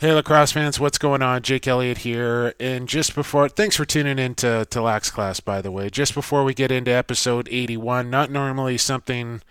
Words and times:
Hey, 0.00 0.14
lacrosse 0.14 0.52
fans, 0.52 0.80
what's 0.80 0.96
going 0.96 1.20
on? 1.20 1.42
Jake 1.42 1.68
Elliott 1.68 1.98
here. 1.98 2.54
And 2.58 2.88
just 2.88 3.14
before, 3.14 3.50
thanks 3.50 3.76
for 3.76 3.84
tuning 3.84 4.18
in 4.18 4.34
to, 4.36 4.64
to 4.70 4.80
Lax 4.80 5.10
Class, 5.10 5.40
by 5.40 5.60
the 5.60 5.70
way. 5.70 5.90
Just 5.90 6.14
before 6.14 6.42
we 6.42 6.54
get 6.54 6.72
into 6.72 6.90
episode 6.90 7.46
81, 7.50 8.08
not 8.08 8.30
normally 8.30 8.78
something 8.78 9.42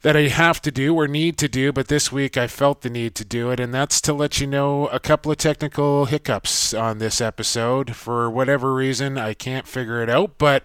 that 0.00 0.16
I 0.16 0.28
have 0.28 0.62
to 0.62 0.70
do 0.70 0.94
or 0.94 1.06
need 1.06 1.36
to 1.36 1.48
do, 1.48 1.70
but 1.70 1.88
this 1.88 2.10
week 2.10 2.38
I 2.38 2.46
felt 2.46 2.80
the 2.80 2.88
need 2.88 3.14
to 3.16 3.26
do 3.26 3.50
it, 3.50 3.60
and 3.60 3.74
that's 3.74 4.00
to 4.02 4.14
let 4.14 4.40
you 4.40 4.46
know 4.46 4.86
a 4.86 4.98
couple 4.98 5.30
of 5.30 5.36
technical 5.36 6.06
hiccups 6.06 6.72
on 6.72 6.96
this 6.96 7.20
episode. 7.20 7.94
For 7.94 8.30
whatever 8.30 8.72
reason, 8.72 9.18
I 9.18 9.34
can't 9.34 9.68
figure 9.68 10.02
it 10.02 10.08
out, 10.08 10.38
but 10.38 10.64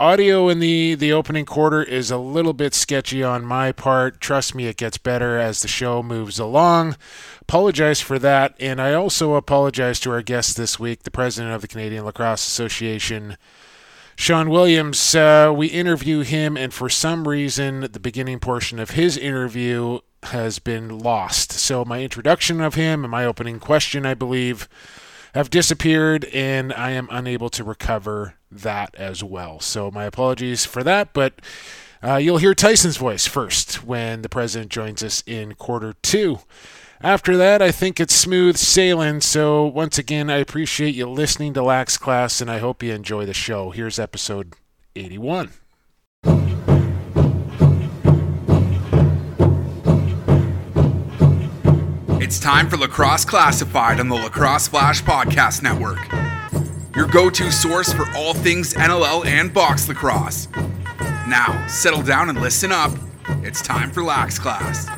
audio 0.00 0.48
in 0.48 0.60
the 0.60 0.94
the 0.94 1.12
opening 1.12 1.44
quarter 1.44 1.82
is 1.82 2.10
a 2.10 2.16
little 2.16 2.52
bit 2.52 2.72
sketchy 2.72 3.22
on 3.22 3.44
my 3.44 3.72
part. 3.72 4.20
Trust 4.20 4.54
me 4.54 4.66
it 4.66 4.76
gets 4.76 4.96
better 4.96 5.38
as 5.38 5.60
the 5.60 5.68
show 5.68 6.02
moves 6.04 6.38
along. 6.38 6.96
Apologize 7.42 8.00
for 8.00 8.18
that 8.18 8.54
and 8.60 8.80
i 8.80 8.94
also 8.94 9.34
apologize 9.34 9.98
to 9.98 10.10
our 10.12 10.22
guest 10.22 10.56
this 10.56 10.78
week 10.78 11.02
the 11.02 11.10
president 11.10 11.52
of 11.54 11.62
the 11.62 11.68
canadian 11.68 12.04
lacrosse 12.04 12.46
association 12.46 13.36
sean 14.14 14.50
williams. 14.50 15.14
Uh, 15.14 15.52
we 15.54 15.66
interview 15.66 16.20
him 16.20 16.56
and 16.56 16.72
for 16.72 16.88
some 16.88 17.26
reason 17.26 17.80
the 17.80 18.00
beginning 18.00 18.38
portion 18.38 18.78
of 18.78 18.90
his 18.90 19.16
interview 19.16 19.98
has 20.24 20.58
been 20.58 20.98
lost. 20.98 21.52
So 21.52 21.84
my 21.84 22.02
introduction 22.02 22.60
of 22.60 22.74
him 22.74 23.04
and 23.04 23.10
my 23.10 23.24
opening 23.24 23.58
question 23.58 24.06
i 24.06 24.14
believe 24.14 24.68
have 25.34 25.50
disappeared 25.50 26.24
and 26.26 26.72
i 26.72 26.90
am 26.90 27.08
unable 27.10 27.50
to 27.50 27.64
recover 27.64 28.37
that 28.50 28.94
as 28.96 29.22
well. 29.22 29.60
So 29.60 29.90
my 29.90 30.04
apologies 30.04 30.64
for 30.64 30.82
that, 30.84 31.12
but 31.12 31.40
uh, 32.02 32.16
you'll 32.16 32.38
hear 32.38 32.54
Tyson's 32.54 32.96
voice 32.96 33.26
first 33.26 33.84
when 33.84 34.22
the 34.22 34.28
president 34.28 34.70
joins 34.70 35.02
us 35.02 35.22
in 35.26 35.54
quarter 35.54 35.94
two. 36.02 36.40
After 37.00 37.36
that, 37.36 37.62
I 37.62 37.70
think 37.70 38.00
it's 38.00 38.14
smooth 38.14 38.56
sailing. 38.56 39.20
So 39.20 39.64
once 39.66 39.98
again, 39.98 40.30
I 40.30 40.38
appreciate 40.38 40.94
you 40.94 41.06
listening 41.08 41.54
to 41.54 41.62
Lax 41.62 41.96
Class, 41.96 42.40
and 42.40 42.50
I 42.50 42.58
hope 42.58 42.82
you 42.82 42.92
enjoy 42.92 43.24
the 43.24 43.34
show. 43.34 43.70
Here's 43.70 43.98
episode 43.98 44.54
81. 44.96 45.52
It's 52.20 52.40
time 52.40 52.68
for 52.68 52.76
Lacrosse 52.76 53.24
Classified 53.24 54.00
on 54.00 54.08
the 54.08 54.16
Lacrosse 54.16 54.68
Flash 54.68 55.02
Podcast 55.02 55.62
Network 55.62 56.27
your 56.98 57.06
go 57.06 57.30
to 57.30 57.52
source 57.52 57.92
for 57.92 58.06
all 58.16 58.34
things 58.34 58.74
NLL 58.74 59.24
and 59.24 59.54
box 59.54 59.88
lacrosse. 59.88 60.48
Now, 61.28 61.64
settle 61.68 62.02
down 62.02 62.28
and 62.28 62.40
listen 62.40 62.72
up. 62.72 62.90
It's 63.44 63.62
time 63.62 63.92
for 63.92 64.02
Lax 64.02 64.36
Class. 64.36 64.88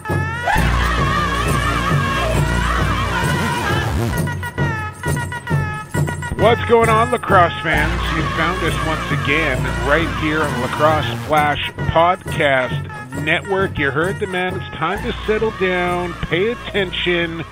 What's 6.41 6.65
going 6.71 6.89
on, 6.89 7.11
lacrosse 7.11 7.53
fans? 7.63 8.01
You 8.17 8.23
found 8.35 8.65
us 8.65 8.87
once 8.87 9.23
again 9.23 9.63
right 9.87 10.09
here 10.23 10.41
on 10.41 10.61
Lacrosse 10.63 11.27
Flash 11.27 11.71
Podcast 11.93 13.23
Network. 13.23 13.79
You 13.79 13.91
heard 13.91 14.19
the 14.21 14.27
man. 14.27 14.59
It's 14.59 14.77
time 14.77 15.03
to 15.05 15.13
settle 15.27 15.53
down, 15.61 16.15
pay 16.15 16.53
attention 16.53 17.45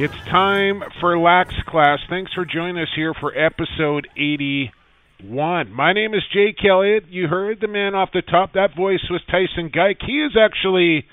it's 0.00 0.14
time 0.30 0.80
for 1.00 1.18
Lax 1.18 1.52
Class. 1.66 1.98
Thanks 2.08 2.32
for 2.32 2.44
joining 2.44 2.80
us 2.80 2.88
here 2.94 3.14
for 3.14 3.36
episode 3.36 4.06
81. 4.16 5.72
My 5.72 5.92
name 5.92 6.14
is 6.14 6.22
Jake 6.32 6.64
Elliott. 6.64 7.08
You 7.08 7.26
heard 7.26 7.60
the 7.60 7.66
man 7.66 7.96
off 7.96 8.10
the 8.12 8.22
top. 8.22 8.52
That 8.52 8.76
voice 8.76 9.02
was 9.10 9.20
Tyson 9.26 9.72
Geik. 9.74 9.98
He 10.06 10.22
is 10.22 10.36
actually 10.40 11.04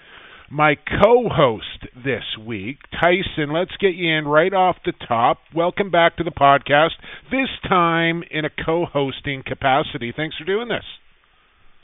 my 0.51 0.75
co 0.75 1.27
host 1.29 1.87
this 1.95 2.37
week. 2.39 2.77
Tyson, 2.91 3.51
let's 3.51 3.75
get 3.79 3.95
you 3.95 4.07
in 4.07 4.27
right 4.27 4.53
off 4.53 4.75
the 4.85 4.93
top. 5.07 5.39
Welcome 5.55 5.89
back 5.89 6.17
to 6.17 6.23
the 6.23 6.29
podcast, 6.29 6.93
this 7.31 7.49
time 7.67 8.21
in 8.29 8.45
a 8.45 8.51
co 8.51 8.85
hosting 8.85 9.41
capacity. 9.43 10.13
Thanks 10.15 10.37
for 10.37 10.43
doing 10.43 10.67
this. 10.67 10.85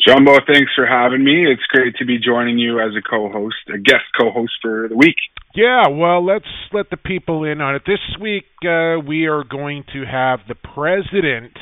Jumbo, 0.07 0.39
thanks 0.47 0.72
for 0.75 0.88
having 0.88 1.23
me. 1.23 1.45
It's 1.45 1.62
great 1.69 1.95
to 1.97 2.06
be 2.06 2.17
joining 2.17 2.57
you 2.57 2.79
as 2.79 2.91
a 2.97 3.07
co-host, 3.07 3.57
a 3.72 3.78
guest 3.78 4.06
co-host 4.19 4.53
for 4.62 4.88
the 4.89 4.95
week. 4.95 5.17
Yeah, 5.53 5.89
well, 5.89 6.25
let's 6.25 6.45
let 6.73 6.89
the 6.89 6.97
people 6.97 7.44
in 7.44 7.62
on 7.62 7.75
it. 7.75 7.84
This 7.85 8.00
week, 8.19 8.45
uh, 8.63 8.97
we 9.06 9.25
are 9.28 9.44
going 9.44 9.84
to 9.94 10.03
have 10.06 10.39
the 10.47 10.56
president 10.56 11.53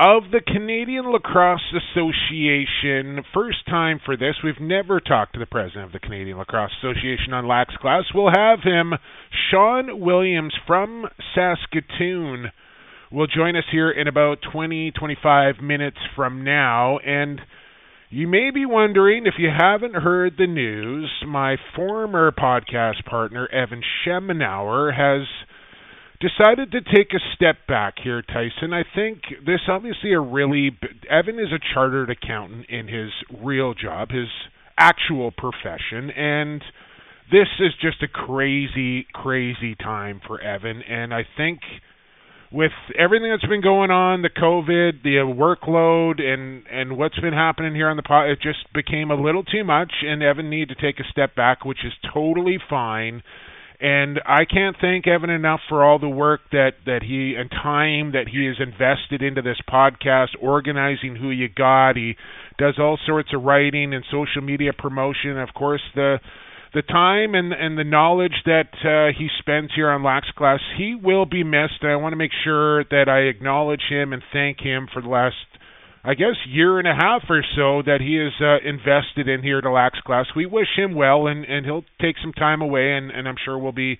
of 0.00 0.30
the 0.32 0.40
Canadian 0.40 1.12
Lacrosse 1.12 1.74
Association. 1.76 3.22
First 3.34 3.66
time 3.66 4.00
for 4.02 4.16
this. 4.16 4.36
We've 4.42 4.60
never 4.60 4.98
talked 4.98 5.34
to 5.34 5.38
the 5.38 5.44
president 5.44 5.84
of 5.84 5.92
the 5.92 5.98
Canadian 5.98 6.38
Lacrosse 6.38 6.72
Association 6.82 7.34
on 7.34 7.46
Lax 7.46 7.74
Class. 7.76 8.04
We'll 8.14 8.32
have 8.34 8.60
him, 8.62 8.94
Sean 9.50 10.00
Williams 10.00 10.54
from 10.66 11.04
Saskatoon 11.34 12.52
will 13.10 13.26
join 13.26 13.56
us 13.56 13.64
here 13.70 13.90
in 13.90 14.08
about 14.08 14.38
20, 14.52 14.92
25 14.92 15.56
minutes 15.62 15.98
from 16.14 16.44
now. 16.44 16.98
And 16.98 17.40
you 18.08 18.26
may 18.26 18.50
be 18.52 18.66
wondering 18.66 19.26
if 19.26 19.34
you 19.38 19.48
haven't 19.56 19.94
heard 19.94 20.34
the 20.36 20.46
news, 20.46 21.10
my 21.26 21.56
former 21.76 22.32
podcast 22.32 23.04
partner, 23.04 23.48
Evan 23.52 23.82
Schemenauer, 24.04 24.94
has 24.94 25.26
decided 26.20 26.70
to 26.72 26.80
take 26.80 27.12
a 27.14 27.34
step 27.34 27.56
back 27.66 27.94
here, 28.02 28.22
Tyson. 28.22 28.72
I 28.72 28.82
think 28.94 29.22
this 29.46 29.60
obviously 29.68 30.12
a 30.12 30.20
really 30.20 30.78
Evan 31.08 31.38
is 31.38 31.52
a 31.52 31.74
chartered 31.74 32.10
accountant 32.10 32.66
in 32.68 32.88
his 32.88 33.10
real 33.42 33.74
job, 33.74 34.10
his 34.10 34.28
actual 34.78 35.30
profession, 35.30 36.10
and 36.10 36.62
this 37.30 37.48
is 37.60 37.72
just 37.80 38.02
a 38.02 38.08
crazy, 38.08 39.06
crazy 39.12 39.76
time 39.76 40.20
for 40.26 40.40
Evan. 40.40 40.82
And 40.82 41.14
I 41.14 41.22
think 41.36 41.60
with 42.52 42.72
everything 42.98 43.30
that's 43.30 43.48
been 43.48 43.62
going 43.62 43.90
on, 43.90 44.22
the 44.22 44.30
COVID, 44.30 45.02
the 45.04 45.20
uh, 45.20 45.24
workload, 45.24 46.20
and 46.20 46.64
and 46.70 46.98
what's 46.98 47.18
been 47.20 47.32
happening 47.32 47.74
here 47.74 47.88
on 47.88 47.96
the 47.96 48.02
pod, 48.02 48.28
it 48.28 48.40
just 48.42 48.72
became 48.74 49.10
a 49.10 49.14
little 49.14 49.44
too 49.44 49.64
much, 49.64 49.92
and 50.02 50.22
Evan 50.22 50.50
needed 50.50 50.76
to 50.76 50.80
take 50.80 50.98
a 50.98 51.08
step 51.10 51.34
back, 51.36 51.64
which 51.64 51.84
is 51.84 51.92
totally 52.12 52.58
fine. 52.68 53.22
And 53.80 54.20
I 54.26 54.44
can't 54.44 54.76
thank 54.78 55.06
Evan 55.06 55.30
enough 55.30 55.60
for 55.68 55.82
all 55.82 55.98
the 55.98 56.08
work 56.08 56.40
that 56.52 56.72
that 56.86 57.02
he 57.02 57.34
and 57.38 57.50
time 57.50 58.12
that 58.12 58.28
he 58.30 58.44
has 58.46 58.56
invested 58.60 59.22
into 59.22 59.42
this 59.42 59.58
podcast, 59.68 60.30
organizing 60.40 61.16
who 61.16 61.30
you 61.30 61.48
got. 61.48 61.96
He 61.96 62.16
does 62.58 62.74
all 62.78 62.98
sorts 63.06 63.30
of 63.32 63.42
writing 63.42 63.94
and 63.94 64.04
social 64.10 64.42
media 64.42 64.72
promotion. 64.76 65.38
Of 65.38 65.54
course, 65.54 65.82
the 65.94 66.18
the 66.72 66.82
time 66.82 67.34
and 67.34 67.52
and 67.52 67.76
the 67.76 67.84
knowledge 67.84 68.44
that 68.46 68.70
uh, 68.84 69.16
he 69.16 69.28
spends 69.38 69.70
here 69.74 69.90
on 69.90 70.04
Lax 70.04 70.28
Class, 70.36 70.60
he 70.78 70.94
will 70.94 71.26
be 71.26 71.42
missed. 71.42 71.82
And 71.82 71.90
I 71.90 71.96
want 71.96 72.12
to 72.12 72.16
make 72.16 72.32
sure 72.44 72.84
that 72.84 73.08
I 73.08 73.28
acknowledge 73.28 73.82
him 73.88 74.12
and 74.12 74.22
thank 74.32 74.60
him 74.60 74.86
for 74.92 75.02
the 75.02 75.08
last, 75.08 75.34
I 76.04 76.14
guess, 76.14 76.36
year 76.46 76.78
and 76.78 76.86
a 76.86 76.94
half 76.94 77.22
or 77.28 77.42
so 77.56 77.82
that 77.82 77.98
he 78.00 78.14
has 78.16 78.34
uh, 78.40 78.68
invested 78.68 79.28
in 79.28 79.42
here 79.42 79.60
to 79.60 79.70
Lax 79.70 79.98
Class. 80.06 80.26
We 80.36 80.46
wish 80.46 80.68
him 80.76 80.94
well, 80.94 81.26
and 81.26 81.44
and 81.44 81.66
he'll 81.66 81.84
take 82.00 82.16
some 82.22 82.32
time 82.32 82.62
away, 82.62 82.92
and 82.92 83.10
and 83.10 83.26
I'm 83.26 83.36
sure 83.44 83.58
we'll 83.58 83.72
be 83.72 83.98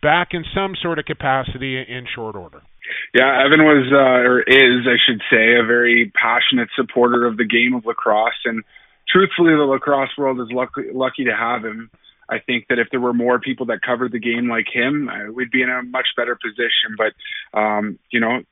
back 0.00 0.28
in 0.32 0.44
some 0.54 0.74
sort 0.82 0.98
of 0.98 1.04
capacity 1.04 1.76
in 1.76 2.06
short 2.14 2.36
order. 2.36 2.62
Yeah, 3.14 3.44
Evan 3.44 3.64
was 3.64 3.92
uh, 3.92 4.28
or 4.28 4.40
is, 4.40 4.86
I 4.86 4.96
should 5.04 5.20
say, 5.30 5.56
a 5.58 5.66
very 5.66 6.12
passionate 6.14 6.68
supporter 6.76 7.26
of 7.26 7.36
the 7.36 7.44
game 7.44 7.74
of 7.74 7.84
lacrosse, 7.84 8.40
and 8.44 8.62
truthfully, 9.10 9.52
the 9.52 9.64
lacrosse 9.64 10.16
world 10.16 10.40
is 10.40 10.48
lucky 10.50 10.92
lucky 10.92 11.24
to 11.24 11.36
have 11.36 11.64
him. 11.64 11.90
I 12.28 12.38
think 12.38 12.66
that 12.68 12.78
if 12.78 12.88
there 12.90 13.00
were 13.00 13.14
more 13.14 13.38
people 13.38 13.66
that 13.66 13.82
covered 13.82 14.12
the 14.12 14.18
game 14.18 14.48
like 14.48 14.66
him, 14.72 15.08
we'd 15.34 15.50
be 15.50 15.62
in 15.62 15.70
a 15.70 15.82
much 15.82 16.08
better 16.16 16.36
position. 16.36 16.96
But 16.96 17.58
um, 17.58 17.98
you 18.10 18.20
know, 18.20 18.42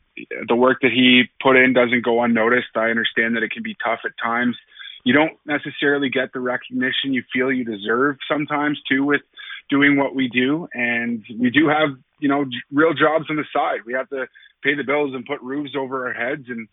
the 0.46 0.54
work 0.54 0.78
that 0.82 0.92
he 0.92 1.24
put 1.42 1.56
in 1.56 1.72
doesn't 1.72 2.04
go 2.04 2.22
unnoticed. 2.22 2.76
I 2.76 2.90
understand 2.90 3.36
that 3.36 3.42
it 3.42 3.50
can 3.50 3.62
be 3.62 3.76
tough 3.84 4.00
at 4.04 4.12
times. 4.22 4.56
You 5.04 5.12
don't 5.12 5.36
necessarily 5.44 6.08
get 6.08 6.32
the 6.32 6.40
recognition 6.40 7.12
you 7.12 7.22
feel 7.32 7.52
you 7.52 7.64
deserve 7.64 8.16
sometimes 8.30 8.80
too 8.88 9.04
with 9.04 9.20
doing 9.68 9.96
what 9.96 10.14
we 10.14 10.28
do, 10.28 10.68
and 10.72 11.24
we 11.38 11.50
do 11.50 11.68
have 11.68 11.96
you 12.20 12.28
know 12.28 12.44
real 12.72 12.94
jobs 12.94 13.26
on 13.28 13.36
the 13.36 13.44
side. 13.52 13.80
We 13.84 13.94
have 13.94 14.08
to 14.10 14.26
pay 14.62 14.74
the 14.74 14.84
bills 14.84 15.14
and 15.14 15.26
put 15.26 15.42
roofs 15.42 15.72
over 15.76 16.06
our 16.06 16.14
heads 16.14 16.44
and 16.48 16.68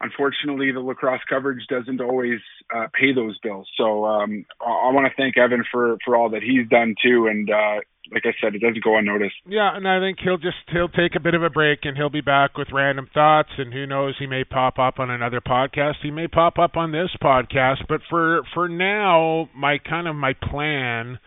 unfortunately, 0.00 0.72
the 0.72 0.80
lacrosse 0.80 1.20
coverage 1.28 1.66
doesn't 1.68 2.00
always 2.00 2.40
uh, 2.74 2.86
pay 2.98 3.12
those 3.14 3.38
bills. 3.42 3.68
So 3.76 4.04
um, 4.04 4.44
I, 4.60 4.64
I 4.64 4.92
want 4.92 5.06
to 5.06 5.12
thank 5.16 5.36
Evan 5.36 5.64
for 5.70 5.96
for 6.04 6.16
all 6.16 6.30
that 6.30 6.42
he's 6.42 6.68
done 6.68 6.94
too, 7.02 7.26
and 7.30 7.48
uh, 7.50 7.80
like 8.12 8.24
I 8.24 8.32
said, 8.40 8.54
it 8.54 8.60
doesn't 8.60 8.82
go 8.82 8.96
unnoticed. 8.98 9.36
Yeah, 9.46 9.76
and 9.76 9.86
I 9.86 10.00
think 10.00 10.18
he'll 10.22 10.38
just 10.38 10.56
he'll 10.72 10.88
take 10.88 11.14
a 11.16 11.20
bit 11.20 11.34
of 11.34 11.42
a 11.42 11.50
break, 11.50 11.80
and 11.82 11.96
he'll 11.96 12.10
be 12.10 12.20
back 12.20 12.56
with 12.56 12.68
random 12.72 13.08
thoughts, 13.12 13.50
and 13.58 13.72
who 13.72 13.86
knows, 13.86 14.14
he 14.18 14.26
may 14.26 14.44
pop 14.44 14.78
up 14.78 14.98
on 14.98 15.10
another 15.10 15.40
podcast. 15.40 15.96
He 16.02 16.10
may 16.10 16.28
pop 16.28 16.58
up 16.58 16.76
on 16.76 16.92
this 16.92 17.10
podcast, 17.22 17.86
but 17.88 18.00
for 18.08 18.42
for 18.54 18.68
now, 18.68 19.48
my 19.54 19.78
kind 19.78 20.08
of 20.08 20.16
my 20.16 20.32
plan 20.32 21.18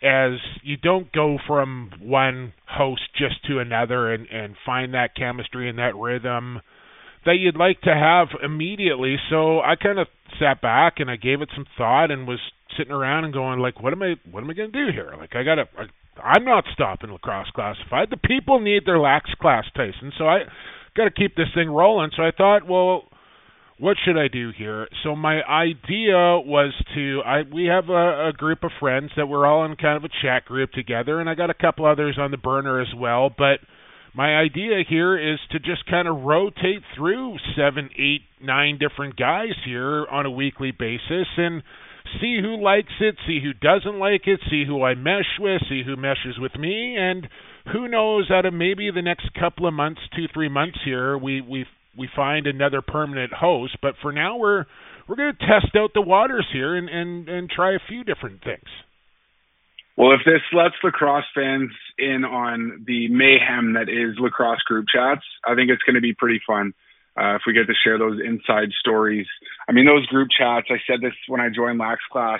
as 0.00 0.38
you 0.62 0.76
don't 0.76 1.10
go 1.12 1.38
from 1.46 1.90
one 2.00 2.52
host 2.66 3.02
just 3.16 3.44
to 3.46 3.58
another 3.58 4.12
and 4.12 4.26
and 4.28 4.54
find 4.64 4.94
that 4.94 5.16
chemistry 5.16 5.68
and 5.68 5.78
that 5.78 5.96
rhythm 5.96 6.60
that 7.28 7.36
you'd 7.36 7.56
like 7.56 7.80
to 7.82 7.92
have 7.92 8.28
immediately. 8.42 9.16
So 9.28 9.60
I 9.60 9.76
kind 9.76 9.98
of 9.98 10.08
sat 10.40 10.62
back 10.62 10.94
and 10.96 11.10
I 11.10 11.16
gave 11.16 11.42
it 11.42 11.50
some 11.54 11.66
thought 11.76 12.10
and 12.10 12.26
was 12.26 12.40
sitting 12.76 12.92
around 12.92 13.24
and 13.24 13.34
going 13.34 13.60
like, 13.60 13.82
what 13.82 13.92
am 13.92 14.02
I 14.02 14.14
what 14.30 14.42
am 14.42 14.50
I 14.50 14.54
going 14.54 14.72
to 14.72 14.86
do 14.86 14.92
here? 14.92 15.12
Like 15.18 15.36
I 15.36 15.44
got 15.44 15.56
to 15.56 15.64
I'm 16.22 16.44
not 16.44 16.64
stopping 16.72 17.10
lacrosse 17.10 17.50
classified. 17.54 18.08
The 18.10 18.16
people 18.16 18.60
need 18.60 18.86
their 18.86 18.98
lax 18.98 19.30
class, 19.40 19.64
Tyson. 19.76 20.12
So 20.16 20.26
I 20.26 20.40
got 20.96 21.04
to 21.04 21.10
keep 21.10 21.36
this 21.36 21.48
thing 21.54 21.70
rolling. 21.70 22.10
So 22.16 22.22
I 22.22 22.30
thought, 22.36 22.66
well, 22.66 23.04
what 23.78 23.96
should 24.04 24.18
I 24.18 24.28
do 24.28 24.50
here? 24.56 24.88
So 25.04 25.14
my 25.14 25.42
idea 25.42 26.40
was 26.40 26.72
to 26.94 27.20
I 27.24 27.42
we 27.42 27.66
have 27.66 27.90
a, 27.90 28.28
a 28.28 28.32
group 28.32 28.64
of 28.64 28.70
friends 28.80 29.10
that 29.16 29.26
we're 29.26 29.46
all 29.46 29.64
in 29.66 29.76
kind 29.76 29.96
of 29.96 30.04
a 30.04 30.14
chat 30.22 30.46
group 30.46 30.72
together, 30.72 31.20
and 31.20 31.28
I 31.28 31.34
got 31.34 31.50
a 31.50 31.54
couple 31.54 31.84
others 31.84 32.16
on 32.18 32.30
the 32.30 32.38
burner 32.38 32.80
as 32.80 32.88
well. 32.96 33.30
But 33.36 33.60
my 34.14 34.36
idea 34.36 34.82
here 34.88 35.16
is 35.16 35.38
to 35.52 35.58
just 35.58 35.86
kind 35.88 36.08
of 36.08 36.22
rotate 36.22 36.82
through 36.96 37.36
seven, 37.56 37.90
eight, 37.98 38.22
nine 38.42 38.78
different 38.78 39.16
guys 39.16 39.54
here 39.64 40.06
on 40.10 40.26
a 40.26 40.30
weekly 40.30 40.70
basis 40.70 41.26
and 41.36 41.62
see 42.20 42.38
who 42.40 42.62
likes 42.62 42.92
it, 43.00 43.16
see 43.26 43.40
who 43.42 43.52
doesn't 43.52 43.98
like 43.98 44.22
it, 44.26 44.40
see 44.50 44.64
who 44.66 44.82
I 44.82 44.94
mesh 44.94 45.38
with, 45.38 45.62
see 45.68 45.82
who 45.84 45.96
meshes 45.96 46.38
with 46.38 46.54
me, 46.56 46.96
and 46.96 47.28
who 47.72 47.88
knows 47.88 48.30
out 48.30 48.46
of 48.46 48.54
maybe 48.54 48.90
the 48.90 49.02
next 49.02 49.30
couple 49.38 49.66
of 49.66 49.74
months, 49.74 50.00
two, 50.16 50.26
three 50.32 50.48
months 50.48 50.78
here, 50.84 51.18
we 51.18 51.40
we 51.40 51.66
we 51.96 52.08
find 52.14 52.46
another 52.46 52.80
permanent 52.80 53.32
host. 53.32 53.76
But 53.82 53.94
for 54.00 54.12
now, 54.12 54.36
we're 54.38 54.64
we're 55.08 55.16
going 55.16 55.34
to 55.34 55.46
test 55.46 55.74
out 55.76 55.90
the 55.94 56.02
waters 56.02 56.46
here 56.52 56.76
and 56.76 56.88
and 56.88 57.28
and 57.28 57.50
try 57.50 57.74
a 57.74 57.80
few 57.88 58.04
different 58.04 58.42
things. 58.42 58.68
Well, 59.98 60.12
if 60.12 60.20
this 60.24 60.42
lets 60.52 60.76
lacrosse 60.84 61.24
fans 61.34 61.72
in 61.98 62.24
on 62.24 62.84
the 62.86 63.08
mayhem 63.08 63.72
that 63.72 63.88
is 63.88 64.16
lacrosse 64.20 64.62
group 64.62 64.86
chats, 64.86 65.24
I 65.44 65.56
think 65.56 65.70
it's 65.70 65.82
going 65.82 65.96
to 65.96 66.00
be 66.00 66.14
pretty 66.14 66.40
fun. 66.46 66.72
Uh, 67.18 67.34
if 67.34 67.42
we 67.48 67.52
get 67.52 67.66
to 67.66 67.74
share 67.74 67.98
those 67.98 68.20
inside 68.24 68.68
stories. 68.78 69.26
I 69.68 69.72
mean, 69.72 69.86
those 69.86 70.06
group 70.06 70.28
chats, 70.30 70.68
I 70.70 70.76
said 70.86 71.00
this 71.00 71.14
when 71.26 71.40
I 71.40 71.48
joined 71.48 71.80
Lax 71.80 72.00
class 72.12 72.38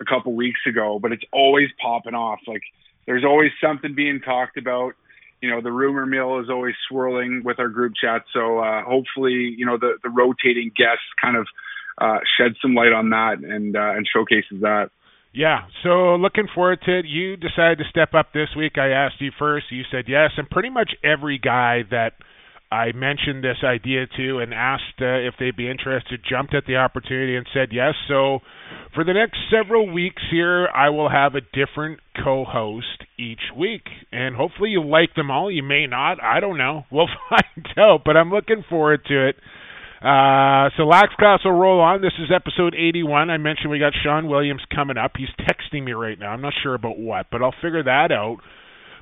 a 0.00 0.04
couple 0.04 0.34
weeks 0.34 0.60
ago, 0.68 1.00
but 1.02 1.10
it's 1.10 1.24
always 1.32 1.66
popping 1.82 2.14
off. 2.14 2.38
Like, 2.46 2.62
there's 3.06 3.24
always 3.24 3.50
something 3.60 3.92
being 3.92 4.20
talked 4.20 4.56
about 4.56 4.94
you 5.40 5.50
know 5.50 5.60
the 5.60 5.72
rumor 5.72 6.06
mill 6.06 6.38
is 6.38 6.50
always 6.50 6.74
swirling 6.88 7.42
with 7.44 7.58
our 7.58 7.68
group 7.68 7.94
chat. 8.00 8.22
So 8.32 8.58
uh, 8.58 8.84
hopefully, 8.84 9.54
you 9.56 9.66
know 9.66 9.78
the 9.78 9.94
the 10.02 10.10
rotating 10.10 10.70
guests 10.76 11.02
kind 11.20 11.36
of 11.36 11.48
uh, 11.98 12.18
shed 12.38 12.54
some 12.62 12.74
light 12.74 12.92
on 12.92 13.10
that 13.10 13.38
and 13.42 13.74
uh, 13.74 13.96
and 13.96 14.06
showcases 14.06 14.60
that. 14.60 14.90
Yeah, 15.32 15.60
so 15.84 16.16
looking 16.16 16.48
forward 16.52 16.80
to 16.86 16.98
it. 16.98 17.06
You 17.06 17.36
decided 17.36 17.78
to 17.78 17.84
step 17.88 18.14
up 18.14 18.32
this 18.32 18.48
week. 18.56 18.78
I 18.78 18.88
asked 18.88 19.20
you 19.20 19.30
first. 19.38 19.66
You 19.70 19.82
said 19.90 20.06
yes, 20.08 20.30
and 20.36 20.50
pretty 20.50 20.70
much 20.70 20.90
every 21.04 21.38
guy 21.38 21.82
that 21.90 22.14
I 22.72 22.92
mentioned 22.92 23.42
this 23.42 23.64
idea 23.64 24.06
to 24.16 24.38
and 24.38 24.54
asked 24.54 25.00
uh, 25.00 25.06
if 25.06 25.34
they'd 25.38 25.56
be 25.56 25.68
interested, 25.68 26.20
jumped 26.28 26.54
at 26.54 26.66
the 26.66 26.76
opportunity 26.76 27.36
and 27.36 27.46
said 27.52 27.70
yes. 27.72 27.94
So 28.06 28.40
for 28.94 29.02
the 29.02 29.12
next 29.12 29.38
several 29.50 29.92
weeks 29.92 30.22
here, 30.30 30.68
I 30.68 30.90
will 30.90 31.08
have 31.08 31.34
a 31.34 31.40
different 31.40 31.98
co 32.22 32.44
host 32.44 33.04
each 33.18 33.50
week. 33.56 33.82
And 34.12 34.36
hopefully 34.36 34.70
you 34.70 34.84
like 34.84 35.14
them 35.16 35.30
all. 35.32 35.50
You 35.50 35.64
may 35.64 35.86
not. 35.88 36.22
I 36.22 36.38
don't 36.38 36.58
know. 36.58 36.84
We'll 36.92 37.08
find 37.28 37.66
out, 37.76 38.02
but 38.04 38.16
I'm 38.16 38.30
looking 38.30 38.64
forward 38.68 39.04
to 39.06 39.28
it. 39.28 39.36
Uh, 40.00 40.70
so 40.78 40.84
Lax 40.84 41.12
Class 41.18 41.40
will 41.44 41.52
roll 41.52 41.80
on. 41.80 42.00
This 42.00 42.14
is 42.18 42.30
episode 42.34 42.74
81. 42.74 43.28
I 43.28 43.36
mentioned 43.36 43.70
we 43.70 43.78
got 43.78 43.92
Sean 44.02 44.28
Williams 44.28 44.62
coming 44.74 44.96
up. 44.96 45.12
He's 45.16 45.28
texting 45.40 45.84
me 45.84 45.92
right 45.92 46.18
now. 46.18 46.30
I'm 46.30 46.40
not 46.40 46.54
sure 46.62 46.74
about 46.74 46.98
what, 46.98 47.26
but 47.30 47.42
I'll 47.42 47.54
figure 47.60 47.82
that 47.82 48.10
out. 48.10 48.38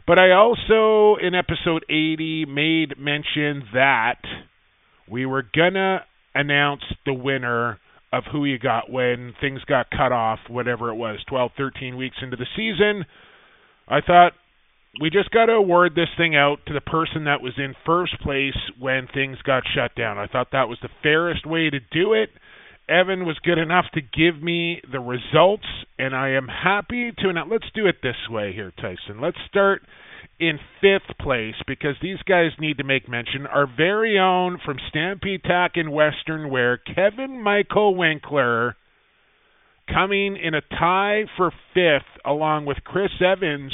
But 0.08 0.18
I 0.18 0.32
also, 0.32 1.20
in 1.20 1.34
episode 1.36 1.84
80, 1.88 2.46
made 2.46 2.98
mention 2.98 3.62
that 3.74 4.22
we 5.08 5.24
were 5.24 5.44
going 5.54 5.74
to 5.74 5.98
announce 6.34 6.82
the 7.06 7.14
winner 7.14 7.78
of 8.12 8.24
who 8.32 8.44
you 8.44 8.58
got 8.58 8.90
when 8.90 9.34
things 9.40 9.60
got 9.68 9.90
cut 9.90 10.10
off, 10.12 10.40
whatever 10.48 10.90
it 10.90 10.96
was, 10.96 11.18
12, 11.28 11.52
13 11.56 11.96
weeks 11.96 12.16
into 12.22 12.36
the 12.36 12.46
season. 12.56 13.04
I 13.86 14.00
thought 14.00 14.32
we 15.00 15.10
just 15.10 15.30
got 15.30 15.46
to 15.46 15.52
award 15.52 15.94
this 15.94 16.08
thing 16.16 16.34
out 16.34 16.58
to 16.66 16.74
the 16.74 16.80
person 16.80 17.24
that 17.24 17.42
was 17.42 17.54
in 17.56 17.74
first 17.86 18.18
place 18.20 18.56
when 18.78 19.06
things 19.12 19.38
got 19.42 19.62
shut 19.74 19.94
down. 19.94 20.18
I 20.18 20.26
thought 20.26 20.48
that 20.52 20.68
was 20.68 20.78
the 20.82 20.88
fairest 21.02 21.46
way 21.46 21.70
to 21.70 21.78
do 21.78 22.14
it. 22.14 22.30
Evan 22.88 23.26
was 23.26 23.38
good 23.44 23.58
enough 23.58 23.84
to 23.94 24.00
give 24.00 24.42
me 24.42 24.80
the 24.90 25.00
results, 25.00 25.66
and 25.98 26.16
I 26.16 26.30
am 26.30 26.48
happy 26.48 27.12
to. 27.18 27.32
Now, 27.32 27.46
let's 27.46 27.70
do 27.74 27.86
it 27.86 27.96
this 28.02 28.16
way 28.30 28.52
here, 28.54 28.72
Tyson. 28.76 29.20
Let's 29.20 29.36
start 29.48 29.82
in 30.40 30.58
fifth 30.80 31.18
place 31.20 31.54
because 31.66 31.96
these 32.00 32.18
guys 32.26 32.52
need 32.58 32.78
to 32.78 32.84
make 32.84 33.08
mention. 33.08 33.46
Our 33.46 33.66
very 33.66 34.18
own 34.18 34.58
from 34.64 34.78
Stampede 34.88 35.42
Tack 35.44 35.72
in 35.74 35.90
Western 35.90 36.48
Wear, 36.48 36.78
Kevin 36.78 37.42
Michael 37.42 37.94
Winkler, 37.94 38.76
coming 39.92 40.38
in 40.42 40.54
a 40.54 40.60
tie 40.60 41.24
for 41.36 41.52
fifth 41.74 42.08
along 42.24 42.64
with 42.64 42.78
Chris 42.84 43.10
Evans 43.20 43.72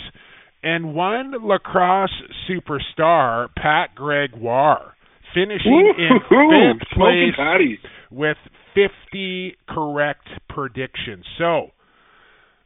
and 0.65 0.95
one 0.95 1.35
lacrosse 1.47 2.11
superstar, 2.49 3.49
Pat 3.55 3.95
Gregoire, 3.95 4.95
finishing 5.35 5.93
in 5.99 6.19
fifth 6.21 6.89
place 6.97 7.79
with 8.11 8.39
50 8.75 9.57
correct 9.69 10.27
predictions. 10.49 11.25
So, 11.37 11.73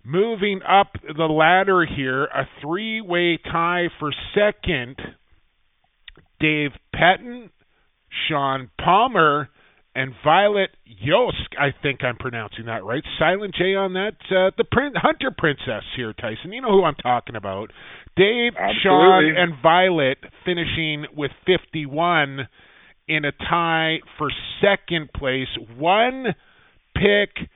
moving 0.05 0.61
up 0.63 0.93
the 1.03 1.25
ladder 1.25 1.85
here, 1.85 2.25
a 2.25 2.45
three 2.63 3.01
way 3.01 3.39
tie 3.51 3.89
for 3.99 4.13
second. 4.33 4.97
Dave 6.41 6.71
Petton, 6.95 7.51
Sean 8.29 8.71
Palmer, 8.81 9.49
and 9.99 10.15
Violet 10.23 10.71
Yosk. 10.85 11.59
I 11.59 11.75
think 11.83 12.05
I'm 12.05 12.17
pronouncing 12.17 12.67
that 12.67 12.85
right. 12.85 13.03
Silent 13.19 13.53
J 13.57 13.75
on 13.75 13.95
that. 13.95 14.15
Uh, 14.31 14.53
the 14.57 14.63
Prin- 14.71 14.95
Hunter 14.95 15.35
Princess 15.37 15.83
here, 15.97 16.13
Tyson. 16.13 16.53
You 16.53 16.63
know 16.63 16.71
who 16.71 16.85
I'm 16.85 16.95
talking 16.95 17.35
about. 17.35 17.73
Dave, 18.17 18.53
Absolutely. 18.57 18.81
Sean, 18.85 19.35
and 19.37 19.53
Violet 19.61 20.19
finishing 20.45 21.07
with 21.17 21.33
51 21.47 22.47
in 23.09 23.25
a 23.25 23.33
tie 23.33 23.99
for 24.17 24.31
second 24.63 25.13
place, 25.13 25.49
one 25.77 26.27
pick 26.95 27.49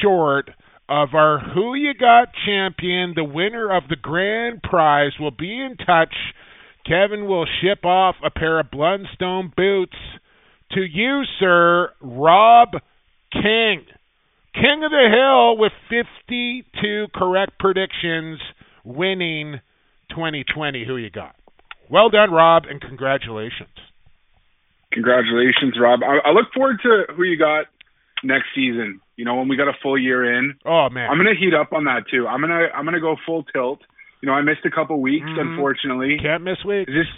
short 0.00 0.48
of 0.88 1.08
our 1.12 1.40
Who 1.54 1.74
You 1.74 1.92
Got 1.92 2.28
champion. 2.46 3.12
The 3.14 3.24
winner 3.24 3.70
of 3.70 3.84
the 3.90 3.96
grand 3.96 4.62
prize 4.62 5.12
will 5.20 5.30
be 5.30 5.60
in 5.60 5.76
touch. 5.76 6.14
Kevin 6.86 7.26
will 7.26 7.46
ship 7.60 7.84
off 7.84 8.16
a 8.24 8.30
pair 8.30 8.58
of 8.58 8.70
Blundstone 8.70 9.54
boots 9.54 9.96
to 10.74 10.80
you, 10.82 11.22
sir, 11.40 11.90
Rob 12.00 12.70
King. 13.32 13.84
King 14.54 14.84
of 14.84 14.90
the 14.90 15.08
Hill 15.10 15.56
with 15.58 15.72
52 15.88 17.06
correct 17.14 17.52
predictions, 17.58 18.40
winning 18.84 19.60
2020. 20.10 20.84
Who 20.86 20.96
you 20.96 21.10
got? 21.10 21.34
Well 21.90 22.10
done, 22.10 22.30
Rob, 22.30 22.64
and 22.68 22.80
congratulations. 22.80 23.70
Congratulations, 24.92 25.74
Rob. 25.80 26.00
I, 26.02 26.28
I 26.28 26.32
look 26.32 26.52
forward 26.54 26.78
to 26.82 27.04
who 27.16 27.22
you 27.22 27.38
got 27.38 27.66
next 28.22 28.46
season. 28.54 29.00
You 29.16 29.24
know, 29.24 29.36
when 29.36 29.48
we 29.48 29.56
got 29.56 29.68
a 29.68 29.76
full 29.82 29.98
year 29.98 30.38
in. 30.38 30.54
Oh 30.66 30.88
man, 30.90 31.08
I'm 31.10 31.16
gonna 31.16 31.34
heat 31.38 31.54
up 31.54 31.72
on 31.72 31.84
that 31.84 32.04
too. 32.10 32.26
I'm 32.26 32.40
gonna 32.40 32.68
I'm 32.74 32.84
gonna 32.84 33.00
go 33.00 33.16
full 33.24 33.44
tilt. 33.44 33.80
You 34.20 34.26
know, 34.28 34.34
I 34.34 34.42
missed 34.42 34.64
a 34.64 34.70
couple 34.70 35.00
weeks, 35.00 35.26
Mhm. 35.26 35.40
unfortunately. 35.40 36.18
can't 36.20 36.42
miss 36.44 36.62
weeks. 36.64 36.90
Just, 36.92 37.10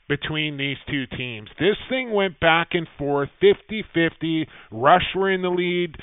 between 0.07 0.57
these 0.57 0.77
two 0.87 1.05
teams. 1.17 1.49
This 1.59 1.77
thing 1.89 2.11
went 2.11 2.39
back 2.39 2.69
and 2.71 2.87
forth 2.97 3.29
50 3.41 3.83
50. 3.93 4.47
Rush 4.71 5.15
were 5.15 5.31
in 5.31 5.41
the 5.41 5.49
lead. 5.49 5.95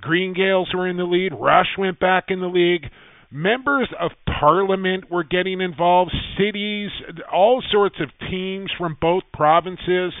Green 0.00 0.34
Gaels 0.34 0.72
were 0.74 0.86
in 0.86 0.96
the 0.96 1.04
lead. 1.04 1.32
Rush 1.32 1.76
went 1.76 1.98
back 1.98 2.26
in 2.28 2.40
the 2.40 2.46
league. 2.46 2.90
Members 3.30 3.88
of 4.00 4.12
parliament 4.40 5.10
were 5.10 5.24
getting 5.24 5.60
involved, 5.60 6.12
cities, 6.38 6.90
all 7.30 7.62
sorts 7.70 7.96
of 8.00 8.08
teams 8.30 8.70
from 8.78 8.96
both 8.98 9.22
provinces. 9.34 10.14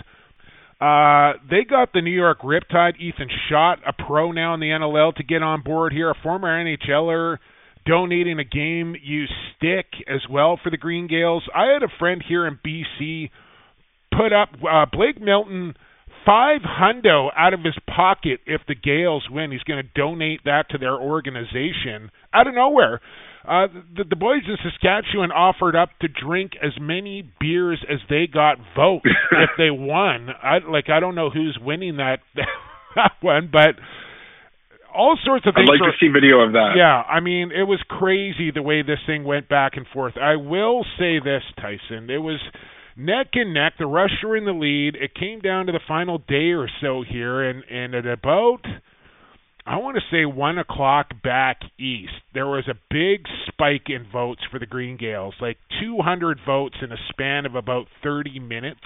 Uh, 0.80 1.32
they 1.50 1.64
got 1.68 1.92
the 1.92 2.02
New 2.02 2.12
York 2.12 2.40
Riptide, 2.40 3.00
Ethan 3.00 3.28
Shott, 3.50 3.76
a 3.86 3.92
pro 3.92 4.30
now 4.30 4.54
in 4.54 4.60
the 4.60 4.66
NLL, 4.66 5.14
to 5.16 5.24
get 5.24 5.42
on 5.42 5.62
board 5.62 5.92
here, 5.92 6.10
a 6.10 6.14
former 6.22 6.48
NHLer 6.48 7.38
donating 7.86 8.38
a 8.38 8.44
game 8.44 8.94
used 9.02 9.32
stick 9.56 9.86
as 10.08 10.20
well 10.30 10.58
for 10.62 10.70
the 10.70 10.76
Green 10.76 11.08
Gaels. 11.08 11.42
I 11.54 11.72
had 11.72 11.82
a 11.82 11.98
friend 11.98 12.22
here 12.26 12.46
in 12.46 12.58
BC 12.64 13.30
put 14.10 14.32
up 14.32 14.50
uh, 14.68 14.86
Blake 14.90 15.20
Milton 15.20 15.74
five 16.24 16.60
hundo 16.60 17.28
out 17.36 17.54
of 17.54 17.60
his 17.60 17.76
pocket 17.86 18.40
if 18.46 18.60
the 18.68 18.74
Gaels 18.74 19.28
win. 19.30 19.50
He's 19.50 19.62
going 19.62 19.82
to 19.82 19.90
donate 19.94 20.44
that 20.44 20.66
to 20.70 20.78
their 20.78 20.94
organization 20.94 22.10
out 22.34 22.46
of 22.46 22.54
nowhere. 22.54 23.00
Uh, 23.46 23.66
the, 23.96 24.04
the 24.04 24.16
boys 24.16 24.42
in 24.46 24.56
Saskatchewan 24.62 25.32
offered 25.32 25.74
up 25.74 25.88
to 26.02 26.08
drink 26.08 26.52
as 26.62 26.72
many 26.78 27.30
beers 27.40 27.82
as 27.90 27.98
they 28.10 28.26
got 28.26 28.58
votes 28.76 29.06
if 29.32 29.50
they 29.56 29.70
won. 29.70 30.28
I 30.42 30.58
like 30.68 30.90
I 30.90 31.00
don't 31.00 31.14
know 31.14 31.30
who's 31.30 31.58
winning 31.60 31.96
that 31.96 32.18
that 32.94 33.12
one, 33.22 33.48
but 33.50 33.76
all 34.98 35.16
sorts 35.24 35.46
of 35.46 35.54
things. 35.54 35.68
I'd 35.70 35.78
like 35.78 35.80
are, 35.80 35.92
to 35.92 35.98
see 36.00 36.10
video 36.12 36.40
of 36.40 36.52
that. 36.52 36.74
Yeah, 36.76 37.02
I 37.06 37.20
mean, 37.20 37.52
it 37.52 37.62
was 37.62 37.80
crazy 37.88 38.50
the 38.50 38.62
way 38.62 38.82
this 38.82 38.98
thing 39.06 39.22
went 39.22 39.48
back 39.48 39.76
and 39.76 39.86
forth. 39.94 40.18
I 40.20 40.34
will 40.34 40.84
say 40.98 41.20
this, 41.22 41.42
Tyson. 41.56 42.10
It 42.10 42.18
was 42.18 42.40
neck 42.96 43.28
and 43.34 43.54
neck. 43.54 43.74
The 43.78 43.86
Rush 43.86 44.18
were 44.24 44.36
in 44.36 44.44
the 44.44 44.52
lead. 44.52 44.96
It 44.96 45.14
came 45.14 45.38
down 45.38 45.66
to 45.66 45.72
the 45.72 45.80
final 45.86 46.18
day 46.18 46.50
or 46.50 46.68
so 46.82 47.04
here, 47.08 47.48
and 47.48 47.62
and 47.70 47.94
at 47.94 48.06
about 48.06 48.66
I 49.68 49.76
want 49.76 49.98
to 49.98 50.02
say 50.10 50.24
one 50.24 50.56
o'clock 50.56 51.08
back 51.22 51.60
east, 51.78 52.24
there 52.32 52.46
was 52.46 52.66
a 52.68 52.78
big 52.90 53.26
spike 53.46 53.88
in 53.88 54.06
votes 54.10 54.40
for 54.50 54.58
the 54.58 54.64
Green 54.64 54.96
Gaels, 54.96 55.34
like 55.42 55.58
200 55.82 56.38
votes 56.46 56.76
in 56.80 56.90
a 56.90 56.96
span 57.10 57.44
of 57.44 57.54
about 57.54 57.86
30 58.02 58.38
minutes. 58.38 58.80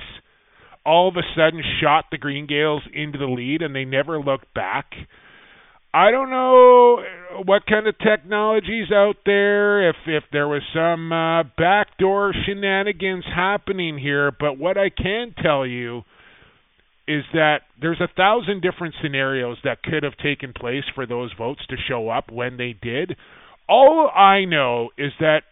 All 0.85 1.09
of 1.09 1.14
a 1.14 1.23
sudden, 1.37 1.62
shot 1.81 2.07
the 2.11 2.19
Green 2.19 2.49
Gaels 2.49 2.83
into 2.92 3.16
the 3.16 3.26
lead, 3.26 3.62
and 3.62 3.76
they 3.76 3.85
never 3.85 4.19
looked 4.19 4.52
back. 4.54 4.87
I 5.95 6.11
don't 6.11 6.31
know 6.31 7.03
what 7.45 7.67
kind 7.67 7.87
of 7.87 7.99
technology's 7.99 8.91
out 8.91 9.17
there, 9.27 9.91
if 9.91 9.97
if 10.07 10.25
there 10.33 10.49
was 10.49 10.63
some 10.75 11.13
uh, 11.13 11.43
backdoor 11.59 12.33
shenanigans 12.47 13.25
happening 13.27 13.99
here, 13.99 14.31
but 14.31 14.59
what 14.59 14.79
I 14.79 14.89
can 14.89 15.35
tell 15.43 15.67
you 15.67 16.03
is 17.07 17.25
that 17.35 17.63
there's 17.81 18.01
a 18.01 18.09
thousand 18.17 18.63
different 18.63 18.95
scenarios 19.03 19.59
that 19.65 19.83
could 19.83 20.03
have 20.03 20.17
taken 20.17 20.55
place 20.55 20.85
for 20.95 21.05
those 21.05 21.33
votes 21.37 21.61
to 21.69 21.77
show 21.89 22.09
up 22.09 22.31
when 22.31 22.57
they 22.57 22.75
did. 22.81 23.17
All 23.69 24.09
I 24.09 24.45
know 24.45 24.91
is 24.97 25.13
that 25.21 25.43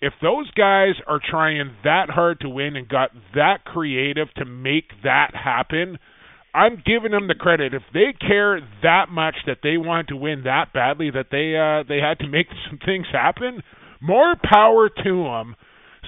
if 0.00 0.12
those 0.22 0.50
guys 0.52 0.94
are 1.06 1.20
trying 1.22 1.70
that 1.84 2.08
hard 2.08 2.40
to 2.40 2.48
win 2.48 2.76
and 2.76 2.88
got 2.88 3.10
that 3.34 3.64
creative 3.64 4.32
to 4.36 4.44
make 4.44 4.90
that 5.02 5.32
happen, 5.34 5.98
I'm 6.56 6.82
giving 6.86 7.12
them 7.12 7.28
the 7.28 7.34
credit. 7.34 7.74
If 7.74 7.82
they 7.92 8.14
care 8.18 8.60
that 8.82 9.10
much 9.10 9.34
that 9.46 9.58
they 9.62 9.76
want 9.76 10.08
to 10.08 10.16
win 10.16 10.44
that 10.44 10.72
badly 10.72 11.10
that 11.10 11.26
they 11.30 11.52
uh 11.54 11.86
they 11.86 12.00
had 12.00 12.18
to 12.20 12.28
make 12.28 12.46
some 12.70 12.78
things 12.78 13.06
happen, 13.12 13.62
more 14.00 14.34
power 14.42 14.88
to 14.88 15.24
them. 15.24 15.54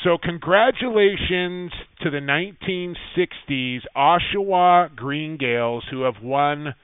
So 0.02 0.16
congratulations 0.16 1.72
to 2.00 2.08
the 2.08 2.22
1960s 2.22 3.80
Oshawa 3.94 4.94
Green 4.96 5.36
Gaels 5.36 5.82
who 5.90 6.02
have 6.02 6.22
won 6.22 6.74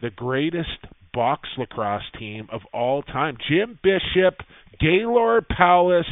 the 0.00 0.10
greatest 0.10 0.86
box 1.12 1.48
lacrosse 1.58 2.02
team 2.16 2.46
of 2.52 2.60
all 2.72 3.02
time. 3.02 3.36
Jim 3.48 3.80
Bishop, 3.82 4.34
Gaylord 4.78 5.46
Powless, 5.48 6.06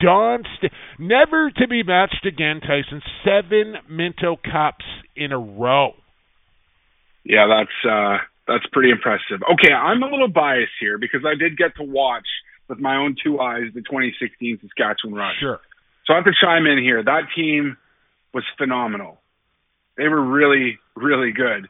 Don 0.00 0.44
St- 0.56 0.72
never 0.98 1.50
to 1.50 1.68
be 1.68 1.82
matched 1.82 2.24
again, 2.24 2.60
Tyson. 2.60 3.02
Seven 3.24 3.74
Minto 3.90 4.36
Cups 4.36 4.84
in 5.16 5.32
a 5.32 5.38
row 5.38 5.96
yeah, 7.26 7.46
that's 7.46 7.78
uh, 7.84 8.18
that's 8.46 8.64
pretty 8.72 8.90
impressive. 8.90 9.42
Okay, 9.42 9.72
I'm 9.72 10.02
a 10.02 10.06
little 10.06 10.28
biased 10.28 10.78
here 10.80 10.98
because 10.98 11.22
I 11.26 11.34
did 11.34 11.56
get 11.58 11.76
to 11.76 11.82
watch 11.82 12.26
with 12.68 12.78
my 12.78 12.96
own 12.96 13.16
two 13.22 13.40
eyes 13.40 13.64
the 13.74 13.82
2016 13.82 14.60
Saskatchewan 14.62 15.14
Rush. 15.14 15.36
Sure. 15.40 15.60
So 16.06 16.12
I 16.12 16.16
have 16.16 16.24
to 16.24 16.32
chime 16.40 16.66
in 16.66 16.78
here. 16.78 17.02
That 17.02 17.26
team 17.34 17.76
was 18.32 18.44
phenomenal. 18.56 19.20
They 19.96 20.08
were 20.08 20.22
really, 20.22 20.78
really 20.94 21.32
good. 21.32 21.68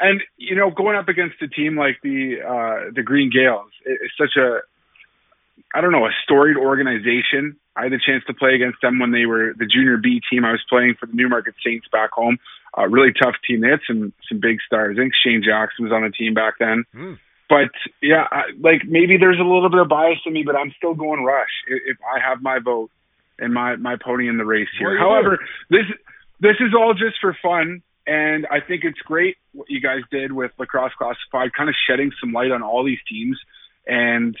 And 0.00 0.20
you 0.36 0.56
know, 0.56 0.70
going 0.70 0.96
up 0.96 1.08
against 1.08 1.36
a 1.42 1.48
team 1.48 1.76
like 1.76 1.98
the 2.02 2.40
uh, 2.42 2.90
the 2.94 3.02
Green 3.02 3.30
Gaels 3.30 3.70
it's 3.84 4.14
such 4.18 4.36
a 4.36 4.60
I 5.74 5.80
don't 5.80 5.92
know 5.92 6.06
a 6.06 6.10
storied 6.24 6.56
organization. 6.56 7.56
I 7.76 7.84
had 7.84 7.92
a 7.92 7.98
chance 7.98 8.24
to 8.26 8.34
play 8.34 8.54
against 8.54 8.78
them 8.82 8.98
when 8.98 9.12
they 9.12 9.26
were 9.26 9.54
the 9.56 9.66
junior 9.66 9.96
B 9.96 10.20
team. 10.30 10.44
I 10.44 10.52
was 10.52 10.64
playing 10.68 10.96
for 10.98 11.06
the 11.06 11.14
Newmarket 11.14 11.54
Saints 11.64 11.86
back 11.92 12.10
home 12.12 12.38
a 12.76 12.88
really 12.88 13.12
tough 13.12 13.34
team. 13.46 13.60
They 13.60 13.68
had 13.68 13.80
some 13.86 14.12
some 14.28 14.40
big 14.40 14.58
stars. 14.66 14.96
I 14.98 15.02
think 15.02 15.12
Shane 15.24 15.42
Jackson 15.44 15.84
was 15.84 15.92
on 15.92 16.02
the 16.02 16.10
team 16.10 16.34
back 16.34 16.54
then. 16.58 16.84
Mm. 16.94 17.18
But 17.48 17.74
yeah, 18.00 18.28
I, 18.30 18.42
like 18.60 18.82
maybe 18.86 19.16
there's 19.18 19.40
a 19.40 19.42
little 19.42 19.70
bit 19.70 19.80
of 19.80 19.88
bias 19.88 20.18
in 20.24 20.32
me, 20.32 20.44
but 20.44 20.54
I'm 20.54 20.72
still 20.76 20.94
going 20.94 21.24
Rush 21.24 21.50
if, 21.66 21.96
if 21.96 21.96
I 22.02 22.20
have 22.20 22.42
my 22.42 22.60
vote 22.60 22.90
and 23.38 23.52
my 23.52 23.76
my 23.76 23.96
pony 23.96 24.28
in 24.28 24.38
the 24.38 24.44
race 24.44 24.68
here. 24.78 24.90
Well, 24.90 25.10
However, 25.10 25.38
this 25.68 25.86
this 26.38 26.56
is 26.60 26.74
all 26.78 26.94
just 26.94 27.16
for 27.20 27.36
fun, 27.42 27.82
and 28.06 28.46
I 28.46 28.60
think 28.60 28.84
it's 28.84 29.00
great 29.00 29.36
what 29.52 29.68
you 29.68 29.80
guys 29.80 30.02
did 30.12 30.30
with 30.30 30.52
lacrosse 30.58 30.92
classified, 30.96 31.52
kind 31.56 31.68
of 31.68 31.74
shedding 31.88 32.12
some 32.20 32.32
light 32.32 32.52
on 32.52 32.62
all 32.62 32.84
these 32.84 33.00
teams 33.10 33.36
and 33.86 34.36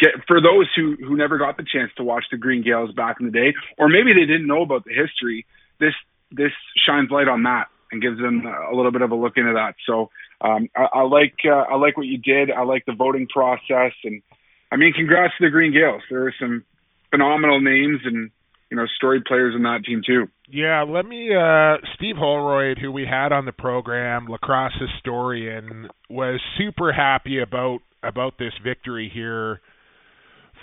get 0.00 0.10
for 0.26 0.40
those 0.40 0.68
who 0.74 0.96
who 0.96 1.16
never 1.16 1.38
got 1.38 1.56
the 1.56 1.64
chance 1.64 1.90
to 1.96 2.04
watch 2.04 2.24
the 2.30 2.38
Green 2.38 2.62
Gaels 2.62 2.92
back 2.92 3.20
in 3.20 3.26
the 3.26 3.32
day, 3.32 3.54
or 3.76 3.88
maybe 3.88 4.12
they 4.14 4.26
didn't 4.26 4.46
know 4.46 4.62
about 4.62 4.84
the 4.84 4.94
history. 4.94 5.46
This 5.78 5.94
this 6.30 6.52
shines 6.86 7.10
light 7.10 7.28
on 7.28 7.42
that 7.44 7.66
and 7.90 8.02
gives 8.02 8.18
them 8.18 8.44
a 8.44 8.74
little 8.74 8.92
bit 8.92 9.02
of 9.02 9.10
a 9.10 9.14
look 9.14 9.34
into 9.36 9.54
that. 9.54 9.74
So 9.86 10.10
um, 10.40 10.68
I, 10.76 11.00
I 11.00 11.02
like 11.02 11.34
uh, 11.44 11.72
I 11.72 11.76
like 11.76 11.96
what 11.96 12.06
you 12.06 12.18
did. 12.18 12.50
I 12.50 12.62
like 12.62 12.84
the 12.86 12.94
voting 12.94 13.26
process, 13.28 13.92
and 14.04 14.22
I 14.70 14.76
mean, 14.76 14.92
congrats 14.92 15.34
to 15.38 15.46
the 15.46 15.50
Green 15.50 15.72
Gaels. 15.72 16.02
There 16.10 16.26
are 16.26 16.34
some 16.38 16.64
phenomenal 17.10 17.60
names 17.60 18.00
and 18.04 18.30
you 18.70 18.76
know 18.76 18.86
storied 18.96 19.24
players 19.24 19.54
in 19.56 19.62
that 19.62 19.84
team 19.84 20.02
too. 20.06 20.28
Yeah, 20.48 20.84
let 20.88 21.06
me. 21.06 21.34
Uh, 21.34 21.78
Steve 21.96 22.16
Holroyd, 22.16 22.78
who 22.78 22.92
we 22.92 23.06
had 23.06 23.32
on 23.32 23.46
the 23.46 23.52
program, 23.52 24.26
lacrosse 24.26 24.78
historian, 24.78 25.88
was 26.08 26.40
super 26.56 26.92
happy 26.92 27.40
about 27.40 27.80
about 28.02 28.38
this 28.38 28.52
victory 28.62 29.10
here 29.12 29.60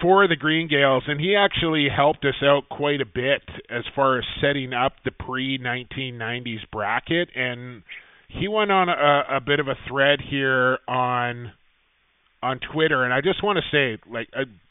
for 0.02 0.28
the 0.28 0.36
Green 0.36 0.68
Gaels, 0.68 1.04
and 1.08 1.20
he 1.20 1.36
actually 1.36 1.88
helped 1.96 2.26
us 2.26 2.42
out 2.44 2.70
quite 2.70 3.02
a 3.02 3.06
bit 3.06 3.42
as 3.70 3.84
far 3.96 4.18
as 4.18 4.26
setting 4.42 4.74
up 4.74 4.94
the 5.04 5.12
pre 5.12 5.58
1990s 5.58 6.70
bracket. 6.72 7.30
And 7.36 7.84
he 8.28 8.48
went 8.48 8.72
on 8.72 8.90
a, 8.90 9.38
a 9.38 9.42
bit 9.42 9.60
of 9.60 9.68
a 9.68 9.76
thread 9.88 10.20
here 10.30 10.80
on 10.88 11.52
on 12.44 12.60
Twitter, 12.74 13.04
and 13.04 13.14
I 13.14 13.22
just 13.22 13.44
want 13.44 13.58
to 13.58 13.64
say, 13.72 14.00
like, 14.12 14.28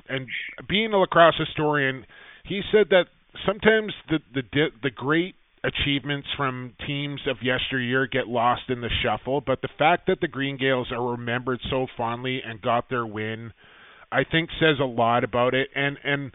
and 0.08 0.28
being 0.68 0.92
a 0.92 0.98
lacrosse 0.98 1.34
historian, 1.38 2.06
he 2.44 2.60
said 2.70 2.88
that 2.90 3.06
sometimes 3.46 3.92
the 4.08 4.18
the 4.34 4.66
the 4.82 4.90
great 4.90 5.34
achievements 5.64 6.28
from 6.36 6.74
teams 6.86 7.22
of 7.26 7.38
yesteryear 7.42 8.06
get 8.06 8.28
lost 8.28 8.62
in 8.68 8.82
the 8.82 8.90
shuffle, 9.02 9.40
but 9.40 9.62
the 9.62 9.68
fact 9.78 10.06
that 10.06 10.20
the 10.20 10.28
Green 10.28 10.58
Gaels 10.58 10.92
are 10.92 11.12
remembered 11.12 11.58
so 11.70 11.86
fondly 11.96 12.42
and 12.44 12.60
got 12.60 12.90
their 12.90 13.06
win 13.06 13.52
I 14.10 14.24
think 14.24 14.50
says 14.60 14.76
a 14.80 14.84
lot 14.84 15.24
about 15.24 15.54
it. 15.54 15.68
And 15.74 15.98
and 16.04 16.32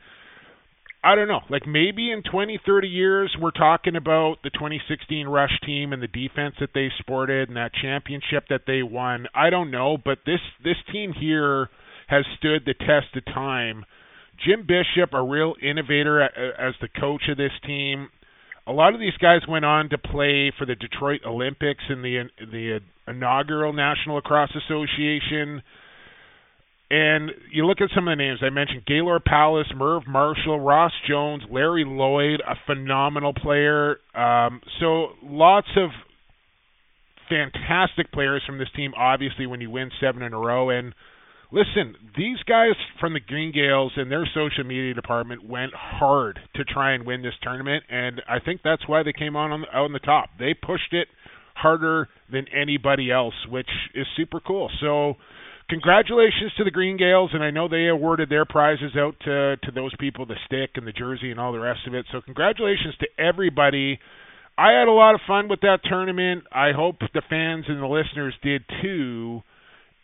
I 1.04 1.16
don't 1.16 1.30
know. 1.30 1.42
Like 1.50 1.66
maybe 1.66 2.12
in 2.12 2.24
20, 2.30 2.60
30 2.66 2.88
years, 2.88 3.36
we're 3.40 3.52
talking 3.52 3.96
about 3.96 4.38
the 4.44 4.50
2016 4.50 5.28
Rush 5.28 5.58
team 5.66 5.94
and 5.94 6.04
the 6.04 6.08
defense 6.08 6.56
that 6.60 6.72
they 6.74 6.90
sported 7.00 7.48
and 7.48 7.58
that 7.58 7.72
championship 7.82 8.46
that 8.50 8.64
they 8.68 8.84
won. 8.84 9.28
I 9.34 9.50
don't 9.50 9.72
know, 9.72 9.98
but 10.04 10.20
this 10.26 10.42
this 10.64 10.76
team 10.92 11.14
here 11.14 11.70
has 12.08 12.26
stood 12.38 12.64
the 12.66 12.74
test 12.74 13.16
of 13.16 13.26
time. 13.34 13.86
Jim 14.46 14.66
Bishop, 14.68 15.14
a 15.14 15.24
real 15.24 15.56
innovator 15.62 16.22
as 16.22 16.74
the 16.82 16.90
coach 17.00 17.24
of 17.30 17.38
this 17.38 17.52
team. 17.66 18.10
A 18.68 18.74
lot 18.74 18.94
of 18.94 19.00
these 19.00 19.18
guys 19.22 19.42
went 19.48 19.66
on 19.66 19.90
to 19.90 19.98
play 19.98 20.52
for 20.58 20.66
the 20.66 20.76
Detroit 20.76 21.22
Olympics 21.26 21.84
and 21.88 22.04
the 22.04 22.24
the 22.40 22.80
inaugural 23.08 23.72
National 23.72 24.18
Lacrosse 24.18 24.56
Association. 24.56 25.62
And 26.92 27.32
you 27.52 27.68
look 27.68 27.82
at 27.82 27.90
some 27.94 28.08
of 28.08 28.18
the 28.18 28.24
names 28.24 28.40
I 28.42 28.50
mentioned: 28.50 28.86
Gaylord 28.88 29.24
Powless, 29.24 29.68
Merv 29.76 30.08
Marshall, 30.08 30.60
Ross 30.60 30.92
Jones, 31.08 31.44
Larry 31.50 31.86
Lloyd, 31.86 32.42
a 32.42 32.56
phenomenal 32.66 33.34
player. 33.34 33.98
Um, 34.16 34.62
so 34.80 35.10
lots 35.22 35.68
of 35.78 35.92
fantastic 37.30 38.12
players 38.12 38.42
from 38.46 38.58
this 38.58 38.70
team. 38.76 38.94
Obviously, 38.98 39.46
when 39.46 39.62
you 39.62 39.70
win 39.70 39.92
seven 40.02 40.24
in 40.24 40.34
a 40.34 40.40
row, 40.40 40.72
and 40.72 40.96
listen, 41.52 41.94
these 42.18 42.38
guys 42.48 42.74
from 43.00 43.14
the 43.14 43.20
Green 43.20 43.52
Gaels 43.54 43.94
and 43.96 44.12
their 44.12 44.28
social 44.34 44.64
media 44.64 44.96
department 44.96 45.48
went 45.48 45.74
hard 45.76 46.40
to 46.56 46.64
try 46.64 46.94
and 46.94 47.06
win 47.06 47.22
this 47.22 47.36
tournament, 47.44 47.84
and 47.90 48.22
I 48.28 48.40
think 48.44 48.62
that's 48.64 48.88
why 48.88 49.04
they 49.04 49.14
came 49.14 49.36
on, 49.36 49.52
on 49.52 49.66
out 49.72 49.86
on 49.86 49.94
the 49.94 50.00
top. 50.00 50.30
They 50.40 50.56
pushed 50.56 50.92
it 50.94 51.08
harder 51.54 52.08
than 52.32 52.46
anybody 52.50 53.12
else, 53.12 53.36
which 53.48 53.70
is 53.94 54.08
super 54.18 54.40
cool. 54.40 54.72
So 54.82 55.16
congratulations 55.70 56.52
to 56.58 56.64
the 56.64 56.72
Green 56.72 56.98
Gaels, 56.98 57.32
and 57.34 57.44
I 57.44 57.52
know 57.52 57.68
they 57.68 57.88
awarded 57.88 58.30
their 58.30 58.46
prizes 58.46 58.92
out 58.98 59.16
to 59.26 59.58
to 59.64 59.72
those 59.72 59.94
people, 60.00 60.26
the 60.26 60.36
stick 60.46 60.72
and 60.76 60.86
the 60.86 60.92
jersey 60.92 61.32
and 61.32 61.40
all 61.40 61.52
the 61.52 61.60
rest 61.60 61.82
of 61.88 61.94
it. 61.94 62.06
So 62.12 62.22
congratulations 62.22 62.96
to 63.00 63.08
everybody. 63.18 64.00
I 64.58 64.74
had 64.74 64.88
a 64.88 64.92
lot 64.92 65.16
of 65.16 65.22
fun 65.26 65.48
with 65.48 65.62
that 65.62 65.80
tournament. 65.86 66.44
I 66.52 66.72
hope 66.76 66.98
the 67.00 67.22
fans 67.30 67.66
and 67.70 67.82
the 67.82 67.88
listeners 67.88 68.36
did 68.44 68.64
too. 68.82 69.42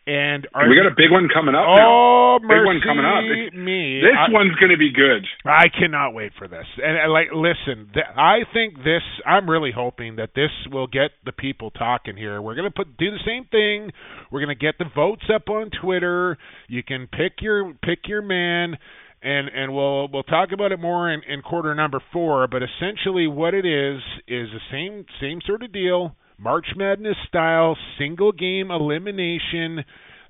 And 0.06 0.46
we 0.54 0.76
got 0.76 0.86
a 0.86 0.94
big 0.94 1.10
one 1.10 1.26
coming 1.26 1.56
up. 1.56 1.66
Oh, 1.66 2.38
now. 2.40 2.46
big 2.46 2.62
one 2.64 2.78
coming 2.78 3.04
up. 3.04 3.26
me. 3.58 4.00
This 4.00 4.14
I, 4.14 4.30
one's 4.30 4.54
going 4.54 4.70
to 4.70 4.78
be 4.78 4.92
good. 4.92 5.26
I 5.44 5.66
cannot 5.66 6.14
wait 6.14 6.30
for 6.38 6.46
this. 6.46 6.64
And, 6.78 6.96
and 6.96 7.12
like, 7.12 7.34
listen, 7.34 7.90
th- 7.92 8.06
I 8.16 8.46
think 8.54 8.78
this. 8.78 9.02
I'm 9.26 9.50
really 9.50 9.72
hoping 9.74 10.16
that 10.16 10.30
this 10.36 10.50
will 10.70 10.86
get 10.86 11.10
the 11.24 11.32
people 11.32 11.72
talking 11.72 12.16
here. 12.16 12.40
We're 12.40 12.54
going 12.54 12.70
to 12.70 12.74
put 12.74 12.96
do 12.96 13.10
the 13.10 13.18
same 13.26 13.46
thing. 13.50 13.90
We're 14.30 14.44
going 14.44 14.56
to 14.56 14.64
get 14.64 14.78
the 14.78 14.86
votes 14.94 15.26
up 15.34 15.48
on 15.48 15.70
Twitter. 15.82 16.38
You 16.68 16.84
can 16.84 17.08
pick 17.08 17.42
your 17.42 17.74
pick 17.82 18.06
your 18.06 18.22
man 18.22 18.78
and 19.22 19.48
and 19.48 19.74
we'll 19.74 20.08
we'll 20.08 20.22
talk 20.22 20.50
about 20.52 20.70
it 20.70 20.78
more 20.78 21.10
in, 21.12 21.22
in 21.28 21.42
quarter 21.42 21.74
number 21.74 22.00
four. 22.12 22.46
But 22.46 22.62
essentially, 22.62 23.26
what 23.26 23.54
it 23.54 23.66
is 23.66 24.00
is 24.28 24.48
the 24.52 24.60
same 24.70 25.04
same 25.20 25.40
sort 25.44 25.64
of 25.64 25.72
deal. 25.72 26.14
March 26.38 26.66
Madness 26.76 27.16
style 27.28 27.76
single 27.98 28.32
game 28.32 28.70
elimination. 28.70 29.84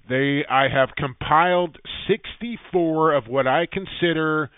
They 0.09 0.45
I 0.49 0.69
have 0.73 0.91
compiled 0.97 1.79
64 2.09 3.15
of 3.15 3.27
what 3.27 3.47
I 3.47 3.67
consider 3.67 4.51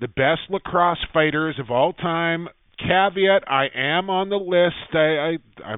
the 0.00 0.08
best 0.08 0.42
lacrosse 0.48 1.04
fighters 1.12 1.58
of 1.58 1.70
all 1.70 1.92
time. 1.92 2.48
Caveat: 2.78 3.42
I 3.48 3.66
am 3.74 4.10
on 4.10 4.28
the 4.28 4.36
list. 4.36 4.94
I 4.94 4.98
I, 4.98 5.38
I 5.64 5.74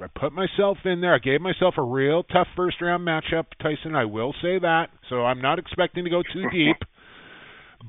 I 0.00 0.06
put 0.18 0.32
myself 0.32 0.78
in 0.84 1.00
there. 1.02 1.14
I 1.14 1.18
gave 1.18 1.42
myself 1.42 1.74
a 1.76 1.82
real 1.82 2.22
tough 2.22 2.48
first 2.56 2.80
round 2.80 3.06
matchup, 3.06 3.44
Tyson. 3.60 3.94
I 3.94 4.06
will 4.06 4.32
say 4.42 4.58
that. 4.58 4.86
So 5.10 5.24
I'm 5.24 5.42
not 5.42 5.58
expecting 5.58 6.04
to 6.04 6.10
go 6.10 6.22
too 6.22 6.48
deep. 6.50 6.76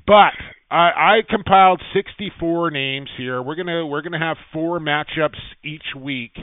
But 0.05 0.33
I, 0.69 1.19
I 1.19 1.19
compiled 1.29 1.81
64 1.93 2.71
names 2.71 3.09
here. 3.17 3.41
We're 3.41 3.55
gonna 3.55 3.85
we're 3.85 4.01
gonna 4.01 4.19
have 4.19 4.37
four 4.51 4.79
matchups 4.79 5.39
each 5.63 5.85
week 5.95 6.33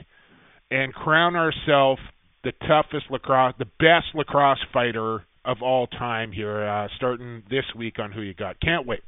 and 0.71 0.93
crown 0.95 1.37
ourselves 1.37 2.00
the 2.43 2.53
toughest 2.67 3.11
lacrosse, 3.11 3.55
the 3.59 3.67
best 3.79 4.14
lacrosse 4.14 4.64
fighter 4.73 5.25
of 5.44 5.62
all 5.62 5.87
time 5.87 6.33
here, 6.33 6.64
uh, 6.64 6.88
starting 6.97 7.42
this 7.51 7.64
week 7.77 7.99
on 7.99 8.12
Who 8.12 8.23
You 8.23 8.35
Got. 8.35 8.61
Can't 8.61 8.87
wait. 8.87 9.01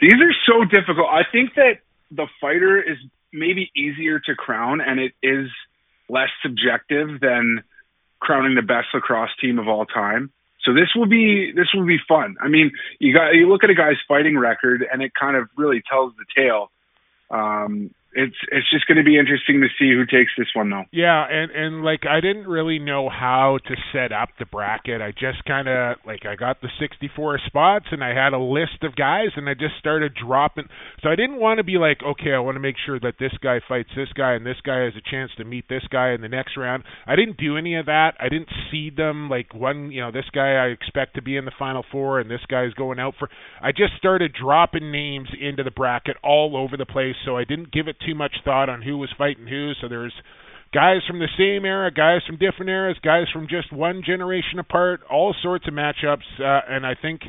These 0.00 0.14
are 0.14 0.34
so 0.46 0.64
difficult. 0.64 1.06
I 1.08 1.22
think 1.30 1.54
that 1.54 1.80
the 2.10 2.26
fighter 2.40 2.80
is 2.80 2.96
maybe 3.32 3.70
easier 3.76 4.20
to 4.20 4.34
crown, 4.34 4.80
and 4.80 5.00
it 5.00 5.12
is 5.22 5.48
less 6.08 6.28
subjective 6.42 7.20
than 7.20 7.62
crowning 8.20 8.54
the 8.54 8.62
best 8.62 8.88
lacrosse 8.94 9.30
team 9.40 9.58
of 9.58 9.68
all 9.68 9.84
time. 9.84 10.32
So 10.64 10.72
this 10.74 10.88
will 10.96 11.06
be 11.06 11.52
this 11.54 11.68
will 11.74 11.86
be 11.86 11.98
fun. 12.08 12.36
I 12.40 12.48
mean, 12.48 12.72
you 12.98 13.14
got 13.14 13.30
you 13.30 13.48
look 13.48 13.62
at 13.62 13.70
a 13.70 13.74
guy's 13.74 13.96
fighting 14.08 14.36
record, 14.36 14.84
and 14.90 15.02
it 15.02 15.12
kind 15.18 15.36
of 15.36 15.48
really 15.56 15.82
tells 15.88 16.12
the 16.16 16.24
tale. 16.34 16.70
Um, 17.30 17.90
it's 18.16 18.36
it's 18.50 18.70
just 18.70 18.86
going 18.88 18.96
to 18.96 19.04
be 19.04 19.18
interesting 19.18 19.60
to 19.60 19.68
see 19.78 19.92
who 19.92 20.08
takes 20.08 20.32
this 20.38 20.48
one 20.54 20.70
though. 20.70 20.84
Yeah, 20.90 21.26
and 21.28 21.52
and 21.52 21.84
like 21.84 22.08
I 22.08 22.20
didn't 22.20 22.48
really 22.48 22.78
know 22.78 23.10
how 23.10 23.58
to 23.68 23.74
set 23.92 24.10
up 24.10 24.30
the 24.38 24.46
bracket. 24.46 25.02
I 25.02 25.12
just 25.12 25.44
kind 25.46 25.68
of 25.68 25.98
like 26.06 26.24
I 26.24 26.34
got 26.34 26.62
the 26.62 26.72
64 26.80 27.40
spots 27.46 27.86
and 27.92 28.02
I 28.02 28.16
had 28.16 28.32
a 28.32 28.40
list 28.40 28.82
of 28.82 28.96
guys 28.96 29.36
and 29.36 29.48
I 29.48 29.54
just 29.54 29.76
started 29.78 30.16
dropping. 30.16 30.64
So 31.02 31.10
I 31.10 31.16
didn't 31.16 31.38
want 31.38 31.58
to 31.58 31.64
be 31.64 31.76
like, 31.76 31.98
okay, 32.02 32.32
I 32.32 32.40
want 32.40 32.56
to 32.56 32.60
make 32.60 32.76
sure 32.84 32.98
that 33.00 33.20
this 33.20 33.36
guy 33.42 33.60
fights 33.68 33.90
this 33.94 34.08
guy 34.16 34.32
and 34.32 34.46
this 34.46 34.60
guy 34.64 34.84
has 34.84 34.94
a 34.96 35.10
chance 35.10 35.30
to 35.36 35.44
meet 35.44 35.68
this 35.68 35.84
guy 35.92 36.12
in 36.12 36.22
the 36.22 36.28
next 36.28 36.56
round. 36.56 36.84
I 37.06 37.16
didn't 37.16 37.36
do 37.36 37.58
any 37.58 37.76
of 37.76 37.86
that. 37.86 38.12
I 38.18 38.30
didn't 38.30 38.48
seed 38.70 38.96
them 38.96 39.28
like 39.28 39.54
one, 39.54 39.92
you 39.92 40.00
know, 40.00 40.10
this 40.10 40.30
guy 40.32 40.56
I 40.56 40.68
expect 40.68 41.16
to 41.16 41.22
be 41.22 41.36
in 41.36 41.44
the 41.44 41.52
final 41.58 41.84
four 41.92 42.18
and 42.18 42.30
this 42.30 42.44
guy 42.48 42.64
is 42.64 42.72
going 42.74 42.98
out 42.98 43.14
for. 43.18 43.28
I 43.60 43.72
just 43.72 43.92
started 43.98 44.32
dropping 44.32 44.90
names 44.90 45.28
into 45.38 45.62
the 45.62 45.70
bracket 45.70 46.16
all 46.24 46.56
over 46.56 46.78
the 46.78 46.86
place, 46.86 47.16
so 47.24 47.36
I 47.36 47.44
didn't 47.44 47.72
give 47.72 47.88
it 47.88 47.96
too 48.06 48.14
much 48.14 48.32
thought 48.44 48.68
on 48.68 48.82
who 48.82 48.96
was 48.96 49.12
fighting 49.18 49.46
who. 49.46 49.72
So 49.80 49.88
there's 49.88 50.14
guys 50.72 51.00
from 51.06 51.18
the 51.18 51.28
same 51.38 51.64
era, 51.64 51.90
guys 51.90 52.20
from 52.26 52.36
different 52.36 52.70
eras, 52.70 52.96
guys 53.02 53.26
from 53.32 53.48
just 53.48 53.72
one 53.72 54.02
generation 54.06 54.58
apart, 54.58 55.00
all 55.10 55.34
sorts 55.42 55.66
of 55.66 55.74
matchups. 55.74 56.26
Uh, 56.38 56.60
and 56.68 56.86
I 56.86 56.94
think 57.00 57.20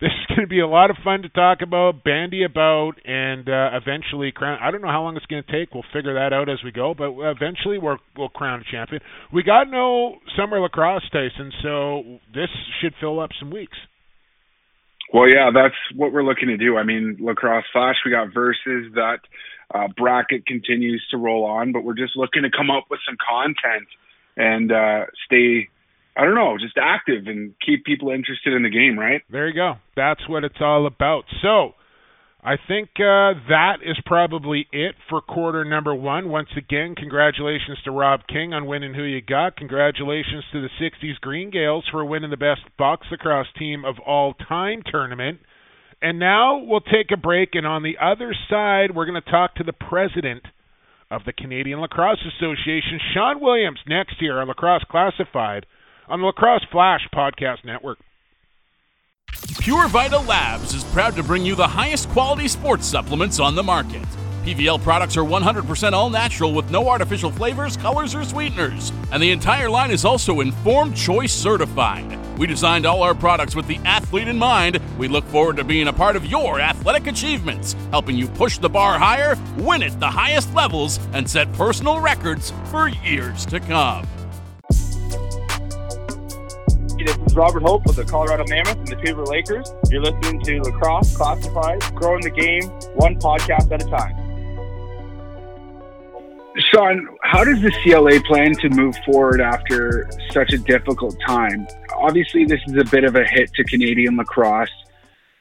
this 0.00 0.10
is 0.10 0.26
going 0.28 0.42
to 0.42 0.46
be 0.46 0.60
a 0.60 0.66
lot 0.66 0.90
of 0.90 0.96
fun 1.02 1.22
to 1.22 1.28
talk 1.28 1.58
about, 1.62 2.04
bandy 2.04 2.44
about, 2.44 2.92
and 3.04 3.48
uh, 3.48 3.70
eventually 3.74 4.32
crown. 4.32 4.58
I 4.62 4.70
don't 4.70 4.82
know 4.82 4.88
how 4.88 5.02
long 5.02 5.16
it's 5.16 5.26
going 5.26 5.42
to 5.42 5.52
take. 5.52 5.74
We'll 5.74 5.84
figure 5.92 6.14
that 6.14 6.32
out 6.32 6.48
as 6.48 6.58
we 6.64 6.72
go, 6.72 6.94
but 6.96 7.12
eventually 7.18 7.78
we'll, 7.78 7.98
we'll 8.16 8.28
crown 8.28 8.60
a 8.60 8.70
champion. 8.70 9.02
We 9.32 9.42
got 9.42 9.70
no 9.70 10.16
summer 10.36 10.60
lacrosse, 10.60 11.08
Tyson, 11.12 11.52
so 11.62 12.18
this 12.32 12.48
should 12.80 12.94
fill 13.00 13.20
up 13.20 13.30
some 13.38 13.50
weeks. 13.50 13.76
Well, 15.12 15.28
yeah, 15.28 15.50
that's 15.54 15.76
what 15.94 16.12
we're 16.12 16.24
looking 16.24 16.48
to 16.48 16.56
do. 16.56 16.76
I 16.76 16.82
mean, 16.82 17.18
lacrosse 17.20 17.64
flash, 17.72 17.96
we 18.04 18.10
got 18.10 18.34
verses 18.34 18.92
that 18.94 19.18
uh, 19.72 19.88
bracket 19.96 20.46
continues 20.46 21.04
to 21.10 21.16
roll 21.16 21.44
on, 21.44 21.72
but 21.72 21.84
we're 21.84 21.94
just 21.94 22.16
looking 22.16 22.42
to 22.42 22.50
come 22.50 22.70
up 22.70 22.84
with 22.90 23.00
some 23.06 23.16
content 23.16 23.86
and 24.36 24.72
uh, 24.72 25.06
stay, 25.26 25.68
I 26.16 26.24
don't 26.24 26.34
know, 26.34 26.56
just 26.58 26.76
active 26.76 27.26
and 27.26 27.54
keep 27.64 27.84
people 27.84 28.10
interested 28.10 28.52
in 28.52 28.62
the 28.62 28.70
game, 28.70 28.98
right? 28.98 29.22
There 29.30 29.48
you 29.48 29.54
go. 29.54 29.74
That's 29.96 30.28
what 30.28 30.44
it's 30.44 30.60
all 30.60 30.86
about. 30.86 31.24
So, 31.42 31.74
I 32.46 32.56
think 32.68 32.90
uh, 32.96 33.40
that 33.48 33.76
is 33.82 33.96
probably 34.04 34.66
it 34.70 34.96
for 35.08 35.22
quarter 35.22 35.64
number 35.64 35.94
one. 35.94 36.28
Once 36.28 36.50
again, 36.58 36.94
congratulations 36.94 37.78
to 37.84 37.90
Rob 37.90 38.20
King 38.28 38.52
on 38.52 38.66
winning 38.66 38.92
Who 38.92 39.02
You 39.02 39.22
Got. 39.22 39.56
Congratulations 39.56 40.44
to 40.52 40.60
the 40.60 40.68
60s 40.78 41.18
Green 41.22 41.50
Gaels 41.50 41.84
for 41.90 42.04
winning 42.04 42.28
the 42.28 42.36
best 42.36 42.60
box 42.76 43.06
lacrosse 43.10 43.46
team 43.58 43.86
of 43.86 43.98
all 43.98 44.34
time 44.34 44.82
tournament. 44.84 45.40
And 46.02 46.18
now 46.18 46.58
we'll 46.58 46.80
take 46.80 47.10
a 47.12 47.16
break, 47.16 47.50
and 47.54 47.66
on 47.66 47.82
the 47.82 47.96
other 48.00 48.34
side, 48.50 48.94
we're 48.94 49.06
going 49.06 49.20
to 49.20 49.30
talk 49.30 49.54
to 49.56 49.64
the 49.64 49.72
president 49.72 50.44
of 51.10 51.22
the 51.24 51.32
Canadian 51.32 51.80
Lacrosse 51.80 52.24
Association, 52.36 53.00
Sean 53.12 53.40
Williams, 53.40 53.78
next 53.86 54.16
here 54.18 54.38
on 54.40 54.48
Lacrosse 54.48 54.84
Classified 54.90 55.66
on 56.08 56.20
the 56.20 56.26
Lacrosse 56.26 56.64
Flash 56.70 57.08
Podcast 57.14 57.64
Network. 57.64 57.98
Pure 59.60 59.88
Vita 59.88 60.18
Labs 60.18 60.74
is 60.74 60.84
proud 60.84 61.16
to 61.16 61.22
bring 61.22 61.44
you 61.44 61.54
the 61.54 61.66
highest 61.66 62.08
quality 62.10 62.48
sports 62.48 62.86
supplements 62.86 63.40
on 63.40 63.54
the 63.54 63.62
market. 63.62 64.04
PVL 64.44 64.82
products 64.82 65.16
are 65.16 65.24
100% 65.24 65.92
all 65.92 66.10
natural 66.10 66.52
with 66.52 66.70
no 66.70 66.86
artificial 66.86 67.30
flavors, 67.30 67.78
colors, 67.78 68.14
or 68.14 68.24
sweeteners. 68.24 68.92
And 69.10 69.22
the 69.22 69.30
entire 69.30 69.70
line 69.70 69.90
is 69.90 70.04
also 70.04 70.40
Informed 70.40 70.94
Choice 70.94 71.32
certified. 71.32 72.18
We 72.36 72.46
designed 72.46 72.84
all 72.84 73.02
our 73.02 73.14
products 73.14 73.56
with 73.56 73.66
the 73.66 73.78
athlete 73.86 74.28
in 74.28 74.36
mind. 74.36 74.80
We 74.98 75.08
look 75.08 75.24
forward 75.28 75.56
to 75.56 75.64
being 75.64 75.88
a 75.88 75.94
part 75.94 76.14
of 76.14 76.26
your 76.26 76.60
athletic 76.60 77.06
achievements, 77.06 77.74
helping 77.90 78.18
you 78.18 78.28
push 78.28 78.58
the 78.58 78.68
bar 78.68 78.98
higher, 78.98 79.38
win 79.56 79.82
at 79.82 79.98
the 79.98 80.10
highest 80.10 80.52
levels, 80.52 81.00
and 81.14 81.28
set 81.28 81.50
personal 81.54 82.00
records 82.00 82.52
for 82.66 82.88
years 82.88 83.46
to 83.46 83.60
come. 83.60 84.06
This 86.98 87.16
is 87.26 87.34
Robert 87.34 87.62
Hope 87.62 87.86
with 87.86 87.96
the 87.96 88.04
Colorado 88.04 88.44
Mammoth 88.48 88.76
and 88.76 88.88
the 88.88 88.96
Cleveland 88.96 89.28
Lakers. 89.28 89.72
You're 89.90 90.02
listening 90.02 90.40
to 90.42 90.60
Lacrosse 90.60 91.16
Classified, 91.16 91.80
growing 91.94 92.20
the 92.20 92.30
game 92.30 92.64
one 92.94 93.18
podcast 93.18 93.72
at 93.72 93.82
a 93.82 93.86
time. 93.86 94.23
Sean, 96.56 97.08
how 97.22 97.42
does 97.42 97.60
the 97.62 97.72
CLA 97.82 98.20
plan 98.20 98.54
to 98.54 98.68
move 98.70 98.96
forward 99.04 99.40
after 99.40 100.08
such 100.30 100.52
a 100.52 100.58
difficult 100.58 101.16
time? 101.26 101.66
Obviously, 101.96 102.44
this 102.44 102.60
is 102.66 102.76
a 102.76 102.84
bit 102.84 103.02
of 103.02 103.16
a 103.16 103.24
hit 103.24 103.52
to 103.54 103.64
Canadian 103.64 104.16
lacrosse. 104.16 104.68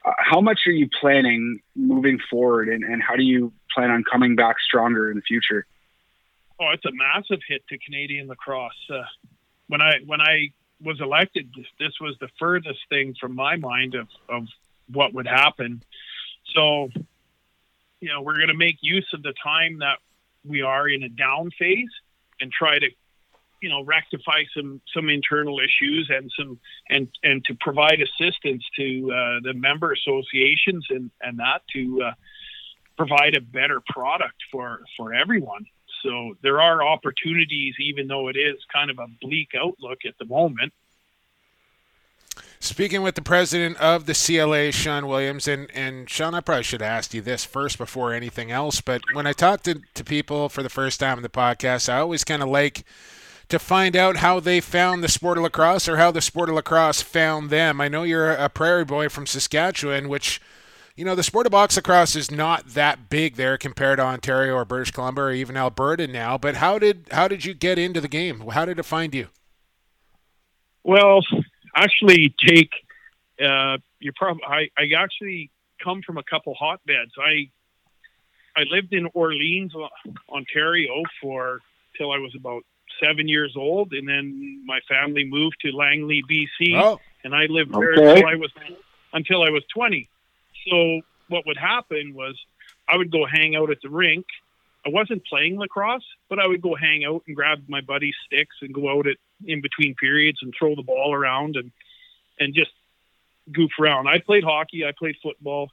uh, 0.06 0.12
how 0.18 0.42
much 0.42 0.62
are 0.66 0.72
you 0.72 0.90
planning 1.00 1.60
moving 1.76 2.18
forward, 2.32 2.68
and, 2.68 2.84
and 2.84 3.02
how 3.02 3.16
do 3.16 3.24
you 3.24 3.54
plan 3.74 3.92
on 3.92 4.04
coming 4.12 4.36
back 4.36 4.56
stronger 4.60 5.12
in 5.12 5.16
the 5.16 5.22
future? 5.22 5.68
Oh, 6.60 6.70
it's 6.72 6.86
a 6.86 6.92
massive 6.92 7.42
hit 7.48 7.64
to 7.70 7.78
Canadian 7.78 8.28
lacrosse. 8.28 8.74
Uh, 8.90 9.04
when 9.68 9.82
I 9.82 10.00
when 10.06 10.20
I 10.20 10.52
was 10.82 11.00
elected, 11.00 11.54
this, 11.80 11.94
was 12.02 12.16
the 12.20 12.30
furthest 12.40 12.80
thing 12.90 13.16
from 13.20 13.36
my 13.36 13.56
mind 13.56 13.96
of, 13.96 14.08
of 14.28 14.48
what 14.92 15.14
would 15.14 15.28
happen. 15.28 15.82
So, 16.54 16.90
you 18.02 18.10
know, 18.10 18.22
we're 18.22 18.36
going 18.36 18.50
to 18.50 18.54
make 18.54 18.78
use 18.82 19.08
of 19.14 19.24
the 19.24 19.34
time 19.42 19.80
that 19.80 20.00
we 20.46 20.62
are 20.62 20.88
in 20.88 21.04
a 21.04 21.10
down 21.10 21.50
phase 21.58 21.90
and 22.42 22.52
try 22.52 22.80
to 22.80 22.88
you 23.62 23.70
know 23.70 23.84
rectify 23.84 24.44
some 24.56 24.82
some 24.94 25.10
internal 25.10 25.60
issues 25.60 26.12
and 26.14 26.30
some 26.38 26.60
and 26.90 27.08
and 27.24 27.44
to 27.46 27.56
provide 27.62 28.00
assistance 28.02 28.64
to 28.76 29.12
uh, 29.12 29.40
the 29.44 29.54
member 29.56 29.94
associations 29.94 30.86
and 30.90 31.10
and 31.22 31.40
that 31.40 31.62
to 31.74 32.02
uh, 32.04 32.12
provide 32.98 33.36
a 33.36 33.42
better 33.42 33.82
product 33.90 34.36
for 34.52 34.82
for 34.98 35.14
everyone. 35.14 35.66
So 36.04 36.36
there 36.44 36.60
are 36.62 36.84
opportunities 36.84 37.76
even 37.80 38.08
though 38.08 38.28
it 38.28 38.36
is 38.36 38.56
kind 38.72 38.92
of 38.92 39.00
a 39.00 39.08
bleak 39.22 39.52
outlook 39.58 40.00
at 40.06 40.16
the 40.20 40.26
moment 40.26 40.74
Speaking 42.60 43.02
with 43.02 43.16
the 43.16 43.22
president 43.22 43.78
of 43.78 44.06
the 44.06 44.14
CLA, 44.14 44.72
Sean 44.72 45.08
Williams, 45.08 45.48
and, 45.48 45.70
and 45.76 46.10
Sean, 46.10 46.34
I 46.34 46.40
probably 46.40 46.64
should 46.64 46.82
have 46.82 46.90
asked 46.90 47.14
you 47.14 47.22
this 47.22 47.44
first 47.44 47.78
before 47.78 48.14
anything 48.14 48.52
else, 48.52 48.80
but 48.82 49.02
when 49.14 49.28
I 49.28 49.34
talk 49.34 49.64
to, 49.64 49.82
to 49.94 50.04
people 50.04 50.50
for 50.50 50.64
the 50.64 50.70
first 50.70 51.00
time 51.00 51.18
in 51.18 51.24
the 51.24 51.30
podcast, 51.30 51.90
I 51.90 52.00
always 52.00 52.24
kind 52.24 52.42
of 52.42 52.50
like 52.50 52.86
to 53.50 53.60
find 53.60 53.96
out 53.96 54.18
how 54.18 54.40
they 54.40 54.60
found 54.60 55.04
the 55.04 55.10
sport 55.10 55.38
of 55.38 55.44
lacrosse 55.44 55.88
or 55.88 55.98
how 55.98 56.10
the 56.10 56.22
sport 56.22 56.50
of 56.50 56.56
lacrosse 56.56 57.02
found 57.02 57.50
them. 57.50 57.82
I 57.82 57.88
know 57.88 58.04
you're 58.04 58.32
a 58.32 58.50
prairie 58.50 58.86
boy 58.86 59.10
from 59.10 59.28
Saskatchewan, 59.28 60.10
which, 60.10 60.42
you 60.96 61.06
know, 61.06 61.16
the 61.16 61.22
sport 61.22 61.46
of 61.46 61.52
box 61.52 61.76
lacrosse 61.76 62.16
is 62.16 62.32
not 62.32 62.70
that 62.70 63.10
big 63.10 63.36
there 63.36 63.58
compared 63.58 63.98
to 64.00 64.04
Ontario 64.06 64.56
or 64.56 64.66
British 64.66 64.92
Columbia 64.92 65.26
or 65.26 65.32
even 65.32 65.58
Alberta 65.58 66.08
now. 66.08 66.38
But 66.38 66.56
how 66.56 66.80
did 66.80 67.08
how 67.12 67.28
did 67.28 67.46
you 67.46 67.54
get 67.54 67.78
into 67.78 68.02
the 68.02 68.08
game? 68.08 68.40
How 68.52 68.66
did 68.66 68.80
it 68.80 68.84
find 68.84 69.14
you? 69.14 69.28
Well, 70.84 71.22
actually, 71.76 72.34
take 72.40 72.70
uh, 73.44 73.78
you 74.00 74.12
probably 74.16 74.44
I, 74.48 74.70
I 74.78 74.90
actually 74.98 75.50
come 75.84 76.02
from 76.06 76.18
a 76.18 76.24
couple 76.24 76.54
hotbeds. 76.56 77.12
I 77.18 77.50
I 78.56 78.64
lived 78.70 78.94
in 78.94 79.08
Orleans, 79.14 79.74
Ontario, 80.30 81.04
for 81.22 81.60
till 81.98 82.12
I 82.12 82.18
was 82.18 82.34
about 82.36 82.64
seven 83.04 83.28
years 83.28 83.56
old, 83.58 83.94
and 83.94 84.08
then 84.08 84.64
my 84.66 84.80
family 84.88 85.26
moved 85.26 85.56
to 85.62 85.72
Langley, 85.72 86.24
BC, 86.30 86.80
Oh, 86.80 87.00
and 87.24 87.36
I 87.36 87.46
lived 87.46 87.72
there 87.74 87.94
Okay. 87.96 88.12
until 88.12 88.28
I 88.28 88.36
was 88.36 88.52
until 89.14 89.44
I 89.44 89.50
was 89.50 89.64
20. 89.74 90.10
So 90.70 91.02
what 91.30 91.46
would 91.46 91.58
happen 91.58 92.14
was 92.14 92.40
I 92.88 92.98
would 92.98 93.12
go 93.12 93.26
hang 93.26 93.56
out 93.56 93.72
at 93.72 93.78
the 93.82 93.90
rink. 93.90 94.26
I 94.86 94.90
wasn't 94.90 95.26
playing 95.26 95.58
lacrosse, 95.58 96.06
but 96.30 96.40
I 96.40 96.48
would 96.48 96.62
go 96.62 96.76
hang 96.76 97.06
out 97.06 97.24
and 97.26 97.36
grab 97.36 97.64
my 97.68 97.82
buddy's 97.82 98.16
sticks 98.26 98.58
and 98.62 98.74
go 98.74 98.90
out 98.90 99.08
at 99.08 99.18
in 99.46 99.62
between 99.62 99.96
periods 99.96 100.40
and 100.42 100.54
throw 100.58 100.76
the 100.76 100.84
ball 100.84 101.14
around 101.14 101.56
and 101.56 101.72
and 102.40 102.54
just 102.54 102.72
goof 103.52 103.72
around. 103.80 104.08
I 104.08 104.20
played 104.20 104.44
hockey, 104.44 104.86
I 104.86 104.92
played 104.98 105.16
football, 105.22 105.70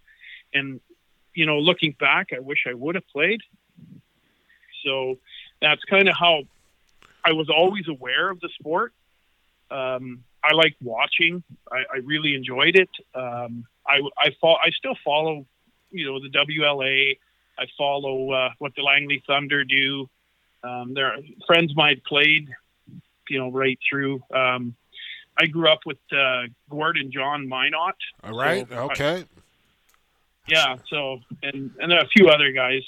and 0.52 0.80
you 1.35 1.46
know, 1.46 1.59
looking 1.59 1.94
back, 1.98 2.28
I 2.35 2.40
wish 2.40 2.64
I 2.68 2.74
would 2.74 2.96
have 2.96 3.06
played. 3.09 3.40
So 4.85 5.18
that's 5.61 5.83
kind 5.85 6.09
of 6.09 6.16
how 6.18 6.42
I 7.24 7.33
was 7.33 7.48
always 7.48 7.87
aware 7.88 8.30
of 8.30 8.40
the 8.40 8.48
sport. 8.59 8.92
Um, 9.70 10.24
I 10.42 10.54
liked 10.54 10.80
watching. 10.83 11.42
I, 11.70 11.78
I 11.94 11.96
really 12.04 12.35
enjoyed 12.35 12.76
it. 12.76 12.88
Um, 13.14 13.64
I 13.87 14.00
I, 14.18 14.30
fo- 14.40 14.56
I 14.56 14.70
still 14.70 14.96
follow, 15.04 15.46
you 15.90 16.06
know, 16.06 16.18
the 16.20 16.30
WLA. 16.30 17.18
I 17.59 17.66
follow 17.76 18.33
uh, 18.33 18.50
what 18.59 18.74
the 18.74 18.83
Langley 18.83 19.22
Thunder 19.26 19.64
do. 19.64 20.09
Um, 20.62 20.94
there 20.94 21.06
are 21.06 21.18
friends 21.46 21.72
of 21.72 21.76
mine 21.76 22.00
played, 22.06 22.48
you 23.30 23.38
know, 23.38 23.50
right 23.50 23.78
through. 23.88 24.22
Um, 24.34 24.74
I 25.40 25.46
grew 25.46 25.68
up 25.70 25.80
with 25.86 25.98
uh, 26.12 26.42
Gord 26.68 26.98
and 26.98 27.10
John 27.12 27.48
Minot. 27.48 27.94
all 28.24 28.36
right, 28.36 28.68
So 28.68 28.74
I- 28.74 28.78
okay. 28.92 29.24
yeah. 30.46 30.76
So 30.88 31.20
and 31.42 31.70
and 31.80 31.92
a 31.92 32.06
few 32.08 32.28
other 32.28 32.52
guys 32.52 32.82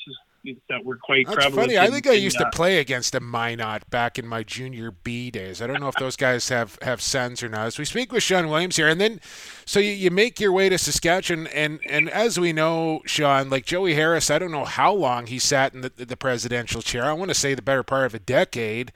that 0.69 0.85
were 0.85 0.97
quite 0.97 1.25
That's 1.27 1.37
prevalent. 1.37 1.69
funny. 1.69 1.79
I 1.79 1.85
in- 1.87 1.93
think 1.93 2.07
I 2.09 2.15
in, 2.15 2.23
used 2.25 2.37
uh, 2.41 2.45
to 2.45 2.51
play 2.51 2.79
against 2.79 3.15
a 3.15 3.21
Minot 3.21 3.89
back 3.91 4.19
in 4.19 4.27
my 4.27 4.43
junior 4.43 4.91
B 4.91 5.31
days. 5.31 5.63
I 5.63 5.69
don't 5.69 5.79
know 5.81 5.87
if 5.87 5.95
those 5.95 6.17
guys 6.17 6.49
have, 6.49 6.77
have 6.83 7.01
sons 7.01 7.45
or 7.45 7.49
not. 7.49 7.67
As 7.69 7.79
we 7.79 7.85
speak 7.85 8.11
with 8.13 8.25
Sean 8.25 8.49
Williams 8.49 8.75
here, 8.75 8.89
and 8.89 9.01
then 9.01 9.21
so 9.65 9.79
you, 9.79 9.93
you 9.93 10.11
make 10.11 10.41
your 10.41 10.51
way 10.51 10.69
to 10.69 10.79
Saskatchewan, 10.79 11.47
and, 11.47 11.79
and 11.89 12.11
as 12.11 12.41
we 12.41 12.53
know, 12.53 13.03
Sean, 13.07 13.51
like 13.51 13.65
Joey 13.67 13.95
Harris, 13.95 14.33
I 14.33 14.41
don't 14.41 14.51
know 14.51 14.65
how 14.65 14.93
long 14.93 15.27
he 15.29 15.39
sat 15.39 15.75
in 15.75 15.83
the, 15.83 15.93
the 15.97 16.17
presidential 16.17 16.83
chair. 16.83 17.05
I 17.05 17.13
want 17.13 17.29
to 17.29 17.37
say 17.37 17.55
the 17.55 17.63
better 17.63 17.85
part 17.85 18.07
of 18.07 18.15
a 18.15 18.19
decade. 18.19 18.91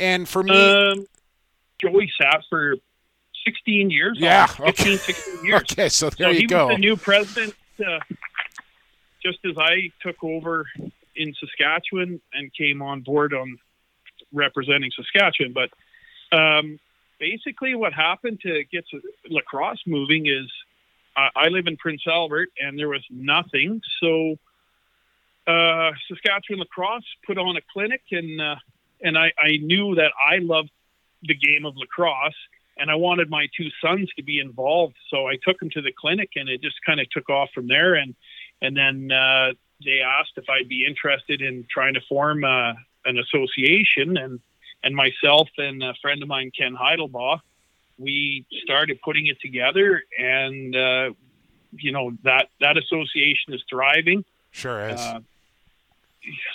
And 0.00 0.28
for 0.28 0.42
me, 0.42 0.52
Um, 0.52 1.06
Joey 1.80 2.10
sat 2.20 2.42
for 2.48 2.76
16 3.46 3.90
years. 3.90 4.16
Yeah, 4.20 4.46
almost, 4.58 4.78
15, 4.78 4.86
okay. 4.94 4.96
16 4.96 5.44
years. 5.44 5.62
okay, 5.72 5.88
so 5.88 6.10
there 6.10 6.28
so 6.28 6.32
you 6.32 6.40
he 6.40 6.46
go. 6.46 6.66
was 6.68 6.76
the 6.76 6.80
new 6.80 6.96
president 6.96 7.54
uh, 7.86 7.98
just 9.22 9.38
as 9.44 9.56
I 9.58 9.90
took 10.02 10.16
over 10.22 10.66
in 11.16 11.34
Saskatchewan 11.34 12.20
and 12.32 12.52
came 12.54 12.82
on 12.82 13.00
board 13.02 13.34
on 13.34 13.58
representing 14.32 14.90
Saskatchewan. 14.94 15.52
But 15.54 15.70
um, 16.36 16.78
basically, 17.18 17.74
what 17.74 17.92
happened 17.92 18.40
to 18.42 18.64
get 18.64 18.84
lacrosse 19.28 19.82
moving 19.86 20.26
is 20.26 20.50
I, 21.16 21.28
I 21.36 21.48
live 21.48 21.66
in 21.66 21.76
Prince 21.76 22.02
Albert 22.06 22.50
and 22.58 22.78
there 22.78 22.88
was 22.88 23.04
nothing. 23.10 23.80
So 24.02 24.36
uh, 25.46 25.92
Saskatchewan 26.08 26.60
lacrosse 26.60 27.04
put 27.26 27.38
on 27.38 27.56
a 27.56 27.60
clinic 27.72 28.02
and 28.10 28.40
uh, 28.40 28.56
and 29.02 29.18
I, 29.18 29.32
I 29.38 29.58
knew 29.62 29.94
that 29.96 30.12
I 30.20 30.38
loved 30.38 30.70
the 31.22 31.34
game 31.34 31.64
of 31.66 31.76
lacrosse 31.76 32.34
and 32.80 32.90
I 32.90 32.94
wanted 32.94 33.28
my 33.28 33.46
two 33.56 33.68
sons 33.84 34.08
to 34.16 34.22
be 34.22 34.40
involved. 34.40 34.96
So 35.10 35.28
I 35.28 35.36
took 35.46 35.60
them 35.60 35.70
to 35.70 35.82
the 35.82 35.92
clinic, 35.92 36.30
and 36.36 36.48
it 36.48 36.62
just 36.62 36.76
kind 36.84 36.98
of 36.98 37.08
took 37.10 37.28
off 37.28 37.50
from 37.54 37.68
there. 37.68 37.94
And 37.94 38.14
and 38.62 38.76
then 38.76 39.12
uh, 39.12 39.52
they 39.84 40.00
asked 40.00 40.32
if 40.36 40.48
I'd 40.48 40.68
be 40.68 40.86
interested 40.86 41.42
in 41.42 41.66
trying 41.70 41.94
to 41.94 42.00
form 42.08 42.42
uh, 42.42 42.72
an 43.04 43.18
association, 43.18 44.16
and 44.16 44.40
and 44.82 44.96
myself 44.96 45.48
and 45.58 45.82
a 45.82 45.94
friend 46.00 46.22
of 46.22 46.28
mine, 46.28 46.50
Ken 46.56 46.74
Heidelbaugh, 46.74 47.40
we 47.98 48.46
started 48.62 48.98
putting 49.02 49.26
it 49.26 49.38
together, 49.40 50.02
and 50.18 50.74
uh, 50.74 51.10
you 51.72 51.92
know 51.92 52.12
that 52.24 52.48
that 52.60 52.78
association 52.78 53.52
is 53.52 53.62
thriving. 53.68 54.24
Sure 54.52 54.88
is. 54.88 55.00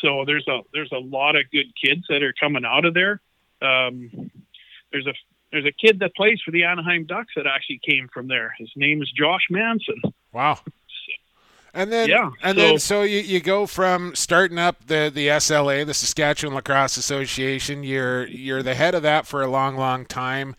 So 0.01 0.23
there's 0.25 0.47
a 0.47 0.62
there's 0.73 0.91
a 0.91 0.99
lot 0.99 1.36
of 1.36 1.43
good 1.51 1.67
kids 1.82 2.06
that 2.10 2.21
are 2.23 2.34
coming 2.39 2.65
out 2.65 2.86
of 2.86 2.93
there. 2.93 3.19
Um, 3.62 4.32
there's 4.91 5.08
a 5.08 5.13
there's 5.51 5.65
a 5.65 5.71
kid 5.71 5.99
that 5.99 6.15
plays 6.15 6.39
for 6.43 6.51
the 6.51 6.63
Anaheim 6.65 7.06
Ducks 7.06 7.34
that 7.36 7.47
actually 7.47 7.80
came 7.88 8.08
from 8.13 8.28
there. 8.28 8.54
His 8.58 8.69
name 8.75 9.01
is 9.01 9.12
Josh 9.12 9.47
Manson. 9.49 10.01
Wow. 10.34 10.60
And 11.73 11.91
then, 11.91 12.08
Yeah, 12.08 12.32
and 12.41 12.58
so- 12.58 12.63
then, 12.67 12.80
so 12.80 13.01
you, 13.01 13.19
you 13.19 13.41
go 13.41 13.65
from 13.67 14.15
starting 14.15 14.58
up 14.58 14.86
the, 14.88 15.12
the 15.13 15.28
SLA, 15.28 15.86
the 15.86 15.93
Saskatchewan 15.93 16.56
Lacrosse 16.56 16.95
Association. 16.95 17.84
You're 17.84 18.28
you're 18.28 18.63
the 18.63 18.75
head 18.75 18.95
of 18.95 19.04
that 19.04 19.28
for 19.28 19.41
a 19.41 19.47
long, 19.47 19.75
long 19.75 20.06
time, 20.06 20.56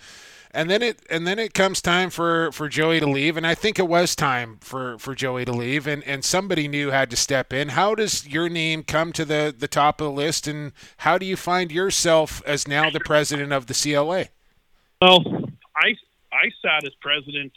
and 0.57 0.71
then 0.71 0.81
it 0.81 1.01
and 1.11 1.27
then 1.27 1.39
it 1.39 1.53
comes 1.53 1.83
time 1.83 2.09
for, 2.09 2.51
for 2.51 2.67
Joey 2.69 2.99
to 2.99 3.07
leave, 3.07 3.37
and 3.37 3.47
I 3.47 3.55
think 3.55 3.79
it 3.79 3.87
was 3.87 4.17
time 4.17 4.57
for, 4.63 4.99
for 4.99 5.15
Joey 5.15 5.45
to 5.45 5.53
leave, 5.53 5.87
and, 5.87 6.03
and 6.05 6.25
somebody 6.25 6.67
new 6.67 6.91
had 6.91 7.11
to 7.11 7.17
step 7.17 7.53
in. 7.53 7.69
How 7.69 7.95
does 7.95 8.27
your 8.27 8.49
name 8.49 8.83
come 8.83 9.13
to 9.13 9.27
the, 9.27 9.55
the 9.57 9.69
top 9.69 10.01
of 10.01 10.07
the 10.07 10.13
list, 10.13 10.49
and 10.49 10.73
how 10.99 11.19
do 11.19 11.27
you 11.27 11.37
find 11.37 11.71
yourself 11.71 12.43
as 12.47 12.67
now 12.67 12.89
the 12.89 13.01
president 13.01 13.53
of 13.53 13.67
the 13.67 13.75
CLA? 13.75 14.29
Well, 15.03 15.23
I 15.77 15.95
I 16.33 16.51
sat 16.63 16.87
as 16.87 16.95
president 17.03 17.53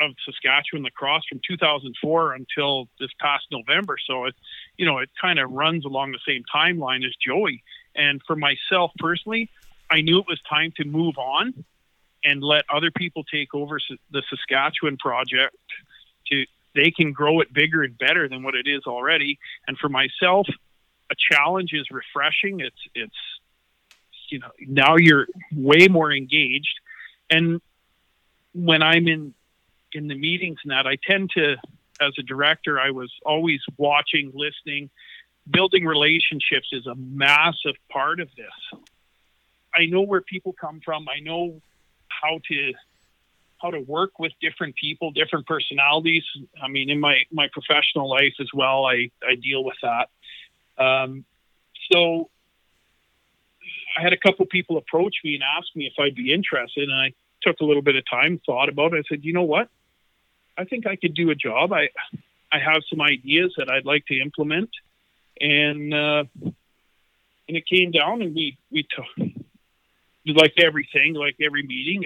of 0.00 0.12
Saskatchewan 0.24 0.84
lacrosse 0.84 1.24
from 1.28 1.40
2004 1.46 2.34
until 2.34 2.88
this 3.00 3.10
past 3.20 3.44
November. 3.50 3.96
So 4.06 4.26
it, 4.26 4.36
you 4.78 4.86
know, 4.86 4.98
it 4.98 5.10
kind 5.20 5.40
of 5.40 5.50
runs 5.50 5.84
along 5.84 6.12
the 6.12 6.20
same 6.26 6.44
timeline 6.54 7.04
as 7.04 7.12
Joey. 7.16 7.64
And 7.96 8.22
for 8.24 8.36
myself 8.36 8.92
personally, 8.98 9.50
I 9.90 10.00
knew 10.00 10.20
it 10.20 10.26
was 10.28 10.40
time 10.48 10.72
to 10.76 10.84
move 10.84 11.18
on 11.18 11.64
and 12.24 12.42
let 12.42 12.64
other 12.72 12.90
people 12.90 13.24
take 13.24 13.54
over 13.54 13.78
the 14.10 14.22
Saskatchewan 14.28 14.96
project. 14.96 15.56
To 16.30 16.44
they 16.74 16.90
can 16.90 17.12
grow 17.12 17.40
it 17.40 17.52
bigger 17.52 17.82
and 17.82 17.96
better 17.98 18.28
than 18.28 18.42
what 18.42 18.54
it 18.54 18.68
is 18.68 18.82
already. 18.86 19.38
And 19.66 19.76
for 19.78 19.88
myself, 19.88 20.46
a 21.10 21.14
challenge 21.32 21.72
is 21.72 21.86
refreshing. 21.90 22.60
It's 22.60 22.76
it's 22.94 23.16
you 24.30 24.38
know 24.38 24.50
now 24.60 24.96
you're 24.96 25.26
way 25.52 25.88
more 25.88 26.12
engaged 26.12 26.80
and 27.30 27.60
when 28.54 28.82
i'm 28.82 29.08
in 29.08 29.34
in 29.92 30.08
the 30.08 30.14
meetings 30.14 30.58
and 30.64 30.72
that 30.72 30.86
i 30.86 30.96
tend 31.06 31.30
to 31.30 31.56
as 32.00 32.12
a 32.18 32.22
director 32.22 32.80
i 32.80 32.90
was 32.90 33.12
always 33.24 33.60
watching 33.76 34.32
listening 34.34 34.88
building 35.50 35.84
relationships 35.84 36.68
is 36.72 36.86
a 36.86 36.94
massive 36.94 37.74
part 37.90 38.20
of 38.20 38.28
this 38.36 38.80
i 39.74 39.86
know 39.86 40.02
where 40.02 40.20
people 40.20 40.52
come 40.52 40.80
from 40.84 41.06
i 41.08 41.20
know 41.20 41.60
how 42.10 42.40
to 42.48 42.72
how 43.60 43.70
to 43.70 43.80
work 43.80 44.18
with 44.18 44.32
different 44.40 44.74
people, 44.76 45.10
different 45.10 45.46
personalities. 45.46 46.24
I 46.62 46.68
mean, 46.68 46.90
in 46.90 47.00
my 47.00 47.22
my 47.30 47.48
professional 47.52 48.08
life 48.08 48.34
as 48.40 48.48
well, 48.54 48.84
I 48.84 49.10
I 49.26 49.34
deal 49.34 49.64
with 49.64 49.76
that. 49.82 50.08
Um, 50.82 51.24
so 51.92 52.30
I 53.98 54.02
had 54.02 54.12
a 54.12 54.16
couple 54.16 54.46
people 54.46 54.76
approach 54.76 55.16
me 55.24 55.34
and 55.34 55.42
ask 55.58 55.68
me 55.74 55.86
if 55.86 55.94
I'd 55.98 56.14
be 56.14 56.32
interested, 56.32 56.88
and 56.88 56.98
I 56.98 57.12
took 57.42 57.60
a 57.60 57.64
little 57.64 57.82
bit 57.82 57.96
of 57.96 58.04
time, 58.08 58.40
thought 58.46 58.68
about 58.68 58.94
it. 58.94 59.04
I 59.04 59.08
said, 59.08 59.24
you 59.24 59.32
know 59.32 59.42
what? 59.42 59.68
I 60.56 60.64
think 60.64 60.86
I 60.86 60.96
could 60.96 61.14
do 61.14 61.30
a 61.30 61.34
job. 61.34 61.72
I 61.72 61.90
I 62.52 62.58
have 62.58 62.82
some 62.88 63.00
ideas 63.00 63.54
that 63.58 63.70
I'd 63.70 63.84
like 63.84 64.06
to 64.06 64.20
implement, 64.20 64.70
and 65.40 65.92
uh, 65.92 66.24
and 66.42 67.56
it 67.56 67.66
came 67.66 67.90
down, 67.90 68.22
and 68.22 68.34
we 68.34 68.58
we 68.70 68.84
took 68.84 69.28
like 70.26 70.54
everything, 70.58 71.14
like 71.14 71.36
every 71.40 71.62
meeting. 71.62 72.04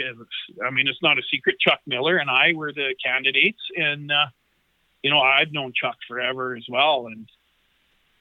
I 0.64 0.70
mean, 0.70 0.88
it's 0.88 1.02
not 1.02 1.18
a 1.18 1.22
secret. 1.30 1.56
Chuck 1.58 1.80
Miller 1.86 2.16
and 2.16 2.30
I 2.30 2.52
were 2.54 2.72
the 2.72 2.94
candidates, 3.04 3.60
and 3.76 4.10
uh, 4.10 4.26
you 5.02 5.10
know, 5.10 5.20
I've 5.20 5.52
known 5.52 5.72
Chuck 5.74 5.96
forever 6.06 6.54
as 6.54 6.64
well, 6.68 7.06
and 7.06 7.28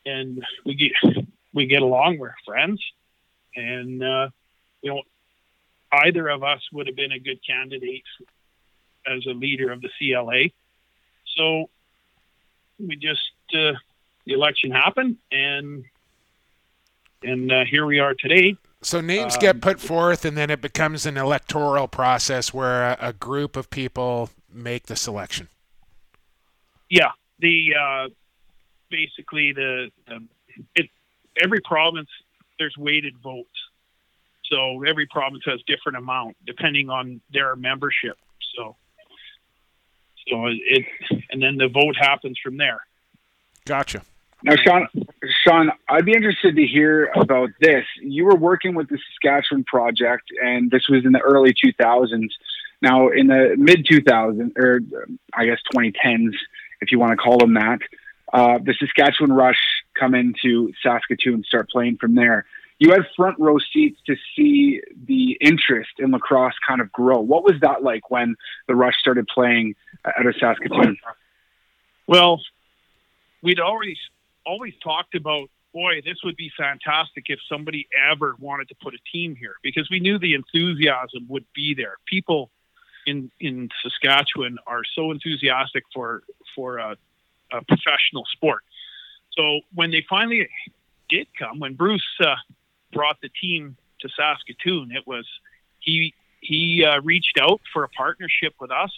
and 0.05 0.43
we 0.65 0.75
get 0.75 0.91
we 1.53 1.67
get 1.67 1.81
along. 1.81 2.17
We're 2.17 2.33
friends, 2.45 2.83
and 3.55 4.03
uh, 4.03 4.29
you 4.81 4.91
know, 4.91 5.01
either 5.91 6.27
of 6.27 6.43
us 6.43 6.61
would 6.71 6.87
have 6.87 6.95
been 6.95 7.11
a 7.11 7.19
good 7.19 7.39
candidate 7.45 8.03
as 9.05 9.25
a 9.25 9.31
leader 9.31 9.71
of 9.71 9.81
the 9.81 9.89
CLA. 9.99 10.49
So 11.35 11.69
we 12.79 12.95
just 12.95 13.21
uh, 13.53 13.73
the 14.25 14.33
election 14.33 14.71
happened, 14.71 15.17
and 15.31 15.85
and 17.21 17.51
uh, 17.51 17.65
here 17.65 17.85
we 17.85 17.99
are 17.99 18.13
today. 18.13 18.57
So 18.83 19.01
names 19.01 19.35
um, 19.35 19.39
get 19.39 19.61
put 19.61 19.79
forth, 19.79 20.25
and 20.25 20.37
then 20.37 20.49
it 20.49 20.61
becomes 20.61 21.05
an 21.05 21.17
electoral 21.17 21.87
process 21.87 22.53
where 22.53 22.91
a, 22.91 22.97
a 22.99 23.13
group 23.13 23.55
of 23.55 23.69
people 23.69 24.29
make 24.51 24.87
the 24.87 24.95
selection. 24.95 25.47
Yeah, 26.89 27.11
the 27.39 27.73
uh, 27.79 28.09
basically 28.89 29.53
the, 29.53 29.89
the 30.07 30.23
it, 30.75 30.89
every 31.41 31.61
province 31.61 32.09
there's 32.59 32.75
weighted 32.77 33.17
votes, 33.17 33.49
so 34.45 34.83
every 34.83 35.07
province 35.07 35.43
has 35.45 35.61
different 35.65 35.97
amount 35.97 36.37
depending 36.45 36.89
on 36.89 37.21
their 37.31 37.55
membership. 37.55 38.17
So 38.55 38.75
so 40.27 40.47
it 40.47 40.85
and 41.29 41.41
then 41.41 41.57
the 41.57 41.67
vote 41.67 41.95
happens 41.97 42.37
from 42.43 42.57
there. 42.57 42.81
Gotcha. 43.65 44.03
Now, 44.43 44.55
Sean, 44.57 44.87
Sean, 45.45 45.71
I'd 45.87 46.05
be 46.05 46.11
interested 46.11 46.57
to 46.57 46.67
hear 46.67 47.09
about 47.15 47.49
this. 47.61 47.85
You 48.01 48.25
were 48.25 48.35
working 48.35 48.75
with 48.75 48.89
the 48.89 48.97
Saskatchewan 48.97 49.63
project, 49.63 50.23
and 50.43 50.69
this 50.69 50.83
was 50.89 51.05
in 51.05 51.13
the 51.13 51.21
early 51.21 51.53
2000s. 51.53 52.29
Now, 52.81 53.07
in 53.09 53.27
the 53.27 53.55
mid 53.57 53.85
2000s, 53.85 54.57
or 54.57 54.81
I 55.33 55.45
guess 55.45 55.59
2010s, 55.73 56.33
if 56.81 56.91
you 56.91 56.99
want 56.99 57.11
to 57.11 57.17
call 57.17 57.37
them 57.37 57.53
that, 57.53 57.79
uh, 58.33 58.57
the 58.57 58.73
Saskatchewan 58.77 59.31
Rush 59.31 59.59
come 59.97 60.13
into 60.13 60.73
Saskatoon 60.83 61.35
and 61.35 61.45
start 61.45 61.69
playing 61.69 61.97
from 61.97 62.15
there. 62.15 62.45
You 62.79 62.91
had 62.91 63.03
front 63.15 63.39
row 63.39 63.59
seats 63.71 64.01
to 64.07 64.17
see 64.35 64.81
the 65.07 65.37
interest 65.39 65.91
in 65.99 66.11
lacrosse 66.11 66.55
kind 66.67 66.81
of 66.81 66.91
grow. 66.91 67.21
What 67.21 67.45
was 67.45 67.53
that 67.61 67.81
like 67.81 68.11
when 68.11 68.35
the 68.67 68.75
Rush 68.75 68.97
started 68.99 69.27
playing 69.27 69.75
out 70.05 70.25
of 70.25 70.35
Saskatoon? 70.37 70.97
Well, 72.07 72.41
we'd 73.41 73.61
already 73.61 73.95
always 74.45 74.73
talked 74.83 75.15
about, 75.15 75.49
boy, 75.73 76.01
this 76.05 76.17
would 76.23 76.35
be 76.35 76.51
fantastic 76.57 77.25
if 77.27 77.39
somebody 77.49 77.87
ever 78.11 78.35
wanted 78.39 78.69
to 78.69 78.75
put 78.75 78.93
a 78.93 78.99
team 79.11 79.35
here 79.35 79.55
because 79.63 79.89
we 79.89 79.99
knew 79.99 80.19
the 80.19 80.33
enthusiasm 80.33 81.25
would 81.29 81.45
be 81.53 81.73
there. 81.73 81.95
People 82.05 82.51
in 83.05 83.31
in 83.39 83.69
Saskatchewan 83.81 84.57
are 84.67 84.83
so 84.95 85.11
enthusiastic 85.11 85.83
for 85.93 86.23
for 86.55 86.77
a, 86.77 86.95
a 87.51 87.61
professional 87.63 88.25
sport. 88.31 88.63
So 89.31 89.61
when 89.73 89.91
they 89.91 90.05
finally 90.07 90.47
did 91.09 91.27
come, 91.37 91.59
when 91.59 91.73
Bruce 91.73 92.05
uh, 92.19 92.35
brought 92.91 93.19
the 93.21 93.29
team 93.29 93.75
to 94.01 94.09
Saskatoon, 94.09 94.91
it 94.91 95.05
was 95.07 95.25
he 95.79 96.13
he 96.39 96.85
uh, 96.85 97.01
reached 97.01 97.39
out 97.41 97.61
for 97.71 97.83
a 97.83 97.89
partnership 97.89 98.53
with 98.59 98.71
us, 98.71 98.91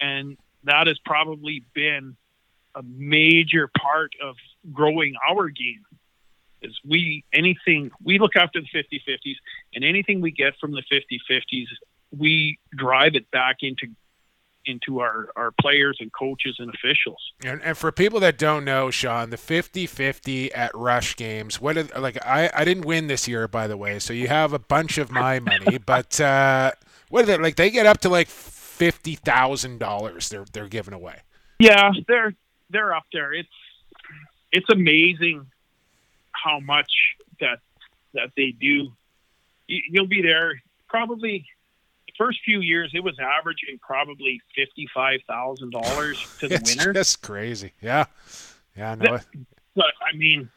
and 0.00 0.36
that 0.64 0.86
has 0.86 0.98
probably 1.04 1.64
been 1.74 2.16
a 2.76 2.82
major 2.82 3.70
part 3.76 4.12
of 4.22 4.36
growing 4.72 5.14
our 5.28 5.48
game 5.48 5.84
is 6.62 6.78
we 6.84 7.24
anything 7.32 7.90
we 8.02 8.18
look 8.18 8.36
after 8.36 8.60
the 8.60 8.78
50-50s 8.78 9.36
and 9.74 9.84
anything 9.84 10.20
we 10.20 10.30
get 10.30 10.54
from 10.60 10.72
the 10.72 10.82
50-50s 10.92 11.66
we 12.16 12.58
drive 12.76 13.14
it 13.14 13.30
back 13.30 13.56
into 13.60 13.88
into 14.68 15.00
our, 15.00 15.28
our 15.36 15.52
players 15.60 15.96
and 16.00 16.12
coaches 16.12 16.56
and 16.58 16.74
officials. 16.74 17.22
And, 17.44 17.62
and 17.62 17.78
for 17.78 17.92
people 17.92 18.18
that 18.18 18.36
don't 18.36 18.64
know, 18.64 18.90
Sean, 18.90 19.30
the 19.30 19.36
50-50 19.36 20.50
at 20.52 20.72
Rush 20.74 21.14
games, 21.14 21.60
what 21.60 21.76
are, 21.76 21.84
like 22.00 22.18
I, 22.26 22.50
I 22.52 22.64
didn't 22.64 22.84
win 22.84 23.06
this 23.06 23.28
year 23.28 23.46
by 23.46 23.68
the 23.68 23.76
way, 23.76 24.00
so 24.00 24.12
you 24.12 24.26
have 24.26 24.52
a 24.52 24.58
bunch 24.58 24.98
of 24.98 25.12
my 25.12 25.38
money, 25.38 25.78
but 25.86 26.20
uh, 26.20 26.72
what 27.10 27.22
are 27.22 27.26
they 27.26 27.38
like 27.38 27.54
they 27.56 27.70
get 27.70 27.86
up 27.86 28.00
to 28.00 28.08
like 28.08 28.28
$50,000 28.28 30.28
they're 30.28 30.44
they're 30.52 30.68
giving 30.68 30.94
away. 30.94 31.20
Yeah, 31.58 31.90
they're 32.08 32.34
they're 32.70 32.94
up 32.94 33.04
there. 33.12 33.32
It's 33.32 33.48
it's 34.52 34.68
amazing 34.70 35.46
how 36.32 36.60
much 36.60 36.92
that 37.40 37.58
that 38.14 38.30
they 38.36 38.52
do. 38.52 38.92
You'll 39.68 40.06
be 40.06 40.22
there 40.22 40.60
probably 40.88 41.44
the 42.06 42.12
first 42.16 42.40
few 42.44 42.60
years. 42.60 42.92
It 42.94 43.02
was 43.02 43.18
averaging 43.18 43.78
probably 43.80 44.40
fifty 44.54 44.88
five 44.94 45.20
thousand 45.28 45.70
dollars 45.70 46.24
to 46.40 46.48
the 46.48 46.62
winner. 46.64 46.92
That's 46.92 47.16
crazy. 47.16 47.72
Yeah, 47.80 48.06
yeah. 48.76 48.92
I 48.92 48.94
know. 48.94 49.12
No, 49.12 49.18
but 49.74 49.92
I 50.00 50.16
mean, 50.16 50.48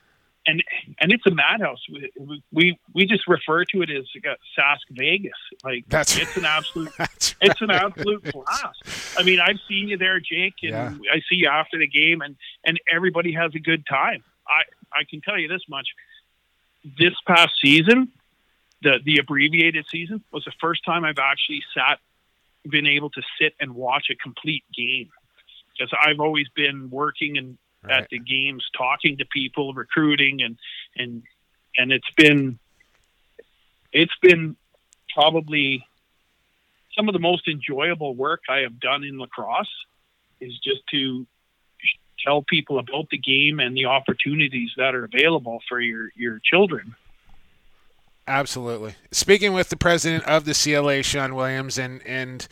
and 0.49 0.63
and 0.99 1.11
it's 1.11 1.25
a 1.27 1.31
madhouse. 1.31 1.79
We 1.91 2.43
we, 2.51 2.79
we 2.93 3.05
just 3.05 3.27
refer 3.27 3.65
to 3.65 3.81
it 3.81 3.89
as 3.89 4.05
Sask 4.57 4.77
Vegas. 4.91 5.31
Like 5.63 5.85
that's 5.87 6.17
it's 6.17 6.35
an 6.37 6.45
absolute 6.45 6.91
it's 6.99 7.35
right. 7.41 7.61
an 7.61 7.71
absolute 7.71 8.23
blast. 8.31 8.83
I 9.17 9.23
mean, 9.23 9.39
I've 9.39 9.59
seen 9.67 9.89
you 9.89 9.97
there, 9.97 10.19
Jake, 10.19 10.55
and 10.63 10.71
yeah. 11.03 11.11
I 11.11 11.19
see 11.29 11.35
you 11.35 11.47
after 11.47 11.77
the 11.77 11.87
game, 11.87 12.21
and 12.21 12.35
and 12.65 12.79
everybody 12.91 13.33
has 13.33 13.53
a 13.55 13.59
good 13.59 13.85
time. 13.87 14.23
I 14.47 14.63
I 14.93 15.03
can 15.09 15.21
tell 15.21 15.37
you 15.37 15.47
this 15.47 15.61
much: 15.69 15.87
this 16.97 17.13
past 17.27 17.53
season, 17.61 18.09
the 18.81 18.99
the 19.03 19.19
abbreviated 19.19 19.85
season 19.91 20.23
was 20.31 20.45
the 20.45 20.53
first 20.59 20.83
time 20.83 21.05
I've 21.05 21.19
actually 21.19 21.61
sat, 21.75 21.99
been 22.67 22.87
able 22.87 23.11
to 23.11 23.21
sit 23.39 23.53
and 23.59 23.75
watch 23.75 24.07
a 24.09 24.15
complete 24.15 24.63
game 24.75 25.09
because 25.77 25.93
I've 26.03 26.19
always 26.19 26.47
been 26.49 26.89
working 26.89 27.37
and 27.37 27.57
right. 27.83 28.03
at 28.03 28.09
the 28.09 28.19
games, 28.19 28.65
talking 28.77 29.17
to 29.17 29.25
people, 29.25 29.73
recruiting, 29.73 30.41
and 30.41 30.57
and 30.95 31.23
and 31.77 31.91
it's 31.91 32.09
been 32.17 32.59
it's 33.91 34.15
been 34.21 34.55
probably 35.13 35.85
some 36.95 37.07
of 37.07 37.13
the 37.13 37.19
most 37.19 37.47
enjoyable 37.47 38.15
work 38.15 38.41
I 38.49 38.59
have 38.59 38.79
done 38.79 39.03
in 39.03 39.19
lacrosse 39.19 39.67
is 40.41 40.57
just 40.63 40.81
to 40.91 41.25
tell 42.25 42.41
people 42.41 42.79
about 42.79 43.09
the 43.09 43.17
game 43.17 43.59
and 43.59 43.75
the 43.75 43.85
opportunities 43.85 44.71
that 44.77 44.95
are 44.95 45.05
available 45.05 45.59
for 45.67 45.79
your 45.79 46.09
your 46.15 46.39
children. 46.43 46.95
Absolutely. 48.27 48.93
Speaking 49.11 49.53
with 49.53 49.69
the 49.69 49.77
president 49.77 50.23
of 50.25 50.45
the 50.45 50.53
CLA, 50.53 51.01
Sean 51.01 51.33
Williams, 51.33 51.79
and 51.79 52.05
and 52.05 52.47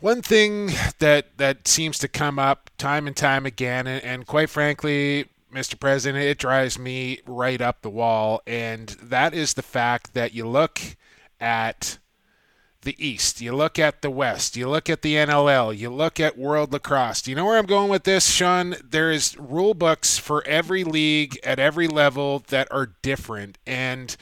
one 0.00 0.22
thing 0.22 0.70
that 0.98 1.38
that 1.38 1.66
seems 1.66 1.98
to 1.98 2.08
come 2.08 2.38
up 2.38 2.70
time 2.78 3.06
and 3.06 3.16
time 3.16 3.46
again, 3.46 3.86
and, 3.86 4.02
and 4.04 4.26
quite 4.26 4.50
frankly, 4.50 5.26
Mr. 5.52 5.78
President, 5.78 6.24
it 6.24 6.38
drives 6.38 6.78
me 6.78 7.20
right 7.26 7.60
up 7.60 7.82
the 7.82 7.90
wall, 7.90 8.42
and 8.46 8.90
that 9.02 9.34
is 9.34 9.54
the 9.54 9.62
fact 9.62 10.14
that 10.14 10.34
you 10.34 10.46
look 10.46 10.80
at 11.40 11.98
the 12.82 12.96
East, 13.04 13.40
you 13.40 13.54
look 13.54 13.78
at 13.78 14.00
the 14.00 14.10
West, 14.10 14.56
you 14.56 14.68
look 14.68 14.88
at 14.88 15.02
the 15.02 15.14
NLL, 15.14 15.76
you 15.76 15.90
look 15.90 16.20
at 16.20 16.38
World 16.38 16.72
Lacrosse. 16.72 17.22
Do 17.22 17.30
you 17.30 17.36
know 17.36 17.44
where 17.44 17.58
I'm 17.58 17.66
going 17.66 17.90
with 17.90 18.04
this, 18.04 18.30
Sean? 18.30 18.76
There 18.84 19.10
is 19.10 19.36
rule 19.38 19.74
books 19.74 20.18
for 20.18 20.46
every 20.46 20.84
league 20.84 21.38
at 21.42 21.58
every 21.58 21.88
level 21.88 22.44
that 22.48 22.68
are 22.70 22.94
different, 23.02 23.58
and 23.66 24.16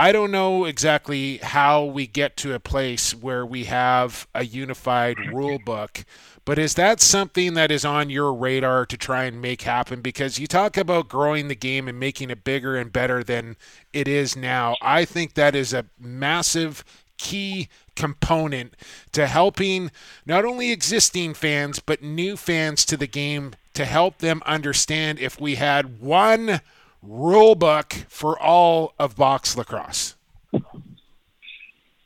I 0.00 0.12
don't 0.12 0.30
know 0.30 0.64
exactly 0.64 1.36
how 1.42 1.84
we 1.84 2.06
get 2.06 2.38
to 2.38 2.54
a 2.54 2.58
place 2.58 3.14
where 3.14 3.44
we 3.44 3.64
have 3.64 4.26
a 4.34 4.46
unified 4.46 5.18
mm-hmm. 5.18 5.36
rule 5.36 5.58
book, 5.58 6.06
but 6.46 6.58
is 6.58 6.72
that 6.76 7.02
something 7.02 7.52
that 7.52 7.70
is 7.70 7.84
on 7.84 8.08
your 8.08 8.32
radar 8.32 8.86
to 8.86 8.96
try 8.96 9.24
and 9.24 9.42
make 9.42 9.60
happen? 9.60 10.00
Because 10.00 10.38
you 10.38 10.46
talk 10.46 10.78
about 10.78 11.10
growing 11.10 11.48
the 11.48 11.54
game 11.54 11.86
and 11.86 12.00
making 12.00 12.30
it 12.30 12.44
bigger 12.44 12.78
and 12.78 12.90
better 12.90 13.22
than 13.22 13.58
it 13.92 14.08
is 14.08 14.34
now. 14.34 14.74
I 14.80 15.04
think 15.04 15.34
that 15.34 15.54
is 15.54 15.74
a 15.74 15.84
massive 15.98 16.82
key 17.18 17.68
component 17.94 18.76
to 19.12 19.26
helping 19.26 19.90
not 20.24 20.46
only 20.46 20.72
existing 20.72 21.34
fans, 21.34 21.78
but 21.78 22.02
new 22.02 22.38
fans 22.38 22.86
to 22.86 22.96
the 22.96 23.06
game 23.06 23.52
to 23.74 23.84
help 23.84 24.16
them 24.20 24.40
understand 24.46 25.18
if 25.18 25.38
we 25.38 25.56
had 25.56 26.00
one 26.00 26.62
rule 27.02 27.54
book 27.54 27.92
for 28.08 28.38
all 28.38 28.94
of 28.98 29.16
box 29.16 29.56
lacrosse? 29.56 30.16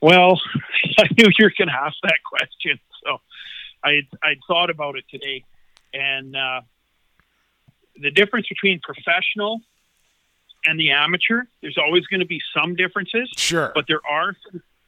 Well, 0.00 0.40
I 0.98 1.08
knew 1.16 1.30
you 1.38 1.46
were 1.46 1.52
going 1.56 1.68
to 1.68 1.74
ask 1.74 1.96
that 2.02 2.18
question, 2.24 2.78
so 3.04 3.18
I 3.82 4.02
I 4.22 4.34
thought 4.46 4.70
about 4.70 4.96
it 4.96 5.04
today, 5.10 5.44
and 5.92 6.36
uh, 6.36 6.60
the 8.00 8.10
difference 8.10 8.46
between 8.48 8.80
professional 8.80 9.60
and 10.66 10.78
the 10.78 10.90
amateur, 10.90 11.42
there's 11.62 11.78
always 11.78 12.06
going 12.06 12.20
to 12.20 12.26
be 12.26 12.40
some 12.56 12.74
differences. 12.74 13.30
Sure. 13.36 13.72
But 13.74 13.86
there 13.88 14.00
are 14.08 14.34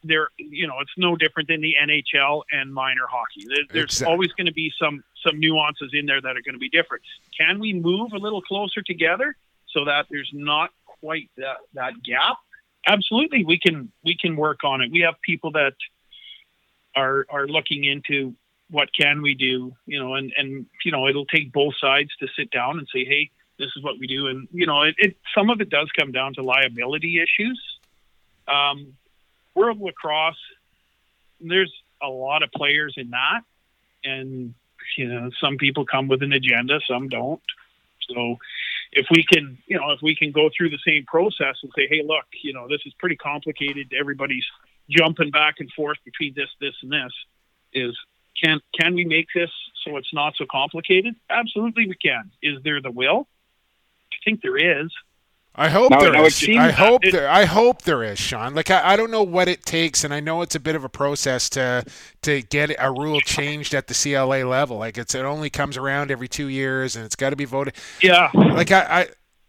there 0.05 0.29
you 0.37 0.67
know, 0.67 0.81
it's 0.81 0.93
no 0.97 1.17
different 1.17 1.49
than 1.49 1.61
the 1.61 1.75
NHL 1.83 2.43
and 2.53 2.73
minor 2.73 3.07
hockey. 3.09 3.47
There, 3.49 3.65
there's 3.73 3.85
Exactly. 3.85 4.13
always 4.13 4.33
going 4.33 4.47
to 4.47 4.53
be 4.53 4.73
some 4.79 5.03
some 5.27 5.41
nuances 5.41 5.91
in 5.93 6.07
there 6.07 6.21
that 6.21 6.37
are 6.37 6.43
going 6.43 6.55
to 6.55 6.59
be 6.59 6.69
different. 6.69 7.03
Can 7.37 7.59
we 7.59 7.73
move 7.73 8.13
a 8.13 8.19
little 8.19 8.43
closer 8.43 8.83
together 8.83 9.37
so 9.77 9.85
that 9.85 10.07
there's 10.11 10.31
not 10.33 10.71
quite 10.87 11.29
that 11.37 11.59
that 11.75 12.03
gap? 12.03 12.39
Absolutely, 12.87 13.45
we 13.45 13.59
can 13.59 13.93
we 14.03 14.17
can 14.17 14.37
work 14.37 14.65
on 14.65 14.81
it. 14.81 14.91
We 14.91 15.01
have 15.01 15.21
people 15.21 15.53
that 15.53 15.75
are 16.95 17.27
are 17.29 17.47
looking 17.47 17.85
into 17.85 18.35
what 18.71 18.89
can 18.99 19.21
we 19.21 19.35
do, 19.35 19.75
you 19.87 19.99
know, 19.99 20.15
and 20.15 20.33
and 20.37 20.67
you 20.85 20.93
know, 20.93 21.07
it'll 21.09 21.27
take 21.27 21.53
both 21.53 21.75
sides 21.79 22.11
to 22.21 22.29
sit 22.37 22.51
down 22.51 22.79
and 22.79 22.89
say, 22.93 23.05
hey, 23.05 23.31
this 23.59 23.69
is 23.77 23.83
what 23.83 23.99
we 23.99 24.07
do, 24.07 24.29
and 24.29 24.49
you 24.51 24.67
know, 24.67 24.83
it, 24.83 24.95
it 24.99 25.17
some 25.35 25.51
of 25.51 25.61
it 25.61 25.69
does 25.69 25.91
come 25.99 26.11
down 26.11 26.35
to 26.35 26.43
liability 26.43 27.21
issues. 27.21 27.61
Um, 28.49 28.95
World 29.55 29.81
lacrosse, 29.81 30.37
there's 31.41 31.73
a 32.03 32.09
lot 32.09 32.43
of 32.43 32.51
players 32.53 32.95
in 32.97 33.11
that, 33.11 33.41
and 34.05 34.55
you 34.97 35.09
know, 35.09 35.31
some 35.41 35.59
people 35.59 35.85
come 35.85 36.09
with 36.09 36.23
an 36.23 36.33
agenda, 36.33 36.81
some 36.89 37.09
don't. 37.09 37.43
So, 38.09 38.39
if 38.93 39.07
we 39.11 39.25
can, 39.25 39.59
you 39.67 39.77
know, 39.79 39.91
if 39.91 40.01
we 40.03 40.15
can 40.15 40.33
go 40.33 40.51
through 40.57 40.71
the 40.71 40.79
same 40.87 41.05
process 41.07 41.57
and 41.63 41.73
say, 41.77 41.87
hey, 41.89 42.03
look, 42.05 42.25
you 42.43 42.53
know, 42.53 42.69
this 42.69 42.81
is 42.87 42.95
pretty 42.95 43.17
complicated. 43.17 43.93
Everybody's 43.99 44.47
jumping 44.91 45.31
back 45.31 45.57
and 45.59 45.71
forth 45.73 45.99
between 46.05 46.35
this, 46.35 46.49
this, 46.61 46.75
and 46.83 46.93
this. 46.93 47.13
Is 47.73 47.97
can 48.43 48.61
can 48.79 48.95
we 48.95 49.05
make 49.05 49.27
this 49.35 49.51
so 49.85 49.97
it's 49.97 50.13
not 50.13 50.35
so 50.37 50.47
complicated? 50.51 51.15
Absolutely, 51.29 51.89
we 51.89 51.95
can. 51.95 52.31
Is 52.43 52.63
there 52.63 52.81
the 52.81 52.91
will? 52.91 53.29
I 54.13 54.17
think 54.25 54.43
there 54.43 54.57
is. 54.57 54.91
I 55.59 55.71
hope 55.71 55.91
Now- 55.91 56.01
there 56.01 56.13
now 56.13 56.25
is. 56.25 56.47
I 56.49 56.71
hope 56.71 57.05
it- 57.05 57.13
there. 57.13 57.29
I 57.29 57.47
hope 57.47 57.83
there 57.83 58.03
is, 58.05 58.19
Sean. 58.19 58.55
Like 58.55 58.71
I, 58.71 58.93
I 58.93 58.97
don't 58.97 59.11
know 59.11 59.23
what 59.23 59.49
it 59.49 59.65
takes, 59.65 60.05
and 60.05 60.13
I 60.13 60.21
know 60.21 60.43
it's 60.43 60.55
a 60.55 60.61
bit 60.61 60.75
of 60.75 60.85
a 60.85 60.89
process 60.89 61.49
to 61.51 61.85
to 62.23 62.43
get 62.43 62.75
a 62.79 62.91
rule 62.93 63.21
changed 63.23 63.75
at 63.75 63.87
the 63.87 63.95
CLA 63.95 64.45
level. 64.45 64.77
Like 64.79 64.99
it's 64.99 65.15
it 65.15 65.25
only 65.25 65.49
comes 65.51 65.77
around 65.77 66.11
every 66.11 66.29
two 66.29 66.49
years, 66.49 66.95
and 66.95 67.05
it's 67.07 67.17
got 67.17 67.31
to 67.31 67.37
be 67.37 67.47
voted. 67.47 67.75
Yeah, 68.03 68.31
Like 68.35 68.71
I, 68.71 68.81
I, 69.01 69.09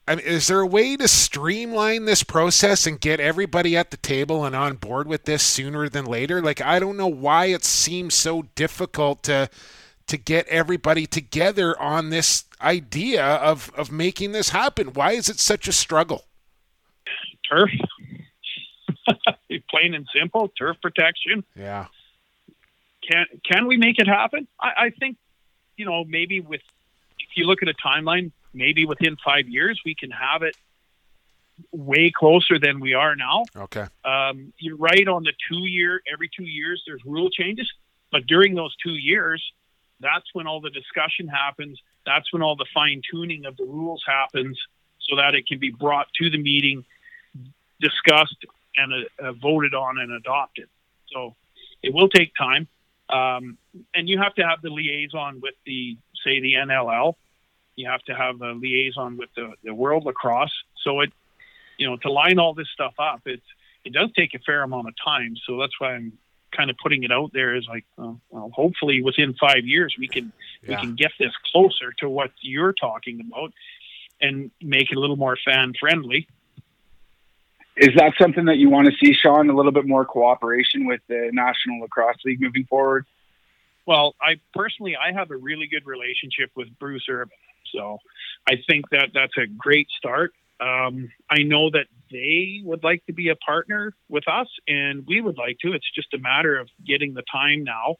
I 0.10 0.15
mean, 0.15 0.26
is 0.26 0.48
there 0.48 0.62
a 0.62 0.65
way 0.67 0.96
to 0.96 1.08
streamline 1.10 2.06
this 2.06 2.24
process 2.24 2.88
and 2.88 2.98
get 3.02 3.20
everybody 3.20 3.76
at 3.76 3.91
the 3.91 3.98
table 3.98 4.46
and 4.46 4.56
on 4.56 4.76
board 4.78 5.08
with 5.08 5.26
this 5.26 5.43
sooner 5.43 5.89
than 5.89 6.06
later? 6.06 6.41
Like 6.41 6.62
I 6.62 6.80
don't 6.80 6.96
know 6.96 7.08
why 7.08 7.48
it 7.48 7.65
seems 7.65 8.13
so 8.15 8.43
difficult 8.56 9.24
to 9.24 9.50
to 10.08 10.17
get 10.17 10.48
everybody 10.48 11.06
together 11.06 11.80
on 11.80 12.10
this 12.10 12.46
idea 12.62 13.24
of 13.24 13.72
of 13.76 13.91
making 13.91 14.32
this 14.32 14.50
happen. 14.50 14.93
Why 14.93 15.12
is 15.12 15.30
it 15.30 15.39
such 15.39 15.67
a 15.67 15.74
struggle? 15.74 16.26
turf. 17.50 17.70
Plain 19.70 19.93
and 19.93 20.08
simple, 20.17 20.50
turf 20.58 20.78
protection. 20.82 21.43
Yeah. 21.56 21.88
Can 23.10 23.26
can 23.46 23.67
we 23.67 23.78
make 23.78 24.00
it 24.00 24.08
happen? 24.08 24.48
I, 24.60 24.67
I 24.78 24.89
think, 25.00 25.17
you 25.78 25.86
know, 25.86 26.04
maybe 26.04 26.41
with 26.41 26.62
if 27.20 27.38
you 27.38 27.46
look 27.46 27.60
at 27.62 27.70
a 27.70 27.74
timeline, 27.74 28.32
maybe 28.54 28.86
within 28.86 29.15
five 29.24 29.48
years 29.48 29.82
we 29.86 29.96
can 29.96 30.12
have 30.12 30.43
it 30.43 30.56
way 31.72 32.12
closer 32.15 32.60
than 32.60 32.80
we 32.80 32.93
are 32.93 33.15
now. 33.15 33.43
Okay. 33.56 33.86
Um, 34.04 34.54
you're 34.60 34.78
right 34.78 35.08
on 35.08 35.24
the 35.24 35.34
two 35.50 35.65
year. 35.65 36.02
Every 36.12 36.30
two 36.36 36.43
years, 36.43 36.84
there's 36.86 37.02
rule 37.06 37.30
changes, 37.30 37.72
but 38.12 38.28
during 38.28 38.54
those 38.56 38.76
two 38.84 38.91
years, 38.91 39.43
that's 39.99 40.25
when 40.33 40.47
all 40.47 40.62
the 40.62 40.69
discussion 40.69 41.27
happens. 41.27 41.79
That's 42.05 42.31
when 42.31 42.41
all 42.41 42.55
the 42.55 42.65
fine 42.73 43.01
tuning 43.10 43.45
of 43.45 43.57
the 43.57 43.65
rules 43.65 44.03
happens, 44.05 44.60
so 45.01 45.15
that 45.15 45.36
it 45.36 45.47
can 45.47 45.60
be 45.60 45.71
brought 45.71 46.07
to 46.21 46.29
the 46.29 46.38
meeting, 46.38 46.86
discussed, 47.81 48.45
and 48.75 48.93
uh, 48.93 49.29
uh, 49.29 49.33
voted 49.33 49.73
on 49.73 49.97
and 49.97 50.12
adopted. 50.12 50.67
So 51.12 51.36
it 51.81 51.93
will 51.93 52.10
take 52.10 52.33
time, 52.36 52.67
um, 53.10 53.57
and 53.93 54.07
you 54.07 54.19
have 54.19 54.36
to 54.36 54.43
have 54.43 54.62
the 54.62 54.69
liaison 54.69 55.39
with 55.41 55.55
the 55.65 55.97
say 56.23 56.39
the 56.39 56.53
NLL. 56.53 57.15
You 57.75 57.89
have 57.89 58.01
to 58.03 58.15
have 58.15 58.41
a 58.41 58.53
liaison 58.53 59.17
with 59.17 59.29
the, 59.36 59.53
the 59.63 59.73
World 59.73 60.05
Lacrosse. 60.05 60.51
So 60.83 61.01
it, 61.01 61.13
you 61.77 61.88
know, 61.88 61.97
to 61.97 62.12
line 62.12 62.39
all 62.39 62.55
this 62.55 62.67
stuff 62.73 62.95
up, 62.97 63.21
it's 63.25 63.45
it 63.86 63.93
does 63.93 64.12
take 64.17 64.33
a 64.33 64.39
fair 64.39 64.63
amount 64.63 64.88
of 64.88 64.95
time. 65.03 65.36
So 65.45 65.57
that's 65.60 65.79
why 65.79 65.93
I'm 65.93 66.13
kind 66.58 66.70
of 66.70 66.78
putting 66.82 67.04
it 67.04 67.12
out 67.12 67.32
there 67.34 67.56
is 67.56 67.65
like, 67.70 67.86
uh, 67.98 68.13
well, 68.30 68.52
hopefully 68.54 69.02
within 69.02 69.36
five 69.39 69.65
years 69.65 69.96
we 69.98 70.08
can 70.08 70.34
we 70.67 70.76
can 70.76 70.96
get 70.96 71.12
this 71.20 71.32
closer 71.52 71.93
to 72.00 72.10
what 72.10 72.32
you're 72.41 72.74
talking 72.74 73.22
about 73.30 73.54
and 74.20 74.52
make 74.62 74.91
it 74.91 74.98
a 74.98 75.00
little 75.00 75.15
more 75.15 75.38
fan 75.46 75.74
friendly. 75.80 76.28
Is 77.76 77.91
that 77.96 78.13
something 78.20 78.46
that 78.46 78.58
you 78.58 78.70
want 78.70 78.88
to 78.88 78.93
see, 79.00 79.13
Sean? 79.13 79.50
A 79.52 79.56
little 79.56 79.72
bit 79.72 79.86
more 79.86 80.04
cooperation 80.04 80.88
with 80.88 81.02
the 81.08 81.30
National 81.32 81.82
Lacrosse 81.82 82.17
League 82.26 82.41
moving 82.41 82.65
forward? 82.65 83.06
Well, 83.86 84.15
I 84.20 84.38
personally 84.54 84.96
I 84.98 85.13
have 85.13 85.30
a 85.30 85.38
really 85.38 85.67
good 85.67 85.86
relationship 85.86 86.50
with 86.56 86.67
Bruce 86.80 87.06
Urban, 87.08 87.38
so 87.74 88.00
I 88.50 88.56
think 88.67 88.89
that 88.89 89.12
that's 89.13 89.38
a 89.38 89.46
great 89.46 89.88
start. 89.96 90.34
Um, 90.60 91.12
I 91.30 91.43
know 91.43 91.70
that 91.70 91.86
they 92.12 92.62
would 92.63 92.84
like 92.84 93.06
to 93.06 93.13
be 93.13 93.30
a 93.30 93.36
partner 93.36 93.93
with 94.10 94.28
us, 94.28 94.48
and 94.67 95.06
we 95.08 95.22
would 95.22 95.38
like 95.38 95.60
to. 95.60 95.74
It's 95.74 95.89
just 95.93 96.13
a 96.13 96.17
matter 96.17 96.58
of 96.58 96.70
getting 96.86 97.13
the 97.13 97.24
time 97.32 97.63
now 97.63 97.96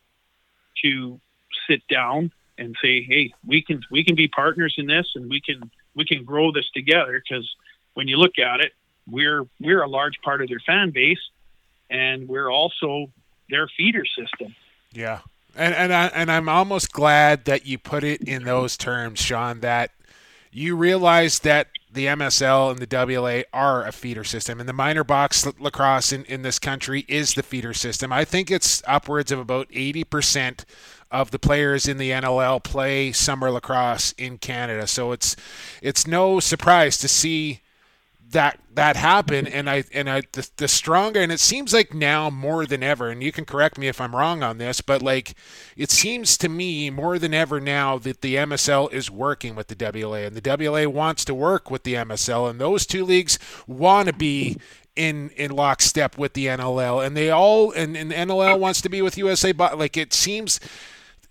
to 0.84 1.20
sit 1.68 1.86
down 1.88 2.32
and 2.58 2.76
say, 2.82 3.02
"Hey, 3.02 3.34
we 3.46 3.62
can 3.62 3.82
we 3.92 4.04
can 4.04 4.16
be 4.16 4.28
partners 4.28 4.76
in 4.78 4.88
this, 4.88 5.08
and 5.16 5.30
we 5.30 5.42
can 5.42 5.72
we 5.96 6.06
can 6.06 6.24
grow 6.24 6.52
this 6.52 6.70
together." 6.74 7.22
Because 7.22 7.50
when 7.94 8.08
you 8.08 8.18
look 8.18 8.40
at 8.40 8.60
it, 8.62 8.74
we're 9.10 9.46
we're 9.60 9.82
a 9.82 9.90
large 9.90 10.20
part 10.24 10.42
of 10.42 10.50
their 10.50 10.60
fan 10.60 10.92
base, 10.92 11.30
and 11.90 12.28
we're 12.28 12.50
also 12.50 13.12
their 13.50 13.68
feeder 13.68 14.06
system. 14.06 14.56
Yeah. 14.92 15.20
And 15.56 15.74
and 15.74 15.94
I 15.94 16.08
and 16.08 16.32
I'm 16.32 16.50
almost 16.50 16.92
glad 16.92 17.46
that 17.46 17.66
you 17.66 17.78
put 17.78 18.04
it 18.04 18.22
in 18.22 18.44
those 18.44 18.78
terms, 18.78 19.20
Sean, 19.20 19.62
that 19.62 19.92
you 20.52 20.76
realize 20.76 21.40
that 21.40 21.68
the 21.92 22.06
MSL 22.08 22.72
and 22.72 22.80
the 22.80 22.88
WLA 22.88 23.46
are 23.54 23.86
a 23.86 23.92
feeder 23.92 24.24
system, 24.24 24.60
and 24.60 24.68
the 24.68 24.74
minor 24.74 25.04
box 25.04 25.46
lacrosse 25.60 26.12
in, 26.12 26.26
in 26.26 26.42
this 26.42 26.60
country 26.60 27.06
is 27.08 27.34
the 27.34 27.44
feeder 27.44 27.74
system. 27.74 28.12
I 28.12 28.26
think 28.26 28.52
it's 28.52 28.84
upwards 28.86 29.32
of 29.32 29.40
about 29.40 29.70
80% 29.70 30.66
of 31.10 31.32
the 31.32 31.40
players 31.40 31.88
in 31.88 31.98
the 31.98 32.12
NLL 32.12 32.64
play 32.64 33.12
summer 33.12 33.50
lacrosse 33.50 34.14
in 34.18 34.38
Canada. 34.38 34.88
So 34.88 35.12
it's 35.12 35.36
it's 35.82 36.06
no 36.06 36.40
surprise 36.40 36.98
to 36.98 37.08
see 37.08 37.62
that 38.32 38.60
that 38.74 38.96
happen 38.96 39.48
and 39.48 39.70
I 39.70 39.84
and 39.94 40.10
I 40.10 40.22
the, 40.34 40.50
the 40.58 40.68
stronger 40.68 41.22
and 41.22 41.32
it 41.32 41.40
seems 41.40 41.74
like 41.74 41.94
now 41.94 42.30
more 42.30 42.66
than 42.66 42.84
ever 42.84 43.10
and 43.10 43.24
you 43.24 43.32
can 43.32 43.46
correct 43.46 43.78
me 43.78 43.88
if 43.88 44.02
I'm 44.02 44.16
wrong 44.16 44.44
on 44.44 44.58
this 44.58 44.82
but 44.82 45.02
like 45.02 45.34
it 45.78 45.92
seems 45.92 46.38
to 46.40 46.50
me 46.50 46.90
more 46.90 47.18
than 47.18 47.34
ever 47.34 47.60
now 47.62 47.98
that 48.00 48.22
the 48.22 48.36
MSL 48.36 48.92
is 48.92 49.10
working 49.10 49.56
with 49.56 49.68
the 49.68 49.76
WLA 49.76 50.28
and 50.28 50.36
the 50.36 50.42
WLA 50.42 50.88
wants 50.88 51.24
to 51.26 51.34
work 51.34 51.72
with 51.72 51.84
the 51.84 51.94
MSL 51.94 52.50
and 52.50 52.60
those 52.60 52.86
two 52.86 53.06
leagues 53.06 53.40
want 53.66 54.08
to 54.08 54.14
be 54.14 54.58
in 54.96 55.30
in 55.32 55.52
lockstep 55.52 56.18
with 56.18 56.34
the 56.34 56.48
NLL 56.48 57.06
and 57.06 57.16
they 57.16 57.30
all 57.30 57.72
and, 57.72 57.96
and 57.96 58.12
the 58.12 58.16
NLL 58.16 58.60
wants 58.60 58.82
to 58.82 58.90
be 58.90 59.02
with 59.02 59.18
USA 59.18 59.54
but 59.54 59.80
like 59.80 59.96
it 59.96 60.14
seems 60.14 60.60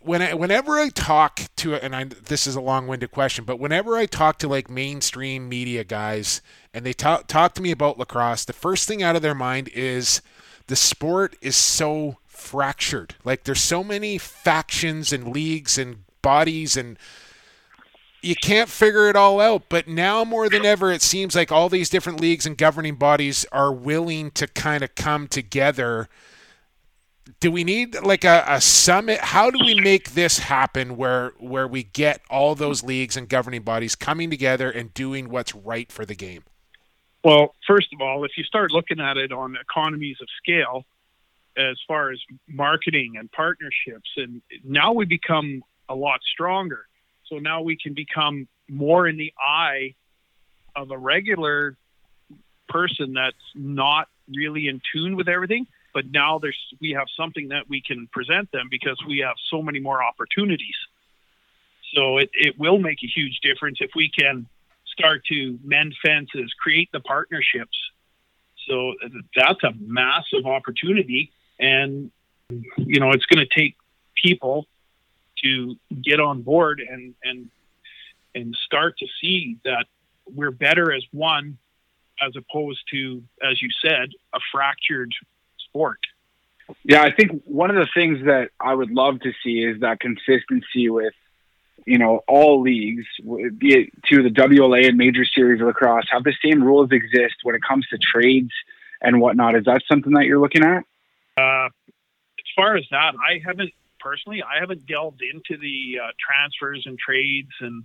when 0.07 0.23
I, 0.23 0.35
whenever 0.35 0.79
I 0.79 0.89
talk 0.89 1.41
to 1.57 1.75
and 1.75 1.95
I 1.95 2.05
this 2.05 2.47
is 2.47 2.55
a 2.55 2.61
long-winded 2.61 3.11
question, 3.11 3.45
but 3.45 3.59
whenever 3.59 3.97
I 3.97 4.07
talk 4.07 4.39
to 4.39 4.49
like 4.49 4.71
mainstream 4.71 5.49
media 5.49 5.83
guys 5.83 6.41
and 6.77 6.85
they 6.85 6.93
talk 6.93 7.27
talk 7.27 7.55
to 7.55 7.62
me 7.62 7.71
about 7.71 7.99
lacrosse, 7.99 8.45
the 8.45 8.53
first 8.53 8.87
thing 8.87 9.03
out 9.03 9.17
of 9.17 9.23
their 9.23 9.35
mind 9.35 9.69
is 9.69 10.21
the 10.67 10.77
sport 10.77 11.35
is 11.41 11.57
so 11.57 12.19
fractured. 12.27 13.15
Like 13.25 13.45
there's 13.45 13.62
so 13.62 13.83
many 13.83 14.19
factions 14.19 15.11
and 15.11 15.29
leagues 15.33 15.79
and 15.79 16.05
bodies 16.21 16.77
and 16.77 16.98
you 18.21 18.35
can't 18.37 18.69
figure 18.69 19.09
it 19.09 19.17
all 19.17 19.40
out. 19.40 19.71
But 19.71 19.88
now 19.88 20.23
more 20.23 20.50
than 20.50 20.67
ever, 20.67 20.92
it 20.92 21.00
seems 21.00 21.35
like 21.35 21.50
all 21.50 21.71
these 21.71 21.88
different 21.88 22.21
leagues 22.21 22.44
and 22.44 22.59
governing 22.59 22.96
bodies 22.96 23.46
are 23.53 23.73
willing 23.73 24.31
to 24.33 24.46
kind 24.46 24.85
of 24.85 24.94
come 24.94 25.29
together 25.29 26.11
do 27.40 27.50
we 27.50 27.65
need 27.65 28.00
like 28.03 28.23
a, 28.23 28.44
a 28.46 28.61
summit 28.61 29.19
how 29.19 29.50
do 29.50 29.59
we 29.65 29.75
make 29.75 30.13
this 30.13 30.38
happen 30.38 30.96
where 30.96 31.33
where 31.38 31.67
we 31.67 31.83
get 31.83 32.21
all 32.31 32.55
those 32.55 32.85
leagues 32.85 33.17
and 33.17 33.29
governing 33.29 33.63
bodies 33.63 33.96
coming 33.96 34.31
together 34.31 34.71
and 34.71 34.94
doing 34.94 35.29
what's 35.29 35.53
right 35.53 35.90
for 35.90 36.07
the 36.07 36.15
game 36.15 36.44
Well, 37.27 37.56
first 37.66 37.92
of 37.92 38.00
all, 38.00 38.24
if 38.24 38.38
you 38.38 38.44
start 38.44 38.70
looking 38.70 39.00
at 39.00 39.16
it 39.16 39.33
on 39.33 39.56
economies 39.60 40.18
of 40.22 40.29
scale, 40.40 40.85
as 41.56 41.77
far 41.88 42.12
as 42.12 42.20
marketing 42.46 43.16
and 43.18 43.29
partnerships, 43.33 44.08
and 44.16 44.42
now 44.62 44.92
we 44.92 45.06
become 45.06 45.64
a 45.88 45.94
lot 45.96 46.20
stronger. 46.33 46.87
So 47.29 47.38
now 47.38 47.62
we 47.62 47.77
can 47.77 47.94
become 47.94 48.46
more 48.68 49.08
in 49.08 49.16
the 49.16 49.33
eye 49.40 49.96
of 50.77 50.92
a 50.92 50.98
regular 50.98 51.77
person 52.68 53.14
that's 53.14 53.35
not 53.56 54.06
really 54.29 54.68
in 54.68 54.81
tune 54.92 55.16
with 55.16 55.29
everything. 55.29 55.66
but 55.92 56.04
now 56.12 56.38
there's 56.38 56.60
we 56.81 56.90
have 56.90 57.08
something 57.16 57.48
that 57.48 57.68
we 57.68 57.81
can 57.81 58.06
present 58.12 58.52
them 58.52 58.68
because 58.70 58.98
we 59.04 59.18
have 59.27 59.35
so 59.50 59.62
many 59.62 59.81
more 59.81 60.00
opportunities. 60.00 60.77
So 61.92 62.18
it, 62.18 62.31
it 62.35 62.56
will 62.56 62.79
make 62.79 62.98
a 63.02 63.08
huge 63.08 63.40
difference 63.42 63.79
if 63.81 63.90
we 63.96 64.10
can 64.10 64.46
start 64.99 65.25
to 65.27 65.59
mend 65.63 65.94
fences, 66.05 66.53
create 66.59 66.90
the 66.92 67.01
partnerships. 67.01 67.79
So 68.69 68.90
uh, 68.90 69.09
that's 69.35 69.63
a 69.63 69.73
massive 69.79 70.47
opportunity. 70.47 71.33
And, 71.59 72.11
you 72.77 73.01
know, 73.01 73.11
it's 73.11 73.27
going 73.27 73.47
to 73.47 73.55
take 73.55 73.77
people 74.15 74.67
to 75.42 75.77
get 76.03 76.21
on 76.21 76.42
board 76.42 76.81
and, 76.81 77.15
and, 77.23 77.51
and 78.35 78.57
start 78.65 78.99
to 78.99 79.07
see 79.21 79.59
that 79.65 79.87
we're 80.35 80.51
better 80.51 80.92
as 80.92 81.05
one 81.13 81.59
as 82.21 82.35
opposed 82.37 82.81
to, 82.90 83.23
as 83.47 83.61
you 83.61 83.69
said, 83.83 84.09
a 84.35 84.40
fractured 84.51 85.13
sport. 85.59 85.99
Yeah, 86.83 87.03
I 87.03 87.13
think 87.13 87.42
one 87.44 87.71
of 87.71 87.77
the 87.77 87.88
things 87.94 88.25
that 88.25 88.51
I 88.59 88.75
would 88.75 88.90
love 88.90 89.21
to 89.21 89.33
see 89.44 89.63
is 89.63 89.81
that 89.81 90.01
consistency 90.01 90.88
with 90.88 91.15
you 91.87 91.99
know, 91.99 92.21
all 92.27 92.61
leagues, 92.61 93.07
be 93.59 93.75
it 93.75 93.91
to 94.11 94.23
the 94.23 94.29
WLA 94.29 94.89
and 94.89 94.99
Major 94.99 95.25
Series 95.25 95.61
of 95.61 95.69
Lacrosse, 95.69 96.07
have 96.11 96.25
the 96.25 96.35
same 96.45 96.63
rules 96.63 96.91
exist 96.91 97.37
when 97.45 97.55
it 97.55 97.63
comes 97.67 97.87
to 97.89 97.99
trades 97.99 98.51
and 99.01 99.21
whatnot. 99.21 99.55
Is 99.55 99.65
that 99.65 99.83
something 99.89 100.13
that 100.15 100.25
you're 100.25 100.41
looking 100.41 100.65
at? 100.65 100.85
Uh, 101.37 101.67
as 101.69 102.55
far 102.57 102.77
as 102.77 102.85
that, 102.91 103.15
I 103.15 103.41
haven't 103.45 103.73
personally. 104.01 104.43
I 104.43 104.59
haven't 104.61 104.87
delved 104.87 105.23
into 105.23 105.61
the 105.61 106.01
uh, 106.03 106.09
transfers 106.19 106.85
and 106.87 106.99
trades, 106.99 107.53
and 107.61 107.85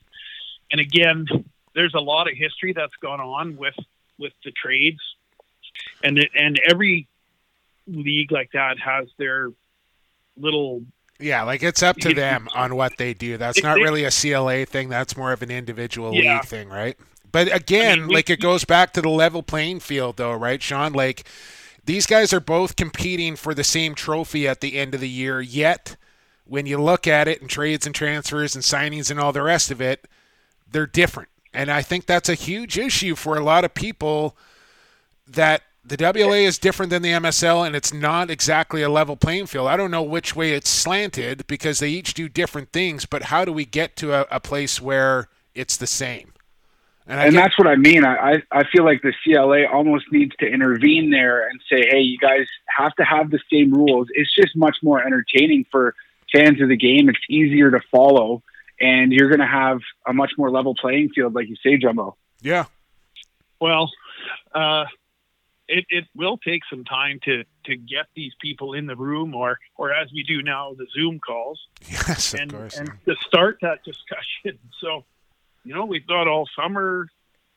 and 0.72 0.82
again, 0.82 1.28
there's 1.76 1.94
a 1.94 2.00
lot 2.00 2.30
of 2.30 2.36
history 2.36 2.74
that's 2.74 2.96
gone 3.02 3.22
on 3.22 3.56
with 3.56 3.76
with 4.18 4.34
the 4.44 4.52
trades, 4.52 5.02
and 6.04 6.28
and 6.36 6.60
every 6.68 7.08
league 7.88 8.32
like 8.32 8.52
that 8.54 8.80
has 8.80 9.08
their 9.18 9.50
little 10.38 10.82
yeah, 11.22 11.44
like 11.44 11.64
it's 11.64 11.84
up 11.84 11.98
to 11.98 12.14
them 12.14 12.48
on 12.54 12.76
what 12.76 12.98
they 12.98 13.14
do. 13.14 13.38
That's 13.38 13.64
not 13.64 13.76
really 13.78 14.04
a 14.04 14.12
CLA 14.12 14.66
thing. 14.66 14.90
That's 14.90 15.16
more 15.16 15.32
of 15.32 15.42
an 15.42 15.52
individual 15.52 16.14
yeah. 16.14 16.36
league 16.36 16.46
thing, 16.46 16.70
right? 16.70 16.98
But 17.32 17.54
again, 17.54 18.00
I 18.00 18.02
mean, 18.02 18.10
like 18.10 18.30
it 18.30 18.40
goes 18.40 18.66
back 18.66 18.94
to 18.94 19.02
the 19.02 19.10
level 19.10 19.42
playing 19.44 19.80
field, 19.80 20.18
though, 20.18 20.34
right, 20.34 20.62
Sean? 20.62 20.94
Like 20.94 21.26
these 21.86 22.06
guys 22.06 22.34
are 22.34 22.40
both 22.40 22.76
competing 22.76 23.36
for 23.36 23.54
the 23.54 23.64
same 23.64 23.96
trophy 23.96 24.48
at 24.48 24.62
the 24.62 24.78
end 24.78 24.94
of 24.94 25.02
the 25.02 25.10
year. 25.10 25.42
Yet, 25.42 25.96
when 26.46 26.66
you 26.66 26.82
look 26.82 27.08
at 27.08 27.28
it 27.28 27.42
and 27.42 27.50
trades 27.50 27.86
and 27.86 27.96
transfers 27.96 28.56
and 28.56 28.64
signings 28.64 29.10
and 29.10 29.20
all 29.20 29.32
the 29.32 29.42
rest 29.42 29.72
of 29.72 29.82
it, 29.82 30.08
they're 30.70 30.86
different. 30.86 31.30
And 31.54 31.72
I 31.72 31.82
think 31.82 32.06
that's 32.06 32.30
a 32.30 32.34
huge 32.34 32.78
issue 32.78 33.16
for 33.16 33.38
a 33.38 33.44
lot 33.44 33.66
of 33.66 33.74
people 33.74 34.38
that 35.28 35.64
the 35.84 35.98
WLA 35.98 36.44
is 36.44 36.60
different 36.60 36.92
than 36.92 37.02
the 37.02 37.12
MSL, 37.12 37.66
and 37.66 37.76
it's 37.76 37.94
not 37.94 38.30
exactly 38.30 38.84
a 38.84 38.90
level 38.90 39.16
playing 39.16 39.48
field. 39.48 39.68
I 39.68 39.78
don't 39.78 39.92
know 39.92 40.04
which 40.04 40.36
way 40.36 40.54
it's 40.54 40.70
slanted 40.70 41.48
because 41.48 41.80
they 41.80 41.90
each 41.90 42.14
do 42.14 42.30
different 42.30 42.72
things, 42.72 43.06
but 43.06 43.24
how 43.24 43.46
do 43.46 43.52
we 43.52 43.66
get 43.66 43.96
to 43.98 44.14
a, 44.14 44.28
a 44.30 44.40
place 44.40 44.80
where 44.80 45.28
it's 45.56 45.78
the 45.78 45.88
same? 45.88 46.34
And, 47.08 47.20
and 47.20 47.34
get, 47.34 47.42
that's 47.42 47.58
what 47.58 47.68
I 47.68 47.76
mean. 47.76 48.06
I, 48.06 48.44
I 48.52 48.64
feel 48.72 48.86
like 48.86 49.02
the 49.02 49.14
CLA 49.24 49.66
almost 49.66 50.06
needs 50.12 50.36
to 50.40 50.46
intervene 50.46 51.10
there 51.10 51.48
and 51.48 51.60
say, 51.70 51.88
hey, 51.90 52.02
you 52.02 52.20
guys 52.20 52.46
have 52.68 52.94
to 52.96 53.04
have 53.04 53.32
the 53.32 53.40
same 53.52 53.74
rules. 53.74 54.08
It's 54.14 54.34
just 54.34 54.56
much 54.56 54.78
more 54.84 55.04
entertaining 55.04 55.66
for 55.72 55.96
fans 56.32 56.62
of 56.62 56.70
the 56.70 56.78
game. 56.78 57.10
It's 57.10 57.20
easier 57.28 57.72
to 57.72 57.82
follow, 57.92 58.44
and 58.80 59.12
you're 59.12 59.30
going 59.30 59.40
to 59.40 59.48
have 59.48 59.80
a 60.08 60.14
much 60.14 60.34
more 60.38 60.52
level 60.52 60.76
playing 60.76 61.10
field, 61.10 61.34
like 61.34 61.50
you 61.50 61.56
say, 61.64 61.78
Jumbo. 61.78 62.16
Yeah. 62.42 62.66
Well, 63.60 63.92
uh, 64.54 64.86
it, 65.72 65.86
it 65.90 66.06
will 66.16 66.38
take 66.38 66.62
some 66.70 66.84
time 66.84 67.20
to 67.24 67.44
to 67.66 67.76
get 67.76 68.08
these 68.16 68.34
people 68.42 68.74
in 68.74 68.86
the 68.86 68.96
room 68.96 69.34
or 69.34 69.58
or 69.78 69.94
as 69.94 70.12
we 70.12 70.24
do 70.24 70.42
now 70.42 70.74
the 70.78 70.86
zoom 70.94 71.20
calls. 71.20 71.60
Yes 71.90 72.34
and, 72.34 72.52
of 72.52 72.60
course 72.60 72.78
and 72.78 72.92
to 73.06 73.16
start 73.28 73.58
that 73.62 73.84
discussion. 73.84 74.60
So 74.82 75.06
you 75.64 75.76
know 75.76 75.86
we've 75.86 76.08
got 76.08 76.28
all 76.28 76.48
summer 76.60 77.08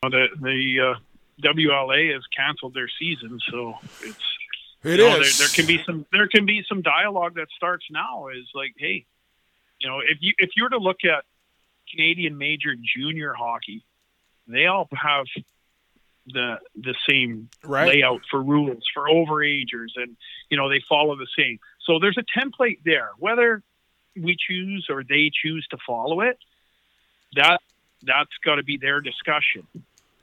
the 0.02 0.28
the 0.40 0.94
uh, 0.94 0.98
WLA 1.42 2.12
has 2.12 2.22
canceled 2.36 2.74
their 2.74 2.88
season 2.98 3.40
so 3.50 3.74
it's 4.02 4.18
it 4.82 4.90
you 4.90 4.96
know, 4.98 5.18
there, 5.18 5.30
there 5.38 5.48
can 5.48 5.66
be 5.66 5.82
some 5.84 6.04
there 6.12 6.28
can 6.28 6.44
be 6.44 6.62
some 6.68 6.82
dialogue 6.82 7.36
that 7.36 7.48
starts 7.56 7.86
now 7.90 8.28
is 8.28 8.46
like 8.54 8.74
hey 8.76 9.06
you 9.80 9.88
know 9.88 10.00
if 10.00 10.18
you 10.20 10.34
if 10.38 10.50
you 10.56 10.64
were 10.64 10.70
to 10.70 10.78
look 10.78 11.04
at 11.04 11.24
Canadian 11.90 12.36
major 12.36 12.74
junior 12.94 13.32
hockey 13.32 13.82
they 14.46 14.66
all 14.66 14.88
have 14.92 15.24
the 16.26 16.56
the 16.74 16.94
same 17.08 17.48
right. 17.64 17.88
layout 17.88 18.22
for 18.30 18.42
rules 18.42 18.82
for 18.94 19.08
overagers 19.08 19.90
and 19.96 20.16
you 20.50 20.56
know 20.56 20.68
they 20.68 20.82
follow 20.88 21.16
the 21.16 21.26
same. 21.36 21.58
So 21.82 21.98
there's 21.98 22.18
a 22.18 22.38
template 22.38 22.78
there. 22.84 23.10
Whether 23.18 23.62
we 24.16 24.36
choose 24.36 24.86
or 24.88 25.02
they 25.02 25.30
choose 25.42 25.66
to 25.70 25.76
follow 25.86 26.20
it 26.20 26.38
that 27.34 27.60
that's 28.02 28.30
got 28.44 28.56
to 28.56 28.62
be 28.62 28.76
their 28.76 29.00
discussion 29.00 29.66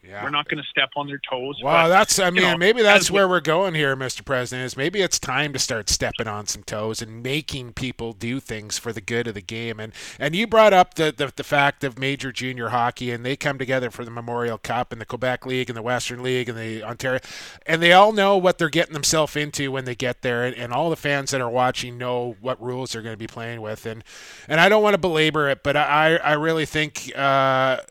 yeah. 0.03 0.23
We're 0.23 0.31
not 0.31 0.47
going 0.49 0.61
to 0.61 0.67
step 0.67 0.89
on 0.95 1.05
their 1.05 1.21
toes. 1.29 1.61
Wow, 1.61 1.83
but, 1.83 1.89
that's 1.89 2.17
I 2.17 2.31
mean 2.31 2.41
know, 2.41 2.57
maybe 2.57 2.81
that's 2.81 3.11
where 3.11 3.27
we, 3.27 3.37
are 3.37 3.41
going 3.41 3.75
here, 3.75 3.95
Mr. 3.95 4.25
President. 4.25 4.65
Is 4.65 4.75
maybe 4.75 4.99
it's 5.01 5.19
time 5.19 5.53
to 5.53 5.59
start 5.59 5.89
stepping 5.89 6.27
on 6.27 6.47
some 6.47 6.63
toes 6.63 7.03
and 7.03 7.21
making 7.21 7.73
people 7.73 8.13
do 8.13 8.39
things 8.39 8.79
for 8.79 8.91
the 8.91 9.01
good 9.01 9.27
of 9.27 9.35
the 9.35 9.41
game. 9.41 9.79
And 9.79 9.93
and 10.17 10.35
you 10.35 10.47
brought 10.47 10.73
up 10.73 10.95
the 10.95 11.13
the, 11.15 11.31
the 11.35 11.43
fact 11.43 11.83
of 11.83 11.99
major 11.99 12.31
junior 12.31 12.69
hockey, 12.69 13.11
and 13.11 13.23
they 13.23 13.35
come 13.35 13.59
together 13.59 13.91
for 13.91 14.03
the 14.03 14.09
Memorial 14.09 14.57
Cup 14.57 14.91
and 14.91 14.99
the 14.99 15.05
Quebec 15.05 15.45
League 15.45 15.69
and 15.69 15.77
the 15.77 15.83
Western 15.83 16.23
League 16.23 16.49
and 16.49 16.57
the 16.57 16.81
Ontario, 16.81 17.19
and 17.67 17.79
they 17.79 17.93
all 17.93 18.11
know 18.11 18.37
what 18.37 18.57
they're 18.57 18.69
getting 18.69 18.93
themselves 18.93 19.35
into 19.35 19.71
when 19.71 19.85
they 19.85 19.95
get 19.95 20.23
there, 20.23 20.43
and, 20.45 20.55
and 20.55 20.73
all 20.73 20.89
the 20.89 20.95
fans 20.95 21.29
that 21.29 21.41
are 21.41 21.49
watching 21.49 21.99
know 21.99 22.35
what 22.41 22.59
rules 22.59 22.93
they're 22.93 23.03
going 23.03 23.13
to 23.13 23.17
be 23.17 23.27
playing 23.27 23.61
with. 23.61 23.85
And 23.85 24.03
and 24.47 24.59
I 24.59 24.67
don't 24.67 24.81
want 24.81 24.95
to 24.95 24.99
belabor 24.99 25.47
it, 25.47 25.61
but 25.61 25.77
I 25.77 26.15
I 26.15 26.33
really 26.33 26.65
think. 26.65 27.11
Uh, 27.15 27.81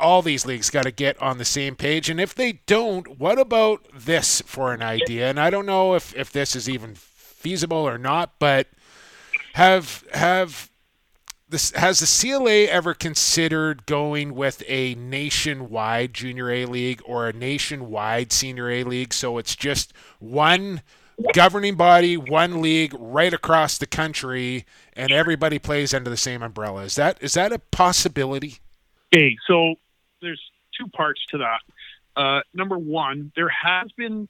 all 0.00 0.22
these 0.22 0.46
leagues 0.46 0.70
got 0.70 0.84
to 0.84 0.90
get 0.90 1.20
on 1.20 1.38
the 1.38 1.44
same 1.44 1.76
page. 1.76 2.10
And 2.10 2.20
if 2.20 2.34
they 2.34 2.52
don't, 2.66 3.18
what 3.18 3.38
about 3.38 3.86
this 3.94 4.42
for 4.46 4.72
an 4.72 4.82
idea? 4.82 5.28
And 5.28 5.38
I 5.38 5.50
don't 5.50 5.66
know 5.66 5.94
if, 5.94 6.14
if 6.16 6.32
this 6.32 6.56
is 6.56 6.68
even 6.68 6.94
feasible 6.94 7.88
or 7.88 7.98
not, 7.98 8.32
but 8.38 8.68
have 9.54 10.04
have 10.12 10.70
this 11.48 11.72
has 11.72 11.98
the 11.98 12.06
CLA 12.06 12.72
ever 12.72 12.94
considered 12.94 13.84
going 13.86 14.34
with 14.34 14.62
a 14.68 14.94
nationwide 14.94 16.14
junior 16.14 16.50
A 16.50 16.64
league 16.64 17.02
or 17.04 17.28
a 17.28 17.32
nationwide 17.32 18.32
senior 18.32 18.70
A 18.70 18.84
league 18.84 19.12
so 19.12 19.38
it's 19.38 19.56
just 19.56 19.92
one 20.20 20.82
governing 21.34 21.74
body, 21.74 22.16
one 22.16 22.62
league 22.62 22.94
right 22.98 23.34
across 23.34 23.78
the 23.78 23.86
country 23.86 24.64
and 24.94 25.10
everybody 25.10 25.58
plays 25.58 25.92
under 25.92 26.08
the 26.08 26.16
same 26.16 26.42
umbrella. 26.42 26.82
Is 26.84 26.94
that 26.94 27.18
is 27.20 27.34
that 27.34 27.52
a 27.52 27.58
possibility? 27.58 28.58
Okay, 29.12 29.36
so 29.46 29.74
there's 30.20 30.40
two 30.76 30.88
parts 30.88 31.24
to 31.30 31.38
that. 31.38 31.60
Uh, 32.16 32.40
number 32.54 32.78
one, 32.78 33.32
there 33.36 33.48
has 33.48 33.90
been 33.92 34.28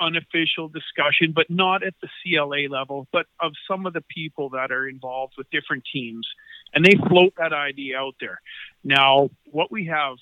unofficial 0.00 0.68
discussion, 0.68 1.32
but 1.32 1.48
not 1.48 1.82
at 1.82 1.94
the 2.00 2.08
CLA 2.22 2.68
level, 2.68 3.06
but 3.12 3.26
of 3.40 3.52
some 3.68 3.86
of 3.86 3.92
the 3.92 4.00
people 4.02 4.50
that 4.50 4.72
are 4.72 4.88
involved 4.88 5.34
with 5.38 5.48
different 5.50 5.84
teams, 5.92 6.26
and 6.74 6.84
they 6.84 6.96
float 7.08 7.34
that 7.36 7.52
idea 7.52 7.98
out 7.98 8.16
there. 8.20 8.40
Now, 8.82 9.30
what 9.44 9.70
we 9.70 9.86
have, 9.86 10.16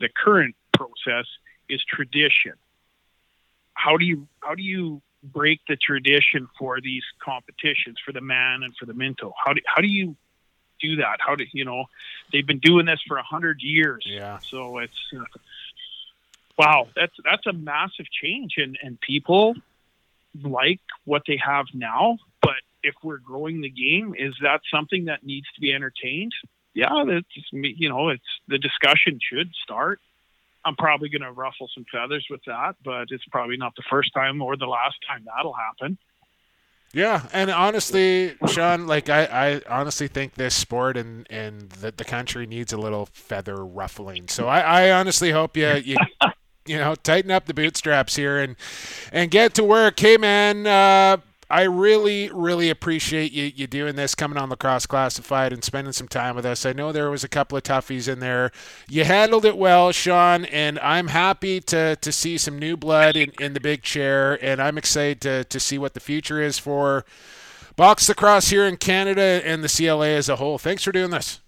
the 0.00 0.08
current 0.14 0.54
process 0.74 1.26
is 1.68 1.82
tradition. 1.84 2.52
How 3.74 3.96
do 3.96 4.04
you 4.04 4.28
how 4.40 4.54
do 4.54 4.62
you 4.62 5.00
break 5.22 5.60
the 5.68 5.76
tradition 5.76 6.48
for 6.58 6.80
these 6.80 7.02
competitions 7.22 7.96
for 8.04 8.12
the 8.12 8.20
man 8.20 8.62
and 8.62 8.74
for 8.76 8.86
the 8.86 8.94
minto? 8.94 9.32
How 9.44 9.52
do 9.52 9.60
how 9.66 9.80
do 9.80 9.88
you 9.88 10.16
do 10.80 10.96
that? 10.96 11.18
How 11.20 11.34
do 11.34 11.44
you 11.52 11.64
know? 11.64 11.84
They've 12.32 12.46
been 12.46 12.58
doing 12.58 12.86
this 12.86 13.00
for 13.06 13.16
a 13.16 13.22
hundred 13.22 13.62
years. 13.62 14.04
Yeah. 14.06 14.38
So 14.38 14.78
it's 14.78 15.12
uh, 15.14 15.24
wow. 16.58 16.88
That's 16.94 17.14
that's 17.24 17.46
a 17.46 17.52
massive 17.52 18.06
change, 18.10 18.54
and 18.56 18.78
and 18.82 19.00
people 19.00 19.54
like 20.42 20.80
what 21.04 21.22
they 21.26 21.36
have 21.44 21.66
now. 21.74 22.18
But 22.42 22.62
if 22.82 22.94
we're 23.02 23.18
growing 23.18 23.60
the 23.60 23.70
game, 23.70 24.14
is 24.16 24.34
that 24.42 24.60
something 24.72 25.06
that 25.06 25.24
needs 25.24 25.46
to 25.54 25.60
be 25.60 25.72
entertained? 25.72 26.32
Yeah, 26.74 27.04
that's 27.06 27.26
you 27.52 27.88
know, 27.88 28.10
it's 28.10 28.22
the 28.46 28.58
discussion 28.58 29.18
should 29.20 29.52
start. 29.62 30.00
I'm 30.64 30.76
probably 30.76 31.08
going 31.08 31.22
to 31.22 31.32
ruffle 31.32 31.68
some 31.74 31.86
feathers 31.90 32.26
with 32.28 32.42
that, 32.46 32.76
but 32.84 33.08
it's 33.10 33.24
probably 33.30 33.56
not 33.56 33.74
the 33.76 33.82
first 33.88 34.12
time 34.12 34.42
or 34.42 34.56
the 34.56 34.66
last 34.66 34.96
time 35.08 35.24
that'll 35.24 35.54
happen. 35.54 35.98
Yeah, 36.92 37.28
and 37.34 37.50
honestly, 37.50 38.34
Sean, 38.46 38.86
like 38.86 39.10
I, 39.10 39.24
I 39.24 39.60
honestly 39.68 40.08
think 40.08 40.34
this 40.34 40.54
sport 40.54 40.96
and 40.96 41.26
and 41.28 41.68
the, 41.70 41.92
the 41.92 42.04
country 42.04 42.46
needs 42.46 42.72
a 42.72 42.78
little 42.78 43.06
feather 43.12 43.64
ruffling. 43.64 44.26
So 44.28 44.48
I, 44.48 44.60
I 44.60 44.90
honestly 44.92 45.30
hope 45.30 45.56
you 45.56 45.68
you 45.74 45.96
you 46.66 46.78
know 46.78 46.94
tighten 46.94 47.30
up 47.30 47.44
the 47.44 47.54
bootstraps 47.54 48.16
here 48.16 48.38
and 48.38 48.56
and 49.12 49.30
get 49.30 49.54
to 49.54 49.64
work. 49.64 50.00
Hey 50.00 50.16
man, 50.16 50.66
uh, 50.66 51.18
I 51.50 51.62
really, 51.62 52.30
really 52.30 52.68
appreciate 52.68 53.32
you, 53.32 53.44
you 53.54 53.66
doing 53.66 53.96
this, 53.96 54.14
coming 54.14 54.36
on 54.36 54.50
Lacrosse 54.50 54.84
Classified 54.84 55.50
and 55.52 55.64
spending 55.64 55.94
some 55.94 56.08
time 56.08 56.36
with 56.36 56.44
us. 56.44 56.66
I 56.66 56.74
know 56.74 56.92
there 56.92 57.10
was 57.10 57.24
a 57.24 57.28
couple 57.28 57.56
of 57.56 57.64
toughies 57.64 58.06
in 58.06 58.18
there. 58.18 58.52
You 58.86 59.04
handled 59.04 59.46
it 59.46 59.56
well, 59.56 59.90
Sean, 59.92 60.44
and 60.46 60.78
I'm 60.80 61.08
happy 61.08 61.60
to, 61.60 61.96
to 61.96 62.12
see 62.12 62.36
some 62.36 62.58
new 62.58 62.76
blood 62.76 63.16
in, 63.16 63.32
in 63.40 63.54
the 63.54 63.60
big 63.60 63.82
chair, 63.82 64.38
and 64.44 64.60
I'm 64.60 64.76
excited 64.76 65.22
to, 65.22 65.44
to 65.44 65.58
see 65.58 65.78
what 65.78 65.94
the 65.94 66.00
future 66.00 66.42
is 66.42 66.58
for 66.58 67.06
box 67.76 68.08
lacrosse 68.10 68.50
here 68.50 68.66
in 68.66 68.76
Canada 68.76 69.40
and 69.42 69.64
the 69.64 69.68
CLA 69.68 70.08
as 70.08 70.28
a 70.28 70.36
whole. 70.36 70.58
Thanks 70.58 70.82
for 70.82 70.92
doing 70.92 71.10
this. 71.10 71.40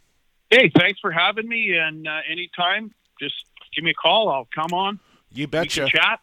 Hey, 0.49 0.73
thanks 0.79 0.99
for 1.01 1.11
having 1.11 1.47
me, 1.47 1.77
and 1.77 2.09
uh, 2.09 2.21
anytime, 2.31 2.95
just 3.21 3.35
give 3.75 3.85
me 3.85 3.91
a 3.91 3.95
call. 3.95 4.31
I'll 4.31 4.49
come 4.55 4.73
on. 4.73 4.99
You 5.31 5.47
betcha. 5.47 5.89
chat. 5.91 6.21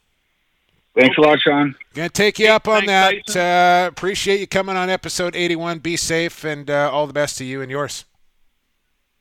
Thanks 0.98 1.18
a 1.18 1.22
lot, 1.22 1.40
Sean. 1.40 1.76
Gonna 1.94 2.10
take 2.10 2.40
you 2.40 2.48
up 2.48 2.68
on 2.68 2.86
Thanks, 2.86 3.34
that. 3.34 3.86
Uh, 3.86 3.88
appreciate 3.88 4.40
you 4.40 4.48
coming 4.48 4.76
on 4.76 4.90
episode 4.90 5.36
81. 5.36 5.80
Be 5.80 5.96
safe 5.96 6.44
and 6.44 6.70
uh, 6.70 6.90
all 6.92 7.06
the 7.06 7.14
best 7.14 7.38
to 7.38 7.46
you 7.46 7.62
and 7.62 7.70
yours. 7.70 8.06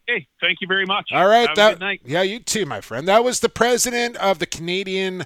Hey, 0.06 0.26
thank 0.40 0.58
you 0.60 0.68
very 0.68 0.86
much. 0.86 1.08
All 1.12 1.26
right, 1.26 1.48
Have 1.48 1.56
that, 1.56 1.68
a 1.68 1.74
good 1.74 1.80
night. 1.80 2.00
yeah, 2.04 2.22
you 2.22 2.38
too, 2.38 2.64
my 2.64 2.80
friend. 2.80 3.06
That 3.08 3.24
was 3.24 3.40
the 3.40 3.48
president 3.48 4.16
of 4.16 4.38
the 4.38 4.46
Canadian 4.46 5.24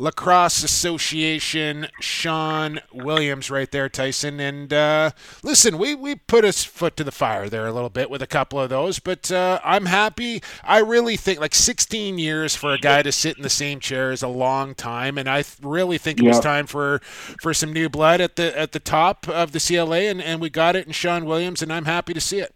Lacrosse 0.00 0.64
Association, 0.64 1.86
Sean 2.00 2.80
Williams, 2.90 3.50
right 3.50 3.70
there, 3.70 3.90
Tyson. 3.90 4.40
And 4.40 4.72
uh, 4.72 5.10
listen, 5.42 5.76
we 5.76 5.94
we 5.94 6.14
put 6.14 6.42
a 6.42 6.52
foot 6.54 6.96
to 6.96 7.04
the 7.04 7.12
fire 7.12 7.50
there 7.50 7.66
a 7.66 7.72
little 7.72 7.90
bit 7.90 8.08
with 8.08 8.22
a 8.22 8.26
couple 8.26 8.58
of 8.58 8.70
those, 8.70 8.98
but 8.98 9.30
uh, 9.30 9.60
I'm 9.62 9.84
happy. 9.84 10.42
I 10.64 10.78
really 10.78 11.18
think 11.18 11.38
like 11.38 11.54
16 11.54 12.18
years 12.18 12.56
for 12.56 12.72
a 12.72 12.78
guy 12.78 13.02
to 13.02 13.12
sit 13.12 13.36
in 13.36 13.42
the 13.42 13.50
same 13.50 13.78
chair 13.78 14.10
is 14.10 14.22
a 14.22 14.28
long 14.28 14.74
time, 14.74 15.18
and 15.18 15.28
I 15.28 15.42
th- 15.42 15.58
really 15.62 15.98
think 15.98 16.18
it 16.18 16.24
was 16.24 16.40
time 16.40 16.66
for 16.66 17.00
for 17.38 17.52
some 17.52 17.70
new 17.70 17.90
blood 17.90 18.22
at 18.22 18.36
the 18.36 18.58
at 18.58 18.72
the 18.72 18.80
top 18.80 19.28
of 19.28 19.52
the 19.52 19.60
CLA, 19.60 20.08
and, 20.08 20.22
and 20.22 20.40
we 20.40 20.48
got 20.48 20.76
it 20.76 20.86
in 20.86 20.92
Sean 20.94 21.26
Williams, 21.26 21.60
and 21.60 21.70
I'm 21.70 21.84
happy 21.84 22.14
to 22.14 22.20
see 22.22 22.38
it. 22.40 22.54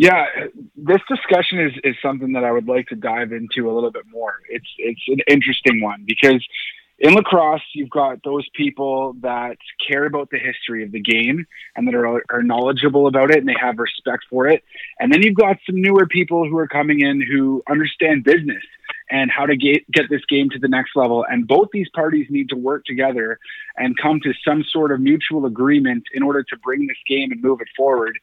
Yeah, 0.00 0.24
this 0.78 1.02
discussion 1.10 1.60
is, 1.60 1.72
is 1.84 1.94
something 2.00 2.32
that 2.32 2.42
I 2.42 2.50
would 2.50 2.66
like 2.66 2.86
to 2.86 2.96
dive 2.96 3.32
into 3.32 3.70
a 3.70 3.72
little 3.74 3.90
bit 3.90 4.04
more. 4.10 4.36
It's 4.48 4.64
it's 4.78 5.02
an 5.08 5.18
interesting 5.28 5.82
one 5.82 6.04
because 6.06 6.42
in 7.00 7.12
lacrosse 7.12 7.60
you've 7.74 7.90
got 7.90 8.24
those 8.24 8.48
people 8.54 9.14
that 9.20 9.58
care 9.86 10.06
about 10.06 10.30
the 10.30 10.38
history 10.38 10.84
of 10.84 10.92
the 10.92 11.02
game 11.02 11.44
and 11.76 11.86
that 11.86 11.94
are, 11.94 12.22
are 12.30 12.42
knowledgeable 12.42 13.08
about 13.08 13.30
it 13.30 13.40
and 13.40 13.48
they 13.48 13.56
have 13.60 13.78
respect 13.78 14.24
for 14.30 14.48
it, 14.48 14.64
and 15.00 15.12
then 15.12 15.20
you've 15.20 15.34
got 15.34 15.58
some 15.66 15.78
newer 15.78 16.06
people 16.06 16.48
who 16.48 16.56
are 16.56 16.68
coming 16.68 17.00
in 17.02 17.20
who 17.20 17.62
understand 17.68 18.24
business 18.24 18.64
and 19.10 19.30
how 19.30 19.44
to 19.44 19.54
get 19.54 19.86
get 19.90 20.08
this 20.08 20.24
game 20.30 20.48
to 20.48 20.58
the 20.58 20.68
next 20.68 20.96
level. 20.96 21.26
And 21.30 21.46
both 21.46 21.68
these 21.74 21.90
parties 21.90 22.26
need 22.30 22.48
to 22.48 22.56
work 22.56 22.86
together 22.86 23.38
and 23.76 23.94
come 23.98 24.18
to 24.20 24.32
some 24.48 24.64
sort 24.64 24.92
of 24.92 25.00
mutual 25.00 25.44
agreement 25.44 26.04
in 26.14 26.22
order 26.22 26.42
to 26.42 26.56
bring 26.56 26.86
this 26.86 26.96
game 27.06 27.32
and 27.32 27.42
move 27.42 27.60
it 27.60 27.68
forward 27.76 28.18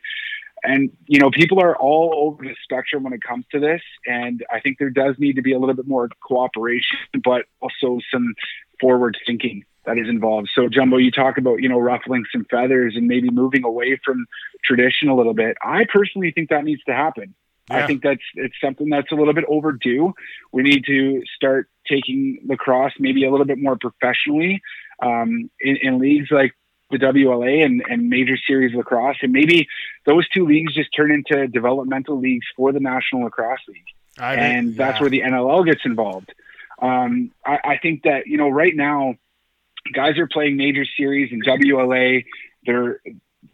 and 0.64 0.92
you 1.06 1.20
know 1.20 1.30
people 1.32 1.60
are 1.60 1.76
all 1.76 2.14
over 2.16 2.44
the 2.44 2.56
spectrum 2.64 3.04
when 3.04 3.14
it 3.14 3.22
comes 3.22 3.46
to 3.52 3.60
this 3.60 3.82
and 4.06 4.44
i 4.52 4.60
think 4.60 4.78
there 4.80 4.90
does 4.90 5.16
need 5.20 5.36
to 5.36 5.42
be 5.42 5.54
a 5.54 5.60
little 5.60 5.76
bit 5.76 5.88
more 5.88 6.10
cooperation 6.22 6.98
but 7.24 7.46
also 7.62 8.00
some 8.12 8.34
forward 8.80 9.18
thinking 9.26 9.64
that 9.88 9.98
is 9.98 10.08
involved. 10.10 10.50
So 10.54 10.68
jumbo 10.68 10.98
you 10.98 11.12
talk 11.12 11.38
about 11.38 11.62
you 11.62 11.70
know 11.70 11.80
ruffling 11.80 12.26
some 12.32 12.46
feathers 12.52 12.94
and 12.96 13.08
maybe 13.08 13.32
moving 13.32 13.64
away 13.64 14.00
from 14.06 14.28
tradition 14.64 15.08
a 15.10 15.16
little 15.16 15.34
bit. 15.34 15.58
I 15.64 15.86
personally 15.92 16.32
think 16.32 16.50
that 16.50 16.64
needs 16.64 16.84
to 16.84 16.94
happen. 16.94 17.34
Yeah. 17.70 17.84
i 17.84 17.88
think 17.88 18.02
that's 18.02 18.22
it's 18.36 18.56
something 18.64 18.90
that's 18.90 19.12
a 19.12 19.16
little 19.16 19.34
bit 19.34 19.46
overdue. 19.48 20.14
We 20.52 20.64
need 20.64 20.86
to 20.86 21.24
start 21.36 21.70
taking 21.88 22.40
lacrosse 22.46 22.94
maybe 23.00 23.26
a 23.26 23.32
little 23.32 23.46
bit 23.46 23.58
more 23.58 23.78
professionally 23.78 24.62
um, 25.02 25.50
in, 25.60 25.78
in 25.82 26.00
leagues 26.00 26.30
like 26.32 26.54
the 26.90 26.98
WLA 26.98 27.66
and, 27.66 27.84
and 27.90 28.10
major 28.10 28.38
series 28.38 28.74
lacrosse, 28.74 29.18
and 29.22 29.32
maybe 29.32 29.68
those 30.06 30.28
two 30.30 30.46
leagues 30.46 30.74
just 30.74 30.90
turn 30.96 31.12
into 31.12 31.48
developmental 31.48 32.18
leagues 32.18 32.46
for 32.56 32.72
the 32.72 32.80
National 32.80 33.24
Lacrosse 33.24 33.60
League, 33.68 33.86
I 34.18 34.36
and 34.36 34.76
that's 34.76 34.98
yeah. 34.98 35.02
where 35.02 35.10
the 35.10 35.22
NLL 35.22 35.66
gets 35.66 35.82
involved. 35.86 36.34
Um, 36.82 37.32
I, 37.46 37.60
I 37.64 37.78
think 37.78 38.04
that 38.04 38.28
you 38.28 38.38
know 38.38 38.50
right 38.50 38.76
now, 38.76 39.16
guys 39.94 40.18
are 40.18 40.28
playing 40.28 40.58
major 40.58 40.86
series 40.86 41.32
in 41.32 41.42
WLA. 41.42 42.26
They're 42.66 43.02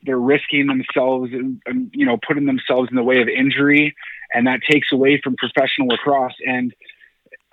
they're 0.04 0.20
risking 0.20 0.68
themselves 0.68 1.32
and, 1.34 1.62
and 1.66 1.90
you 1.94 2.06
know 2.06 2.18
putting 2.18 2.46
themselves 2.46 2.90
in 2.90 2.96
the 2.96 3.04
way 3.04 3.22
of 3.22 3.28
injury, 3.28 3.96
and 4.34 4.48
that 4.48 4.62
takes 4.70 4.92
away 4.92 5.20
from 5.24 5.36
professional 5.36 5.88
lacrosse 5.88 6.36
and 6.46 6.74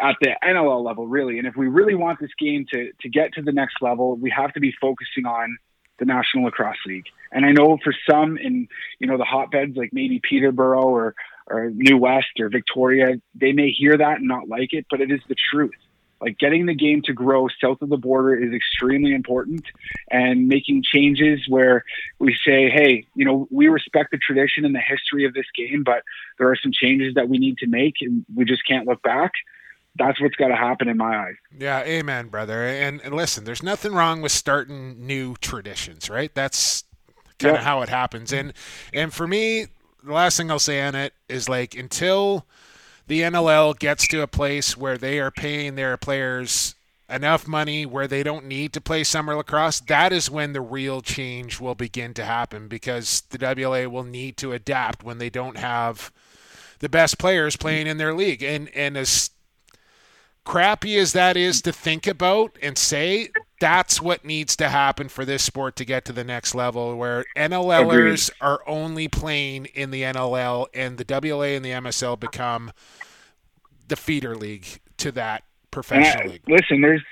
at 0.01 0.17
the 0.21 0.35
NLL 0.43 0.83
level, 0.85 1.07
really. 1.07 1.39
And 1.39 1.47
if 1.47 1.57
we 1.57 1.69
really 1.69 1.95
want 1.95 2.21
this 2.21 2.31
game 2.39 2.67
to 2.73 2.91
to 3.01 3.09
get 3.09 3.35
to 3.35 3.43
the 3.43 3.53
next 3.53 3.77
level, 3.81 4.17
we 4.17 4.31
have 4.31 4.53
to 4.55 4.61
be 4.61 4.75
focusing 4.81 5.27
on 5.27 5.57
the 6.01 6.07
National 6.07 6.45
Lacrosse 6.45 6.85
League. 6.87 7.07
And 7.31 7.47
I 7.47 7.53
know 7.53 7.79
for 7.85 7.95
some 8.09 8.37
in 8.37 8.67
you 8.99 9.07
know 9.07 9.17
the 9.17 9.25
hotbeds 9.25 9.77
like 9.77 9.93
maybe 9.93 10.21
Peterborough 10.21 10.89
or 10.89 11.15
or 11.47 11.71
New 11.71 11.97
West 11.97 12.41
or 12.41 12.49
Victoria, 12.49 13.21
they 13.35 13.53
may 13.53 13.71
hear 13.71 13.97
that 13.97 14.19
and 14.19 14.29
not 14.29 14.49
like 14.49 14.73
it, 14.73 14.87
but 14.91 15.01
it 15.01 15.11
is 15.11 15.21
the 15.29 15.35
truth. 15.35 15.75
Like 16.21 16.39
getting 16.39 16.67
the 16.67 16.75
game 16.75 17.01
to 17.03 17.13
grow 17.13 17.49
south 17.63 17.81
of 17.81 17.89
the 17.89 17.97
border 17.97 18.35
is 18.35 18.53
extremely 18.53 19.15
important, 19.15 19.65
and 20.11 20.49
making 20.49 20.83
changes 20.83 21.49
where 21.49 21.85
we 22.19 22.37
say, 22.45 22.69
hey, 22.69 23.07
you 23.15 23.25
know, 23.25 23.49
we 23.51 23.69
respect 23.69 24.11
the 24.11 24.19
tradition 24.19 24.65
and 24.65 24.75
the 24.75 24.81
history 24.81 25.25
of 25.25 25.33
this 25.33 25.47
game, 25.57 25.83
but 25.83 26.03
there 26.39 26.51
are 26.51 26.57
some 26.57 26.73
changes 26.73 27.15
that 27.15 27.29
we 27.29 27.39
need 27.39 27.59
to 27.59 27.67
make, 27.67 27.97
and 28.01 28.25
we 28.35 28.45
just 28.45 28.67
can't 28.67 28.87
look 28.87 29.03
back. 29.03 29.33
That's 29.97 30.21
what's 30.21 30.37
got 30.37 30.49
to 30.49 30.57
happen 30.57 30.89
in 30.89 30.97
my 30.97 31.17
eyes. 31.27 31.35
Yeah, 31.59 31.83
amen, 31.83 32.29
brother. 32.29 32.65
And, 32.65 33.01
and 33.03 33.15
listen, 33.15 33.45
there's 33.45 33.63
nothing 33.63 33.93
wrong 33.93 34.23
with 34.23 34.33
starting 34.33 35.07
new 35.07 35.35
traditions, 35.41 36.09
right? 36.09 36.35
That's 36.35 36.85
kind 37.39 37.57
of 37.57 37.61
Yeah. 37.63 37.65
how 37.65 37.83
it 37.83 37.89
happens. 37.89 38.33
And 38.33 38.53
and 38.95 39.13
for 39.13 39.27
me, 39.27 39.67
the 40.03 40.13
last 40.13 40.37
thing 40.37 40.51
I'll 40.51 40.59
say 40.59 40.81
on 40.83 40.95
it 40.95 41.13
is 41.29 41.49
like 41.49 41.75
until 41.75 42.47
the 43.09 43.23
NLL 43.23 43.77
gets 43.79 44.07
to 44.09 44.23
a 44.23 44.27
place 44.29 44.77
where 44.77 44.97
they 44.97 45.19
are 45.19 45.31
paying 45.33 45.75
their 45.75 45.97
players 45.97 46.77
enough 47.09 47.49
money 47.49 47.85
where 47.85 48.07
they 48.07 48.23
don't 48.23 48.47
need 48.47 48.73
to 48.73 48.81
play 48.81 49.03
summer 49.03 49.35
lacrosse, 49.35 49.81
that 49.81 50.13
is 50.13 50.31
when 50.31 50.53
the 50.53 50.61
real 50.61 51.01
change 51.01 51.59
will 51.59 51.75
begin 51.75 52.15
to 52.15 52.25
happen 52.25 52.69
because 52.69 53.23
the 53.31 53.39
WLA 53.39 53.89
will 53.91 54.05
need 54.05 54.37
to 54.37 54.53
adapt 54.53 55.03
when 55.03 55.19
they 55.19 55.29
don't 55.29 55.57
have 55.57 56.13
the 56.79 56.89
best 56.89 57.19
players 57.19 57.57
playing 57.57 57.89
in 57.89 57.99
their 57.99 58.15
league. 58.15 58.43
And 58.45 58.69
and 58.77 58.97
as 58.97 59.30
crappy 60.45 60.97
as 60.99 61.13
that 61.13 61.37
is 61.37 61.63
to 61.63 61.73
think 61.73 62.07
about 62.07 62.57
and 62.63 62.77
say, 62.77 63.31
that's 63.61 64.01
what 64.01 64.25
needs 64.25 64.57
to 64.57 64.69
happen 64.69 65.09
for 65.09 65.25
this 65.25 65.43
sport 65.43 65.77
to 65.77 65.85
get 65.85 66.05
to 66.07 66.13
the 66.13 66.25
next 66.25 66.55
level 66.55 66.97
where 66.97 67.25
NLLers 67.37 68.31
are 68.41 68.61
only 68.67 69.07
playing 69.07 69.67
in 69.67 69.91
the 69.91 70.03
NLL 70.03 70.67
and 70.75 70.97
the 70.97 71.05
WLA 71.05 71.57
and 71.57 71.65
the 71.65 71.71
MSL 71.71 72.19
become 72.19 72.73
the 73.89 73.97
feeder 73.97 74.35
league 74.35 74.67
to 74.97 75.13
that 75.13 75.45
professional 75.71 76.25
I- 76.25 76.33
league. 76.33 76.43
listen, 76.49 76.81
there's 76.81 77.03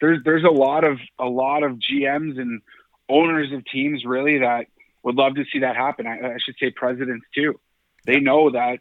there's 0.00 0.18
there's 0.24 0.44
a 0.44 0.50
lot 0.50 0.84
of 0.84 0.98
a 1.18 1.26
lot 1.26 1.62
of 1.62 1.78
GMs 1.78 2.38
and 2.38 2.60
owners 3.08 3.52
of 3.52 3.64
teams 3.66 4.04
really 4.04 4.38
that 4.38 4.66
would 5.02 5.14
love 5.14 5.34
to 5.36 5.44
see 5.52 5.60
that 5.60 5.76
happen. 5.76 6.06
I, 6.06 6.34
I 6.34 6.36
should 6.44 6.56
say 6.60 6.70
presidents 6.70 7.24
too. 7.34 7.58
They 8.06 8.20
know 8.20 8.50
that 8.50 8.80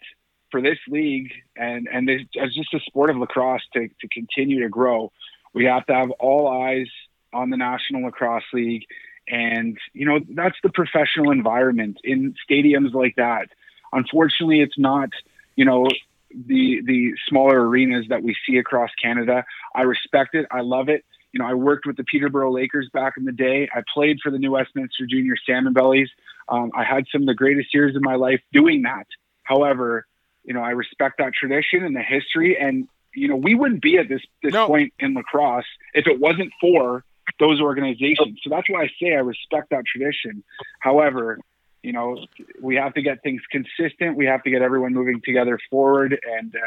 for 0.53 0.61
this 0.61 0.77
league 0.87 1.31
and 1.57 1.89
and 1.91 2.07
this, 2.07 2.21
as 2.39 2.53
just 2.53 2.73
a 2.75 2.79
sport 2.81 3.09
of 3.09 3.17
lacrosse 3.17 3.63
to 3.73 3.87
to 3.87 4.07
continue 4.07 4.61
to 4.61 4.69
grow, 4.69 5.11
we 5.51 5.65
have 5.65 5.83
to 5.87 5.93
have 5.93 6.11
all 6.11 6.47
eyes 6.47 6.87
on 7.33 7.49
the 7.49 7.57
National 7.57 8.03
Lacrosse 8.03 8.43
League, 8.53 8.85
and 9.27 9.75
you 9.93 10.05
know 10.05 10.19
that's 10.29 10.55
the 10.61 10.69
professional 10.69 11.31
environment 11.31 11.97
in 12.03 12.35
stadiums 12.47 12.93
like 12.93 13.15
that. 13.15 13.49
Unfortunately, 13.91 14.61
it's 14.61 14.77
not 14.77 15.09
you 15.55 15.65
know 15.65 15.87
the 16.29 16.81
the 16.85 17.13
smaller 17.27 17.67
arenas 17.67 18.05
that 18.09 18.21
we 18.21 18.35
see 18.45 18.57
across 18.57 18.91
Canada. 19.01 19.43
I 19.75 19.81
respect 19.81 20.35
it. 20.35 20.45
I 20.51 20.61
love 20.61 20.87
it. 20.87 21.03
You 21.31 21.39
know, 21.39 21.47
I 21.47 21.55
worked 21.55 21.87
with 21.87 21.97
the 21.97 22.03
Peterborough 22.03 22.53
Lakers 22.53 22.89
back 22.93 23.13
in 23.17 23.25
the 23.25 23.31
day. 23.31 23.67
I 23.73 23.81
played 23.91 24.19
for 24.21 24.29
the 24.29 24.37
New 24.37 24.51
Westminster 24.51 25.07
Junior 25.07 25.33
Salmon 25.47 25.73
Bellies. 25.73 26.09
Um, 26.47 26.69
I 26.75 26.83
had 26.83 27.05
some 27.11 27.21
of 27.21 27.27
the 27.27 27.33
greatest 27.33 27.73
years 27.73 27.95
of 27.95 28.03
my 28.03 28.13
life 28.13 28.41
doing 28.51 28.83
that. 28.83 29.07
However, 29.41 30.05
you 30.43 30.53
know, 30.53 30.61
I 30.61 30.71
respect 30.71 31.17
that 31.19 31.33
tradition 31.33 31.83
and 31.83 31.95
the 31.95 32.01
history. 32.01 32.57
And 32.59 32.87
you 33.15 33.27
know, 33.27 33.35
we 33.35 33.53
wouldn't 33.55 33.81
be 33.81 33.97
at 33.97 34.09
this 34.09 34.21
this 34.41 34.53
No. 34.53 34.67
point 34.67 34.93
in 34.99 35.13
lacrosse 35.13 35.65
if 35.93 36.07
it 36.07 36.19
wasn't 36.19 36.51
for 36.59 37.03
those 37.39 37.61
organizations. 37.61 38.39
So 38.43 38.49
that's 38.49 38.69
why 38.69 38.83
I 38.83 38.87
say 38.99 39.13
I 39.13 39.19
respect 39.19 39.69
that 39.69 39.85
tradition. 39.85 40.43
However, 40.79 41.39
you 41.83 41.91
know, 41.91 42.25
we 42.61 42.75
have 42.75 42.93
to 42.93 43.01
get 43.01 43.21
things 43.23 43.41
consistent. 43.51 44.15
We 44.15 44.25
have 44.25 44.41
to 44.43 44.49
get 44.49 44.61
everyone 44.61 44.93
moving 44.93 45.21
together 45.23 45.59
forward, 45.69 46.17
and 46.37 46.55
uh, 46.55 46.59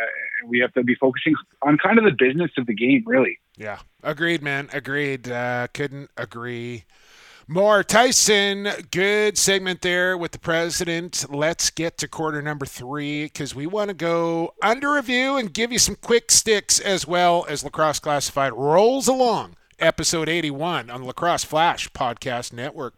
we 0.46 0.60
have 0.60 0.72
to 0.74 0.84
be 0.84 0.94
focusing 0.94 1.34
on 1.62 1.78
kind 1.78 1.98
of 1.98 2.04
the 2.04 2.12
business 2.12 2.50
of 2.58 2.66
the 2.66 2.74
game, 2.74 3.02
really. 3.06 3.38
Yeah, 3.56 3.78
agreed, 4.02 4.42
man. 4.42 4.68
Agreed. 4.74 5.28
Uh, 5.28 5.68
couldn't 5.72 6.10
agree 6.18 6.84
more. 7.48 7.82
Tyson, 7.82 8.68
good 8.90 9.38
segment 9.38 9.82
there 9.82 10.16
with 10.18 10.32
the 10.32 10.38
president. 10.38 11.24
Let's 11.30 11.70
get 11.70 11.98
to 11.98 12.08
quarter 12.08 12.42
number 12.42 12.66
three 12.66 13.24
because 13.24 13.54
we 13.54 13.66
want 13.66 13.88
to 13.88 13.94
go 13.94 14.54
under 14.62 14.92
review 14.94 15.36
and 15.36 15.52
give 15.52 15.72
you 15.72 15.78
some 15.78 15.96
quick 15.96 16.30
sticks 16.30 16.80
as 16.80 17.06
well 17.06 17.46
as 17.48 17.62
Lacrosse 17.62 18.00
Classified 18.00 18.52
rolls 18.52 19.08
along. 19.08 19.56
Episode 19.78 20.28
81 20.28 20.90
on 20.90 21.02
the 21.02 21.06
Lacrosse 21.06 21.44
Flash 21.44 21.90
Podcast 21.90 22.52
Network. 22.52 22.94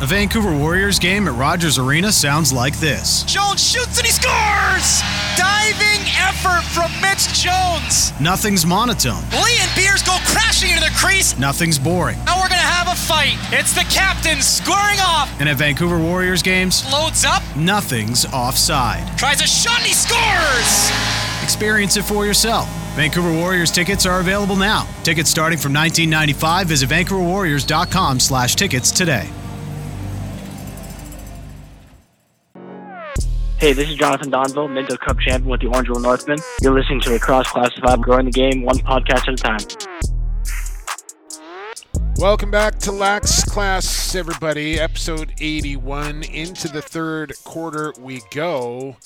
A 0.00 0.06
Vancouver 0.06 0.50
Warriors 0.52 0.98
game 0.98 1.28
at 1.28 1.34
Rogers 1.34 1.78
Arena 1.78 2.10
sounds 2.10 2.52
like 2.52 2.76
this. 2.80 3.22
Jones 3.22 3.62
shoots 3.62 3.98
and 3.98 4.06
he 4.06 4.10
scores! 4.12 5.00
Diving 5.38 6.02
effort 6.18 6.64
from 6.74 6.90
Mitch 7.00 7.28
Jones. 7.40 8.12
Nothing's 8.20 8.66
monotone. 8.66 9.22
Lee 9.30 9.58
and 9.60 9.70
Beers 9.76 10.02
go 10.02 10.16
crashing 10.26 10.70
into 10.70 10.82
the 10.82 10.90
crease. 10.96 11.38
Nothing's 11.38 11.78
boring. 11.78 12.18
Now 12.24 12.40
we're 12.40 12.48
gonna 12.48 12.60
have 12.62 12.88
a 12.88 12.96
fight. 12.96 13.36
It's 13.52 13.74
the 13.74 13.84
captain 13.94 14.42
squaring 14.42 14.98
off. 15.00 15.30
And 15.38 15.48
at 15.48 15.56
Vancouver 15.56 15.98
Warriors 15.98 16.42
games, 16.42 16.84
Loads 16.92 17.24
up, 17.24 17.42
nothing's 17.54 18.24
offside. 18.32 19.16
tries 19.16 19.40
a 19.40 19.46
shot 19.46 19.78
and 19.78 19.86
he 19.86 19.94
scores! 19.94 20.90
Experience 21.44 21.96
it 21.96 22.02
for 22.04 22.26
yourself. 22.26 22.68
Vancouver 22.96 23.32
Warriors 23.32 23.70
tickets 23.70 24.04
are 24.04 24.18
available 24.18 24.56
now. 24.56 24.86
Tickets 25.04 25.30
starting 25.30 25.58
from 25.58 25.72
1995. 25.72 26.66
Visit 26.66 26.88
vancouverwarriors.com 26.88 28.18
slash 28.18 28.56
tickets 28.56 28.90
today. 28.90 29.30
Hey, 33.62 33.72
this 33.72 33.88
is 33.88 33.94
Jonathan 33.94 34.28
Donville, 34.28 34.68
Minto 34.68 34.96
Cup 34.96 35.20
champion 35.20 35.48
with 35.48 35.60
the 35.60 35.68
Orangeville 35.68 36.02
Northmen. 36.02 36.36
You're 36.62 36.74
listening 36.74 37.00
to 37.02 37.10
Lacrosse 37.10 37.46
Classified, 37.46 38.02
growing 38.02 38.24
the 38.24 38.32
game 38.32 38.62
one 38.62 38.78
podcast 38.78 39.28
at 39.28 39.34
a 39.34 39.36
time. 39.36 39.60
Welcome 42.16 42.50
back 42.50 42.80
to 42.80 42.90
Lax 42.90 43.44
Class, 43.44 44.16
everybody. 44.16 44.80
Episode 44.80 45.32
81. 45.40 46.24
Into 46.24 46.66
the 46.66 46.82
third 46.82 47.34
quarter 47.44 47.94
we 48.00 48.22
go. 48.32 48.96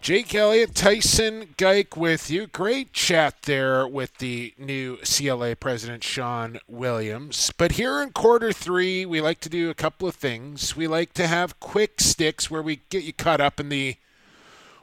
Jake 0.00 0.34
Elliott, 0.34 0.74
Tyson 0.74 1.54
Geik 1.58 1.94
with 1.94 2.30
you. 2.30 2.46
Great 2.46 2.94
chat 2.94 3.42
there 3.42 3.86
with 3.86 4.16
the 4.16 4.54
new 4.56 4.96
CLA 5.04 5.54
president, 5.54 6.02
Sean 6.02 6.58
Williams. 6.66 7.52
But 7.58 7.72
here 7.72 8.00
in 8.00 8.12
quarter 8.12 8.50
three, 8.50 9.04
we 9.04 9.20
like 9.20 9.40
to 9.40 9.50
do 9.50 9.68
a 9.68 9.74
couple 9.74 10.08
of 10.08 10.14
things. 10.14 10.74
We 10.74 10.86
like 10.86 11.12
to 11.14 11.26
have 11.26 11.60
quick 11.60 12.00
sticks 12.00 12.50
where 12.50 12.62
we 12.62 12.80
get 12.88 13.04
you 13.04 13.12
caught 13.12 13.42
up 13.42 13.60
in 13.60 13.68
the 13.68 13.96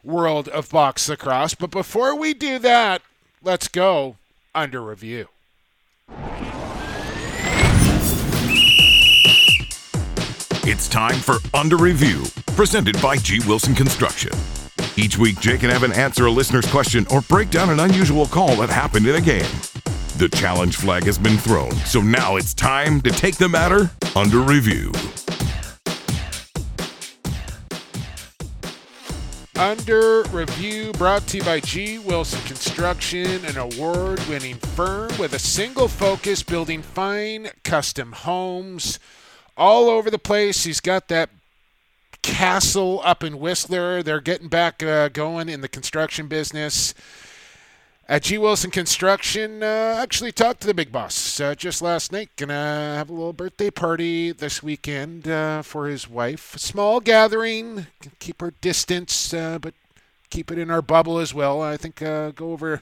world 0.03 0.47
of 0.49 0.69
box 0.69 1.09
lacrosse. 1.09 1.55
But 1.55 1.71
before 1.71 2.15
we 2.15 2.35
do 2.35 2.59
that, 2.59 3.01
let's 3.41 3.67
go 3.67 4.17
under 4.53 4.83
review. 4.83 5.29
It's 10.69 10.87
time 10.87 11.15
for 11.15 11.37
Under 11.55 11.77
Review, 11.77 12.25
presented 12.55 13.01
by 13.01 13.15
G. 13.15 13.39
Wilson 13.47 13.73
Construction. 13.73 14.31
Each 14.97 15.15
week, 15.15 15.39
Jake 15.39 15.61
and 15.61 15.71
Evan 15.71 15.93
answer 15.93 16.25
a 16.25 16.31
listener's 16.31 16.65
question 16.71 17.05
or 17.11 17.21
break 17.21 17.51
down 17.51 17.69
an 17.69 17.79
unusual 17.79 18.25
call 18.25 18.55
that 18.55 18.69
happened 18.69 19.05
in 19.05 19.13
a 19.13 19.21
game. 19.21 19.45
The 20.17 20.27
challenge 20.27 20.77
flag 20.77 21.03
has 21.03 21.19
been 21.19 21.37
thrown, 21.37 21.71
so 21.85 22.01
now 22.01 22.35
it's 22.35 22.55
time 22.55 23.01
to 23.01 23.11
take 23.11 23.35
the 23.35 23.47
matter 23.47 23.91
under 24.15 24.39
review. 24.39 24.91
Under 29.55 30.21
Review, 30.31 30.91
brought 30.93 31.25
to 31.27 31.37
you 31.37 31.43
by 31.43 31.59
G. 31.59 31.97
Wilson 31.97 32.41
Construction, 32.41 33.43
an 33.45 33.57
award 33.57 34.19
winning 34.27 34.55
firm 34.55 35.11
with 35.17 35.33
a 35.33 35.39
single 35.39 35.87
focus 35.87 36.43
building 36.43 36.83
fine 36.83 37.49
custom 37.63 38.11
homes 38.11 38.99
all 39.55 39.89
over 39.89 40.11
the 40.11 40.19
place. 40.19 40.63
He's 40.63 40.79
got 40.79 41.07
that 41.07 41.31
castle 42.21 43.01
up 43.03 43.23
in 43.23 43.39
Whistler. 43.39 44.03
They're 44.03 44.21
getting 44.21 44.47
back 44.47 44.83
uh, 44.83 45.09
going 45.09 45.49
in 45.49 45.61
the 45.61 45.67
construction 45.67 46.27
business. 46.27 46.93
At 48.09 48.23
G. 48.23 48.37
Wilson 48.37 48.71
Construction, 48.71 49.61
uh, 49.61 49.99
actually 50.01 50.31
talked 50.31 50.61
to 50.61 50.67
the 50.67 50.73
big 50.73 50.93
boss 50.93 51.41
uh, 51.41 51.55
just 51.55 51.81
last 51.81 52.13
night. 52.13 52.29
Gonna 52.37 52.53
have 52.53 53.09
a 53.09 53.13
little 53.13 53.33
birthday 53.33 53.69
party 53.69 54.31
this 54.31 54.63
weekend 54.63 55.27
uh, 55.27 55.61
for 55.61 55.87
his 55.87 56.07
wife. 56.09 56.55
A 56.55 56.59
small 56.59 57.01
gathering, 57.01 57.87
keep 58.19 58.41
our 58.41 58.51
distance, 58.61 59.33
uh, 59.33 59.59
but 59.59 59.73
keep 60.29 60.51
it 60.51 60.57
in 60.57 60.71
our 60.71 60.81
bubble 60.81 61.17
as 61.17 61.33
well. 61.33 61.61
I 61.61 61.75
think 61.75 62.01
uh, 62.01 62.31
go 62.31 62.53
over 62.53 62.81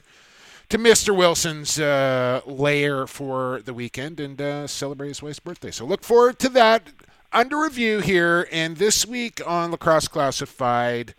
to 0.68 0.78
Mr. 0.78 1.16
Wilson's 1.16 1.76
lair 1.76 3.08
for 3.08 3.62
the 3.64 3.74
weekend 3.74 4.20
and 4.20 4.70
celebrate 4.70 5.08
his 5.08 5.22
wife's 5.22 5.40
birthday. 5.40 5.72
So 5.72 5.84
look 5.84 6.04
forward 6.04 6.38
to 6.38 6.48
that. 6.50 6.84
Under 7.32 7.60
review 7.60 8.00
here, 8.00 8.48
and 8.52 8.76
this 8.76 9.04
week 9.04 9.40
on 9.46 9.70
Lacrosse 9.70 10.08
Classified, 10.08 11.14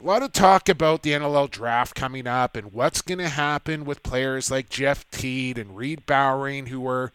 a 0.00 0.04
lot 0.04 0.22
of 0.22 0.32
talk 0.32 0.68
about 0.68 1.02
the 1.02 1.10
NLL 1.10 1.50
draft 1.50 1.94
coming 1.94 2.26
up 2.26 2.56
and 2.56 2.72
what's 2.72 3.02
going 3.02 3.18
to 3.18 3.28
happen 3.28 3.84
with 3.84 4.02
players 4.02 4.50
like 4.50 4.70
Jeff 4.70 5.10
Teat 5.10 5.58
and 5.58 5.76
Reid 5.76 6.06
Bowering, 6.06 6.66
who 6.66 6.86
are 6.86 7.12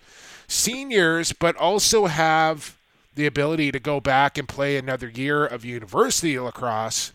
seniors 0.48 1.34
but 1.34 1.56
also 1.56 2.06
have 2.06 2.78
the 3.16 3.26
ability 3.26 3.72
to 3.72 3.80
go 3.80 4.00
back 4.00 4.38
and 4.38 4.48
play 4.48 4.78
another 4.78 5.10
year 5.10 5.46
of 5.46 5.66
university 5.66 6.38
lacrosse. 6.38 7.14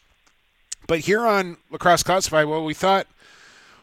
But 0.86 1.00
here 1.00 1.26
on 1.26 1.58
Lacrosse 1.70 2.02
Classified, 2.02 2.46
well, 2.46 2.64
we 2.64 2.74
thought, 2.74 3.06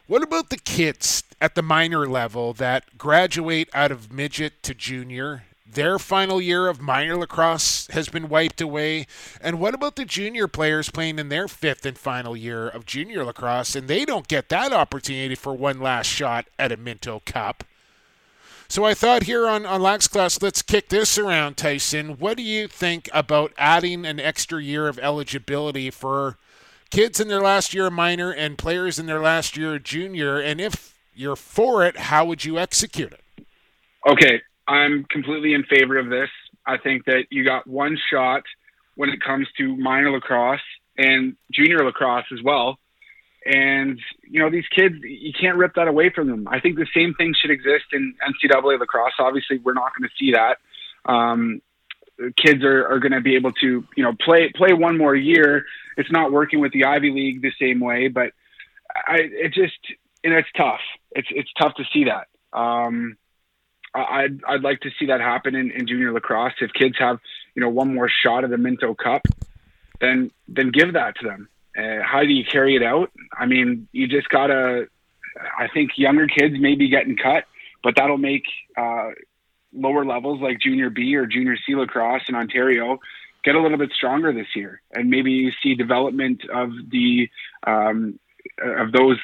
what 0.08 0.22
about 0.22 0.50
the 0.50 0.58
kids 0.58 1.22
at 1.40 1.54
the 1.54 1.62
minor 1.62 2.06
level 2.06 2.52
that 2.54 2.98
graduate 2.98 3.70
out 3.72 3.92
of 3.92 4.12
midget 4.12 4.62
to 4.64 4.74
junior? 4.74 5.44
Their 5.78 6.00
final 6.00 6.40
year 6.40 6.66
of 6.66 6.80
minor 6.80 7.14
lacrosse 7.14 7.86
has 7.92 8.08
been 8.08 8.28
wiped 8.28 8.60
away. 8.60 9.06
And 9.40 9.60
what 9.60 9.74
about 9.74 9.94
the 9.94 10.04
junior 10.04 10.48
players 10.48 10.90
playing 10.90 11.20
in 11.20 11.28
their 11.28 11.46
fifth 11.46 11.86
and 11.86 11.96
final 11.96 12.36
year 12.36 12.66
of 12.66 12.84
junior 12.84 13.24
lacrosse? 13.24 13.76
And 13.76 13.86
they 13.86 14.04
don't 14.04 14.26
get 14.26 14.48
that 14.48 14.72
opportunity 14.72 15.36
for 15.36 15.54
one 15.54 15.80
last 15.80 16.08
shot 16.08 16.46
at 16.58 16.72
a 16.72 16.76
Minto 16.76 17.22
Cup. 17.24 17.62
So 18.66 18.84
I 18.84 18.92
thought 18.92 19.22
here 19.22 19.46
on, 19.46 19.64
on 19.64 19.80
Lax 19.80 20.08
Class, 20.08 20.42
let's 20.42 20.62
kick 20.62 20.88
this 20.88 21.16
around, 21.16 21.56
Tyson. 21.56 22.18
What 22.18 22.38
do 22.38 22.42
you 22.42 22.66
think 22.66 23.08
about 23.14 23.52
adding 23.56 24.04
an 24.04 24.18
extra 24.18 24.60
year 24.60 24.88
of 24.88 24.98
eligibility 24.98 25.90
for 25.90 26.38
kids 26.90 27.20
in 27.20 27.28
their 27.28 27.40
last 27.40 27.72
year 27.72 27.86
of 27.86 27.92
minor 27.92 28.32
and 28.32 28.58
players 28.58 28.98
in 28.98 29.06
their 29.06 29.20
last 29.20 29.56
year 29.56 29.76
of 29.76 29.84
junior? 29.84 30.40
And 30.40 30.60
if 30.60 30.98
you're 31.14 31.36
for 31.36 31.86
it, 31.86 31.98
how 31.98 32.24
would 32.24 32.44
you 32.44 32.58
execute 32.58 33.12
it? 33.12 33.46
Okay, 34.08 34.42
I'm 34.68 35.04
completely 35.10 35.54
in 35.54 35.64
favor 35.64 35.96
of 35.96 36.10
this. 36.10 36.28
I 36.66 36.76
think 36.76 37.06
that 37.06 37.24
you 37.30 37.44
got 37.44 37.66
one 37.66 37.98
shot 38.10 38.42
when 38.94 39.08
it 39.08 39.20
comes 39.20 39.48
to 39.56 39.76
minor 39.76 40.10
lacrosse 40.10 40.60
and 40.98 41.36
junior 41.50 41.84
lacrosse 41.84 42.26
as 42.32 42.42
well. 42.42 42.78
And, 43.46 43.98
you 44.22 44.40
know, 44.40 44.50
these 44.50 44.66
kids, 44.68 44.96
you 45.02 45.32
can't 45.32 45.56
rip 45.56 45.74
that 45.76 45.88
away 45.88 46.10
from 46.10 46.28
them. 46.28 46.46
I 46.48 46.60
think 46.60 46.76
the 46.76 46.88
same 46.94 47.14
thing 47.14 47.34
should 47.40 47.50
exist 47.50 47.86
in 47.92 48.14
NCAA 48.22 48.78
lacrosse. 48.78 49.12
Obviously, 49.18 49.58
we're 49.58 49.72
not 49.72 49.92
going 49.96 50.08
to 50.08 50.14
see 50.18 50.32
that. 50.32 50.58
Um, 51.10 51.62
kids 52.36 52.62
are, 52.62 52.86
are 52.88 52.98
going 52.98 53.12
to 53.12 53.20
be 53.20 53.36
able 53.36 53.52
to, 53.52 53.84
you 53.96 54.02
know, 54.02 54.12
play 54.20 54.52
play 54.54 54.72
one 54.72 54.98
more 54.98 55.14
year. 55.14 55.64
It's 55.96 56.10
not 56.10 56.32
working 56.32 56.60
with 56.60 56.72
the 56.72 56.84
Ivy 56.84 57.10
League 57.10 57.40
the 57.40 57.52
same 57.60 57.80
way, 57.80 58.08
but 58.08 58.32
I 58.94 59.18
it 59.20 59.54
just 59.54 59.78
and 60.24 60.34
it's 60.34 60.48
tough. 60.56 60.80
It's 61.12 61.28
it's 61.30 61.50
tough 61.58 61.74
to 61.76 61.84
see 61.92 62.04
that. 62.04 62.26
Um, 62.58 63.16
I'd 64.04 64.44
I'd 64.44 64.62
like 64.62 64.80
to 64.80 64.90
see 64.98 65.06
that 65.06 65.20
happen 65.20 65.54
in, 65.54 65.70
in 65.70 65.86
junior 65.86 66.12
lacrosse. 66.12 66.54
If 66.60 66.72
kids 66.72 66.96
have 66.98 67.18
you 67.54 67.62
know 67.62 67.68
one 67.68 67.94
more 67.94 68.08
shot 68.08 68.44
at 68.44 68.50
the 68.50 68.58
Minto 68.58 68.94
Cup, 68.94 69.22
then 70.00 70.30
then 70.48 70.70
give 70.70 70.94
that 70.94 71.16
to 71.20 71.26
them. 71.26 71.48
Uh, 71.76 72.02
how 72.02 72.20
do 72.20 72.28
you 72.28 72.44
carry 72.44 72.76
it 72.76 72.82
out? 72.82 73.10
I 73.36 73.46
mean, 73.46 73.88
you 73.92 74.08
just 74.08 74.28
gotta. 74.28 74.86
I 75.58 75.68
think 75.72 75.92
younger 75.96 76.26
kids 76.26 76.54
may 76.58 76.74
be 76.74 76.88
getting 76.88 77.16
cut, 77.16 77.44
but 77.84 77.94
that'll 77.96 78.18
make 78.18 78.42
uh, 78.76 79.10
lower 79.72 80.04
levels 80.04 80.40
like 80.40 80.58
junior 80.60 80.90
B 80.90 81.14
or 81.14 81.26
junior 81.26 81.56
C 81.64 81.76
lacrosse 81.76 82.22
in 82.28 82.34
Ontario 82.34 82.98
get 83.44 83.54
a 83.54 83.62
little 83.62 83.78
bit 83.78 83.92
stronger 83.92 84.32
this 84.32 84.48
year, 84.54 84.82
and 84.92 85.08
maybe 85.10 85.32
you 85.32 85.52
see 85.62 85.74
development 85.74 86.42
of 86.52 86.70
the 86.90 87.30
um, 87.66 88.18
of 88.62 88.92
those 88.92 89.18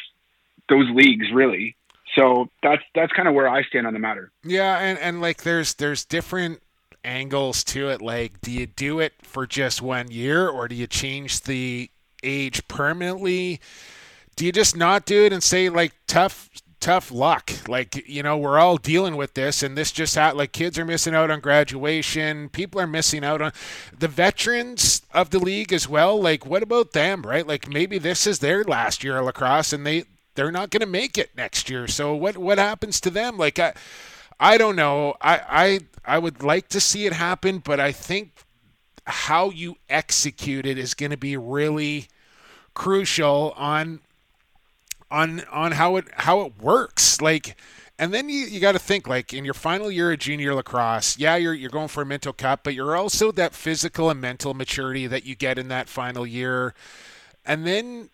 those 0.69 0.87
leagues 0.95 1.27
really. 1.33 1.77
So 2.15 2.49
that's 2.63 2.83
that's 2.95 3.13
kind 3.13 3.29
of 3.29 3.35
where 3.35 3.49
I 3.49 3.63
stand 3.65 3.87
on 3.87 3.93
the 3.93 3.99
matter. 3.99 4.31
Yeah, 4.45 4.79
and 4.79 4.99
and 4.99 5.21
like 5.21 5.43
there's 5.43 5.75
there's 5.75 6.05
different 6.05 6.63
angles 7.05 7.65
to 7.65 7.91
it. 7.91 8.01
Like, 8.01 8.41
do 8.41 8.51
you 8.51 8.67
do 8.67 9.01
it 9.01 9.15
for 9.23 9.47
just 9.47 9.83
one 9.83 10.11
year, 10.11 10.49
or 10.49 10.69
do 10.69 10.75
you 10.75 10.87
change 10.87 11.43
the 11.43 11.91
age 12.23 12.67
permanently? 12.69 13.61
Do 14.37 14.47
you 14.47 14.53
just 14.53 14.77
not 14.77 15.07
do 15.07 15.25
it 15.25 15.33
and 15.33 15.43
say 15.43 15.69
like 15.69 15.93
tough 16.07 16.49
tough 16.85 17.11
luck. 17.11 17.51
Like, 17.67 18.07
you 18.07 18.23
know, 18.23 18.37
we're 18.37 18.59
all 18.59 18.77
dealing 18.77 19.17
with 19.17 19.33
this, 19.33 19.63
and 19.63 19.75
this 19.75 19.91
just 19.91 20.15
had 20.17 20.37
like 20.37 20.53
kids 20.53 20.79
are 20.79 20.85
missing 20.85 21.15
out 21.15 21.31
on 21.31 21.41
graduation. 21.41 22.51
People 22.51 22.79
are 22.79 22.87
missing 22.87 23.25
out 23.25 23.41
on 23.41 23.53
the 23.99 24.07
veterans 24.07 25.01
of 25.15 25.31
the 25.31 25.39
league 25.39 25.73
as 25.73 25.89
well. 25.89 26.21
Like, 26.21 26.45
what 26.45 26.63
about 26.63 26.93
them, 26.93 27.23
right? 27.23 27.47
Like, 27.47 27.71
maybe 27.71 27.97
this 27.97 28.27
is 28.27 28.41
their 28.41 28.65
last 28.65 29.03
year 29.03 29.17
of 29.17 29.25
lacrosse, 29.25 29.73
and 29.73 29.87
they 29.87 30.05
they're 30.35 30.53
not 30.53 30.71
going 30.71 30.81
to 30.81 30.87
make 30.87 31.19
it 31.19 31.31
next 31.37 31.71
year. 31.71 31.87
So 31.89 32.15
what 32.15 32.37
what 32.37 32.59
happens 32.59 33.01
to 33.03 33.11
them? 33.11 33.39
Like, 33.39 33.59
I 33.59 33.75
I 34.41 34.59
don't 34.59 34.77
know. 34.77 35.15
I 35.21 35.41
I 36.07 36.15
I 36.17 36.19
would 36.19 36.43
like 36.43 36.69
to 36.71 36.81
see 36.81 37.07
it 37.07 37.13
happen, 37.13 37.59
but 37.59 37.81
I 37.81 37.93
think 37.93 38.33
how 39.07 39.51
you 39.51 39.77
execute 39.89 40.67
it 40.67 40.79
is 40.79 40.95
going 40.95 41.11
to 41.11 41.17
be 41.17 41.37
really 41.37 42.09
crucial 42.75 43.53
on 43.57 44.01
on 45.11 45.43
on 45.51 45.73
how 45.73 45.97
it 45.97 46.07
how 46.15 46.41
it 46.43 46.53
works. 46.61 47.21
Like 47.21 47.57
And 47.99 48.13
then 48.13 48.29
you, 48.29 48.47
you 48.47 48.61
got 48.61 48.73
to 48.73 48.79
think 48.79 49.07
like 49.07 49.33
in 49.33 49.45
your 49.45 49.55
final 49.55 49.91
year 49.91 50.13
of 50.13 50.19
junior 50.19 50.55
lacrosse, 50.55 51.19
yeah, 51.19 51.37
you're 51.37 51.55
you're 51.55 51.71
going 51.71 51.89
for 51.89 52.03
a 52.03 52.07
Minto 52.07 52.33
Cup, 52.33 52.65
but 52.65 52.75
you're 52.75 52.97
also 52.97 53.31
that 53.33 53.55
physical 53.55 54.11
and 54.11 54.21
mental 54.21 54.55
maturity 54.55 55.07
that 55.07 55.25
you 55.25 55.37
get 55.37 55.59
in 55.59 55.69
that 55.69 55.89
final 55.89 56.27
year. 56.27 56.75
And 57.47 57.67
then 57.67 58.11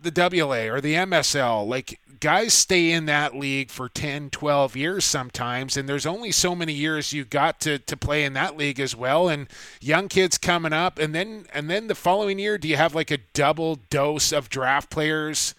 the 0.00 0.12
WLA 0.12 0.72
or 0.72 0.80
the 0.80 0.94
MSL, 0.94 1.66
like 1.66 2.00
guys 2.20 2.54
stay 2.54 2.90
in 2.90 3.06
that 3.06 3.34
league 3.34 3.70
for 3.70 3.88
10, 3.88 4.30
12 4.30 4.76
years 4.76 5.04
sometimes, 5.04 5.76
and 5.76 5.88
there's 5.88 6.06
only 6.06 6.32
so 6.32 6.54
many 6.54 6.72
years 6.72 7.12
you 7.12 7.24
got 7.24 7.60
to, 7.60 7.78
to 7.78 7.96
play 7.96 8.24
in 8.24 8.32
that 8.34 8.56
league 8.56 8.80
as 8.80 8.94
well. 8.94 9.28
And 9.28 9.48
young 9.80 10.08
kids 10.08 10.38
coming 10.38 10.72
up, 10.72 10.98
and 10.98 11.14
then 11.14 11.46
and 11.52 11.68
then 11.70 11.86
the 11.86 11.94
following 11.94 12.38
year, 12.38 12.58
do 12.58 12.68
you 12.68 12.76
have 12.76 12.94
like 12.94 13.10
a 13.10 13.18
double 13.32 13.76
dose 13.90 14.32
of 14.32 14.48
draft 14.48 14.90
players 14.90 15.54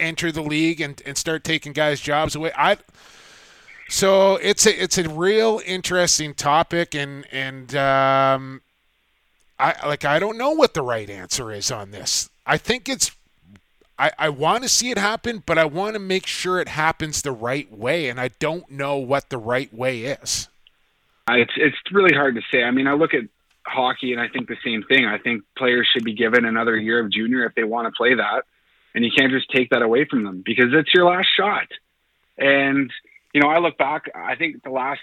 enter 0.00 0.30
the 0.30 0.42
league 0.42 0.80
and, 0.80 1.02
and 1.04 1.16
start 1.16 1.44
taking 1.44 1.72
guys' 1.72 2.00
jobs 2.00 2.34
away? 2.34 2.52
I 2.56 2.78
so 3.88 4.36
it's 4.36 4.66
a 4.66 4.82
it's 4.82 4.98
a 4.98 5.08
real 5.08 5.60
interesting 5.64 6.34
topic, 6.34 6.94
and 6.94 7.26
and 7.32 7.74
um, 7.74 8.60
I 9.58 9.74
like 9.86 10.04
I 10.04 10.18
don't 10.18 10.36
know 10.36 10.50
what 10.50 10.74
the 10.74 10.82
right 10.82 11.08
answer 11.08 11.50
is 11.50 11.70
on 11.70 11.90
this. 11.90 12.28
I 12.46 12.58
think 12.58 12.88
it's 12.88 13.10
I, 13.98 14.12
I 14.18 14.28
want 14.28 14.62
to 14.62 14.68
see 14.68 14.90
it 14.90 14.98
happen, 14.98 15.42
but 15.44 15.58
I 15.58 15.64
want 15.64 15.94
to 15.94 15.98
make 15.98 16.26
sure 16.26 16.60
it 16.60 16.68
happens 16.68 17.22
the 17.22 17.32
right 17.32 17.70
way, 17.72 18.08
and 18.08 18.20
I 18.20 18.28
don't 18.38 18.70
know 18.70 18.96
what 18.96 19.28
the 19.28 19.38
right 19.38 19.72
way 19.74 20.02
is. 20.02 20.48
It's 21.30 21.52
it's 21.56 21.76
really 21.92 22.14
hard 22.14 22.36
to 22.36 22.42
say. 22.50 22.62
I 22.62 22.70
mean, 22.70 22.86
I 22.86 22.94
look 22.94 23.12
at 23.12 23.24
hockey 23.66 24.12
and 24.12 24.20
I 24.20 24.28
think 24.28 24.48
the 24.48 24.56
same 24.64 24.82
thing. 24.82 25.04
I 25.04 25.18
think 25.18 25.42
players 25.56 25.86
should 25.92 26.04
be 26.04 26.14
given 26.14 26.44
another 26.44 26.76
year 26.76 27.04
of 27.04 27.10
junior 27.10 27.44
if 27.44 27.54
they 27.54 27.64
want 27.64 27.86
to 27.86 27.92
play 27.96 28.14
that, 28.14 28.44
and 28.94 29.04
you 29.04 29.10
can't 29.16 29.32
just 29.32 29.50
take 29.50 29.70
that 29.70 29.82
away 29.82 30.06
from 30.06 30.24
them 30.24 30.42
because 30.44 30.68
it's 30.72 30.94
your 30.94 31.04
last 31.04 31.28
shot. 31.36 31.66
And 32.38 32.90
you 33.34 33.42
know, 33.42 33.48
I 33.48 33.58
look 33.58 33.76
back. 33.76 34.10
I 34.14 34.36
think 34.36 34.62
the 34.62 34.70
last 34.70 35.00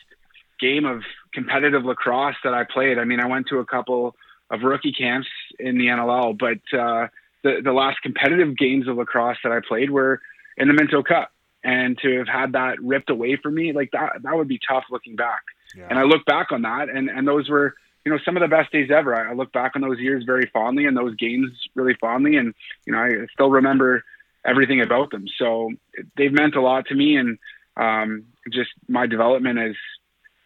game 0.59 0.85
of 0.85 1.01
competitive 1.33 1.83
lacrosse 1.83 2.35
that 2.43 2.53
I 2.53 2.63
played. 2.63 2.97
I 2.97 3.03
mean, 3.03 3.19
I 3.19 3.27
went 3.27 3.47
to 3.47 3.59
a 3.59 3.65
couple 3.65 4.15
of 4.49 4.61
rookie 4.61 4.93
camps 4.93 5.27
in 5.59 5.77
the 5.77 5.87
NLL, 5.87 6.37
but 6.37 6.77
uh, 6.77 7.07
the 7.45 7.61
the 7.63 7.71
last 7.71 8.01
competitive 8.01 8.57
games 8.57 8.87
of 8.87 8.97
lacrosse 8.97 9.37
that 9.43 9.51
I 9.51 9.59
played 9.65 9.91
were 9.91 10.19
in 10.57 10.67
the 10.67 10.73
Minto 10.73 11.03
Cup, 11.03 11.31
and 11.63 11.97
to 11.99 12.17
have 12.17 12.27
had 12.27 12.53
that 12.53 12.81
ripped 12.81 13.09
away 13.09 13.37
from 13.41 13.53
me, 13.53 13.71
like 13.71 13.91
that 13.91 14.23
that 14.23 14.35
would 14.35 14.47
be 14.47 14.59
tough 14.67 14.83
looking 14.89 15.15
back. 15.15 15.43
Yeah. 15.77 15.87
And 15.89 15.99
I 15.99 16.03
look 16.03 16.25
back 16.25 16.51
on 16.51 16.63
that, 16.63 16.89
and 16.89 17.07
and 17.09 17.27
those 17.27 17.47
were 17.47 17.75
you 18.03 18.11
know 18.11 18.17
some 18.25 18.35
of 18.35 18.41
the 18.41 18.47
best 18.47 18.71
days 18.71 18.89
ever. 18.91 19.15
I, 19.15 19.31
I 19.31 19.33
look 19.33 19.53
back 19.53 19.73
on 19.75 19.81
those 19.81 19.99
years 19.99 20.23
very 20.25 20.49
fondly, 20.51 20.85
and 20.85 20.97
those 20.97 21.15
games 21.15 21.51
really 21.75 21.95
fondly, 22.01 22.35
and 22.35 22.53
you 22.85 22.93
know 22.93 22.99
I 22.99 23.11
still 23.31 23.51
remember 23.51 24.03
everything 24.43 24.81
about 24.81 25.11
them. 25.11 25.25
So 25.37 25.69
they've 26.17 26.33
meant 26.33 26.55
a 26.55 26.61
lot 26.61 26.87
to 26.87 26.95
me, 26.95 27.15
and 27.15 27.37
um, 27.77 28.25
just 28.51 28.71
my 28.87 29.05
development 29.05 29.59
as 29.59 29.75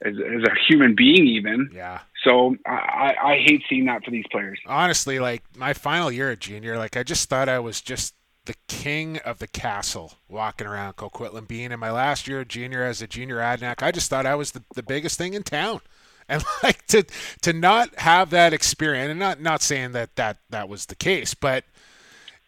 as, 0.02 0.16
as 0.16 0.44
a 0.44 0.56
human 0.68 0.96
being, 0.96 1.28
even. 1.28 1.70
Yeah. 1.74 2.00
So 2.24 2.56
I, 2.66 3.16
I 3.22 3.44
hate 3.46 3.64
seeing 3.70 3.86
that 3.86 4.04
for 4.04 4.12
these 4.12 4.26
players. 4.32 4.60
Honestly, 4.66 5.20
like 5.20 5.44
my 5.56 5.74
final 5.74 6.12
year 6.12 6.32
at 6.32 6.40
junior, 6.40 6.78
like 6.78 6.98
I 6.98 7.04
just 7.04 7.30
thought 7.30 7.50
I 7.50 7.60
was 7.60 7.82
just 7.82 8.14
the 8.46 8.56
king 8.68 9.20
of 9.20 9.40
the 9.40 9.48
castle 9.48 10.14
walking 10.28 10.66
around 10.66 10.96
Coquitlam 10.96 11.48
being 11.48 11.72
in 11.72 11.80
my 11.80 11.92
last 11.92 12.28
year 12.28 12.42
of 12.42 12.48
junior 12.48 12.84
as 12.84 13.02
a 13.02 13.08
junior 13.08 13.38
Adanac. 13.38 13.84
I 13.84 13.92
just 13.92 14.10
thought 14.10 14.26
I 14.26 14.36
was 14.36 14.52
the, 14.52 14.64
the 14.76 14.84
biggest 14.84 15.18
thing 15.18 15.34
in 15.34 15.44
town. 15.44 15.82
And 16.32 16.44
like 16.62 16.86
to 16.90 17.04
to 17.42 17.54
not 17.54 17.98
have 17.98 18.30
that 18.30 18.54
experience 18.54 19.10
and 19.10 19.20
not 19.20 19.42
not 19.42 19.64
saying 19.64 19.94
that 19.94 20.16
that 20.16 20.38
that 20.52 20.70
was 20.70 20.86
the 20.86 20.94
case, 20.94 21.34
but 21.34 21.64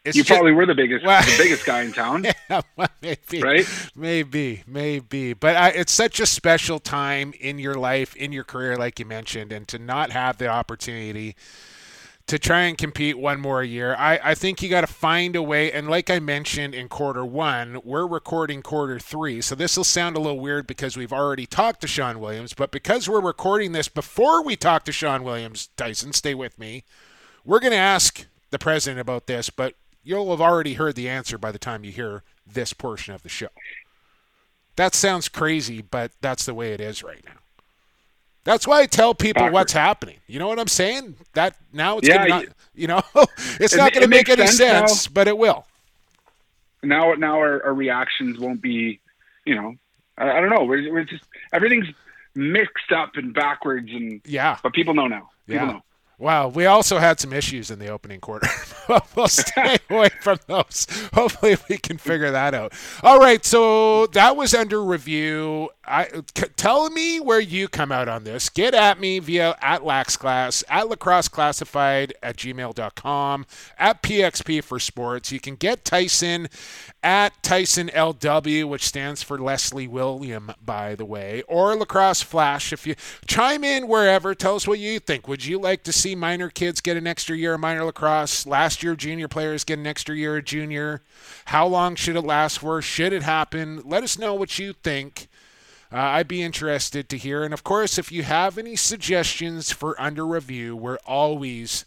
it's 0.04 0.16
you 0.16 0.22
just, 0.22 0.36
probably 0.36 0.52
were 0.52 0.66
the 0.66 0.74
biggest, 0.74 1.04
well, 1.04 1.22
the 1.22 1.36
biggest 1.38 1.64
guy 1.64 1.82
in 1.82 1.92
town. 1.92 2.26
Yeah, 2.50 2.60
well, 2.76 2.88
maybe, 3.00 3.40
right? 3.40 3.90
Maybe, 3.96 4.62
maybe. 4.66 5.32
But 5.32 5.56
I, 5.56 5.68
it's 5.70 5.92
such 5.92 6.20
a 6.20 6.26
special 6.26 6.78
time 6.80 7.32
in 7.40 7.58
your 7.58 7.74
life, 7.74 8.14
in 8.14 8.30
your 8.30 8.44
career, 8.44 8.76
like 8.76 8.98
you 8.98 9.06
mentioned, 9.06 9.52
and 9.52 9.66
to 9.68 9.78
not 9.78 10.10
have 10.10 10.36
the 10.36 10.48
opportunity 10.48 11.34
to 12.26 12.38
try 12.38 12.62
and 12.62 12.76
compete 12.78 13.18
one 13.18 13.40
more 13.40 13.62
year, 13.62 13.94
I, 13.98 14.20
I 14.22 14.34
think 14.34 14.62
you 14.62 14.68
got 14.68 14.82
to 14.82 14.86
find 14.86 15.34
a 15.34 15.42
way. 15.42 15.72
And 15.72 15.88
like 15.88 16.10
I 16.10 16.18
mentioned 16.18 16.74
in 16.74 16.88
quarter 16.88 17.24
one, 17.24 17.80
we're 17.84 18.06
recording 18.06 18.62
quarter 18.62 18.98
three, 18.98 19.40
so 19.40 19.54
this 19.54 19.76
will 19.76 19.84
sound 19.84 20.16
a 20.16 20.20
little 20.20 20.40
weird 20.40 20.66
because 20.66 20.96
we've 20.96 21.12
already 21.12 21.46
talked 21.46 21.80
to 21.82 21.86
Sean 21.86 22.20
Williams. 22.20 22.54
But 22.54 22.70
because 22.70 23.08
we're 23.08 23.20
recording 23.20 23.72
this 23.72 23.88
before 23.88 24.42
we 24.42 24.56
talk 24.56 24.84
to 24.84 24.92
Sean 24.92 25.24
Williams, 25.24 25.68
Tyson, 25.76 26.12
stay 26.12 26.34
with 26.34 26.58
me. 26.58 26.84
We're 27.44 27.60
going 27.60 27.72
to 27.72 27.78
ask 27.78 28.26
the 28.50 28.58
president 28.58 29.00
about 29.00 29.26
this, 29.26 29.50
but 29.50 29.74
you'll 30.02 30.30
have 30.30 30.40
already 30.40 30.74
heard 30.74 30.94
the 30.94 31.08
answer 31.08 31.38
by 31.38 31.52
the 31.52 31.58
time 31.58 31.84
you 31.84 31.92
hear 31.92 32.22
this 32.46 32.72
portion 32.72 33.14
of 33.14 33.22
the 33.22 33.28
show. 33.28 33.48
That 34.76 34.94
sounds 34.94 35.28
crazy, 35.28 35.82
but 35.82 36.12
that's 36.20 36.46
the 36.46 36.54
way 36.54 36.72
it 36.72 36.80
is 36.80 37.02
right 37.02 37.22
now. 37.24 37.32
That's 38.44 38.66
why 38.66 38.80
I 38.80 38.86
tell 38.86 39.14
people 39.14 39.48
what's 39.50 39.72
happening. 39.72 40.16
You 40.26 40.38
know 40.38 40.48
what 40.48 40.58
I'm 40.58 40.68
saying? 40.68 41.16
That 41.34 41.54
now 41.72 41.98
it's 41.98 42.08
yeah, 42.08 42.24
not, 42.24 42.46
you 42.74 42.88
know, 42.88 43.02
it's 43.60 43.74
not 43.74 43.92
going 43.92 44.02
to 44.02 44.08
make 44.08 44.28
any 44.28 44.46
sense, 44.48 45.06
now. 45.06 45.12
but 45.14 45.28
it 45.28 45.38
will. 45.38 45.64
Now, 46.82 47.12
now 47.14 47.36
our, 47.36 47.62
our, 47.64 47.74
reactions 47.74 48.40
won't 48.40 48.60
be, 48.60 48.98
you 49.44 49.54
know, 49.54 49.76
I, 50.18 50.30
I 50.30 50.40
don't 50.40 50.50
know. 50.50 50.64
We're, 50.64 50.92
we're, 50.92 51.04
just 51.04 51.22
everything's 51.52 51.86
mixed 52.34 52.90
up 52.90 53.12
and 53.14 53.32
backwards, 53.32 53.90
and 53.92 54.20
yeah, 54.24 54.58
but 54.64 54.72
people 54.72 54.94
know 54.94 55.06
now. 55.06 55.30
People 55.46 55.66
yeah. 55.66 55.72
know. 55.74 55.82
Wow, 56.22 56.46
we 56.46 56.66
also 56.66 56.98
had 56.98 57.18
some 57.18 57.32
issues 57.32 57.68
in 57.68 57.80
the 57.80 57.88
opening 57.88 58.20
quarter. 58.20 58.46
we'll 59.16 59.26
stay 59.26 59.78
away 59.90 60.10
from 60.20 60.38
those. 60.46 60.86
Hopefully, 61.12 61.56
we 61.68 61.78
can 61.78 61.98
figure 61.98 62.30
that 62.30 62.54
out. 62.54 62.72
All 63.02 63.18
right, 63.18 63.44
so 63.44 64.06
that 64.06 64.36
was 64.36 64.54
under 64.54 64.84
review. 64.84 65.70
I, 65.84 66.22
c- 66.38 66.46
tell 66.54 66.88
me 66.90 67.18
where 67.18 67.40
you 67.40 67.66
come 67.66 67.90
out 67.90 68.06
on 68.06 68.22
this. 68.22 68.50
Get 68.50 68.72
at 68.72 69.00
me 69.00 69.18
via 69.18 69.56
at 69.60 69.80
LaxClass, 69.82 70.62
at 70.68 70.88
lacrosse 70.88 71.26
classified 71.26 72.14
at 72.22 72.36
gmail.com, 72.36 73.46
at 73.76 74.00
PXP 74.00 74.62
for 74.62 74.78
sports. 74.78 75.32
You 75.32 75.40
can 75.40 75.56
get 75.56 75.84
Tyson 75.84 76.46
at 77.02 77.42
Tyson 77.42 77.88
LW, 77.88 78.68
which 78.68 78.86
stands 78.86 79.22
for 79.22 79.38
Leslie 79.38 79.88
William, 79.88 80.52
by 80.64 80.94
the 80.94 81.04
way, 81.04 81.42
or 81.48 81.74
Lacrosse 81.74 82.22
Flash. 82.22 82.72
If 82.72 82.86
you 82.86 82.94
chime 83.26 83.64
in 83.64 83.88
wherever, 83.88 84.34
tell 84.34 84.54
us 84.54 84.68
what 84.68 84.78
you 84.78 85.00
think. 85.00 85.26
Would 85.26 85.44
you 85.44 85.58
like 85.58 85.82
to 85.84 85.92
see 85.92 86.14
minor 86.14 86.48
kids 86.48 86.80
get 86.80 86.96
an 86.96 87.06
extra 87.06 87.36
year 87.36 87.54
of 87.54 87.60
minor 87.60 87.84
lacrosse? 87.84 88.46
Last 88.46 88.82
year, 88.82 88.94
junior 88.94 89.28
players 89.28 89.64
get 89.64 89.78
an 89.78 89.86
extra 89.86 90.16
year 90.16 90.36
of 90.36 90.44
junior? 90.44 91.02
How 91.46 91.66
long 91.66 91.96
should 91.96 92.16
it 92.16 92.22
last 92.22 92.60
for? 92.60 92.80
Should 92.80 93.12
it 93.12 93.22
happen? 93.22 93.82
Let 93.84 94.04
us 94.04 94.18
know 94.18 94.34
what 94.34 94.58
you 94.58 94.72
think. 94.72 95.28
Uh, 95.92 95.98
I'd 95.98 96.28
be 96.28 96.42
interested 96.42 97.08
to 97.08 97.18
hear. 97.18 97.42
And 97.42 97.52
of 97.52 97.64
course, 97.64 97.98
if 97.98 98.10
you 98.10 98.22
have 98.22 98.56
any 98.56 98.76
suggestions 98.76 99.72
for 99.72 100.00
under 100.00 100.26
review, 100.26 100.74
we're 100.74 100.98
always 101.04 101.84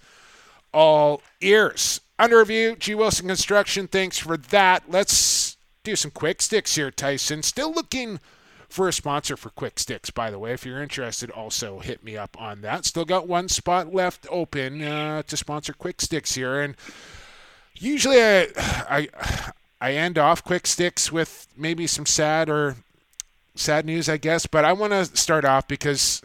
all 0.74 1.22
ears. 1.42 2.02
Under 2.18 2.40
review, 2.40 2.76
G. 2.78 2.96
Wilson 2.96 3.28
Construction. 3.28 3.88
Thanks 3.88 4.18
for 4.18 4.38
that. 4.38 4.84
Let's 4.90 5.58
do 5.84 5.96
some 5.96 6.12
quick 6.12 6.42
sticks 6.42 6.76
here, 6.76 6.92
Tyson. 6.92 7.44
Still 7.44 7.74
looking 7.74 8.20
for 8.70 8.88
a 8.88 8.94
sponsor 8.94 9.38
for 9.38 9.50
Quick 9.52 9.80
Sticks, 9.80 10.10
by 10.10 10.30
the 10.30 10.40
way. 10.40 10.54
If 10.54 10.66
you're 10.66 10.82
interested, 10.82 11.30
also 11.32 11.80
hit 11.80 12.04
me 12.04 12.18
up 12.18 12.40
on 12.40 12.62
that. 12.62 12.86
Still 12.86 13.06
got 13.06 13.28
one 13.28 13.48
spot 13.48 13.94
left 13.94 14.28
open 14.30 14.82
uh, 14.82 15.24
to 15.24 15.38
sponsor 15.38 15.74
Quick 15.74 16.02
Sticks 16.02 16.36
here, 16.36 16.62
and 16.62 16.76
usually 17.74 18.22
I, 18.22 18.48
I 18.90 19.08
I 19.80 19.94
end 19.94 20.18
off 20.18 20.44
Quick 20.44 20.68
Sticks 20.68 21.12
with 21.12 21.48
maybe 21.56 21.88
some 21.88 22.06
sad 22.06 22.50
or 22.50 22.76
sad 23.56 23.86
news, 23.86 24.10
I 24.10 24.18
guess. 24.18 24.46
But 24.46 24.66
I 24.66 24.74
want 24.74 24.92
to 24.92 25.06
start 25.18 25.46
off 25.46 25.68
because 25.68 26.22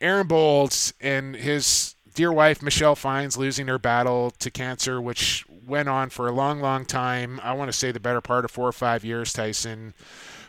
Aaron 0.00 0.26
Bolds 0.26 0.92
and 1.00 1.36
his 1.36 1.94
dear 2.20 2.30
wife 2.30 2.60
Michelle 2.60 2.94
Fines 2.94 3.38
losing 3.38 3.66
her 3.66 3.78
battle 3.78 4.30
to 4.40 4.50
cancer, 4.50 5.00
which 5.00 5.46
went 5.66 5.88
on 5.88 6.10
for 6.10 6.28
a 6.28 6.32
long, 6.32 6.60
long 6.60 6.84
time. 6.84 7.40
I 7.42 7.54
want 7.54 7.72
to 7.72 7.72
say 7.72 7.92
the 7.92 7.98
better 7.98 8.20
part 8.20 8.44
of 8.44 8.50
four 8.50 8.68
or 8.68 8.72
five 8.72 9.06
years. 9.06 9.32
Tyson 9.32 9.94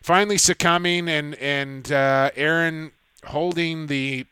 finally 0.02 0.38
succumbing, 0.38 1.08
and 1.08 1.34
and 1.36 1.90
uh, 1.90 2.32
Aaron 2.36 2.92
holding 3.24 3.88
the 3.88 4.26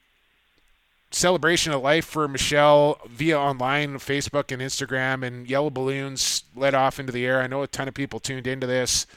celebration 1.12 1.72
of 1.72 1.82
life 1.82 2.04
for 2.04 2.28
Michelle 2.28 3.00
via 3.08 3.40
online, 3.40 3.94
Facebook 4.00 4.52
and 4.52 4.62
Instagram, 4.62 5.26
and 5.26 5.50
yellow 5.50 5.70
balloons 5.70 6.44
let 6.58 6.74
off 6.74 7.00
into 7.00 7.14
the 7.14 7.26
air. 7.26 7.42
I 7.42 7.48
know 7.48 7.64
a 7.64 7.68
ton 7.68 7.88
of 7.88 7.94
people 7.94 8.20
tuned 8.20 8.48
into 8.48 8.68
this. 8.68 9.08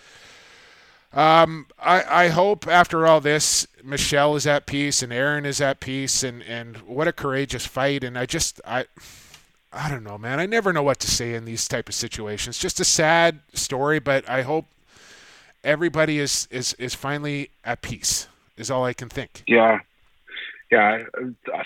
Um, 1.13 1.67
I, 1.81 2.05
I 2.25 2.29
hope 2.29 2.69
after 2.69 3.05
all 3.05 3.21
this, 3.21 3.67
Michelle 3.83 4.37
is 4.37 4.47
at 4.47 4.67
peace 4.67 5.03
and 5.03 5.13
Aaron 5.13 5.45
is 5.45 5.61
at 5.61 5.81
peace, 5.81 6.23
and, 6.23 6.43
and 6.43 6.77
what 6.79 7.09
a 7.09 7.13
courageous 7.13 7.67
fight. 7.67 8.05
And 8.05 8.19
I 8.19 8.27
just, 8.27 8.61
I, 8.65 8.87
I 9.73 9.89
don't 9.89 10.05
know, 10.05 10.19
man. 10.19 10.39
I 10.39 10.47
never 10.47 10.73
know 10.73 10.83
what 10.83 10.99
to 11.01 11.11
say 11.11 11.35
in 11.35 11.45
these 11.45 11.67
type 11.67 11.89
of 11.89 11.95
situations. 11.95 12.59
Just 12.59 12.79
a 12.81 12.85
sad 12.85 13.41
story, 13.55 13.99
but 13.99 14.29
I 14.29 14.43
hope 14.43 14.67
everybody 15.65 16.19
is 16.19 16.47
is 16.51 16.75
is 16.75 16.95
finally 16.95 17.51
at 17.65 17.83
peace. 17.83 18.29
Is 18.57 18.71
all 18.71 18.85
I 18.85 18.93
can 18.93 19.09
think. 19.09 19.43
Yeah, 19.47 19.79
yeah. 20.71 21.05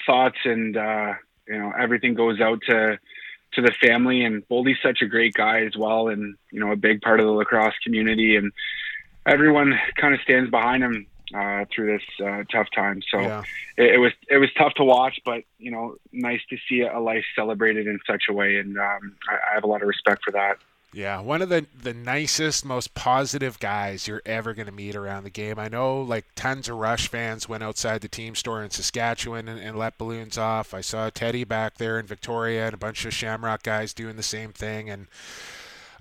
Thoughts 0.06 0.38
and 0.44 0.76
uh, 0.76 1.14
you 1.48 1.58
know 1.58 1.72
everything 1.78 2.14
goes 2.14 2.40
out 2.40 2.60
to 2.68 2.98
to 3.54 3.62
the 3.62 3.72
family. 3.84 4.24
And 4.24 4.46
Boldy's 4.48 4.78
such 4.82 5.02
a 5.02 5.06
great 5.06 5.34
guy 5.34 5.64
as 5.64 5.76
well, 5.76 6.08
and 6.08 6.36
you 6.52 6.60
know 6.60 6.70
a 6.70 6.76
big 6.76 7.02
part 7.02 7.18
of 7.18 7.26
the 7.26 7.32
lacrosse 7.32 7.74
community. 7.82 8.36
And 8.36 8.52
everyone 9.26 9.76
kind 9.96 10.14
of 10.14 10.20
stands 10.20 10.48
behind 10.48 10.84
him 10.84 11.06
uh, 11.34 11.64
through 11.74 11.98
this 11.98 12.26
uh, 12.26 12.44
tough 12.52 12.68
time. 12.74 13.02
So 13.10 13.20
Yeah. 13.20 13.42
it, 13.76 13.94
it 13.94 13.98
was 13.98 14.12
it 14.28 14.38
was 14.38 14.50
tough 14.56 14.74
to 14.74 14.84
watch, 14.84 15.18
but 15.24 15.44
you 15.58 15.70
know, 15.70 15.96
nice 16.12 16.40
to 16.50 16.56
see 16.68 16.82
a 16.82 16.98
life 17.00 17.24
celebrated 17.34 17.86
in 17.86 17.98
such 18.06 18.24
a 18.28 18.32
way, 18.32 18.56
and 18.56 18.78
um, 18.78 19.16
I, 19.28 19.34
I 19.50 19.54
have 19.54 19.64
a 19.64 19.66
lot 19.66 19.82
of 19.82 19.88
respect 19.88 20.22
for 20.24 20.30
that. 20.32 20.58
Yeah, 20.92 21.20
one 21.20 21.42
of 21.42 21.50
the 21.50 21.66
the 21.82 21.92
nicest, 21.92 22.64
most 22.64 22.94
positive 22.94 23.58
guys 23.58 24.08
you're 24.08 24.22
ever 24.24 24.54
going 24.54 24.66
to 24.66 24.72
meet 24.72 24.94
around 24.94 25.24
the 25.24 25.30
game. 25.30 25.58
I 25.58 25.68
know, 25.68 26.00
like 26.00 26.24
tons 26.36 26.70
of 26.70 26.76
Rush 26.76 27.08
fans 27.08 27.48
went 27.48 27.62
outside 27.62 28.00
the 28.00 28.08
team 28.08 28.34
store 28.34 28.62
in 28.62 28.70
Saskatchewan 28.70 29.46
and, 29.48 29.60
and 29.60 29.76
let 29.76 29.98
balloons 29.98 30.38
off. 30.38 30.72
I 30.72 30.80
saw 30.80 31.10
Teddy 31.10 31.44
back 31.44 31.76
there 31.76 31.98
in 31.98 32.06
Victoria 32.06 32.66
and 32.66 32.74
a 32.74 32.78
bunch 32.78 33.04
of 33.04 33.12
Shamrock 33.12 33.62
guys 33.62 33.92
doing 33.92 34.16
the 34.16 34.22
same 34.22 34.52
thing, 34.52 34.88
and 34.88 35.08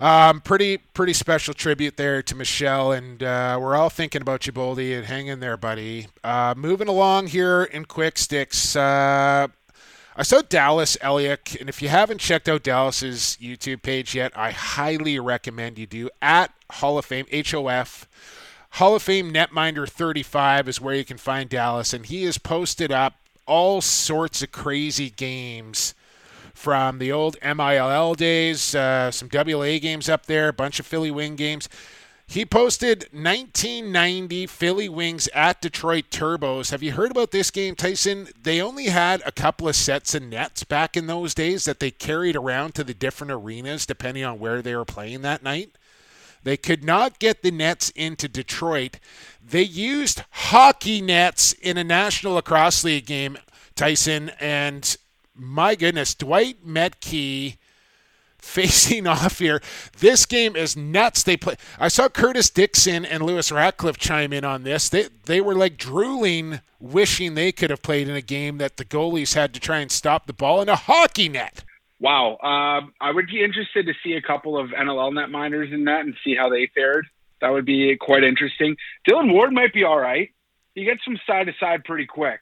um, 0.00 0.40
pretty 0.40 0.78
pretty 0.78 1.12
special 1.12 1.54
tribute 1.54 1.96
there 1.96 2.22
to 2.22 2.34
Michelle, 2.34 2.92
and 2.92 3.22
uh, 3.22 3.58
we're 3.60 3.76
all 3.76 3.90
thinking 3.90 4.22
about 4.22 4.46
you, 4.46 4.52
Boldy, 4.52 4.96
and 4.96 5.06
hang 5.06 5.26
in 5.26 5.40
there, 5.40 5.56
buddy. 5.56 6.08
Uh, 6.22 6.54
moving 6.56 6.88
along 6.88 7.28
here 7.28 7.64
in 7.64 7.84
quick 7.84 8.18
sticks. 8.18 8.76
Uh, 8.76 9.48
I 10.18 10.22
saw 10.22 10.40
Dallas 10.40 10.96
Elliott, 11.00 11.56
and 11.60 11.68
if 11.68 11.82
you 11.82 11.88
haven't 11.88 12.18
checked 12.18 12.48
out 12.48 12.62
Dallas's 12.62 13.36
YouTube 13.40 13.82
page 13.82 14.14
yet, 14.14 14.32
I 14.34 14.50
highly 14.50 15.18
recommend 15.18 15.78
you 15.78 15.86
do. 15.86 16.10
At 16.22 16.52
Hall 16.70 16.96
of 16.96 17.04
Fame, 17.04 17.26
HOF, 17.30 18.08
Hall 18.70 18.94
of 18.94 19.02
Fame 19.02 19.32
Netminder 19.32 19.88
35 19.88 20.68
is 20.68 20.80
where 20.80 20.94
you 20.94 21.04
can 21.04 21.18
find 21.18 21.48
Dallas, 21.50 21.92
and 21.92 22.06
he 22.06 22.24
has 22.24 22.38
posted 22.38 22.90
up 22.90 23.14
all 23.46 23.80
sorts 23.80 24.42
of 24.42 24.52
crazy 24.52 25.10
games 25.10 25.94
from 26.56 26.98
the 26.98 27.12
old 27.12 27.36
MILL 27.42 28.14
days, 28.14 28.74
uh, 28.74 29.10
some 29.10 29.28
WA 29.32 29.78
games 29.78 30.08
up 30.08 30.26
there, 30.26 30.48
a 30.48 30.52
bunch 30.52 30.80
of 30.80 30.86
Philly 30.86 31.10
Wing 31.10 31.36
games. 31.36 31.68
He 32.26 32.44
posted 32.44 33.02
1990 33.12 34.46
Philly 34.48 34.88
Wings 34.88 35.28
at 35.28 35.60
Detroit 35.60 36.06
Turbos. 36.10 36.72
Have 36.72 36.82
you 36.82 36.92
heard 36.92 37.12
about 37.12 37.30
this 37.30 37.52
game, 37.52 37.76
Tyson? 37.76 38.28
They 38.42 38.60
only 38.60 38.86
had 38.86 39.22
a 39.24 39.30
couple 39.30 39.68
of 39.68 39.76
sets 39.76 40.12
of 40.14 40.24
nets 40.24 40.64
back 40.64 40.96
in 40.96 41.06
those 41.06 41.34
days 41.34 41.66
that 41.66 41.78
they 41.78 41.92
carried 41.92 42.34
around 42.34 42.74
to 42.74 42.84
the 42.84 42.94
different 42.94 43.32
arenas 43.32 43.86
depending 43.86 44.24
on 44.24 44.40
where 44.40 44.60
they 44.60 44.74
were 44.74 44.84
playing 44.84 45.22
that 45.22 45.44
night. 45.44 45.76
They 46.42 46.56
could 46.56 46.82
not 46.82 47.20
get 47.20 47.42
the 47.42 47.50
nets 47.50 47.90
into 47.90 48.28
Detroit. 48.28 48.98
They 49.44 49.62
used 49.62 50.24
hockey 50.30 51.00
nets 51.00 51.52
in 51.52 51.76
a 51.76 51.84
National 51.84 52.34
Lacrosse 52.34 52.82
League 52.82 53.06
game, 53.06 53.38
Tyson, 53.76 54.30
and 54.40 54.96
my 55.36 55.74
goodness, 55.74 56.14
Dwight 56.14 56.66
Maetche 56.66 57.56
facing 58.38 59.06
off 59.06 59.38
here. 59.38 59.60
This 59.98 60.26
game 60.26 60.56
is 60.56 60.76
nuts. 60.76 61.22
They 61.22 61.36
play. 61.36 61.56
I 61.78 61.88
saw 61.88 62.08
Curtis 62.08 62.50
Dickson 62.50 63.04
and 63.04 63.24
Lewis 63.24 63.52
Ratcliffe 63.52 63.98
chime 63.98 64.32
in 64.32 64.44
on 64.44 64.62
this. 64.62 64.88
They 64.88 65.08
they 65.24 65.40
were 65.40 65.54
like 65.54 65.76
drooling, 65.76 66.60
wishing 66.80 67.34
they 67.34 67.52
could 67.52 67.70
have 67.70 67.82
played 67.82 68.08
in 68.08 68.16
a 68.16 68.22
game 68.22 68.58
that 68.58 68.76
the 68.76 68.84
goalies 68.84 69.34
had 69.34 69.52
to 69.54 69.60
try 69.60 69.78
and 69.78 69.90
stop 69.90 70.26
the 70.26 70.32
ball 70.32 70.62
in 70.62 70.68
a 70.68 70.76
hockey 70.76 71.28
net. 71.28 71.64
Wow, 71.98 72.36
um, 72.42 72.92
I 73.00 73.10
would 73.10 73.26
be 73.26 73.42
interested 73.42 73.86
to 73.86 73.94
see 74.04 74.12
a 74.14 74.22
couple 74.22 74.58
of 74.58 74.68
NLL 74.70 75.12
netminders 75.12 75.72
in 75.72 75.84
that 75.84 76.00
and 76.00 76.14
see 76.22 76.36
how 76.36 76.50
they 76.50 76.70
fared. 76.74 77.06
That 77.40 77.50
would 77.50 77.64
be 77.64 77.96
quite 77.96 78.22
interesting. 78.22 78.76
Dylan 79.08 79.32
Ward 79.32 79.52
might 79.52 79.72
be 79.72 79.84
all 79.84 79.98
right. 79.98 80.30
He 80.74 80.84
gets 80.84 81.02
from 81.02 81.18
side 81.26 81.46
to 81.46 81.54
side 81.58 81.84
pretty 81.84 82.06
quick. 82.06 82.40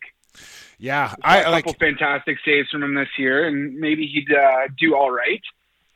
Yeah, 0.79 1.15
I 1.23 1.43
a 1.43 1.51
like. 1.51 1.65
A 1.65 1.73
couple 1.73 1.87
fantastic 1.87 2.39
saves 2.45 2.69
from 2.71 2.83
him 2.83 2.95
this 2.95 3.09
year, 3.19 3.47
and 3.47 3.79
maybe 3.79 4.07
he'd 4.07 4.33
uh, 4.33 4.69
do 4.79 4.95
all 4.97 5.11
right. 5.11 5.43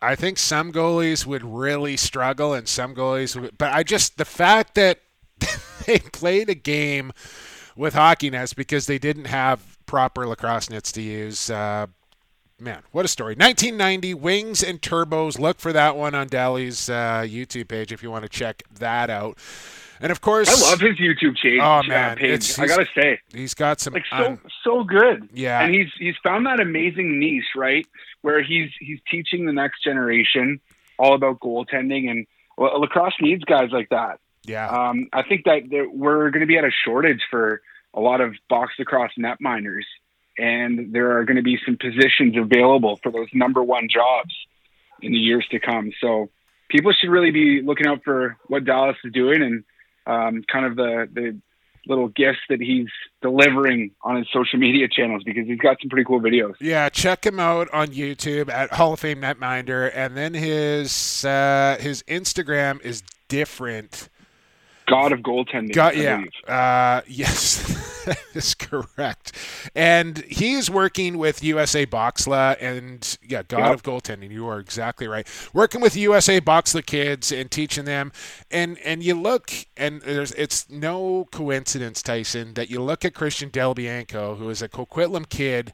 I 0.01 0.15
think 0.15 0.39
some 0.39 0.73
goalies 0.73 1.27
would 1.27 1.43
really 1.43 1.97
struggle, 1.97 2.55
and 2.55 2.69
some 2.69 2.95
goalies 2.95 3.41
would. 3.41 3.59
But 3.59 3.73
I 3.73 3.83
just 3.83 4.17
the 4.17 4.25
fact 4.25 4.75
that 4.77 5.01
they 5.87 5.99
played 5.99 6.49
a 6.49 6.55
game 6.55 7.13
with 7.77 7.95
hockey 7.95 8.31
nets 8.31 8.55
because 8.55 8.87
they 8.87 8.99
didn't 8.99 9.27
have 9.27 9.79
proper 9.87 10.27
lacrosse 10.27 10.71
nets 10.71 10.93
to 10.93 11.03
use. 11.03 11.51
Uh, 11.51 11.87
man, 12.61 12.83
what 12.93 13.05
a 13.05 13.09
story! 13.09 13.35
1990 13.35 14.15
Wings 14.15 14.63
and 14.63 14.81
Turbos. 14.81 15.39
Look 15.39 15.59
for 15.59 15.73
that 15.73 15.97
one 15.97 16.15
on 16.15 16.29
Dali's 16.29 16.89
uh, 16.89 17.25
YouTube 17.27 17.69
page 17.69 17.93
if 17.93 18.03
you 18.03 18.11
want 18.11 18.23
to 18.23 18.29
check 18.29 18.63
that 18.79 19.11
out. 19.11 19.39
And 20.01 20.13
of 20.13 20.21
course, 20.21 20.49
I 20.49 20.71
love 20.71 20.81
his 20.81 20.97
YouTube 20.97 21.37
page. 21.43 21.61
Oh 21.61 21.83
man, 21.83 22.17
page. 22.17 22.59
I 22.59 22.67
gotta 22.67 22.87
say, 22.95 23.21
he's 23.33 23.55
got 23.55 23.81
some 23.81 23.95
like 23.95 24.07
so 24.07 24.17
un- 24.17 24.41
so 24.65 24.85
good. 24.85 25.29
Yeah. 25.33 25.61
and 25.61 25.75
he's 25.75 25.89
he's 25.99 26.15
found 26.23 26.47
that 26.47 26.61
amazing 26.61 27.19
niche, 27.19 27.55
right, 27.57 27.87
where 28.23 28.43
he's 28.43 28.71
he's 28.81 29.01
teaching 29.11 29.47
the 29.47 29.53
next 29.53 29.83
generation 29.83 30.61
all 30.99 31.15
about 31.15 31.41
goaltending, 31.41 32.11
and 32.11 32.27
well, 32.57 32.81
lacrosse 32.81 33.15
needs 33.21 33.45
guys 33.45 33.71
like 33.73 33.89
that. 33.91 34.21
yeah. 34.45 34.69
Um, 34.69 35.09
I 35.13 35.23
think 35.23 35.45
that, 35.45 35.69
that 35.71 35.91
we're 35.93 36.31
going 36.31 36.41
to 36.41 36.47
be 36.47 36.59
at 36.59 36.65
a 36.65 36.71
shortage 36.85 37.21
for 37.31 37.61
a 37.95 38.01
lot 38.01 38.21
of 38.21 38.35
box 38.49 38.75
lacrosse 38.79 39.13
netminders, 39.19 39.85
and 40.37 40.93
there 40.93 41.17
are 41.19 41.25
going 41.25 41.37
to 41.37 41.43
be 41.43 41.59
some 41.65 41.77
positions 41.77 42.37
available 42.37 42.99
for 43.03 43.13
those 43.13 43.29
number 43.33 43.63
one 43.63 43.89
jobs 43.89 44.35
in 45.03 45.13
the 45.13 45.19
years 45.19 45.47
to 45.53 45.61
come. 45.61 45.93
So 46.01 46.31
people 46.69 46.93
should 46.93 47.11
really 47.11 47.31
be 47.31 47.63
looking 47.63 47.87
out 47.87 48.03
for 48.05 48.37
what 48.49 48.65
Dallas 48.65 48.97
is 49.05 49.13
doing 49.13 49.43
and 49.43 49.65
um, 50.09 50.43
kind 50.51 50.67
of 50.67 50.77
the 50.77 51.09
the 51.13 51.39
little 51.87 52.09
gifts 52.09 52.41
that 52.51 52.61
he's 52.61 52.89
delivering 53.23 53.91
on 54.03 54.17
his 54.17 54.27
social 54.33 54.59
media 54.59 54.87
channels 54.89 55.23
because 55.25 55.47
he's 55.47 55.59
got 55.59 55.79
some 55.81 55.89
pretty 55.89 56.05
cool 56.05 56.21
videos. 56.21 56.55
Yeah, 56.61 56.89
check 56.91 57.25
him 57.25 57.41
out 57.41 57.69
on 57.73 57.89
YouTube 57.89 58.51
at 58.51 58.73
Hall 58.75 58.93
of 58.93 59.01
Fame 59.01 59.21
Netminder, 59.23 59.91
and 59.95 60.17
then 60.17 60.35
his 60.35 61.25
uh, 61.25 61.77
his 61.81 62.03
Instagram 62.05 62.83
is 62.83 63.03
different. 63.29 64.09
God 64.87 65.13
of 65.13 65.21
goaltending. 65.21 65.73
God, 65.73 65.97
yeah, 65.97 66.25
uh, 66.47 67.03
yes, 67.07 67.88
that 68.33 68.37
is 68.37 68.55
correct. 68.55 69.33
And 69.75 70.19
he's 70.29 70.71
working 70.71 71.19
with 71.19 71.43
USA 71.45 71.85
Boxla, 71.87 72.57
and 72.61 73.19
yeah, 73.27 73.43
God 73.47 73.59
Yep. 73.67 73.75
of 73.75 73.83
goaltending. 73.83 74.31
You 74.31 74.47
are 74.49 74.59
exactly 74.59 75.07
right. 75.07 75.27
Working 75.53 75.81
with 75.81 75.97
USA 75.97 76.41
Boxla 76.41 76.85
kids 76.85 77.31
and 77.33 77.51
teaching 77.51 77.85
them, 77.85 78.13
and 78.51 78.79
and 78.79 79.03
you 79.03 79.15
look, 79.15 79.53
and 79.77 80.01
there's 80.03 80.33
it's 80.33 80.69
no 80.71 81.29
coincidence, 81.33 82.03
Tyson, 82.03 82.55
that 82.55 82.71
you 82.71 82.81
look 82.83 83.05
at 83.05 83.15
Christian 83.15 83.49
Del 83.51 83.75
Bianco, 83.75 84.37
who 84.37 84.49
is 84.51 84.63
a 84.63 84.69
Coquitlam 84.69 85.29
kid, 85.29 85.73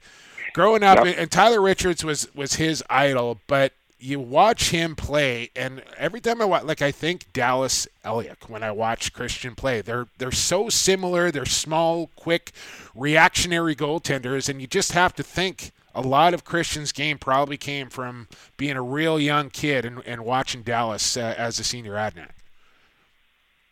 growing 0.52 0.82
up, 0.82 1.04
Yep. 1.04 1.14
and 1.18 1.30
Tyler 1.30 1.60
Richards 1.60 2.04
was 2.04 2.28
was 2.34 2.54
his 2.54 2.82
idol, 2.90 3.40
but 3.46 3.72
you 3.98 4.20
watch 4.20 4.70
him 4.70 4.94
play, 4.96 5.50
and 5.56 5.82
every 5.96 6.20
time 6.20 6.42
I 6.42 6.44
watch, 6.44 6.64
like 6.64 6.82
I 6.82 6.90
think 6.90 7.32
Dallas 7.32 7.88
Elliott 8.04 8.48
when 8.48 8.62
I 8.62 8.70
watch 8.70 9.12
Christian 9.12 9.54
play, 9.54 9.80
they're 9.80 10.06
they're 10.18 10.32
so 10.32 10.68
similar. 10.68 11.30
They're 11.30 11.46
small, 11.46 12.10
quick, 12.16 12.52
reactionary 12.94 13.74
goaltenders, 13.74 14.48
and 14.48 14.60
you 14.60 14.66
just 14.66 14.92
have 14.92 15.14
to 15.14 15.22
think 15.22 15.72
a 15.94 16.00
lot 16.00 16.34
of 16.34 16.44
Christian's 16.44 16.92
game 16.92 17.18
probably 17.18 17.56
came 17.56 17.88
from 17.88 18.28
being 18.56 18.76
a 18.76 18.82
real 18.82 19.18
young 19.18 19.48
kid 19.48 19.84
and, 19.84 20.02
and 20.04 20.24
watching 20.24 20.62
Dallas 20.62 21.16
uh, 21.16 21.34
as 21.38 21.58
a 21.58 21.64
senior 21.64 21.94
Adanac. 21.94 22.33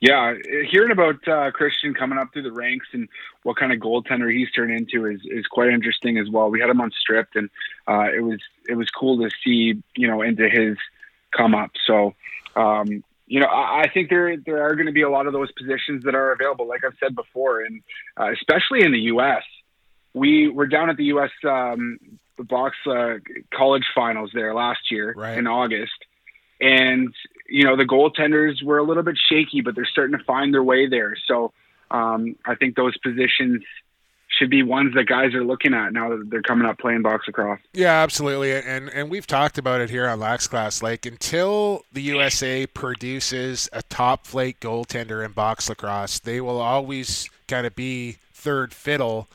Yeah, 0.02 0.34
hearing 0.68 0.90
about 0.90 1.28
uh, 1.28 1.52
Christian 1.52 1.94
coming 1.94 2.18
up 2.18 2.32
through 2.32 2.42
the 2.42 2.50
ranks 2.50 2.88
and 2.92 3.08
what 3.44 3.56
kind 3.56 3.72
of 3.72 3.78
goaltender 3.78 4.36
he's 4.36 4.50
turned 4.50 4.72
into 4.72 5.06
is, 5.06 5.20
is 5.24 5.46
quite 5.46 5.68
interesting 5.68 6.18
as 6.18 6.28
well. 6.28 6.50
We 6.50 6.58
had 6.58 6.68
him 6.70 6.80
on 6.80 6.90
stripped, 6.90 7.36
and 7.36 7.48
uh, 7.86 8.08
it 8.12 8.18
was 8.20 8.40
it 8.68 8.74
was 8.74 8.90
cool 8.90 9.16
to 9.22 9.30
see 9.44 9.80
you 9.96 10.08
know 10.08 10.20
into 10.20 10.48
his 10.50 10.76
come 11.30 11.54
up. 11.54 11.70
So 11.86 12.14
um, 12.56 13.04
you 13.28 13.38
know 13.38 13.46
I, 13.46 13.82
I 13.82 13.90
think 13.94 14.10
there 14.10 14.36
there 14.36 14.64
are 14.64 14.74
going 14.74 14.86
to 14.86 14.92
be 14.92 15.02
a 15.02 15.08
lot 15.08 15.28
of 15.28 15.32
those 15.32 15.52
positions 15.52 16.02
that 16.02 16.16
are 16.16 16.32
available, 16.32 16.66
like 16.66 16.82
I've 16.84 16.96
said 16.98 17.14
before, 17.14 17.60
and 17.60 17.80
uh, 18.18 18.32
especially 18.32 18.82
in 18.82 18.90
the 18.90 19.02
U.S. 19.14 19.44
We 20.14 20.48
were 20.48 20.66
down 20.66 20.90
at 20.90 20.96
the 20.96 21.04
U.S. 21.14 21.30
Um, 21.44 22.00
the 22.38 22.42
box 22.42 22.76
uh, 22.88 23.18
college 23.54 23.86
finals 23.94 24.32
there 24.34 24.52
last 24.52 24.90
year 24.90 25.14
Right. 25.16 25.38
in 25.38 25.46
August, 25.46 25.94
and 26.60 27.14
you 27.48 27.64
know 27.64 27.76
the 27.76 27.84
goaltenders 27.84 28.62
were 28.62 28.78
a 28.78 28.84
little 28.84 29.02
bit 29.02 29.16
shaky, 29.30 29.60
but 29.60 29.74
they're 29.74 29.86
starting 29.90 30.16
to 30.16 30.24
find 30.24 30.52
their 30.52 30.62
way 30.62 30.86
there. 30.88 31.16
So 31.26 31.52
um, 31.90 32.36
I 32.44 32.54
think 32.54 32.76
those 32.76 32.96
positions 32.98 33.62
should 34.28 34.50
be 34.50 34.62
ones 34.62 34.94
that 34.94 35.04
guys 35.04 35.34
are 35.34 35.44
looking 35.44 35.74
at 35.74 35.92
now 35.92 36.08
that 36.10 36.30
they're 36.30 36.42
coming 36.42 36.66
up 36.66 36.78
playing 36.78 37.02
box 37.02 37.26
lacrosse. 37.26 37.60
Yeah, 37.72 38.02
absolutely, 38.02 38.52
and 38.52 38.88
and 38.90 39.10
we've 39.10 39.26
talked 39.26 39.58
about 39.58 39.80
it 39.80 39.90
here 39.90 40.08
on 40.08 40.18
Lax 40.18 40.48
Class. 40.48 40.82
Like 40.82 41.06
until 41.06 41.84
the 41.92 42.02
USA 42.02 42.66
produces 42.66 43.68
a 43.72 43.82
top 43.82 44.26
flight 44.26 44.58
goaltender 44.60 45.24
in 45.24 45.32
box 45.32 45.68
lacrosse, 45.68 46.18
they 46.18 46.40
will 46.40 46.60
always 46.60 47.28
kind 47.46 47.66
of 47.66 47.74
be 47.74 48.18
third 48.32 48.72
fiddle 48.72 49.28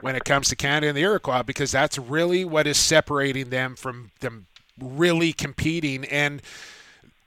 when 0.00 0.16
it 0.16 0.24
comes 0.24 0.48
to 0.48 0.56
Canada 0.56 0.88
and 0.88 0.96
the 0.96 1.02
Iroquois 1.02 1.42
because 1.42 1.72
that's 1.72 1.98
really 1.98 2.44
what 2.44 2.66
is 2.66 2.76
separating 2.76 3.50
them 3.50 3.76
from 3.76 4.10
them 4.20 4.46
really 4.80 5.32
competing 5.32 6.04
and 6.06 6.42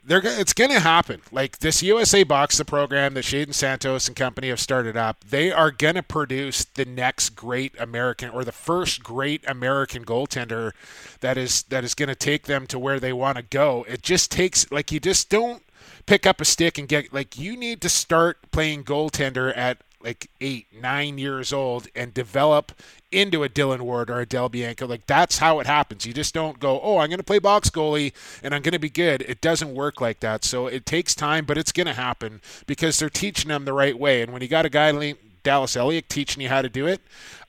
they're 0.08 0.22
it's 0.24 0.54
going 0.54 0.72
to 0.72 0.80
happen. 0.80 1.22
Like 1.32 1.60
this 1.60 1.84
USA 1.84 2.24
Box, 2.24 2.58
the 2.58 2.66
program 2.66 3.14
that 3.14 3.26
Shaden 3.26 3.54
Santos 3.54 4.08
and 4.08 4.16
company 4.16 4.48
have 4.48 4.60
started 4.60 4.96
up, 4.96 5.24
they 5.30 5.52
are 5.52 5.70
going 5.70 5.96
to 5.96 6.04
produce 6.04 6.64
the 6.64 6.86
next 6.86 7.32
great 7.32 7.76
American 7.78 8.30
or 8.30 8.46
the 8.46 8.54
first 8.54 9.04
great 9.04 9.44
American 9.48 10.06
goaltender 10.06 10.72
that 11.20 11.38
is 11.38 11.64
that 11.64 11.84
is 11.84 11.94
going 11.94 12.10
to 12.10 12.16
take 12.16 12.44
them 12.44 12.66
to 12.68 12.80
where 12.80 13.00
they 13.00 13.12
want 13.14 13.38
to 13.38 13.44
go. 13.44 13.86
It 13.88 14.02
just 14.02 14.32
takes 14.32 14.72
like 14.72 14.92
you 14.92 15.02
just 15.02 15.30
don't 15.30 15.62
pick 16.06 16.26
up 16.26 16.40
a 16.40 16.46
stick 16.46 16.78
and 16.78 16.88
get 16.88 17.14
like 17.14 17.38
you 17.38 17.58
need 17.58 17.82
to 17.82 17.90
start 17.90 18.52
playing 18.52 18.86
goaltender 18.86 19.56
at 19.56 19.80
like 20.02 20.30
eight, 20.42 20.68
nine 20.80 21.18
years 21.18 21.52
old 21.52 21.88
and 21.96 22.14
develop 22.14 22.72
into 23.12 23.44
a 23.44 23.50
Dylan 23.50 23.82
Ward 23.82 24.10
or 24.10 24.20
a 24.20 24.26
Del 24.26 24.50
Bianco. 24.50 24.86
Like 24.86 25.08
that's 25.08 25.40
how 25.40 25.60
it 25.60 25.68
happens. 25.68 26.06
You 26.06 26.14
just 26.14 26.34
don't 26.34 26.60
go, 26.60 26.80
oh, 26.82 26.98
I'm 26.98 27.10
going 27.10 27.20
to 27.20 27.24
play 27.24 27.40
box 27.40 27.70
goalie 27.70 28.14
and 28.44 28.54
I'm 28.54 28.62
going 28.62 28.74
to 28.74 28.80
be 28.80 28.90
good. 28.90 29.24
It 29.24 29.42
doesn't 29.42 29.74
work 29.74 30.00
like 30.00 30.20
that. 30.20 30.44
So 30.44 30.68
it 30.68 30.86
takes 30.86 31.16
time, 31.16 31.46
but 31.46 31.58
it's 31.58 31.72
going 31.72 31.88
to 31.88 31.94
happen 31.94 32.42
because 32.66 33.00
they're 33.00 33.10
teaching 33.10 33.50
them 33.50 33.66
the 33.66 33.74
right 33.74 33.98
way. 33.98 34.22
And 34.22 34.34
when 34.34 34.42
you 34.42 34.48
got 34.48 34.66
a 34.66 34.70
guy 34.70 34.92
like 34.92 35.18
Dallas 35.44 35.76
Elliott 35.76 36.10
teaching 36.10 36.42
you 36.42 36.50
how 36.50 36.62
to 36.62 36.70
do 36.70 36.86
it, 36.88 37.02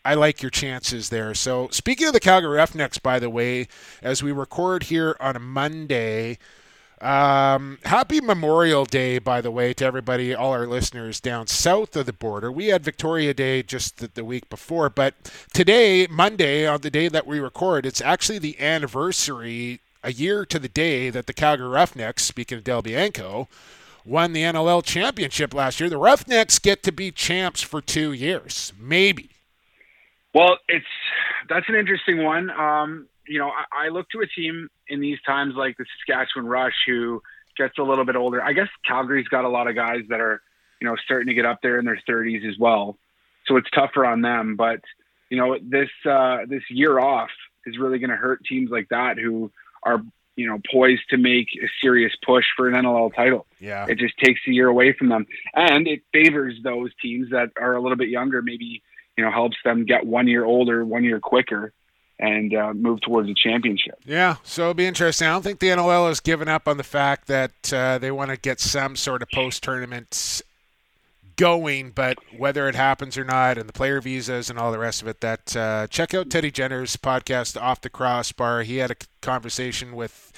I 0.04 0.14
like 0.14 0.42
your 0.42 0.50
chances 0.50 1.10
there. 1.10 1.34
So 1.34 1.68
speaking 1.70 2.06
of 2.06 2.12
the 2.12 2.20
Calgary 2.20 2.56
Roughnecks, 2.56 2.98
by 2.98 3.18
the 3.18 3.28
way, 3.28 3.68
as 4.00 4.22
we 4.22 4.32
record 4.32 4.84
here 4.84 5.16
on 5.20 5.36
a 5.36 5.40
Monday. 5.40 6.38
Um, 7.00 7.78
happy 7.84 8.20
Memorial 8.20 8.84
Day, 8.84 9.18
by 9.18 9.40
the 9.40 9.52
way, 9.52 9.72
to 9.74 9.84
everybody, 9.84 10.34
all 10.34 10.52
our 10.52 10.66
listeners 10.66 11.20
down 11.20 11.46
south 11.46 11.94
of 11.94 12.06
the 12.06 12.12
border. 12.12 12.50
We 12.50 12.66
had 12.66 12.82
Victoria 12.82 13.32
Day 13.32 13.62
just 13.62 13.98
the, 13.98 14.08
the, 14.08 14.24
week 14.24 14.48
before, 14.48 14.90
but 14.90 15.14
today, 15.54 16.08
Monday, 16.10 16.66
on 16.66 16.80
the 16.80 16.90
day 16.90 17.08
that 17.08 17.26
we 17.26 17.38
record, 17.38 17.86
it's 17.86 18.00
actually 18.00 18.40
the 18.40 18.58
anniversary, 18.60 19.80
a 20.02 20.12
year 20.12 20.44
to 20.46 20.58
the 20.58 20.68
day 20.68 21.08
that 21.10 21.28
the 21.28 21.32
Calgary 21.32 21.68
Roughnecks, 21.68 22.24
speaking 22.24 22.58
of 22.58 22.64
Del 22.64 22.82
Bianco, 22.82 23.48
won 24.04 24.32
the 24.32 24.42
NLL 24.42 24.82
championship 24.84 25.54
last 25.54 25.78
year. 25.78 25.88
The 25.88 25.98
Roughnecks 25.98 26.58
get 26.58 26.82
to 26.82 26.92
be 26.92 27.12
champs 27.12 27.62
for 27.62 27.80
two 27.80 28.12
years, 28.12 28.72
maybe. 28.76 29.30
Well, 30.34 30.58
it's 30.68 30.86
that's 31.48 31.68
an 31.68 31.74
interesting 31.74 32.24
one. 32.24 32.50
Um, 32.50 33.06
you 33.28 33.38
know, 33.38 33.50
I, 33.50 33.86
I 33.86 33.88
look 33.88 34.08
to 34.10 34.20
a 34.20 34.26
team 34.26 34.68
in 34.88 35.00
these 35.00 35.18
times 35.26 35.54
like 35.56 35.76
the 35.76 35.84
Saskatchewan 35.98 36.46
Rush 36.46 36.74
who 36.86 37.22
gets 37.56 37.78
a 37.78 37.82
little 37.82 38.04
bit 38.04 38.16
older. 38.16 38.42
I 38.42 38.52
guess 38.52 38.68
Calgary's 38.86 39.28
got 39.28 39.44
a 39.44 39.48
lot 39.48 39.68
of 39.68 39.74
guys 39.74 40.02
that 40.08 40.20
are, 40.20 40.40
you 40.80 40.86
know, 40.86 40.96
starting 41.04 41.28
to 41.28 41.34
get 41.34 41.44
up 41.44 41.60
there 41.62 41.78
in 41.78 41.84
their 41.84 42.00
30s 42.08 42.48
as 42.48 42.58
well. 42.58 42.96
So 43.46 43.56
it's 43.56 43.68
tougher 43.70 44.06
on 44.06 44.22
them. 44.22 44.56
But 44.56 44.80
you 45.30 45.36
know, 45.36 45.56
this 45.60 45.90
uh, 46.08 46.38
this 46.48 46.62
year 46.70 46.98
off 46.98 47.30
is 47.66 47.78
really 47.78 47.98
going 47.98 48.10
to 48.10 48.16
hurt 48.16 48.44
teams 48.44 48.70
like 48.70 48.88
that 48.90 49.18
who 49.18 49.50
are 49.82 50.02
you 50.36 50.46
know 50.46 50.58
poised 50.70 51.02
to 51.10 51.16
make 51.16 51.48
a 51.62 51.68
serious 51.82 52.12
push 52.24 52.44
for 52.56 52.68
an 52.68 52.74
NLL 52.74 53.14
title. 53.14 53.46
Yeah, 53.58 53.86
it 53.88 53.98
just 53.98 54.16
takes 54.18 54.40
a 54.46 54.50
year 54.50 54.68
away 54.68 54.92
from 54.92 55.08
them, 55.08 55.26
and 55.54 55.86
it 55.86 56.02
favors 56.12 56.54
those 56.62 56.90
teams 57.02 57.30
that 57.30 57.50
are 57.60 57.74
a 57.74 57.82
little 57.82 57.96
bit 57.96 58.08
younger. 58.08 58.40
Maybe 58.40 58.82
you 59.16 59.24
know 59.24 59.30
helps 59.30 59.56
them 59.64 59.84
get 59.84 60.06
one 60.06 60.28
year 60.28 60.44
older, 60.44 60.84
one 60.84 61.04
year 61.04 61.20
quicker 61.20 61.72
and 62.18 62.54
uh, 62.54 62.72
move 62.74 63.00
towards 63.00 63.28
a 63.28 63.34
championship. 63.34 63.98
Yeah, 64.04 64.36
so 64.42 64.62
it'll 64.62 64.74
be 64.74 64.86
interesting. 64.86 65.28
I 65.28 65.32
don't 65.32 65.42
think 65.42 65.60
the 65.60 65.68
NLL 65.68 66.08
has 66.08 66.20
given 66.20 66.48
up 66.48 66.66
on 66.66 66.76
the 66.76 66.84
fact 66.84 67.28
that 67.28 67.72
uh, 67.72 67.98
they 67.98 68.10
want 68.10 68.30
to 68.30 68.36
get 68.36 68.60
some 68.60 68.96
sort 68.96 69.22
of 69.22 69.28
post 69.30 69.62
tournament 69.62 70.42
going, 71.36 71.92
but 71.92 72.18
whether 72.36 72.68
it 72.68 72.74
happens 72.74 73.16
or 73.16 73.24
not, 73.24 73.56
and 73.56 73.68
the 73.68 73.72
player 73.72 74.00
visas 74.00 74.50
and 74.50 74.58
all 74.58 74.72
the 74.72 74.78
rest 74.78 75.00
of 75.00 75.08
it, 75.08 75.20
that 75.20 75.56
uh, 75.56 75.86
check 75.86 76.12
out 76.12 76.28
Teddy 76.28 76.50
Jenner's 76.50 76.96
podcast, 76.96 77.60
Off 77.60 77.80
the 77.80 77.88
Crossbar. 77.88 78.62
He 78.62 78.78
had 78.78 78.90
a 78.90 78.96
conversation 79.22 79.94
with 79.94 80.32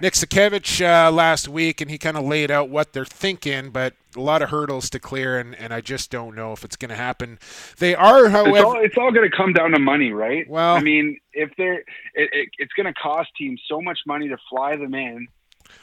Nick 0.00 0.14
Sakiewicz 0.14 0.80
uh, 0.80 1.10
last 1.10 1.48
week, 1.48 1.80
and 1.80 1.90
he 1.90 1.98
kind 1.98 2.16
of 2.16 2.24
laid 2.24 2.50
out 2.50 2.70
what 2.70 2.92
they're 2.92 3.04
thinking, 3.04 3.70
but 3.70 3.94
a 4.16 4.20
lot 4.20 4.42
of 4.42 4.50
hurdles 4.50 4.88
to 4.90 4.98
clear, 4.98 5.38
and, 5.38 5.54
and 5.54 5.74
I 5.74 5.80
just 5.80 6.10
don't 6.10 6.34
know 6.34 6.52
if 6.52 6.64
it's 6.64 6.76
going 6.76 6.88
to 6.88 6.96
happen. 6.96 7.38
They 7.78 7.94
are, 7.94 8.28
however, 8.28 8.56
it's 8.56 8.64
all, 8.64 8.80
it's 8.80 8.96
all 8.96 9.12
going 9.12 9.30
to 9.30 9.36
come 9.36 9.52
down 9.52 9.72
to 9.72 9.78
money, 9.78 10.12
right? 10.12 10.48
Well, 10.48 10.74
I 10.74 10.80
mean, 10.80 11.18
if 11.32 11.50
they're, 11.56 11.80
it, 12.14 12.30
it, 12.32 12.48
it's 12.58 12.72
going 12.72 12.86
to 12.86 12.94
cost 12.94 13.30
teams 13.36 13.60
so 13.68 13.80
much 13.80 14.00
money 14.06 14.28
to 14.28 14.38
fly 14.48 14.76
them 14.76 14.94
in, 14.94 15.28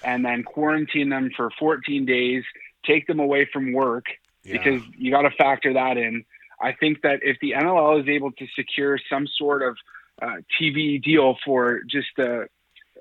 and 0.04 0.26
then 0.26 0.44
quarantine 0.44 1.10
them 1.10 1.30
for 1.36 1.52
14 1.60 2.06
days, 2.06 2.44
take 2.86 3.08
them 3.08 3.20
away 3.20 3.48
from 3.52 3.72
work 3.72 4.06
yeah. 4.44 4.54
because 4.54 4.82
you 4.98 5.12
got 5.12 5.24
to 5.24 5.32
factor 5.32 5.74
that 5.74 5.98
in. 5.98 6.26
I 6.62 6.74
think 6.74 7.02
that 7.04 7.20
if 7.22 7.38
the 7.40 7.52
NLL 7.52 8.02
is 8.02 8.08
able 8.08 8.32
to 8.32 8.48
secure 8.56 9.00
some 9.10 9.28
sort 9.28 9.62
of 9.62 9.78
uh, 10.22 10.38
TV 10.60 11.02
deal 11.02 11.38
for 11.46 11.82
just 11.84 12.08
the 12.18 12.48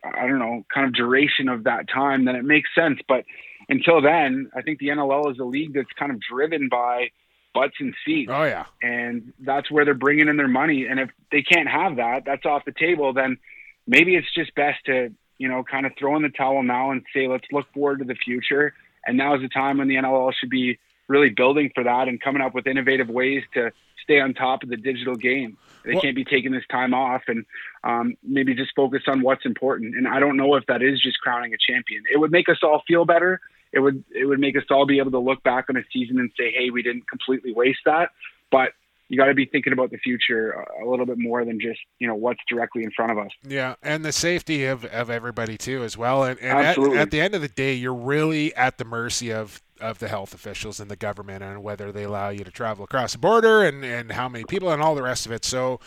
I 0.05 0.27
don't 0.27 0.39
know, 0.39 0.65
kind 0.73 0.87
of 0.87 0.95
duration 0.95 1.49
of 1.49 1.65
that 1.65 1.89
time, 1.89 2.25
then 2.25 2.37
it 2.37 2.45
makes 2.45 2.71
sense. 2.75 2.99
But 3.09 3.25
until 3.69 4.01
then, 4.01 4.51
I 4.57 4.63
think 4.63 4.79
the 4.79 4.89
NLL 4.89 5.33
is 5.33 5.39
a 5.39 5.45
league 5.45 5.75
that's 5.75 5.93
kind 5.99 6.13
of 6.13 6.21
driven 6.21 6.69
by 6.69 7.11
butts 7.55 7.75
and 7.81 7.95
seats. 8.05 8.31
Oh 8.33 8.45
yeah, 8.45 8.67
and 8.83 9.33
that's 9.41 9.71
where 9.71 9.85
they're 9.85 9.95
bringing 9.95 10.29
in 10.29 10.37
their 10.37 10.49
money. 10.49 10.87
And 10.87 11.01
if 11.01 11.11
they 11.33 11.43
can't 11.43 11.69
have 11.69 11.97
that, 11.97 12.25
that's 12.25 12.45
off 12.45 12.65
the 12.65 12.73
table. 12.73 13.13
Then 13.13 13.39
maybe 13.87 14.15
it's 14.15 14.33
just 14.35 14.55
best 14.55 14.85
to 14.87 15.13
you 15.39 15.49
know 15.49 15.65
kind 15.65 15.87
of 15.87 15.93
throw 15.99 16.17
in 16.17 16.23
the 16.23 16.29
towel 16.29 16.63
now 16.63 16.91
and 16.91 17.03
say 17.15 17.29
let's 17.29 17.47
look 17.53 17.67
forward 17.73 18.01
to 18.01 18.05
the 18.05 18.15
future. 18.15 18.75
And 19.07 19.17
now 19.17 19.35
is 19.37 19.41
the 19.41 19.49
time 19.49 19.79
when 19.79 19.89
the 19.89 19.95
NLL 19.95 20.33
should 20.35 20.51
be 20.51 20.79
really 21.09 21.31
building 21.31 21.71
for 21.75 21.85
that 21.85 22.09
and 22.09 22.21
coming 22.21 22.43
up 22.43 22.55
with 22.55 22.67
innovative 22.67 23.09
ways 23.09 23.43
to 23.55 23.73
stay 24.03 24.21
on 24.21 24.35
top 24.35 24.63
of 24.63 24.69
the 24.69 24.77
digital 24.77 25.15
game. 25.15 25.57
They 25.85 25.93
well, 25.93 26.03
can't 26.03 26.17
be 26.17 26.25
taking 26.25 26.53
this 26.53 26.65
time 26.71 26.95
off 26.95 27.23
and 27.29 27.45
um, 27.85 28.17
maybe 28.23 28.55
just 28.55 28.71
focus 28.75 29.03
on 29.07 29.23
what's 29.23 29.45
important. 29.45 29.97
And 29.97 30.09
I 30.09 30.19
don't 30.21 30.37
know 30.37 30.55
if 30.55 30.67
that 30.67 30.83
is 30.83 31.01
just 31.01 31.19
crowning 31.21 31.55
a 31.55 31.57
champion. 31.59 32.03
It 32.13 32.19
would 32.19 32.33
make 32.33 32.49
us 32.49 32.59
all 32.63 32.83
feel 32.87 33.05
better. 33.05 33.41
It 33.73 33.81
would 33.81 34.05
it 34.15 34.27
would 34.27 34.41
make 34.41 34.57
us 34.57 34.63
all 34.71 34.87
be 34.87 34.99
able 34.99 35.11
to 35.13 35.19
look 35.19 35.43
back 35.43 35.67
on 35.69 35.77
a 35.77 35.83
season 35.93 36.19
and 36.19 36.31
say, 36.39 36.53
hey, 36.53 36.71
we 36.71 36.83
didn't 36.83 37.09
completely 37.09 37.53
waste 37.53 37.81
that. 37.85 38.11
But 38.51 38.73
you 39.09 39.17
got 39.17 39.27
to 39.27 39.35
be 39.35 39.47
thinking 39.47 39.73
about 39.73 39.91
the 39.91 39.99
future 39.99 40.51
a 40.83 40.89
little 40.89 41.07
bit 41.07 41.19
more 41.19 41.45
than 41.45 41.61
just 41.61 41.81
you 41.99 42.09
know 42.09 42.15
what's 42.15 42.41
directly 42.49 42.83
in 42.83 42.91
front 42.91 43.13
of 43.13 43.19
us. 43.19 43.31
Yeah, 43.47 43.75
and 43.83 44.05
the 44.05 44.13
safety 44.13 44.65
of, 44.65 44.85
of 44.87 45.11
everybody 45.11 45.57
too 45.57 45.85
as 45.85 45.97
well. 45.97 46.25
And, 46.25 46.39
and 46.41 46.59
at, 46.59 46.79
at, 46.79 47.11
the 47.11 47.21
end 47.21 47.35
of 47.35 47.41
the 47.41 47.49
day, 47.49 47.75
you're 47.75 47.95
really 47.95 48.55
at 48.55 48.79
the 48.79 48.85
mercy 48.85 49.33
of 49.33 49.63
of 49.81 49.99
the 49.99 50.09
health 50.09 50.33
officials 50.33 50.81
and 50.81 50.91
the 50.91 50.97
government 50.97 51.43
and 51.43 51.63
whether 51.63 51.93
they 51.93 52.05
allow 52.05 52.31
you 52.31 52.43
to 52.43 52.51
travel 52.51 52.85
across 52.85 53.13
the 53.13 53.19
border 53.19 53.63
and, 53.63 53.85
and 53.85 54.13
how 54.13 54.27
many 54.27 54.43
people 54.43 54.71
and 54.71 54.81
all 54.81 54.95
the 54.95 55.03
rest 55.03 55.27
of 55.27 55.33
it. 55.33 55.45
So 55.45 55.81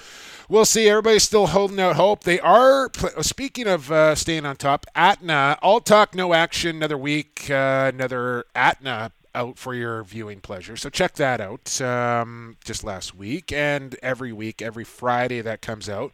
we'll 0.47 0.65
see. 0.65 0.87
Everybody's 0.87 1.23
still 1.23 1.47
holding 1.47 1.79
out 1.79 1.95
hope. 1.95 2.23
They 2.23 2.39
are, 2.39 2.91
speaking 3.21 3.65
of 3.65 3.91
uh, 3.91 4.13
staying 4.13 4.45
on 4.45 4.57
top, 4.57 4.85
Atna, 4.95 5.57
all 5.63 5.81
talk, 5.81 6.13
no 6.13 6.33
action, 6.33 6.75
another 6.75 6.99
week, 6.99 7.49
uh, 7.49 7.89
another 7.91 8.45
Atna 8.55 9.11
out 9.35 9.57
for 9.57 9.73
your 9.73 10.03
viewing 10.03 10.41
pleasure. 10.41 10.75
So 10.75 10.89
check 10.89 11.13
that 11.15 11.39
out 11.39 11.79
um, 11.81 12.57
just 12.63 12.83
last 12.83 13.15
week 13.15 13.51
and 13.51 13.95
every 14.01 14.31
week, 14.31 14.61
every 14.61 14.83
Friday 14.83 15.41
that 15.41 15.61
comes 15.61 15.89
out. 15.89 16.13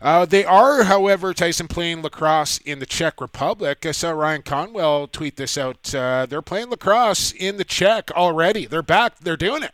Uh, 0.00 0.24
they 0.24 0.44
are, 0.44 0.84
however, 0.84 1.32
Tyson 1.32 1.68
playing 1.68 2.02
lacrosse 2.02 2.58
in 2.58 2.78
the 2.78 2.86
Czech 2.86 3.20
Republic. 3.20 3.86
I 3.86 3.92
saw 3.92 4.10
Ryan 4.10 4.42
Conwell 4.42 5.06
tweet 5.06 5.36
this 5.36 5.56
out. 5.56 5.94
Uh, 5.94 6.26
they're 6.26 6.42
playing 6.42 6.70
lacrosse 6.70 7.32
in 7.32 7.56
the 7.56 7.64
Czech 7.64 8.10
already. 8.12 8.66
They're 8.66 8.82
back. 8.82 9.18
They're 9.20 9.36
doing 9.36 9.62
it. 9.62 9.72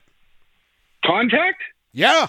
Contact? 1.05 1.63
Yeah. 1.93 2.29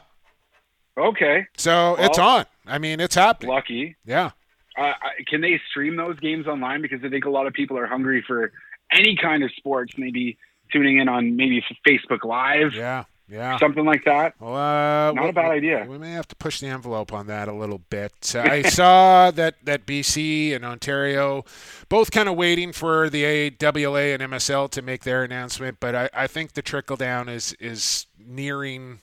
Okay. 0.97 1.47
So 1.57 1.95
well, 1.97 2.05
it's 2.05 2.17
on. 2.17 2.45
I 2.65 2.77
mean, 2.77 2.99
it's 2.99 3.15
happening. 3.15 3.51
Lucky. 3.51 3.95
Yeah. 4.05 4.31
Uh, 4.77 4.93
can 5.27 5.41
they 5.41 5.59
stream 5.69 5.95
those 5.95 6.19
games 6.19 6.47
online? 6.47 6.81
Because 6.81 7.03
I 7.03 7.09
think 7.09 7.25
a 7.25 7.29
lot 7.29 7.47
of 7.47 7.53
people 7.53 7.77
are 7.77 7.85
hungry 7.85 8.23
for 8.25 8.51
any 8.91 9.15
kind 9.15 9.43
of 9.43 9.51
sports, 9.55 9.93
maybe 9.97 10.37
tuning 10.71 10.99
in 10.99 11.09
on 11.09 11.35
maybe 11.35 11.63
Facebook 11.87 12.23
Live. 12.23 12.73
Yeah. 12.73 13.05
Yeah. 13.31 13.57
Something 13.59 13.85
like 13.85 14.03
that. 14.03 14.33
Well, 14.41 14.55
uh, 14.55 15.13
Not 15.13 15.23
we, 15.23 15.29
a 15.29 15.33
bad 15.33 15.51
idea. 15.51 15.85
We 15.87 15.97
may 15.97 16.11
have 16.11 16.27
to 16.27 16.35
push 16.35 16.59
the 16.59 16.67
envelope 16.67 17.13
on 17.13 17.27
that 17.27 17.47
a 17.47 17.53
little 17.53 17.79
bit. 17.89 18.33
Uh, 18.35 18.41
I 18.41 18.61
saw 18.69 19.31
that, 19.31 19.55
that 19.63 19.85
BC 19.85 20.53
and 20.53 20.65
Ontario 20.65 21.45
both 21.87 22.11
kind 22.11 22.27
of 22.27 22.35
waiting 22.35 22.73
for 22.73 23.09
the 23.09 23.23
AWLA 23.23 24.15
and 24.15 24.31
MSL 24.33 24.69
to 24.71 24.81
make 24.81 25.05
their 25.05 25.23
announcement, 25.23 25.77
but 25.79 25.95
I, 25.95 26.09
I 26.13 26.27
think 26.27 26.53
the 26.53 26.61
trickle 26.61 26.97
down 26.97 27.29
is 27.29 27.53
is 27.53 28.05
nearing 28.19 28.99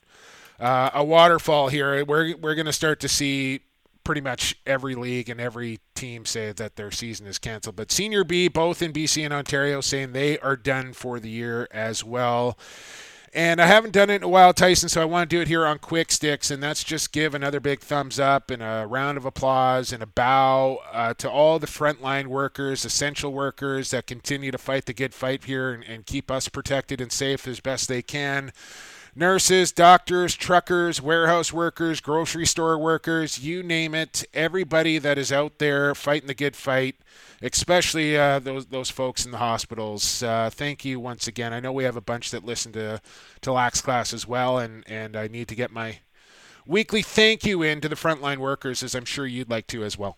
uh, 0.60 0.90
a 0.92 1.02
waterfall 1.02 1.68
here. 1.68 2.04
We're, 2.04 2.36
we're 2.36 2.54
going 2.54 2.66
to 2.66 2.72
start 2.72 3.00
to 3.00 3.08
see 3.08 3.60
pretty 4.08 4.20
much 4.22 4.56
every 4.64 4.94
league 4.94 5.28
and 5.28 5.38
every 5.38 5.80
team 5.94 6.24
say 6.24 6.50
that 6.50 6.76
their 6.76 6.90
season 6.90 7.26
is 7.26 7.38
canceled. 7.38 7.76
But 7.76 7.92
Senior 7.92 8.24
B, 8.24 8.48
both 8.48 8.80
in 8.80 8.90
BC 8.90 9.22
and 9.22 9.34
Ontario, 9.34 9.82
saying 9.82 10.12
they 10.12 10.38
are 10.38 10.56
done 10.56 10.94
for 10.94 11.20
the 11.20 11.28
year 11.28 11.68
as 11.72 12.02
well. 12.02 12.56
And 13.34 13.60
I 13.60 13.66
haven't 13.66 13.92
done 13.92 14.08
it 14.08 14.14
in 14.14 14.22
a 14.22 14.28
while, 14.28 14.54
Tyson, 14.54 14.88
so 14.88 15.02
I 15.02 15.04
want 15.04 15.28
to 15.28 15.36
do 15.36 15.42
it 15.42 15.48
here 15.48 15.66
on 15.66 15.78
Quick 15.78 16.10
Sticks, 16.10 16.50
and 16.50 16.62
that's 16.62 16.82
just 16.82 17.12
give 17.12 17.34
another 17.34 17.60
big 17.60 17.80
thumbs 17.80 18.18
up 18.18 18.50
and 18.50 18.62
a 18.62 18.86
round 18.88 19.18
of 19.18 19.26
applause 19.26 19.92
and 19.92 20.02
a 20.02 20.06
bow 20.06 20.78
uh, 20.90 21.12
to 21.12 21.30
all 21.30 21.58
the 21.58 21.66
frontline 21.66 22.28
workers, 22.28 22.86
essential 22.86 23.34
workers 23.34 23.90
that 23.90 24.06
continue 24.06 24.50
to 24.50 24.56
fight 24.56 24.86
the 24.86 24.94
good 24.94 25.12
fight 25.12 25.44
here 25.44 25.70
and, 25.74 25.84
and 25.84 26.06
keep 26.06 26.30
us 26.30 26.48
protected 26.48 27.02
and 27.02 27.12
safe 27.12 27.46
as 27.46 27.60
best 27.60 27.88
they 27.88 28.00
can 28.00 28.52
nurses, 29.18 29.72
doctors, 29.72 30.36
truckers, 30.36 31.02
warehouse 31.02 31.52
workers, 31.52 32.00
grocery 32.00 32.46
store 32.46 32.78
workers, 32.78 33.44
you 33.44 33.62
name 33.62 33.94
it. 33.94 34.24
Everybody 34.32 34.98
that 34.98 35.18
is 35.18 35.32
out 35.32 35.58
there 35.58 35.94
fighting 35.94 36.28
the 36.28 36.34
good 36.34 36.54
fight, 36.54 36.94
especially 37.42 38.16
uh, 38.16 38.38
those 38.38 38.66
those 38.66 38.90
folks 38.90 39.26
in 39.26 39.32
the 39.32 39.38
hospitals. 39.38 40.22
Uh, 40.22 40.50
thank 40.52 40.84
you 40.84 41.00
once 41.00 41.26
again. 41.26 41.52
I 41.52 41.60
know 41.60 41.72
we 41.72 41.84
have 41.84 41.96
a 41.96 42.00
bunch 42.00 42.30
that 42.30 42.44
listen 42.44 42.72
to 42.72 43.00
to 43.40 43.52
Lax 43.52 43.80
Class 43.80 44.14
as 44.14 44.26
well, 44.26 44.58
and 44.58 44.84
and 44.88 45.16
I 45.16 45.26
need 45.26 45.48
to 45.48 45.56
get 45.56 45.72
my 45.72 45.98
weekly 46.64 47.02
thank 47.02 47.44
you 47.44 47.62
in 47.62 47.80
to 47.80 47.88
the 47.88 47.96
frontline 47.96 48.38
workers, 48.38 48.82
as 48.84 48.94
I'm 48.94 49.04
sure 49.04 49.26
you'd 49.26 49.50
like 49.50 49.66
to 49.68 49.82
as 49.82 49.98
well. 49.98 50.16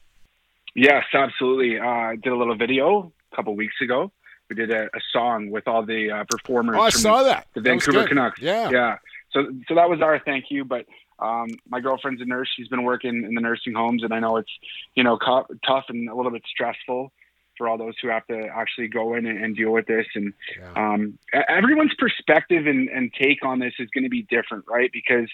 Yes, 0.75 1.05
absolutely. 1.15 1.79
Uh, 1.79 1.85
I 1.85 2.17
did 2.17 2.33
a 2.33 2.37
little 2.37 2.57
video 2.57 3.13
a 3.33 3.37
couple 3.37 3.57
weeks 3.57 3.81
ago 3.81 4.13
We 4.51 4.57
did 4.57 4.71
a, 4.73 4.87
a 4.87 5.01
song 5.13 5.51
with 5.51 5.69
all 5.69 5.85
the 5.85 6.11
uh, 6.11 6.25
performers. 6.25 6.77
Oh, 6.79 6.83
I 6.83 6.91
from 6.91 7.01
saw 7.01 7.23
that. 7.23 7.47
The 7.55 7.61
Vancouver 7.61 8.01
good. 8.01 8.09
Canucks. 8.09 8.41
Yeah. 8.41 8.71
yeah. 8.71 8.99
So 9.33 9.47
so 9.69 9.77
that 9.77 9.89
was 9.89 10.03
our 10.03 10.19
thank 10.19 10.47
you. 10.51 10.65
But 10.65 10.87
um, 11.21 11.49
my 11.69 11.81
girlfriend's 11.81 12.21
a 12.21 12.25
nurse. 12.25 12.51
She's 12.55 12.69
been 12.69 12.83
working 12.83 13.25
in 13.25 13.35
the 13.35 13.41
nursing 13.41 13.75
homes, 13.75 14.03
and 14.03 14.13
I 14.13 14.19
know 14.19 14.37
it's 14.39 14.51
you 14.95 15.05
know 15.05 15.17
cu- 15.17 15.55
tough 15.65 15.85
and 15.89 16.09
a 16.09 16.15
little 16.15 16.33
bit 16.33 16.43
stressful 16.51 17.13
for 17.57 17.69
all 17.69 17.79
those 17.79 17.95
who 18.01 18.09
have 18.09 18.27
to 18.27 18.49
actually 18.55 18.89
go 18.89 19.15
in 19.15 19.27
and, 19.27 19.45
and 19.45 19.55
deal 19.55 19.71
with 19.71 19.87
this. 19.87 20.07
And 20.15 20.33
um, 20.75 21.19
e- 21.35 21.39
everyone's 21.47 21.95
perspective 21.99 22.67
and, 22.67 22.89
and 22.89 23.13
take 23.13 23.45
on 23.45 23.59
this 23.59 23.75
is 23.79 23.89
going 23.91 24.05
to 24.05 24.11
be 24.11 24.23
different, 24.23 24.65
right? 24.67 24.91
Because 24.91 25.29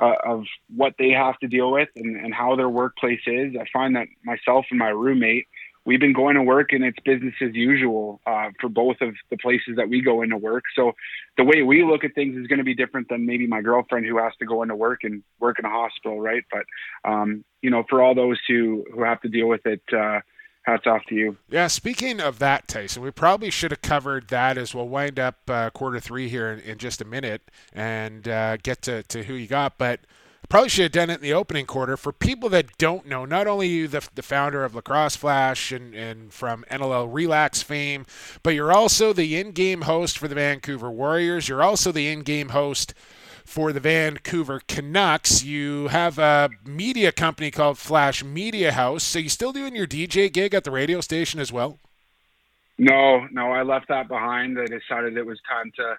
uh, 0.00 0.14
of 0.24 0.44
what 0.74 0.94
they 0.98 1.10
have 1.10 1.38
to 1.38 1.46
deal 1.46 1.70
with 1.70 1.88
and, 1.96 2.16
and 2.16 2.34
how 2.34 2.56
their 2.56 2.68
workplace 2.68 3.20
is. 3.26 3.54
I 3.58 3.64
find 3.72 3.96
that 3.96 4.08
myself 4.24 4.66
and 4.70 4.78
my 4.78 4.88
roommate, 4.88 5.46
we've 5.84 6.00
been 6.00 6.12
going 6.12 6.34
to 6.34 6.42
work 6.42 6.72
and 6.72 6.84
it's 6.84 6.98
business 7.04 7.34
as 7.40 7.54
usual 7.54 8.20
uh, 8.26 8.50
for 8.60 8.68
both 8.68 8.96
of 9.00 9.14
the 9.30 9.36
places 9.36 9.76
that 9.76 9.88
we 9.88 10.02
go 10.02 10.22
into 10.22 10.36
work. 10.36 10.64
So 10.76 10.92
the 11.36 11.44
way 11.44 11.62
we 11.62 11.84
look 11.84 12.04
at 12.04 12.14
things 12.14 12.36
is 12.36 12.46
going 12.46 12.58
to 12.58 12.64
be 12.64 12.74
different 12.74 13.08
than 13.08 13.26
maybe 13.26 13.46
my 13.46 13.62
girlfriend 13.62 14.06
who 14.06 14.18
has 14.18 14.32
to 14.40 14.46
go 14.46 14.62
into 14.62 14.76
work 14.76 15.00
and 15.04 15.22
work 15.38 15.58
in 15.58 15.64
a 15.64 15.70
hospital, 15.70 16.20
right? 16.20 16.44
But 16.50 17.10
um, 17.10 17.44
you 17.62 17.70
know, 17.70 17.84
for 17.88 18.02
all 18.02 18.14
those 18.14 18.38
who 18.46 18.84
who 18.92 19.02
have 19.04 19.20
to 19.22 19.28
deal 19.28 19.48
with 19.48 19.66
it, 19.66 19.82
uh, 19.92 20.20
hats 20.62 20.86
off 20.86 21.02
to 21.08 21.14
you. 21.14 21.36
Yeah, 21.48 21.68
speaking 21.68 22.20
of 22.20 22.38
that, 22.38 22.68
Tyson, 22.68 23.02
we 23.02 23.10
probably 23.10 23.50
should 23.50 23.70
have 23.70 23.82
covered 23.82 24.28
that 24.28 24.58
as 24.58 24.74
we'll 24.74 24.88
wind 24.88 25.18
up 25.18 25.38
uh, 25.48 25.70
quarter 25.70 26.00
three 26.00 26.28
here 26.28 26.52
in, 26.52 26.60
in 26.60 26.78
just 26.78 27.00
a 27.00 27.04
minute 27.04 27.50
and 27.72 28.28
uh, 28.28 28.56
get 28.58 28.82
to, 28.82 29.02
to 29.04 29.24
who 29.24 29.34
you 29.34 29.46
got. 29.46 29.78
But 29.78 30.00
probably 30.50 30.68
should 30.68 30.82
have 30.82 30.92
done 30.92 31.08
it 31.08 31.14
in 31.14 31.20
the 31.22 31.32
opening 31.32 31.64
quarter. 31.64 31.96
For 31.96 32.12
people 32.12 32.50
that 32.50 32.76
don't 32.76 33.06
know, 33.06 33.24
not 33.24 33.46
only 33.46 33.68
you 33.68 33.88
the, 33.88 34.06
the 34.14 34.22
founder 34.22 34.64
of 34.64 34.74
Lacrosse 34.74 35.16
Flash 35.16 35.72
and, 35.72 35.94
and 35.94 36.32
from 36.32 36.64
NLL 36.70 37.08
Relax 37.10 37.62
fame, 37.62 38.04
but 38.42 38.54
you're 38.54 38.72
also 38.72 39.12
the 39.12 39.36
in-game 39.36 39.82
host 39.82 40.18
for 40.18 40.28
the 40.28 40.34
Vancouver 40.34 40.90
Warriors. 40.90 41.48
You're 41.48 41.62
also 41.62 41.92
the 41.92 42.08
in-game 42.08 42.50
host 42.50 42.92
for 43.44 43.72
the 43.72 43.80
Vancouver 43.80 44.60
Canucks. 44.66 45.44
You 45.44 45.88
have 45.88 46.18
a 46.18 46.50
media 46.66 47.12
company 47.12 47.50
called 47.50 47.78
Flash 47.78 48.22
Media 48.24 48.72
House. 48.72 49.04
So 49.04 49.20
you 49.20 49.28
still 49.28 49.52
doing 49.52 49.74
your 49.74 49.86
DJ 49.86 50.32
gig 50.32 50.52
at 50.52 50.64
the 50.64 50.70
radio 50.70 51.00
station 51.00 51.40
as 51.40 51.52
well? 51.52 51.78
No, 52.76 53.26
no, 53.30 53.52
I 53.52 53.62
left 53.62 53.88
that 53.88 54.08
behind. 54.08 54.58
I 54.58 54.66
decided 54.66 55.16
it 55.16 55.26
was 55.26 55.38
time 55.48 55.70
to 55.76 55.96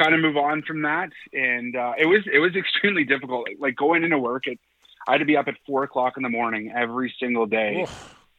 kind 0.00 0.14
of 0.14 0.20
move 0.20 0.36
on 0.36 0.62
from 0.62 0.82
that, 0.82 1.10
and 1.32 1.76
uh, 1.76 1.92
it 1.98 2.06
was 2.06 2.22
it 2.32 2.38
was 2.38 2.54
extremely 2.56 3.04
difficult. 3.04 3.48
Like 3.58 3.76
going 3.76 4.04
into 4.04 4.18
work, 4.18 4.46
it, 4.46 4.58
I 5.06 5.12
had 5.12 5.18
to 5.18 5.24
be 5.24 5.36
up 5.36 5.48
at 5.48 5.54
four 5.66 5.82
o'clock 5.82 6.14
in 6.16 6.22
the 6.22 6.28
morning 6.28 6.72
every 6.74 7.14
single 7.20 7.46
day, 7.46 7.86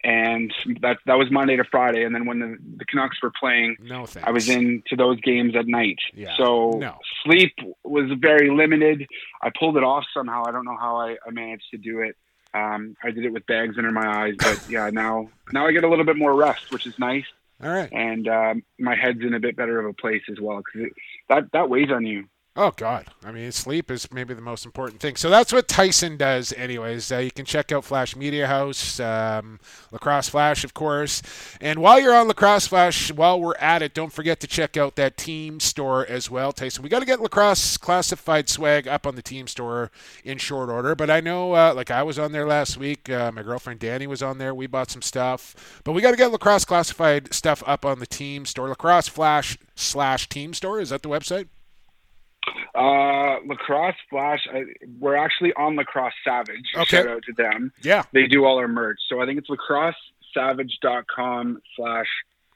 and 0.04 0.54
that 0.82 0.98
that 1.06 1.16
was 1.16 1.32
Monday 1.32 1.56
to 1.58 1.64
Friday. 1.64 2.04
And 2.04 2.14
then 2.14 2.26
when 2.26 2.40
the, 2.40 2.58
the 2.78 2.86
Canucks 2.86 3.22
were 3.22 3.32
playing, 3.40 3.78
no 3.80 4.06
thanks. 4.06 4.28
I 4.28 4.32
was 4.32 4.50
into 4.50 4.96
those 4.96 5.20
games 5.22 5.56
at 5.56 5.68
night. 5.68 6.00
Yeah, 6.14 6.36
so 6.38 6.78
no. 6.80 6.98
sleep 7.24 7.54
was 7.84 8.12
very 8.20 8.50
limited. 8.50 9.08
I 9.42 9.52
pulled 9.58 9.78
it 9.78 9.84
off 9.84 10.06
somehow. 10.14 10.44
I 10.48 10.52
don't 10.52 10.66
know 10.66 10.78
how 10.80 10.98
I, 10.98 11.18
I 11.26 11.32
managed 11.32 11.70
to 11.72 11.78
do 11.78 12.00
it. 12.00 12.16
Um, 12.54 12.98
I 13.02 13.12
did 13.12 13.24
it 13.24 13.32
with 13.32 13.46
bags 13.46 13.78
under 13.78 13.92
my 13.92 14.06
eyes, 14.06 14.36
but 14.38 14.62
yeah, 14.70 14.90
now 14.90 15.30
now 15.54 15.68
I 15.68 15.72
get 15.72 15.86
a 15.86 15.90
little 15.90 16.06
bit 16.06 16.18
more 16.18 16.34
rest, 16.34 16.72
which 16.72 16.86
is 16.86 17.00
nice. 17.00 17.26
All 17.64 17.70
right. 17.70 17.90
And 17.92 18.28
um, 18.28 18.64
my 18.80 18.96
head's 18.96 19.22
in 19.22 19.34
a 19.34 19.40
bit 19.40 19.56
better 19.56 19.80
of 19.80 19.86
a 19.86 19.94
place 19.94 20.24
as 20.30 20.40
well 20.40 20.58
because 20.58 20.90
that 21.30 21.52
that 21.54 21.70
weighs 21.70 21.92
on 21.92 22.06
you. 22.06 22.26
Oh 22.54 22.74
God! 22.76 23.08
I 23.24 23.32
mean, 23.32 23.50
sleep 23.54 23.90
is 23.90 24.12
maybe 24.12 24.34
the 24.34 24.42
most 24.42 24.66
important 24.66 25.00
thing. 25.00 25.16
So 25.16 25.30
that's 25.30 25.54
what 25.54 25.70
Tyson 25.70 26.18
does, 26.18 26.52
anyways. 26.52 27.10
Uh, 27.10 27.20
you 27.20 27.32
can 27.32 27.46
check 27.46 27.72
out 27.72 27.86
Flash 27.86 28.14
Media 28.14 28.46
House, 28.46 29.00
um, 29.00 29.58
Lacrosse 29.90 30.28
Flash, 30.28 30.66
of 30.66 30.74
course. 30.74 31.22
And 31.62 31.80
while 31.80 32.02
you're 32.02 32.14
on 32.14 32.28
Lacrosse 32.28 32.68
Flash, 32.68 33.10
while 33.10 33.40
we're 33.40 33.56
at 33.56 33.82
it, 33.82 33.94
don't 33.94 34.12
forget 34.12 34.42
to 34.42 34.48
check 34.48 34.76
out 34.76 34.98
that 34.98 35.16
Team 35.16 35.62
Store 35.62 36.06
as 36.06 36.30
well, 36.30 36.52
Tyson. 36.52 36.84
We 36.84 36.90
got 36.90 37.00
to 37.00 37.06
get 37.06 37.22
Lacrosse 37.22 37.78
classified 37.78 38.50
swag 38.50 38.86
up 38.86 39.08
on 39.08 39.16
the 39.16 39.22
Team 39.22 39.48
Store 39.48 39.90
in 40.26 40.38
short 40.38 40.70
order. 40.70 40.94
But 40.94 41.10
I 41.10 41.22
know, 41.22 41.54
uh, 41.54 41.74
like 41.74 41.90
I 41.90 42.04
was 42.04 42.20
on 42.20 42.34
there 42.34 42.46
last 42.46 42.76
week. 42.76 43.10
Uh, 43.10 43.32
my 43.32 43.44
girlfriend 43.44 43.80
Danny 43.80 44.08
was 44.08 44.22
on 44.22 44.40
there. 44.40 44.54
We 44.54 44.68
bought 44.68 44.92
some 44.92 45.02
stuff, 45.02 45.82
but 45.86 45.94
we 45.94 46.02
got 46.02 46.12
to 46.12 46.18
get 46.18 46.34
Lacrosse 46.34 46.66
classified 46.66 47.34
stuff 47.34 47.64
up 47.66 47.86
on 47.86 48.00
the 48.00 48.08
Team 48.08 48.46
Store. 48.46 48.68
Lacrosse 48.68 49.08
Flash 49.08 49.58
slash 49.76 50.28
Team 50.28 50.54
Store 50.54 50.82
is 50.82 50.90
that 50.90 51.02
the 51.02 51.08
website? 51.08 51.48
Uh, 52.74 53.38
lacrosse 53.46 53.96
Flash. 54.10 54.48
I, 54.52 54.64
we're 55.00 55.16
actually 55.16 55.54
on 55.54 55.76
Lacrosse 55.76 56.14
Savage. 56.24 56.66
Okay. 56.76 56.98
Shout 56.98 57.08
out 57.08 57.24
to 57.24 57.34
them. 57.34 57.72
Yeah. 57.84 58.04
They 58.14 58.28
do 58.28 58.46
all 58.46 58.58
our 58.58 58.68
merch. 58.68 59.00
So 59.10 59.22
I 59.22 59.26
think 59.26 59.38
it's 59.40 59.50
lacrossesavage.com 60.36 61.62
slash 61.76 62.08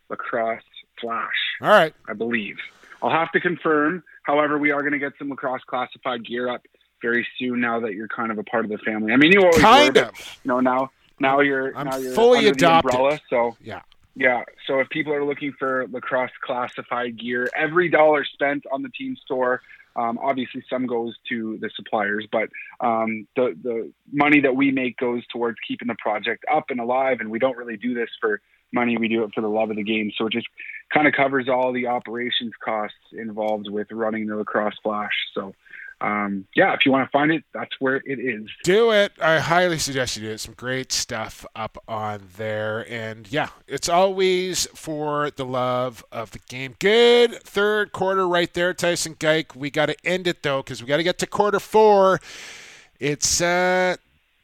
lacrosse 0.09 0.61
flash. 0.99 1.33
All 1.61 1.69
right. 1.69 1.93
I 2.07 2.13
believe. 2.13 2.57
I'll 3.01 3.09
have 3.11 3.31
to 3.33 3.39
confirm. 3.39 4.03
However, 4.23 4.57
we 4.57 4.71
are 4.71 4.81
going 4.81 4.93
to 4.93 4.99
get 4.99 5.13
some 5.19 5.29
lacrosse 5.29 5.61
classified 5.67 6.25
gear 6.25 6.49
up 6.49 6.65
very 7.01 7.27
soon 7.37 7.59
now 7.61 7.79
that 7.81 7.93
you're 7.93 8.07
kind 8.07 8.31
of 8.31 8.37
a 8.39 8.43
part 8.43 8.65
of 8.65 8.71
the 8.71 8.77
family. 8.79 9.13
I 9.13 9.17
mean, 9.17 9.31
you 9.31 9.41
always 9.41 9.59
Kind 9.61 9.95
were, 9.95 10.03
but, 10.05 10.19
of. 10.19 10.39
you 10.43 10.49
know, 10.49 10.59
now 10.61 10.91
now 11.19 11.39
you're 11.41 11.75
I'm 11.77 11.87
now 11.87 11.97
you're 11.97 12.13
fully 12.13 12.47
adopted. 12.47 12.91
the 12.91 12.97
umbrella. 12.97 13.19
So 13.29 13.55
Yeah. 13.61 13.81
Yeah. 14.15 14.43
So 14.65 14.79
if 14.79 14.89
people 14.89 15.13
are 15.13 15.25
looking 15.25 15.53
for 15.59 15.87
lacrosse 15.91 16.31
classified 16.41 17.19
gear, 17.19 17.49
every 17.55 17.89
dollar 17.89 18.25
spent 18.25 18.63
on 18.71 18.81
the 18.81 18.89
team 18.89 19.17
store, 19.23 19.61
um, 19.97 20.17
obviously 20.21 20.63
some 20.69 20.85
goes 20.85 21.15
to 21.29 21.57
the 21.61 21.69
suppliers, 21.75 22.25
but 22.31 22.49
um, 22.79 23.27
the 23.35 23.55
the 23.61 23.91
money 24.11 24.41
that 24.41 24.55
we 24.55 24.71
make 24.71 24.97
goes 24.97 25.23
towards 25.27 25.57
keeping 25.67 25.87
the 25.87 25.95
project 25.99 26.43
up 26.51 26.65
and 26.69 26.79
alive. 26.79 27.17
And 27.19 27.29
we 27.29 27.39
don't 27.39 27.57
really 27.57 27.77
do 27.77 27.93
this 27.93 28.09
for 28.19 28.41
money; 28.73 28.97
we 28.97 29.07
do 29.07 29.23
it 29.23 29.31
for 29.33 29.41
the 29.41 29.49
love 29.49 29.69
of 29.69 29.75
the 29.75 29.83
game. 29.83 30.11
So 30.17 30.27
it 30.27 30.33
just 30.33 30.47
kind 30.93 31.07
of 31.07 31.13
covers 31.13 31.47
all 31.49 31.73
the 31.73 31.87
operations 31.87 32.53
costs 32.63 32.97
involved 33.11 33.69
with 33.69 33.91
running 33.91 34.27
the 34.27 34.37
lacrosse 34.37 34.75
flash. 34.81 35.13
So. 35.33 35.53
Um, 36.01 36.45
yeah, 36.55 36.73
if 36.73 36.85
you 36.85 36.91
want 36.91 37.07
to 37.07 37.11
find 37.11 37.31
it, 37.31 37.43
that's 37.53 37.71
where 37.79 37.97
it 38.05 38.19
is. 38.19 38.49
Do 38.63 38.91
it. 38.91 39.13
I 39.21 39.39
highly 39.39 39.79
suggest 39.79 40.17
you 40.17 40.23
do 40.23 40.31
it. 40.31 40.39
Some 40.39 40.53
great 40.53 40.91
stuff 40.91 41.45
up 41.55 41.77
on 41.87 42.21
there. 42.37 42.85
And 42.91 43.31
yeah, 43.31 43.49
it's 43.67 43.87
always 43.87 44.65
for 44.75 45.31
the 45.31 45.45
love 45.45 46.03
of 46.11 46.31
the 46.31 46.39
game. 46.49 46.75
Good 46.79 47.41
third 47.43 47.91
quarter 47.91 48.27
right 48.27 48.53
there, 48.53 48.73
Tyson 48.73 49.15
Geick. 49.15 49.55
We 49.55 49.71
got 49.71 49.87
to 49.87 49.95
end 50.05 50.27
it 50.27 50.43
though 50.43 50.61
because 50.61 50.81
we 50.81 50.87
got 50.87 50.97
to 50.97 51.03
get 51.03 51.17
to 51.19 51.27
quarter 51.27 51.59
four. 51.59 52.19
It's 52.99 53.41
uh, 53.41 53.95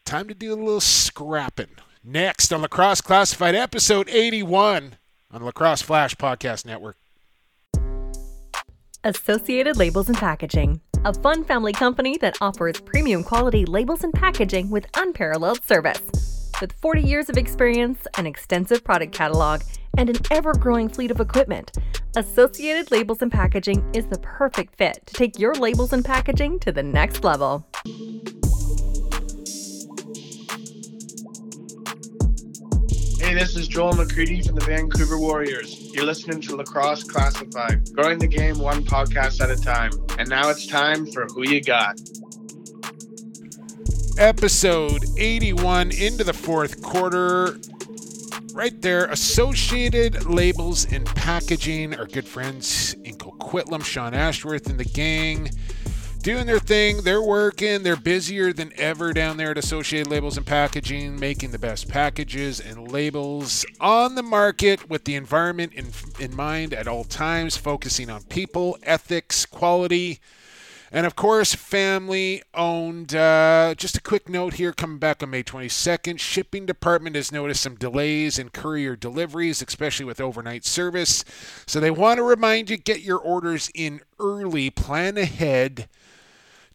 time 0.05 0.27
to 0.27 0.33
do 0.33 0.53
a 0.53 0.55
little 0.55 0.81
scrapping. 0.81 1.69
Next 2.03 2.51
on 2.51 2.61
Lacrosse 2.61 3.01
Classified, 3.01 3.55
episode 3.55 4.09
81 4.09 4.95
on 5.31 5.39
the 5.41 5.45
Lacrosse 5.45 5.81
Flash 5.81 6.15
Podcast 6.15 6.65
Network. 6.65 6.97
Associated 9.03 9.77
Labels 9.77 10.09
and 10.09 10.17
Packaging, 10.17 10.81
a 11.03 11.13
fun 11.15 11.43
family 11.43 11.73
company 11.73 12.15
that 12.17 12.37
offers 12.41 12.79
premium 12.79 13.23
quality 13.23 13.65
labels 13.65 14.03
and 14.03 14.13
packaging 14.13 14.69
with 14.69 14.85
unparalleled 14.95 15.63
service. 15.65 15.99
With 16.61 16.73
40 16.73 17.01
years 17.01 17.27
of 17.27 17.37
experience, 17.37 18.05
an 18.17 18.27
extensive 18.27 18.83
product 18.83 19.11
catalog, 19.11 19.61
and 19.97 20.09
an 20.09 20.17
ever 20.29 20.53
growing 20.53 20.87
fleet 20.87 21.09
of 21.09 21.19
equipment, 21.19 21.71
Associated 22.15 22.91
Labels 22.91 23.23
and 23.23 23.31
Packaging 23.31 23.83
is 23.95 24.05
the 24.07 24.19
perfect 24.19 24.75
fit 24.77 25.01
to 25.07 25.13
take 25.13 25.39
your 25.39 25.55
labels 25.55 25.91
and 25.91 26.05
packaging 26.05 26.59
to 26.59 26.71
the 26.71 26.83
next 26.83 27.23
level. 27.23 27.65
Hey, 33.21 33.35
this 33.35 33.55
is 33.55 33.67
Joel 33.67 33.93
McCready 33.93 34.41
from 34.41 34.55
the 34.55 34.65
Vancouver 34.65 35.17
Warriors. 35.17 35.91
You're 35.93 36.05
listening 36.05 36.41
to 36.41 36.55
Lacrosse 36.55 37.03
Classified, 37.03 37.93
growing 37.93 38.17
the 38.17 38.27
game 38.27 38.57
one 38.57 38.83
podcast 38.83 39.39
at 39.41 39.51
a 39.51 39.61
time. 39.61 39.91
And 40.17 40.27
now 40.27 40.49
it's 40.49 40.65
time 40.65 41.05
for 41.05 41.27
Who 41.27 41.47
You 41.47 41.61
Got. 41.61 42.01
episode 44.17 45.05
81 45.17 45.91
into 45.91 46.23
the 46.23 46.33
fourth 46.33 46.81
quarter. 46.81 47.59
Right 48.55 48.81
there, 48.81 49.05
Associated 49.05 50.25
Labels 50.25 50.91
and 50.91 51.05
Packaging, 51.05 51.95
our 51.95 52.07
good 52.07 52.27
friends 52.27 52.95
in 53.03 53.15
Coquitlam, 53.15 53.85
Sean 53.85 54.15
Ashworth 54.15 54.67
and 54.67 54.79
the 54.79 54.85
gang, 54.85 55.51
doing 56.21 56.45
their 56.45 56.59
thing. 56.59 57.01
They're 57.01 57.21
working. 57.21 57.81
They're 57.81 57.95
busier 57.95 58.53
than 58.53 58.71
ever 58.77 59.11
down 59.11 59.37
there 59.37 59.51
at 59.51 59.57
Associated 59.57 60.07
Labels 60.07 60.37
and 60.37 60.45
Packaging, 60.45 61.19
making 61.19 61.51
the 61.51 61.59
best 61.59 61.89
packages 61.89 62.59
and 62.59 62.91
labels 62.91 63.65
on 63.79 64.13
the 64.15 64.21
market 64.21 64.87
with 64.87 65.05
the 65.05 65.15
environment 65.15 65.73
in, 65.73 65.87
in 66.19 66.35
mind 66.35 66.73
at 66.73 66.87
all 66.87 67.03
times, 67.03 67.57
focusing 67.57 68.09
on 68.09 68.23
people, 68.23 68.77
ethics, 68.83 69.45
quality. 69.47 70.19
And 70.91 71.07
of 71.07 71.15
course, 71.15 71.55
family 71.55 72.43
owned. 72.53 73.15
Uh, 73.15 73.73
just 73.75 73.97
a 73.97 74.01
quick 74.01 74.29
note 74.29 74.55
here 74.55 74.73
coming 74.73 74.99
back 74.99 75.23
on 75.23 75.31
May 75.31 75.41
22nd. 75.41 76.19
Shipping 76.19 76.67
department 76.67 77.15
has 77.15 77.31
noticed 77.31 77.61
some 77.61 77.75
delays 77.75 78.37
in 78.37 78.49
courier 78.49 78.95
deliveries, 78.95 79.63
especially 79.63 80.05
with 80.05 80.21
overnight 80.21 80.65
service. 80.65 81.25
So 81.65 81.79
they 81.79 81.91
want 81.91 82.17
to 82.17 82.23
remind 82.23 82.69
you 82.69 82.77
get 82.77 83.01
your 83.01 83.19
orders 83.19 83.71
in 83.73 84.01
early, 84.19 84.69
plan 84.69 85.17
ahead 85.17 85.87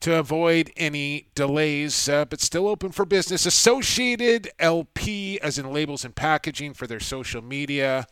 to 0.00 0.18
avoid 0.18 0.70
any 0.76 1.28
delays, 1.34 2.08
uh, 2.08 2.24
but 2.24 2.40
still 2.40 2.68
open 2.68 2.92
for 2.92 3.04
business. 3.04 3.46
Associated 3.46 4.50
LP, 4.58 5.40
as 5.40 5.58
in 5.58 5.72
labels 5.72 6.04
and 6.04 6.14
packaging 6.14 6.74
for 6.74 6.86
their 6.86 7.00
social 7.00 7.42
media. 7.42 8.06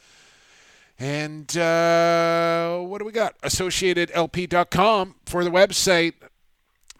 And 0.99 1.57
uh, 1.57 2.79
what 2.79 2.99
do 2.99 3.05
we 3.05 3.13
got? 3.13 3.39
AssociatedLP.com 3.43 5.17
for 5.27 5.45
the 5.45 5.51
website. 5.51 6.15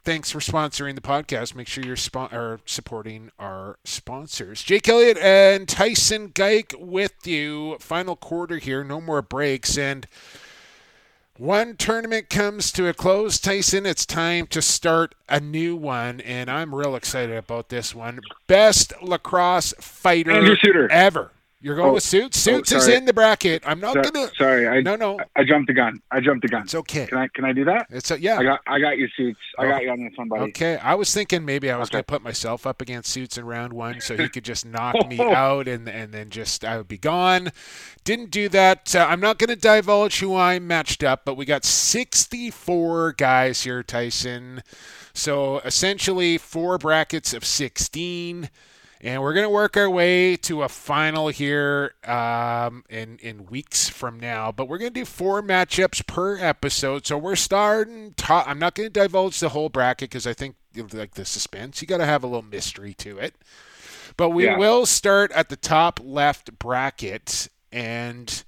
Thanks 0.05 0.31
for 0.31 0.41
sponsoring 0.41 0.97
the 0.97 1.01
podcast. 1.01 1.55
Make 1.55 1.67
sure 1.67 1.83
you're 1.83 1.97
or 2.15 2.61
supporting 2.67 3.31
our 3.39 3.79
sponsors. 3.85 4.63
Jake 4.63 4.87
Elliott 4.87 5.17
and 5.17 5.67
Tyson 5.67 6.29
Geick 6.29 6.79
with 6.79 7.27
you. 7.27 7.79
Final 7.81 8.15
quarter 8.15 8.59
here. 8.59 8.85
No 8.85 9.01
more 9.01 9.23
breaks. 9.23 9.79
And 9.79 10.07
one 11.39 11.77
tournament 11.77 12.31
comes 12.31 12.71
to 12.73 12.87
a 12.89 12.95
close, 12.95 13.39
Tyson. 13.41 13.87
It's 13.87 14.07
time 14.07 14.47
to 14.49 14.63
start 14.63 15.15
a 15.29 15.41
new 15.41 15.75
one, 15.75 16.21
and 16.21 16.51
I'm 16.51 16.75
real 16.75 16.95
excited 16.95 17.37
about 17.37 17.69
this 17.71 17.95
one. 17.95 18.21
Best 18.47 18.93
lacrosse 19.03 19.75
fighter 19.81 20.31
Andrew 20.31 20.57
Suter. 20.57 20.91
ever. 20.91 21.33
You're 21.65 21.77
going 21.77 21.89
Oh, 21.89 21.95
with 21.95 22.03
Suits. 22.03 22.47
oh, 22.47 22.57
Suits 22.59 22.73
is 22.73 22.89
in 22.89 23.07
the 23.07 23.15
bracket. 23.15 23.63
I'm 23.67 23.81
not 23.81 23.95
So- 23.95 24.03
gonna. 24.03 24.29
Sorry, 24.37 24.69
I 24.69 24.83
No, 24.83 24.97
no. 24.97 25.19
I 25.35 25.45
jumped 25.45 25.69
the 25.69 25.73
gun. 25.73 25.99
I 26.11 26.21
jumped 26.21 26.43
the 26.43 26.49
gun. 26.49 26.65
It's 26.65 26.75
okay. 26.75 27.07
Can 27.07 27.17
I 27.17 27.29
can 27.29 27.47
I 27.47 27.53
do 27.55 27.65
that? 27.65 27.87
It's 27.89 28.11
a, 28.11 28.21
yeah. 28.21 28.37
I 28.39 28.43
got 28.43 28.61
I 28.67 28.79
got 28.81 28.99
you 28.99 29.09
suits. 29.17 29.41
I 29.59 29.65
Oh. 29.65 29.69
got 29.71 29.83
you 29.83 29.91
on 29.91 30.05
this 30.05 30.13
one, 30.15 30.29
buddy. 30.29 30.43
Okay, 30.51 30.77
I 30.77 30.95
was 30.95 31.15
thinking 31.15 31.43
maybe 31.47 31.71
I 31.71 31.79
was 31.79 31.89
Okay. 31.89 31.95
going 31.95 32.05
to 32.05 32.13
put 32.13 32.23
myself 32.23 32.67
up 32.67 32.83
against 32.83 33.11
Suits 33.11 33.39
in 33.39 33.47
round 33.47 33.73
one, 33.73 34.03
so 34.03 34.15
he 34.15 34.29
could 34.29 34.45
just 34.45 34.67
knock 34.67 35.09
me 35.09 35.19
out, 35.21 35.67
and 35.67 35.89
and 35.89 36.13
then 36.13 36.29
just 36.29 36.67
I 36.67 36.77
would 36.77 36.87
be 36.89 36.99
gone. 36.99 37.51
Didn't 38.05 38.31
do 38.31 38.51
that. 38.51 38.95
Uh, 38.95 39.07
I'm 39.09 39.21
not 39.21 39.39
going 39.39 39.49
to 39.49 39.57
divulge 39.57 40.19
who 40.21 40.37
I 40.37 40.59
matched 40.59 41.03
up, 41.03 41.25
but 41.25 41.35
we 41.39 41.47
got 41.47 41.65
64 41.65 43.13
guys 43.15 43.63
here, 43.63 43.83
Tyson. 43.83 44.63
So 45.15 45.61
essentially 45.61 46.37
four 46.37 46.77
brackets 46.77 47.33
of 47.33 47.43
16. 47.45 48.51
And 49.05 49.21
we're 49.21 49.35
going 49.35 49.45
to 49.45 49.51
work 49.51 49.77
our 49.77 49.91
way 49.91 50.35
to 50.37 50.63
a 50.63 50.69
final 50.71 51.29
here 51.29 51.93
um, 52.05 52.85
in, 52.89 53.19
in 53.19 53.45
weeks 53.45 53.87
from 53.87 54.19
now. 54.19 54.51
But 54.51 54.67
we're 54.67 54.79
going 54.79 54.95
to 54.95 55.01
do 55.01 55.05
four 55.05 55.43
matchups 55.43 56.07
per 56.07 56.39
episode. 56.39 57.07
So 57.07 57.19
we're 57.19 57.37
starting 57.37 58.15
top. 58.17 58.49
I'm 58.49 58.59
not 58.59 58.75
going 58.75 58.87
to 58.87 58.91
divulge 59.01 59.41
the 59.41 59.51
whole 59.51 59.69
bracket 59.69 60.09
because 60.09 60.27
I 60.27 60.33
think, 60.33 60.57
like 60.95 61.15
the 61.17 61.27
suspense, 61.27 61.83
you 61.83 61.87
got 61.87 61.99
to 61.99 62.07
have 62.07 62.25
a 62.25 62.27
little 62.27 62.41
mystery 62.41 62.95
to 62.95 63.19
it. 63.19 63.35
But 64.17 64.31
we 64.31 64.47
Yeah. 64.47 64.57
will 64.57 64.87
start 64.87 65.31
at 65.33 65.51
the 65.51 65.57
top 65.57 66.01
left 66.03 66.59
bracket. 66.59 67.49
And 67.71 68.43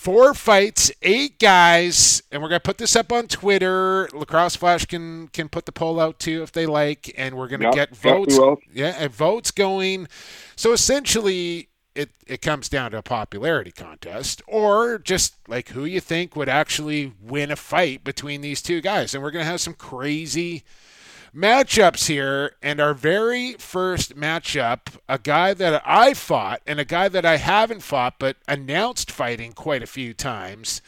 four 0.00 0.32
fights, 0.32 0.90
eight 1.02 1.38
guys, 1.38 2.22
and 2.32 2.40
we're 2.40 2.48
gonna 2.48 2.58
put 2.60 2.78
this 2.78 2.96
up 2.96 3.12
on 3.12 3.26
Twitter. 3.26 4.08
Lacrosse 4.14 4.56
Flash 4.56 4.86
can 4.86 5.28
can 5.28 5.48
put 5.50 5.66
the 5.66 5.72
poll 5.72 6.00
out 6.00 6.18
too 6.18 6.42
if 6.42 6.52
they 6.52 6.64
like, 6.64 7.12
and 7.18 7.34
we're 7.36 7.48
gonna 7.48 7.66
Yep, 7.66 7.74
get 7.74 7.94
votes. 7.94 8.40
yeah, 8.72 8.94
and 8.98 9.12
votes 9.12 9.50
going. 9.50 10.08
So 10.56 10.72
essentially, 10.72 11.68
it 11.94 12.10
it 12.26 12.40
comes 12.40 12.70
down 12.70 12.92
to 12.92 12.96
a 12.98 13.02
popularity 13.02 13.72
contest, 13.72 14.40
or 14.46 14.98
just 14.98 15.34
like 15.46 15.68
who 15.70 15.84
you 15.84 16.00
think 16.00 16.34
would 16.34 16.48
actually 16.48 17.12
win 17.20 17.50
a 17.50 17.56
fight 17.56 18.02
between 18.02 18.40
these 18.40 18.62
two 18.62 18.80
guys, 18.80 19.12
and 19.12 19.22
we're 19.22 19.30
gonna 19.30 19.44
have 19.44 19.60
some 19.60 19.74
crazy 19.74 20.62
matchups 21.34 22.08
here, 22.08 22.56
and 22.62 22.80
our 22.80 22.94
very 22.94 23.54
first 23.54 24.16
matchup, 24.16 24.98
a 25.08 25.18
guy 25.18 25.54
that 25.54 25.82
I 25.84 26.14
fought 26.14 26.60
and 26.66 26.80
a 26.80 26.84
guy 26.84 27.08
that 27.08 27.24
I 27.24 27.36
haven't 27.36 27.82
fought 27.82 28.14
but 28.18 28.36
announced 28.48 29.10
fighting 29.10 29.52
quite 29.52 29.82
a 29.82 29.86
few 29.86 30.14
times. 30.14 30.82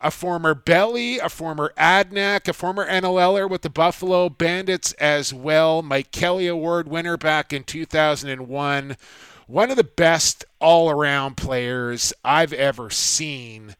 A 0.00 0.10
former 0.10 0.54
Belly, 0.54 1.18
a 1.18 1.28
former 1.28 1.72
Adanac, 1.76 2.46
a 2.46 2.52
former 2.52 2.88
NLLer 2.88 3.50
with 3.50 3.62
the 3.62 3.70
Buffalo 3.70 4.28
Bandits 4.28 4.92
as 4.94 5.34
well. 5.34 5.82
Mike 5.82 6.12
Kelly 6.12 6.46
Award 6.46 6.86
winner 6.86 7.16
back 7.16 7.52
in 7.52 7.64
2001. 7.64 8.96
One 9.48 9.70
of 9.70 9.76
the 9.76 9.84
best 9.84 10.44
all 10.60 10.90
around 10.90 11.36
players 11.36 12.12
I've 12.24 12.52
ever 12.52 12.90
seen 12.90 13.74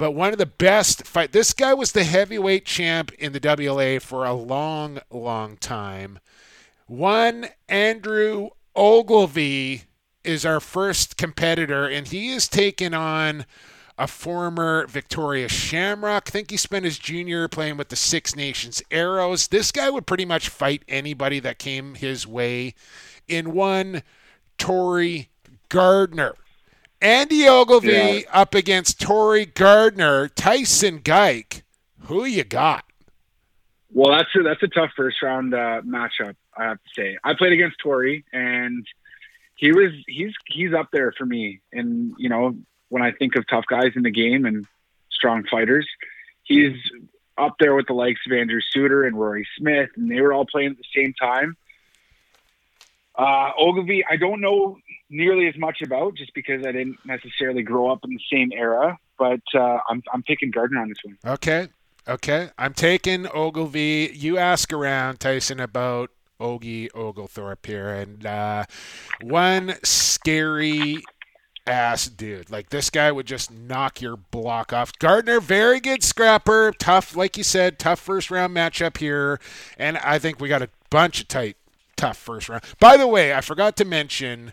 but 0.00 0.12
one 0.12 0.32
of 0.32 0.38
the 0.38 0.46
best 0.46 1.06
fight. 1.06 1.32
This 1.32 1.52
guy 1.52 1.74
was 1.74 1.92
the 1.92 2.04
heavyweight 2.04 2.64
champ 2.64 3.12
in 3.18 3.34
the 3.34 3.38
WLA 3.38 4.00
for 4.00 4.24
a 4.24 4.32
long, 4.32 4.98
long 5.10 5.58
time. 5.58 6.20
One 6.86 7.48
Andrew 7.68 8.48
Ogilvy 8.74 9.82
is 10.24 10.46
our 10.46 10.58
first 10.58 11.18
competitor, 11.18 11.86
and 11.86 12.08
he 12.08 12.30
is 12.30 12.48
taking 12.48 12.94
on 12.94 13.44
a 13.98 14.06
former 14.06 14.86
Victoria 14.86 15.50
Shamrock. 15.50 16.28
I 16.28 16.30
think 16.30 16.50
he 16.50 16.56
spent 16.56 16.86
his 16.86 16.98
junior 16.98 17.46
playing 17.46 17.76
with 17.76 17.90
the 17.90 17.96
Six 17.96 18.34
Nations 18.34 18.82
Arrows. 18.90 19.48
This 19.48 19.70
guy 19.70 19.90
would 19.90 20.06
pretty 20.06 20.24
much 20.24 20.48
fight 20.48 20.82
anybody 20.88 21.40
that 21.40 21.58
came 21.58 21.94
his 21.94 22.26
way. 22.26 22.72
In 23.28 23.52
one, 23.52 24.02
Tory 24.56 25.28
Gardner. 25.68 26.36
Andy 27.00 27.48
Ogilvy 27.48 27.88
Yeah. 27.92 28.20
up 28.32 28.54
against 28.54 29.00
Tory 29.00 29.46
Gardner, 29.46 30.28
Tyson 30.28 31.00
Geick. 31.00 31.62
Who 32.06 32.24
you 32.24 32.44
got? 32.44 32.84
Well, 33.92 34.12
that's 34.16 34.28
a, 34.38 34.42
that's 34.42 34.62
a 34.62 34.68
tough 34.68 34.90
first 34.96 35.20
round 35.22 35.54
uh, 35.54 35.82
matchup. 35.82 36.36
I 36.56 36.64
have 36.64 36.78
to 36.78 36.90
say. 36.94 37.16
I 37.24 37.34
played 37.34 37.52
against 37.52 37.78
Tori, 37.82 38.24
and 38.32 38.86
he 39.56 39.72
was 39.72 39.92
he's 40.06 40.32
he's 40.46 40.72
up 40.74 40.88
there 40.92 41.12
for 41.16 41.24
me. 41.24 41.60
And 41.72 42.14
you 42.18 42.28
know, 42.28 42.56
when 42.88 43.02
I 43.02 43.12
think 43.12 43.36
of 43.36 43.46
tough 43.48 43.64
guys 43.68 43.92
in 43.96 44.02
the 44.02 44.10
game 44.10 44.44
and 44.44 44.66
strong 45.10 45.44
fighters, 45.50 45.88
he's 46.42 46.76
up 47.38 47.54
there 47.58 47.74
with 47.74 47.86
the 47.86 47.94
likes 47.94 48.20
of 48.26 48.32
Andrew 48.32 48.60
Suter 48.60 49.04
and 49.04 49.18
Rory 49.18 49.46
Smith, 49.58 49.90
and 49.96 50.10
they 50.10 50.20
were 50.20 50.32
all 50.32 50.44
playing 50.46 50.72
at 50.72 50.76
the 50.76 50.84
same 50.94 51.14
time. 51.14 51.56
Uh, 53.16 53.50
Ogilvy, 53.58 54.04
I 54.08 54.16
don't 54.16 54.40
know 54.40 54.76
nearly 55.10 55.48
as 55.48 55.56
much 55.58 55.78
about 55.84 56.14
just 56.14 56.32
because 56.34 56.64
I 56.64 56.72
didn't 56.72 56.98
necessarily 57.04 57.62
grow 57.62 57.90
up 57.90 58.00
in 58.04 58.10
the 58.10 58.20
same 58.32 58.52
era, 58.52 58.98
but 59.18 59.42
uh, 59.54 59.78
I'm 59.88 60.02
I'm 60.12 60.22
picking 60.22 60.50
Gardner 60.50 60.80
on 60.80 60.88
this 60.88 60.98
one. 61.02 61.18
Okay. 61.26 61.68
Okay. 62.08 62.50
I'm 62.58 62.72
taking 62.72 63.26
Ogilvy. 63.28 64.10
You 64.14 64.38
ask 64.38 64.72
around, 64.72 65.20
Tyson, 65.20 65.60
about 65.60 66.10
Ogie 66.40 66.88
Oglethorpe 66.94 67.66
here. 67.66 67.90
And 67.90 68.24
uh, 68.24 68.64
one 69.22 69.74
scary 69.82 71.02
ass 71.66 72.08
dude. 72.08 72.50
Like 72.50 72.70
this 72.70 72.90
guy 72.90 73.12
would 73.12 73.26
just 73.26 73.52
knock 73.52 74.00
your 74.00 74.16
block 74.16 74.72
off. 74.72 74.92
Gardner, 74.98 75.40
very 75.40 75.78
good 75.80 76.02
scrapper. 76.02 76.72
Tough, 76.78 77.14
like 77.14 77.36
you 77.36 77.44
said, 77.44 77.78
tough 77.78 78.00
first 78.00 78.30
round 78.30 78.56
matchup 78.56 78.96
here. 78.96 79.38
And 79.78 79.98
I 79.98 80.18
think 80.18 80.40
we 80.40 80.48
got 80.48 80.62
a 80.62 80.70
bunch 80.88 81.20
of 81.20 81.28
tight, 81.28 81.56
tough 81.96 82.16
first 82.16 82.48
round. 82.48 82.64
By 82.80 82.96
the 82.96 83.06
way, 83.06 83.34
I 83.34 83.40
forgot 83.40 83.76
to 83.76 83.84
mention. 83.84 84.52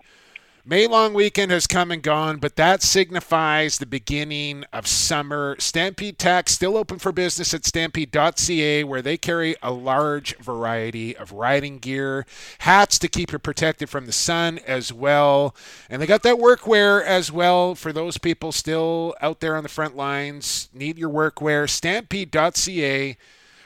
May 0.69 0.85
long 0.85 1.13
weekend 1.13 1.49
has 1.53 1.65
come 1.65 1.91
and 1.91 2.03
gone, 2.03 2.39
but 2.39 2.57
that 2.57 2.83
signifies 2.83 3.77
the 3.77 3.85
beginning 3.85 4.65
of 4.73 4.85
summer. 4.85 5.55
Stampede 5.59 6.19
Tack 6.19 6.49
still 6.49 6.75
open 6.75 6.99
for 6.99 7.13
business 7.13 7.53
at 7.53 7.63
stampede.ca, 7.63 8.83
where 8.83 9.01
they 9.01 9.15
carry 9.15 9.55
a 9.63 9.71
large 9.71 10.35
variety 10.39 11.15
of 11.15 11.31
riding 11.31 11.79
gear, 11.79 12.25
hats 12.59 12.99
to 12.99 13.07
keep 13.07 13.31
you 13.31 13.39
protected 13.39 13.89
from 13.89 14.07
the 14.07 14.11
sun 14.11 14.59
as 14.67 14.91
well. 14.91 15.55
And 15.89 16.01
they 16.01 16.05
got 16.05 16.23
that 16.23 16.35
workwear 16.35 17.01
as 17.01 17.31
well 17.31 17.73
for 17.73 17.93
those 17.93 18.17
people 18.17 18.51
still 18.51 19.15
out 19.21 19.39
there 19.39 19.55
on 19.55 19.63
the 19.63 19.69
front 19.69 19.95
lines. 19.95 20.67
Need 20.73 20.97
your 20.97 21.09
workwear. 21.09 21.69
Stampede.ca 21.69 23.15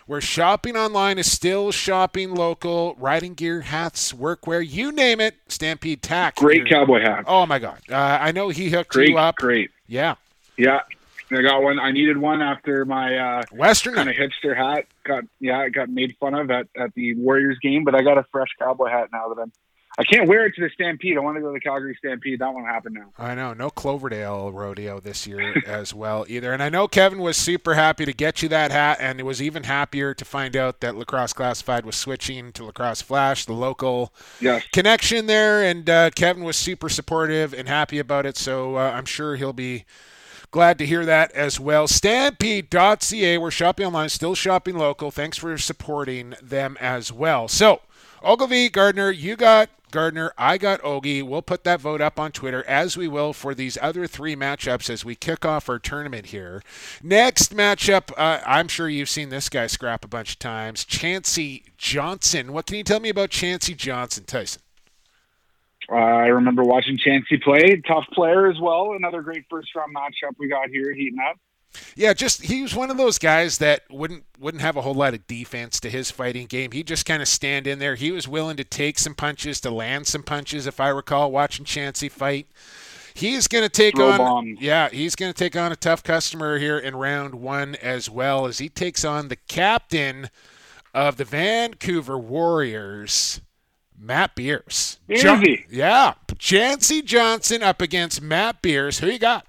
where 0.08 0.22
shopping 0.22 0.76
online 0.76 1.18
is 1.18 1.32
still 1.32 1.72
shopping 1.72 2.34
local. 2.36 2.96
Riding 3.00 3.34
gear, 3.34 3.62
hats, 3.62 4.14
workwear, 4.14 4.68
you 4.68 4.92
name 4.92 5.20
it. 5.20 5.36
Stampede 5.48 6.02
Tack. 6.02 6.36
Great 6.36 6.68
cowboy 6.68 7.02
hat. 7.02 7.26
Oh 7.28 7.46
my 7.46 7.60
God! 7.60 7.80
Uh, 7.90 7.96
I 7.96 8.32
know 8.32 8.50
he 8.50 8.70
hooked 8.70 8.92
Great, 8.92 9.10
you 9.10 9.18
up. 9.18 9.36
great. 9.38 9.72
Yeah. 9.88 10.16
Yeah, 10.58 10.82
I 11.32 11.42
got 11.42 11.64
one. 11.64 11.80
I 11.80 11.92
needed 11.92 12.18
one 12.18 12.42
after 12.42 12.86
my 12.86 13.18
uh, 13.18 13.44
Western 13.52 13.96
kind 13.96 14.10
of 14.10 14.16
hipster 14.16 14.56
hat 14.56 14.86
got 15.04 15.24
yeah, 15.40 15.62
it 15.64 15.72
got 15.72 15.90
made 15.90 16.16
fun 16.20 16.34
of 16.34 16.52
at, 16.52 16.68
at 16.78 16.94
the 16.94 17.16
Warriors 17.16 17.58
game. 17.62 17.84
But 17.84 17.96
I 17.96 18.02
got 18.02 18.18
a 18.18 18.26
fresh 18.32 18.50
cowboy 18.60 18.90
hat 18.90 19.10
now 19.12 19.30
that 19.34 19.42
I'm. 19.42 19.52
I 19.98 20.04
can't 20.06 20.28
wear 20.28 20.46
it 20.46 20.56
to 20.56 20.62
the 20.62 20.70
Stampede. 20.74 21.18
I 21.18 21.20
want 21.20 21.36
to 21.36 21.42
go 21.42 21.48
to 21.48 21.54
the 21.54 21.60
Calgary 21.60 21.96
Stampede. 21.98 22.40
That 22.40 22.54
won't 22.54 22.66
happen 22.66 22.94
now. 22.94 23.10
I 23.20 23.36
know, 23.36 23.54
no 23.54 23.70
Cloverdale 23.70 24.50
rodeo 24.52 25.00
this 25.02 25.28
year 25.28 25.54
as 25.68 25.94
well 25.94 26.26
either. 26.30 26.54
And 26.54 26.64
I 26.64 26.70
know 26.70 26.88
Kevin 26.88 27.20
was 27.20 27.36
super 27.36 27.74
happy 27.74 28.06
to 28.06 28.14
get 28.14 28.42
you 28.42 28.48
that 28.50 28.72
hat, 28.72 28.98
and 29.02 29.20
it 29.20 29.24
was 29.24 29.42
even 29.42 29.64
happier 29.64 30.14
to 30.14 30.24
find 30.24 30.56
out 30.56 30.80
that 30.80 30.96
Lacrosse 30.96 31.34
Classified 31.34 31.86
was 31.86 31.98
switching 31.98 32.54
to 32.54 32.64
Lacrosse 32.64 33.02
Flash, 33.02 33.46
the 33.46 33.54
local 33.54 34.14
Yes. 34.40 34.64
connection 34.72 35.26
there. 35.26 35.62
And 35.62 35.90
uh, 35.90 36.10
Kevin 36.12 36.44
was 36.46 36.56
super 36.56 36.88
supportive 36.88 37.54
and 37.54 37.68
happy 37.68 38.00
about 38.00 38.26
it. 38.26 38.38
So 38.38 38.78
uh, 38.78 38.92
I'm 38.92 39.06
sure 39.06 39.36
he'll 39.36 39.52
be 39.52 39.84
glad 40.52 40.78
to 40.78 40.86
hear 40.86 41.06
that 41.06 41.32
as 41.34 41.60
well. 41.60 41.88
Stampede.ca, 41.88 43.38
we're 43.38 43.52
shopping 43.52 43.86
online, 43.88 44.10
still 44.10 44.36
shopping 44.36 44.78
local. 44.78 45.12
Thanks 45.12 45.38
for 45.38 45.58
supporting 45.58 46.34
them 46.42 46.78
as 46.80 47.12
well. 47.12 47.48
So, 47.48 47.82
Ogilvy, 48.24 48.70
Gardner, 48.70 49.12
you 49.12 49.36
got 49.36 49.70
Gardner, 49.92 50.34
I 50.38 50.58
got 50.58 50.82
Ogie. 50.82 51.22
We'll 51.22 51.42
put 51.42 51.64
that 51.66 51.82
vote 51.82 52.02
up 52.02 52.20
on 52.20 52.32
Twitter 52.32 52.64
as 52.66 52.98
we 52.98 53.08
will 53.08 53.34
for 53.34 53.54
these 53.54 53.78
other 53.82 54.08
three 54.08 54.36
matchups 54.36 54.90
as 54.90 55.06
we 55.06 55.16
kick 55.16 55.46
off 55.46 55.70
our 55.70 55.80
tournament 55.80 56.28
here. 56.28 56.64
Next 57.04 57.56
matchup, 57.56 58.12
uh, 58.18 58.42
I'm 58.46 58.68
sure 58.68 58.90
you've 58.90 59.10
seen 59.10 59.30
this 59.30 59.50
guy 59.50 59.68
scrap 59.68 60.04
a 60.04 60.08
bunch 60.08 60.34
of 60.34 60.40
times. 60.40 60.86
Chancey 60.86 61.66
Johnson. 61.78 62.54
What 62.54 62.66
can 62.66 62.78
you 62.78 62.84
tell 62.84 63.00
me 63.00 63.10
about 63.10 63.30
Chancey 63.30 63.76
Johnson, 63.76 64.24
Tyson? 64.24 64.62
Uh, 65.92 65.96
I 65.96 66.28
remember 66.28 66.64
watching 66.64 66.98
Chancey 66.98 67.38
play. 67.38 67.82
Tough 67.86 68.06
player 68.14 68.50
as 68.50 68.60
well. 68.60 68.94
Another 68.94 69.22
great 69.22 69.44
first 69.50 69.76
round 69.76 69.94
matchup 69.96 70.36
we 70.38 70.48
got 70.48 70.70
here 70.70 70.94
heating 70.94 71.20
up. 71.30 71.38
Yeah, 71.96 72.14
just 72.14 72.44
he 72.44 72.62
was 72.62 72.76
one 72.76 72.92
of 72.92 72.98
those 72.98 73.18
guys 73.18 73.58
that 73.60 73.84
wouldn't 73.90 74.26
wouldn't 74.40 74.62
have 74.62 74.76
a 74.76 74.82
whole 74.82 74.94
lot 74.94 75.14
of 75.14 75.26
defense 75.28 75.80
to 75.82 75.90
his 75.90 76.12
fighting 76.12 76.48
game. 76.48 76.72
He 76.72 76.84
just 76.84 77.06
kind 77.06 77.22
of 77.22 77.28
stand 77.28 77.68
in 77.68 77.80
there. 77.80 77.96
He 77.96 78.12
was 78.12 78.28
willing 78.28 78.58
to 78.58 78.64
take 78.64 79.00
some 79.00 79.16
punches, 79.16 79.62
to 79.62 79.72
land 79.72 80.08
some 80.08 80.24
punches. 80.24 80.68
If 80.68 80.80
I 80.80 80.90
recall 80.90 81.32
watching 81.32 81.66
Chancey 81.66 82.10
fight, 82.10 82.48
he's 83.14 83.48
going 83.48 83.64
to 83.64 83.70
take 83.70 83.96
Throw 83.96 84.12
on 84.12 84.58
yeah, 84.60 84.90
he's 84.90 85.16
going 85.16 85.32
to 85.32 85.38
take 85.38 85.56
on 85.56 85.72
a 85.72 85.76
tough 85.76 86.04
customer 86.04 86.58
here 86.58 86.78
in 86.78 86.96
round 86.96 87.36
one 87.36 87.76
as 87.76 88.10
well 88.10 88.46
as 88.46 88.58
he 88.58 88.70
takes 88.70 89.06
on 89.06 89.28
the 89.28 89.36
captain 89.36 90.30
of 90.94 91.18
the 91.18 91.26
Vancouver 91.26 92.18
Warriors. 92.18 93.42
Matt 93.98 94.34
Beers. 94.36 95.00
Beersy. 95.08 95.66
yeah. 95.70 96.16
Chancey 96.40 97.04
Johnson 97.04 97.62
up 97.62 97.82
against 97.82 98.20
Matt 98.20 98.62
Beers. 98.64 98.98
Who 99.00 99.08
you 99.08 99.20
got? 99.20 99.46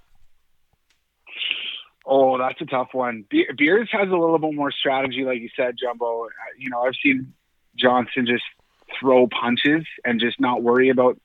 Oh, 2.05 2.37
that's 2.37 2.59
a 2.61 2.65
tough 2.65 2.89
one. 2.93 3.25
Be- 3.29 3.47
Beers 3.57 3.89
has 3.91 4.09
a 4.09 4.15
little 4.15 4.37
bit 4.39 4.53
more 4.53 4.71
strategy, 4.71 5.23
like 5.23 5.39
you 5.39 5.49
said, 5.55 5.75
Jumbo. 5.81 6.25
Uh, 6.25 6.29
You 6.57 6.69
know, 6.69 6.81
I've 6.81 6.95
seen 7.01 7.33
Johnson 7.75 8.25
just 8.25 8.43
throw 8.99 9.27
punches 9.27 9.85
and 10.03 10.19
just 10.19 10.39
not 10.39 10.61
worry 10.61 10.89
about 10.89 11.17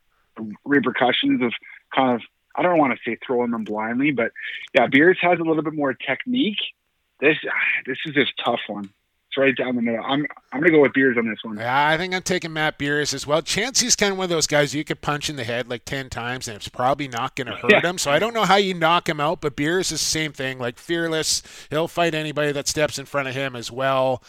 repercussions 0.64 1.42
of 1.42 1.52
kind 1.94 2.14
of. 2.14 2.22
I 2.54 2.62
don't 2.62 2.78
want 2.78 2.92
to 2.92 2.98
say 3.08 3.16
throwing 3.24 3.52
them 3.52 3.62
blindly, 3.62 4.10
but 4.10 4.32
yeah, 4.74 4.86
Beers 4.88 5.18
has 5.20 5.38
a 5.38 5.42
little 5.42 5.62
bit 5.62 5.74
more 5.74 5.94
technique. 5.94 6.58
This 7.20 7.36
this 7.86 7.98
is 8.06 8.16
a 8.16 8.24
tough 8.44 8.60
one. 8.66 8.90
It's 9.28 9.36
right 9.36 9.54
down 9.54 9.76
the 9.76 9.82
middle. 9.82 10.02
I'm 10.04 10.26
I'm 10.52 10.60
gonna 10.60 10.72
go 10.72 10.80
with 10.80 10.94
Beers 10.94 11.16
on 11.18 11.28
this 11.28 11.38
one. 11.42 11.58
Yeah, 11.58 11.88
I 11.88 11.98
think 11.98 12.14
I'm 12.14 12.22
taking 12.22 12.52
Matt 12.54 12.78
Beers 12.78 13.12
as 13.12 13.26
well. 13.26 13.42
Chancey's 13.42 13.94
kind 13.94 14.12
of 14.12 14.16
one 14.18 14.24
of 14.24 14.30
those 14.30 14.46
guys 14.46 14.74
you 14.74 14.84
could 14.84 15.02
punch 15.02 15.28
in 15.28 15.36
the 15.36 15.44
head 15.44 15.68
like 15.68 15.84
10 15.84 16.08
times 16.08 16.48
and 16.48 16.56
it's 16.56 16.68
probably 16.68 17.08
not 17.08 17.36
going 17.36 17.48
to 17.48 17.54
hurt 17.56 17.70
Yeah. 17.70 17.82
him. 17.82 17.98
So 17.98 18.10
I 18.10 18.18
don't 18.18 18.32
know 18.32 18.44
how 18.44 18.56
you 18.56 18.72
knock 18.72 19.06
him 19.06 19.20
out, 19.20 19.42
but 19.42 19.54
Beers 19.54 19.92
is 19.92 20.00
the 20.00 20.06
same 20.06 20.32
thing. 20.32 20.58
Like 20.58 20.78
fearless. 20.78 21.42
He'll 21.68 21.88
fight 21.88 22.14
anybody 22.14 22.52
that 22.52 22.68
steps 22.68 22.98
in 22.98 23.04
front 23.04 23.28
of 23.28 23.34
him 23.34 23.54
as 23.54 23.70
well. 23.70 24.22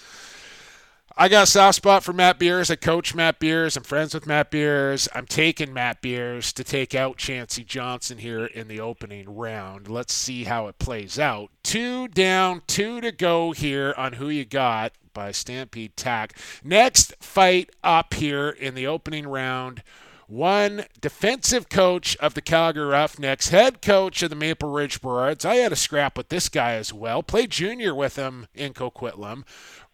I 1.21 1.27
got 1.27 1.43
a 1.43 1.47
soft 1.47 1.75
spot 1.75 2.01
for 2.01 2.13
Matt 2.13 2.39
Beers. 2.39 2.71
I 2.71 2.77
coach 2.77 3.13
Matt 3.13 3.39
Beers. 3.39 3.75
I'm 3.75 3.83
friends 3.83 4.13
with 4.13 4.25
Matt 4.25 4.49
Beers. 4.49 5.09
I'm 5.13 5.25
taking 5.25 5.73
Matt 5.73 6.01
Beers 6.01 6.53
to 6.53 6.63
take 6.63 6.95
out 6.95 7.17
Chancey 7.17 7.65
Johnson 7.65 8.19
here 8.19 8.45
in 8.45 8.69
the 8.69 8.79
opening 8.79 9.35
round. 9.35 9.89
Let's 9.89 10.13
see 10.13 10.45
how 10.45 10.67
it 10.67 10.79
plays 10.79 11.19
out. 11.19 11.51
Two 11.61 12.07
down, 12.07 12.61
two 12.67 13.01
to 13.01 13.11
go 13.11 13.51
here 13.51 13.93
on 13.97 14.13
who 14.13 14.29
you 14.29 14.45
got 14.45 14.93
by 15.13 15.33
Stampede 15.33 15.97
Tack. 15.97 16.37
Next 16.63 17.13
fight 17.19 17.69
up 17.83 18.13
here 18.13 18.47
in 18.47 18.73
the 18.73 18.87
opening 18.87 19.27
round. 19.27 19.83
One 20.30 20.85
defensive 21.01 21.69
coach 21.69 22.15
of 22.18 22.35
the 22.35 22.41
Calgary 22.41 22.85
Roughnecks, 22.85 23.49
head 23.49 23.81
coach 23.81 24.22
of 24.22 24.30
the 24.30 24.35
Maple 24.35 24.69
Ridge 24.69 25.01
Burrards. 25.01 25.43
I 25.43 25.56
had 25.56 25.72
a 25.72 25.76
scrap 25.76 26.15
with 26.15 26.30
this 26.30 26.49
guy 26.49 26.73
as 26.73 26.93
well. 26.93 27.23
Played 27.23 27.49
junior 27.49 27.95
with 27.95 28.15
him 28.15 28.45
in 28.53 28.76
Coquitlam. 28.76 29.43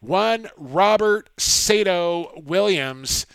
One 0.01 0.49
Robert 0.57 1.29
Sato 1.37 2.33
Williams 2.35 3.25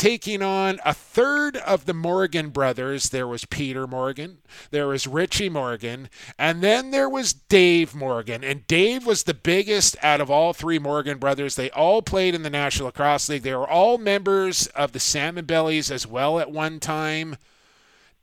taking 0.00 0.40
on 0.40 0.80
a 0.82 0.94
third 0.94 1.58
of 1.58 1.84
the 1.84 1.92
Morgan 1.92 2.48
brothers. 2.48 3.10
There 3.10 3.26
was 3.26 3.44
Peter 3.44 3.86
Morgan, 3.86 4.38
there 4.70 4.88
was 4.88 5.06
Richie 5.06 5.50
Morgan, 5.50 6.08
and 6.38 6.62
then 6.62 6.90
there 6.90 7.08
was 7.08 7.34
Dave 7.34 7.94
Morgan. 7.94 8.42
And 8.42 8.66
Dave 8.66 9.04
was 9.04 9.24
the 9.24 9.34
biggest 9.34 9.98
out 10.02 10.22
of 10.22 10.30
all 10.30 10.54
three 10.54 10.78
Morgan 10.78 11.18
brothers. 11.18 11.54
They 11.54 11.68
all 11.72 12.00
played 12.00 12.34
in 12.34 12.42
the 12.42 12.48
National 12.48 12.86
Lacrosse 12.86 13.28
League. 13.28 13.42
They 13.42 13.54
were 13.54 13.68
all 13.68 13.98
members 13.98 14.68
of 14.68 14.92
the 14.92 15.00
Salmon 15.00 15.44
Bellies 15.44 15.90
as 15.90 16.06
well 16.06 16.40
at 16.40 16.50
one 16.50 16.80
time. 16.80 17.36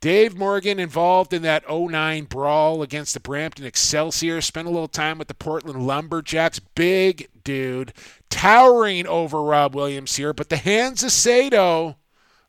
Dave 0.00 0.36
Morgan 0.36 0.78
involved 0.78 1.32
in 1.32 1.42
that 1.42 1.68
09 1.68 2.24
brawl 2.24 2.82
against 2.82 3.14
the 3.14 3.20
Brampton 3.20 3.64
Excelsior. 3.64 4.40
Spent 4.40 4.68
a 4.68 4.70
little 4.70 4.88
time 4.88 5.18
with 5.18 5.26
the 5.26 5.34
Portland 5.34 5.86
Lumberjacks. 5.86 6.60
Big 6.60 7.28
dude, 7.42 7.92
towering 8.30 9.06
over 9.06 9.42
Rob 9.42 9.74
Williams 9.74 10.14
here. 10.14 10.32
But 10.32 10.50
the 10.50 10.56
hands 10.56 11.02
of 11.02 11.10
Sato, 11.10 11.96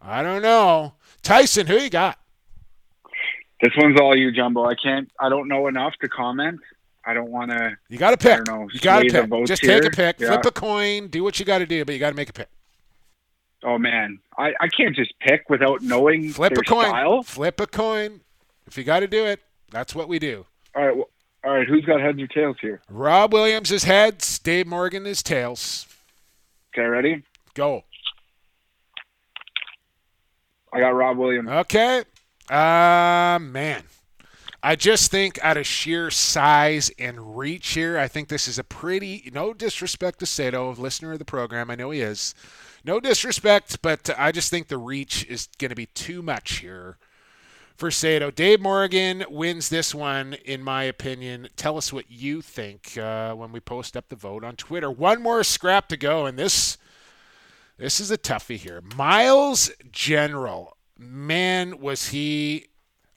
I 0.02 0.22
don't 0.22 0.44
know. 0.44 0.94
Tyson, 1.24 1.68
who 1.68 1.76
you 1.76 1.90
got? 1.90 2.20
This 3.62 3.74
one's 3.78 4.00
all 4.00 4.16
you, 4.16 4.32
Jumbo. 4.32 4.66
I 4.66 4.76
can't. 4.76 5.10
I 5.20 5.30
don't 5.30 5.48
know 5.48 5.68
enough 5.68 5.94
to 6.02 6.08
comment. 6.08 6.60
I 7.04 7.14
don't 7.14 7.32
want 7.32 7.52
to. 7.52 7.78
You 7.90 7.98
got 7.98 8.12
to 8.12 8.18
pick. 8.18 8.34
I 8.34 8.44
don't 8.44 8.48
know. 8.48 8.70
You 8.72 8.80
got 8.80 9.00
to 9.02 9.10
pick. 9.10 9.48
Just 9.48 9.64
here. 9.64 9.82
take 9.82 9.92
a 9.92 9.96
pick. 9.96 10.20
Yeah. 10.20 10.28
Flip 10.28 10.46
a 10.46 10.52
coin. 10.52 11.08
Do 11.08 11.24
what 11.24 11.40
you 11.40 11.46
got 11.46 11.58
to 11.58 11.66
do, 11.66 11.84
but 11.84 11.94
you 11.94 12.00
got 12.00 12.12
to 12.12 12.16
make 12.16 12.30
a 12.30 12.34
pick. 12.34 12.48
Oh 13.64 13.78
man, 13.78 14.20
I, 14.38 14.54
I 14.60 14.68
can't 14.68 14.96
just 14.96 15.14
pick 15.20 15.50
without 15.50 15.82
knowing 15.82 16.30
Flip 16.30 16.54
a 16.54 16.62
coin. 16.62 16.86
style. 16.86 17.24
Flip 17.24 17.60
a 17.60 17.68
coin. 17.68 18.22
If 18.68 18.78
you 18.78 18.84
got 18.84 19.02
to 19.02 19.08
do 19.08 19.26
it, 19.26 19.42
that's 19.72 19.94
what 19.94 20.08
we 20.08 20.20
do. 20.20 20.46
All 20.76 20.86
right, 20.86 20.96
well, 20.96 21.10
all 21.44 21.52
right. 21.52 21.68
Who's 21.68 21.84
got 21.86 22.00
heads 22.00 22.22
or 22.22 22.28
tails 22.28 22.58
here? 22.62 22.82
Rob 22.90 23.34
Williams 23.34 23.72
is 23.72 23.84
heads. 23.84 24.40
Dave 24.40 24.68
Morgan 24.68 25.06
is 25.06 25.22
tails. 25.24 25.88
Okay, 26.74 26.86
ready? 26.86 27.24
Go. 27.54 27.84
I 30.72 30.80
got 30.80 30.90
Rob 30.90 31.18
Williams. 31.18 31.50
Okay. 31.50 32.04
Uh, 32.50 33.40
man. 33.42 33.84
I 34.62 34.76
just 34.76 35.10
think 35.10 35.40
out 35.42 35.56
of 35.58 35.66
sheer 35.66 36.12
size 36.12 36.92
and 37.00 37.38
reach 37.38 37.70
here, 37.70 37.98
I 37.98 38.08
think 38.10 38.28
this 38.28 38.48
is 38.48 38.60
a 38.60 38.64
pretty, 38.64 39.32
no 39.34 39.54
disrespect 39.54 40.20
to 40.20 40.26
Sato, 40.26 40.74
listener 40.74 41.14
of 41.14 41.20
the 41.20 41.26
program. 41.26 41.72
I 41.72 41.76
know 41.76 41.92
he 41.92 42.02
is. 42.02 42.36
No 42.84 43.00
disrespect, 43.00 43.82
but 43.82 44.10
I 44.18 44.32
just 44.32 44.50
think 44.50 44.68
the 44.68 44.78
reach 44.78 45.26
is 45.26 45.48
going 45.58 45.70
to 45.70 45.76
be 45.76 45.88
too 45.88 46.22
much 46.22 46.60
here 46.60 46.98
for 47.76 47.92
Sato. 47.92 48.32
Dave 48.32 48.60
Morgan 48.60 49.24
wins 49.30 49.70
this 49.70 49.96
one, 49.96 50.34
in 50.46 50.64
my 50.64 50.84
opinion. 50.84 51.48
Tell 51.56 51.78
us 51.78 51.94
what 51.94 52.10
you 52.10 52.42
think 52.42 52.98
uh, 52.98 53.34
when 53.34 53.52
we 53.52 53.60
post 53.60 53.96
up 53.96 54.10
the 54.10 54.16
vote 54.16 54.44
on 54.44 54.56
Twitter. 54.56 54.92
One 54.92 55.22
more 55.22 55.44
scrap 55.44 55.88
to 55.90 55.98
go, 55.98 56.26
and 56.26 56.38
this 56.38 56.78
this 57.78 58.02
is 58.02 58.12
a 58.12 58.18
toughie 58.18 58.58
here. 58.58 58.82
Miles 58.96 59.72
General, 59.90 60.76
man, 60.98 61.80
was 61.80 62.10
he 62.10 62.68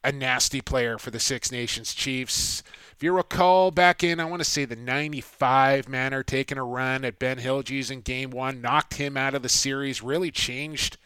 a 0.05 0.13
nasty 0.13 0.61
player 0.61 0.99
for 0.99 1.11
the 1.11 1.19
Six 1.19 1.51
Nations 1.51 1.95
Chiefs. 1.95 2.63
If 3.03 3.07
you 3.07 3.17
recall 3.17 3.73
back 3.73 4.05
in, 4.05 4.21
I 4.21 4.27
want 4.27 4.45
to 4.45 4.49
say 4.49 4.65
the 4.65 4.77
95 4.77 5.89
manner, 5.89 6.23
taking 6.23 6.57
a 6.57 6.63
run 6.63 7.05
at 7.05 7.19
Ben 7.19 7.39
Hieltjes 7.39 7.91
in 7.91 8.03
game 8.03 8.31
one, 8.31 8.61
knocked 8.61 8.95
him 8.95 9.17
out 9.17 9.35
of 9.35 9.43
the 9.43 9.49
series, 9.49 10.03
really 10.03 10.31
changed 10.31 10.99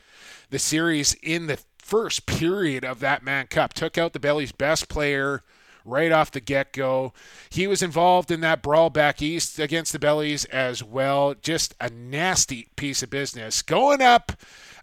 the 0.51 0.59
series 0.59 1.15
in 1.23 1.47
the 1.47 1.59
first 1.79 2.27
period 2.27 2.85
of 2.85 3.01
that 3.01 3.23
Mann 3.23 3.47
Cup. 3.47 3.73
Took 3.73 3.97
out 3.97 4.13
the 4.13 4.21
Belly's 4.21 4.53
best 4.53 4.91
player 4.91 5.43
right 5.87 6.13
off 6.13 6.31
the 6.31 6.41
get 6.41 6.75
go. 6.75 7.15
He 7.49 7.67
was 7.67 7.81
involved 7.81 8.31
in 8.31 8.43
that 8.43 8.61
brawl 8.61 8.91
back 8.91 9.23
east 9.23 9.59
against 9.59 9.95
the 9.95 9.99
Bellies 9.99 10.45
as 10.45 10.85
well. 10.85 11.35
Just 11.41 11.75
a 11.81 11.89
nasty 11.89 12.69
piece 12.77 13.03
of 13.03 13.09
business. 13.09 13.63
Going 13.63 14.03
up 14.03 14.33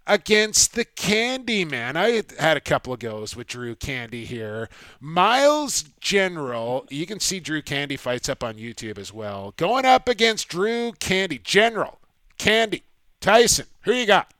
against 0.06 0.76
the 0.76 0.86
Candy 0.86 1.66
Man. 1.66 1.96
I 1.96 2.24
had 2.40 2.58
a 2.58 2.62
couple 2.62 2.94
of 2.94 3.00
goes 3.00 3.36
with 3.36 3.48
Drew 3.48 3.76
Candy 3.76 4.26
here. 4.26 4.70
Miles 5.00 5.84
General, 6.00 6.86
you 6.90 7.06
can 7.06 7.20
see 7.20 7.40
Drew 7.40 7.62
Candy 7.62 7.98
fights 7.98 8.30
up 8.30 8.44
on 8.44 8.56
YouTube 8.56 8.98
as 8.98 9.14
well. 9.14 9.54
Going 9.58 9.86
up 9.86 10.08
against 10.08 10.50
Drew 10.50 10.94
Candy. 11.00 11.40
General, 11.40 12.00
Candy, 12.38 12.84
Tyson, 13.22 13.66
who 13.82 13.94
you 13.94 14.06
got? 14.06 14.34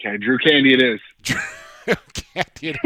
Okay, 0.00 0.16
Drew 0.18 0.38
Candy. 0.38 0.74
It 0.74 0.82
is. 0.82 1.00
Candy. 2.34 2.78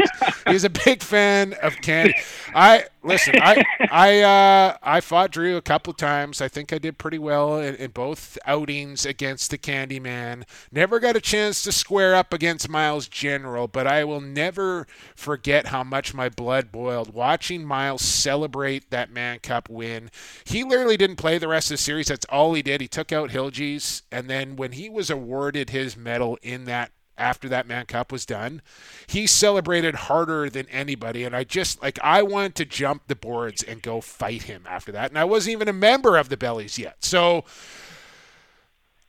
He's 0.47 0.63
a 0.63 0.69
big 0.69 1.01
fan 1.01 1.53
of 1.61 1.75
Candy. 1.81 2.15
I 2.53 2.85
listen. 3.03 3.35
I 3.41 3.63
I 3.91 4.21
uh, 4.21 4.77
I 4.81 5.01
fought 5.01 5.31
Drew 5.31 5.57
a 5.57 5.61
couple 5.61 5.93
times. 5.93 6.41
I 6.41 6.47
think 6.47 6.71
I 6.71 6.77
did 6.77 6.97
pretty 6.97 7.19
well 7.19 7.57
in, 7.57 7.75
in 7.75 7.91
both 7.91 8.37
outings 8.45 9.05
against 9.05 9.51
the 9.51 9.57
Candy 9.57 9.99
Man. 9.99 10.45
Never 10.71 10.99
got 10.99 11.15
a 11.15 11.21
chance 11.21 11.63
to 11.63 11.71
square 11.71 12.15
up 12.15 12.33
against 12.33 12.69
Miles 12.69 13.07
General, 13.07 13.67
but 13.67 13.87
I 13.87 14.03
will 14.03 14.21
never 14.21 14.87
forget 15.15 15.67
how 15.67 15.83
much 15.83 16.13
my 16.13 16.29
blood 16.29 16.71
boiled 16.71 17.13
watching 17.13 17.65
Miles 17.65 18.01
celebrate 18.01 18.89
that 18.91 19.11
Mann 19.11 19.39
Cup 19.39 19.69
win. 19.69 20.09
He 20.43 20.63
literally 20.63 20.97
didn't 20.97 21.15
play 21.17 21.37
the 21.37 21.47
rest 21.47 21.71
of 21.71 21.75
the 21.75 21.83
series. 21.83 22.07
That's 22.07 22.25
all 22.29 22.53
he 22.53 22.61
did. 22.61 22.81
He 22.81 22.87
took 22.87 23.11
out 23.11 23.31
Hieltjes, 23.31 24.03
and 24.11 24.29
then 24.29 24.55
when 24.55 24.73
he 24.73 24.89
was 24.89 25.09
awarded 25.09 25.69
his 25.69 25.97
medal 25.97 26.37
in 26.41 26.65
that 26.65 26.91
after 27.21 27.47
that 27.49 27.67
Mann 27.67 27.85
Cup 27.85 28.11
was 28.11 28.25
done, 28.25 28.61
he 29.07 29.27
celebrated 29.27 29.95
harder 29.95 30.49
than 30.49 30.67
anybody. 30.69 31.23
And 31.23 31.35
I 31.35 31.43
just 31.43 31.81
like 31.81 31.99
I 32.03 32.23
wanted 32.23 32.55
to 32.55 32.65
jump 32.65 33.03
the 33.07 33.15
boards 33.15 33.63
and 33.63 33.81
go 33.81 34.01
fight 34.01 34.43
him 34.43 34.65
after 34.67 34.91
that. 34.91 35.11
And 35.11 35.17
I 35.17 35.23
wasn't 35.23 35.53
even 35.53 35.67
a 35.67 35.73
member 35.73 36.17
of 36.17 36.29
the 36.29 36.37
Bellies 36.37 36.77
yet. 36.77 37.03
So 37.05 37.45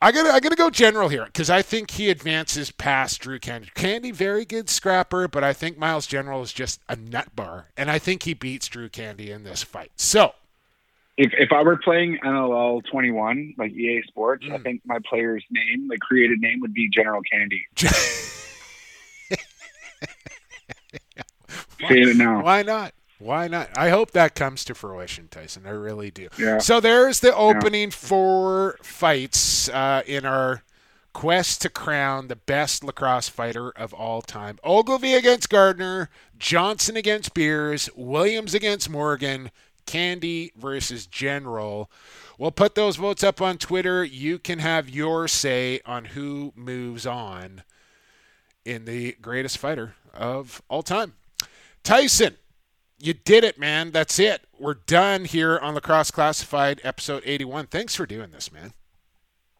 I 0.03 0.11
gotta 0.11 0.31
I 0.33 0.41
gotta 0.41 0.57
go 0.57 0.69
general 0.69 1.07
here 1.07 1.25
because 1.25 1.49
I 1.49 1.61
think 1.61 1.91
he 1.91 2.09
advances 2.09 2.71
past 2.71 3.21
Drew 3.21 3.39
Candy. 3.39 3.69
Candy, 3.73 4.11
very 4.11 4.43
good 4.43 4.69
scrapper, 4.69 5.29
but 5.29 5.45
I 5.45 5.53
think 5.53 5.77
Miles 5.77 6.07
General 6.07 6.41
is 6.41 6.51
just 6.51 6.81
a 6.89 6.97
nut 6.97 7.33
bar, 7.35 7.69
and 7.77 7.89
I 7.89 7.99
think 7.99 8.23
he 8.23 8.33
beats 8.33 8.67
Drew 8.67 8.89
Candy 8.89 9.31
in 9.31 9.43
this 9.43 9.63
fight. 9.63 9.91
So 9.95 10.33
If 11.17 11.31
if 11.37 11.51
I 11.51 11.61
were 11.61 11.77
playing 11.77 12.17
NLL 12.23 12.81
21 12.89 13.55
like 13.57 13.71
EA 13.71 14.01
Sports, 14.07 14.45
Mm. 14.45 14.53
I 14.53 14.57
think 14.59 14.81
my 14.85 14.97
player's 15.07 15.43
name, 15.51 15.87
the 15.87 15.97
created 15.99 16.39
name, 16.39 16.59
would 16.61 16.73
be 16.73 16.89
General 16.89 17.21
Candy. 17.31 17.65
Saying 21.89 22.09
it 22.09 22.17
now. 22.17 22.41
Why 22.43 22.61
not? 22.63 22.93
Why 23.19 23.47
not? 23.47 23.69
I 23.77 23.89
hope 23.89 24.11
that 24.11 24.35
comes 24.35 24.65
to 24.65 24.75
fruition, 24.75 25.27
Tyson. 25.29 25.63
I 25.65 25.69
really 25.69 26.11
do. 26.11 26.27
Yeah. 26.37 26.57
So 26.57 26.79
there's 26.79 27.19
the 27.19 27.33
opening 27.35 27.91
four 27.91 28.77
fights 28.81 29.69
uh, 29.69 30.01
in 30.05 30.25
our 30.25 30.63
quest 31.13 31.61
to 31.61 31.69
crown 31.69 32.27
the 32.27 32.35
best 32.35 32.83
lacrosse 32.83 33.29
fighter 33.29 33.69
of 33.71 33.93
all 33.93 34.21
time. 34.21 34.59
Ogilvy 34.63 35.13
against 35.13 35.49
Gardner, 35.49 36.09
Johnson 36.37 36.97
against 36.97 37.33
Beers, 37.33 37.89
Williams 37.95 38.53
against 38.53 38.89
Morgan, 38.89 39.51
Candy 39.85 40.51
versus 40.55 41.05
General. 41.05 41.89
We'll 42.37 42.51
put 42.51 42.75
those 42.75 42.95
votes 42.95 43.23
up 43.23 43.41
on 43.41 43.57
Twitter. 43.57 44.03
You 44.03 44.39
can 44.39 44.59
have 44.59 44.89
your 44.89 45.27
say 45.27 45.79
on 45.85 46.05
who 46.05 46.53
moves 46.55 47.05
on 47.05 47.63
in 48.65 48.85
the 48.85 49.13
greatest 49.21 49.57
fighter 49.57 49.95
of 50.13 50.61
all 50.69 50.83
time. 50.83 51.13
Tyson, 51.83 52.37
you 52.99 53.13
did 53.13 53.43
it, 53.43 53.59
man. 53.59 53.91
That's 53.91 54.17
it. 54.19 54.41
We're 54.57 54.75
done 54.75 55.25
here 55.25 55.57
on 55.59 55.75
Lacrosse 55.75 56.11
Classified, 56.11 56.79
episode 56.83 57.23
81. 57.25 57.67
Thanks 57.67 57.95
for 57.95 58.05
doing 58.05 58.31
this, 58.31 58.51
man. 58.51 58.73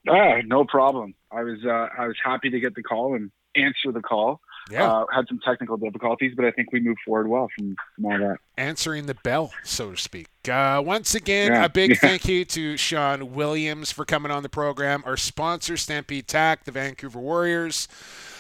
Ah, 0.07 0.41
no 0.45 0.63
problem. 0.63 1.15
I 1.31 1.43
was 1.43 1.59
uh, 1.65 1.87
I 1.97 2.07
was 2.07 2.17
happy 2.23 2.49
to 2.49 2.59
get 2.59 2.75
the 2.75 2.83
call 2.83 3.15
and 3.15 3.31
answer 3.55 3.91
the 3.91 4.01
call. 4.01 4.41
Yeah. 4.71 4.89
Uh, 4.91 5.05
had 5.13 5.27
some 5.27 5.39
technical 5.39 5.77
difficulties, 5.77 6.33
but 6.35 6.45
I 6.45 6.51
think 6.51 6.71
we 6.71 6.79
moved 6.79 6.99
forward 7.05 7.27
well 7.27 7.49
from, 7.55 7.75
from 7.95 8.05
all 8.05 8.17
that. 8.17 8.37
Answering 8.57 9.05
the 9.07 9.15
bell, 9.15 9.51
so 9.63 9.91
to 9.91 9.97
speak. 9.97 10.27
Uh, 10.49 10.81
once 10.85 11.13
again, 11.15 11.51
Yeah. 11.51 11.65
a 11.65 11.69
big 11.69 11.91
Yeah. 11.91 11.95
thank 11.97 12.27
you 12.27 12.45
to 12.45 12.77
Sean 12.77 13.33
Williams 13.33 13.91
for 13.91 14.05
coming 14.05 14.31
on 14.31 14.41
the 14.43 14.49
program. 14.49 15.03
Our 15.05 15.17
sponsor, 15.17 15.75
Stampede 15.77 16.27
Tack, 16.27 16.63
the 16.63 16.71
Vancouver 16.71 17.19
Warriors. 17.19 17.87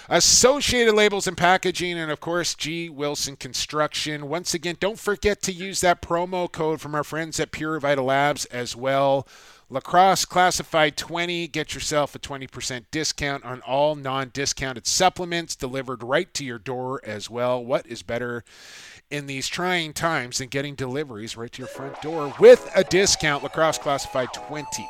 Associated 0.09 0.93
Labels 0.95 1.27
and 1.27 1.37
Packaging, 1.37 1.97
and 1.97 2.11
of 2.11 2.19
course, 2.19 2.55
G. 2.55 2.89
Wilson 2.89 3.37
Construction. 3.37 4.27
Once 4.27 4.53
again, 4.53 4.75
don't 4.79 4.99
forget 4.99 5.41
to 5.43 5.51
use 5.53 5.79
that 5.81 6.01
promo 6.01 6.51
code 6.51 6.81
from 6.81 6.93
our 6.93 7.05
friends 7.05 7.39
at 7.39 7.51
Pure 7.51 7.79
Vital 7.79 8.05
Labs 8.05 8.43
as 8.45 8.75
well. 8.75 9.25
Lacrosse 9.69 10.25
Classified 10.25 10.97
20. 10.97 11.47
Get 11.47 11.73
yourself 11.73 12.15
a 12.15 12.19
20% 12.19 12.85
discount 12.91 13.43
on 13.43 13.61
all 13.61 13.95
non 13.95 14.29
discounted 14.33 14.85
supplements 14.85 15.55
delivered 15.55 16.03
right 16.03 16.33
to 16.33 16.45
your 16.45 16.59
door 16.59 17.01
as 17.03 17.29
well. 17.29 17.63
What 17.63 17.87
is 17.87 18.03
better 18.03 18.43
in 19.09 19.25
these 19.27 19.47
trying 19.47 19.93
times 19.93 20.37
than 20.37 20.49
getting 20.49 20.75
deliveries 20.75 21.37
right 21.37 21.51
to 21.51 21.61
your 21.61 21.69
front 21.69 22.01
door 22.01 22.33
with 22.39 22.71
a 22.75 22.83
discount? 22.83 23.43
Lacrosse 23.43 23.77
Classified 23.77 24.33
20. 24.33 24.87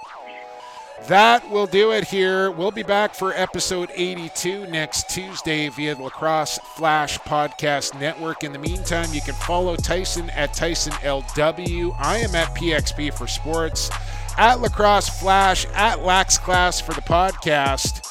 That 1.08 1.50
will 1.50 1.66
do 1.66 1.92
it 1.92 2.06
here. 2.06 2.50
We'll 2.50 2.72
be 2.72 2.84
back 2.84 3.14
for 3.14 3.34
episode 3.34 3.90
82 3.94 4.68
next 4.68 5.10
Tuesday 5.10 5.68
via 5.68 5.96
the 5.96 6.04
Lacrosse 6.04 6.60
Flash 6.78 7.18
Podcast 7.20 8.00
Network. 8.00 8.46
In 8.46 8.54
the 8.54 8.60
meantime, 8.60 9.14
you 9.14 9.20
can 9.20 9.34
follow 9.34 9.76
Tyson 9.76 10.30
at 10.30 10.54
TysonLW. 10.54 11.94
I 12.00 12.20
am 12.20 12.34
at 12.36 12.56
PXP 12.56 13.14
for 13.18 13.28
Sports, 13.28 13.90
at 14.38 14.62
Lacrosse 14.62 15.10
Flash, 15.10 15.66
at 15.74 16.04
Lax 16.04 16.38
Class 16.38 16.80
for 16.80 16.94
the 16.94 17.02
podcast. 17.02 18.02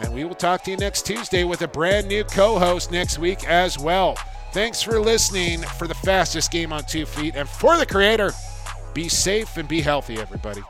And 0.00 0.14
we 0.14 0.24
will 0.24 0.34
talk 0.34 0.62
to 0.64 0.70
you 0.70 0.76
next 0.76 1.06
Tuesday 1.06 1.44
with 1.44 1.62
a 1.62 1.68
brand 1.68 2.08
new 2.08 2.24
co 2.24 2.58
host 2.58 2.92
next 2.92 3.18
week 3.18 3.48
as 3.48 3.78
well. 3.78 4.16
Thanks 4.52 4.80
for 4.80 5.00
listening 5.00 5.60
for 5.60 5.86
the 5.86 5.94
fastest 5.94 6.50
game 6.50 6.72
on 6.72 6.84
two 6.84 7.04
feet. 7.04 7.34
And 7.36 7.48
for 7.48 7.76
the 7.76 7.86
creator, 7.86 8.32
be 8.94 9.08
safe 9.08 9.56
and 9.56 9.68
be 9.68 9.80
healthy, 9.80 10.18
everybody. 10.18 10.62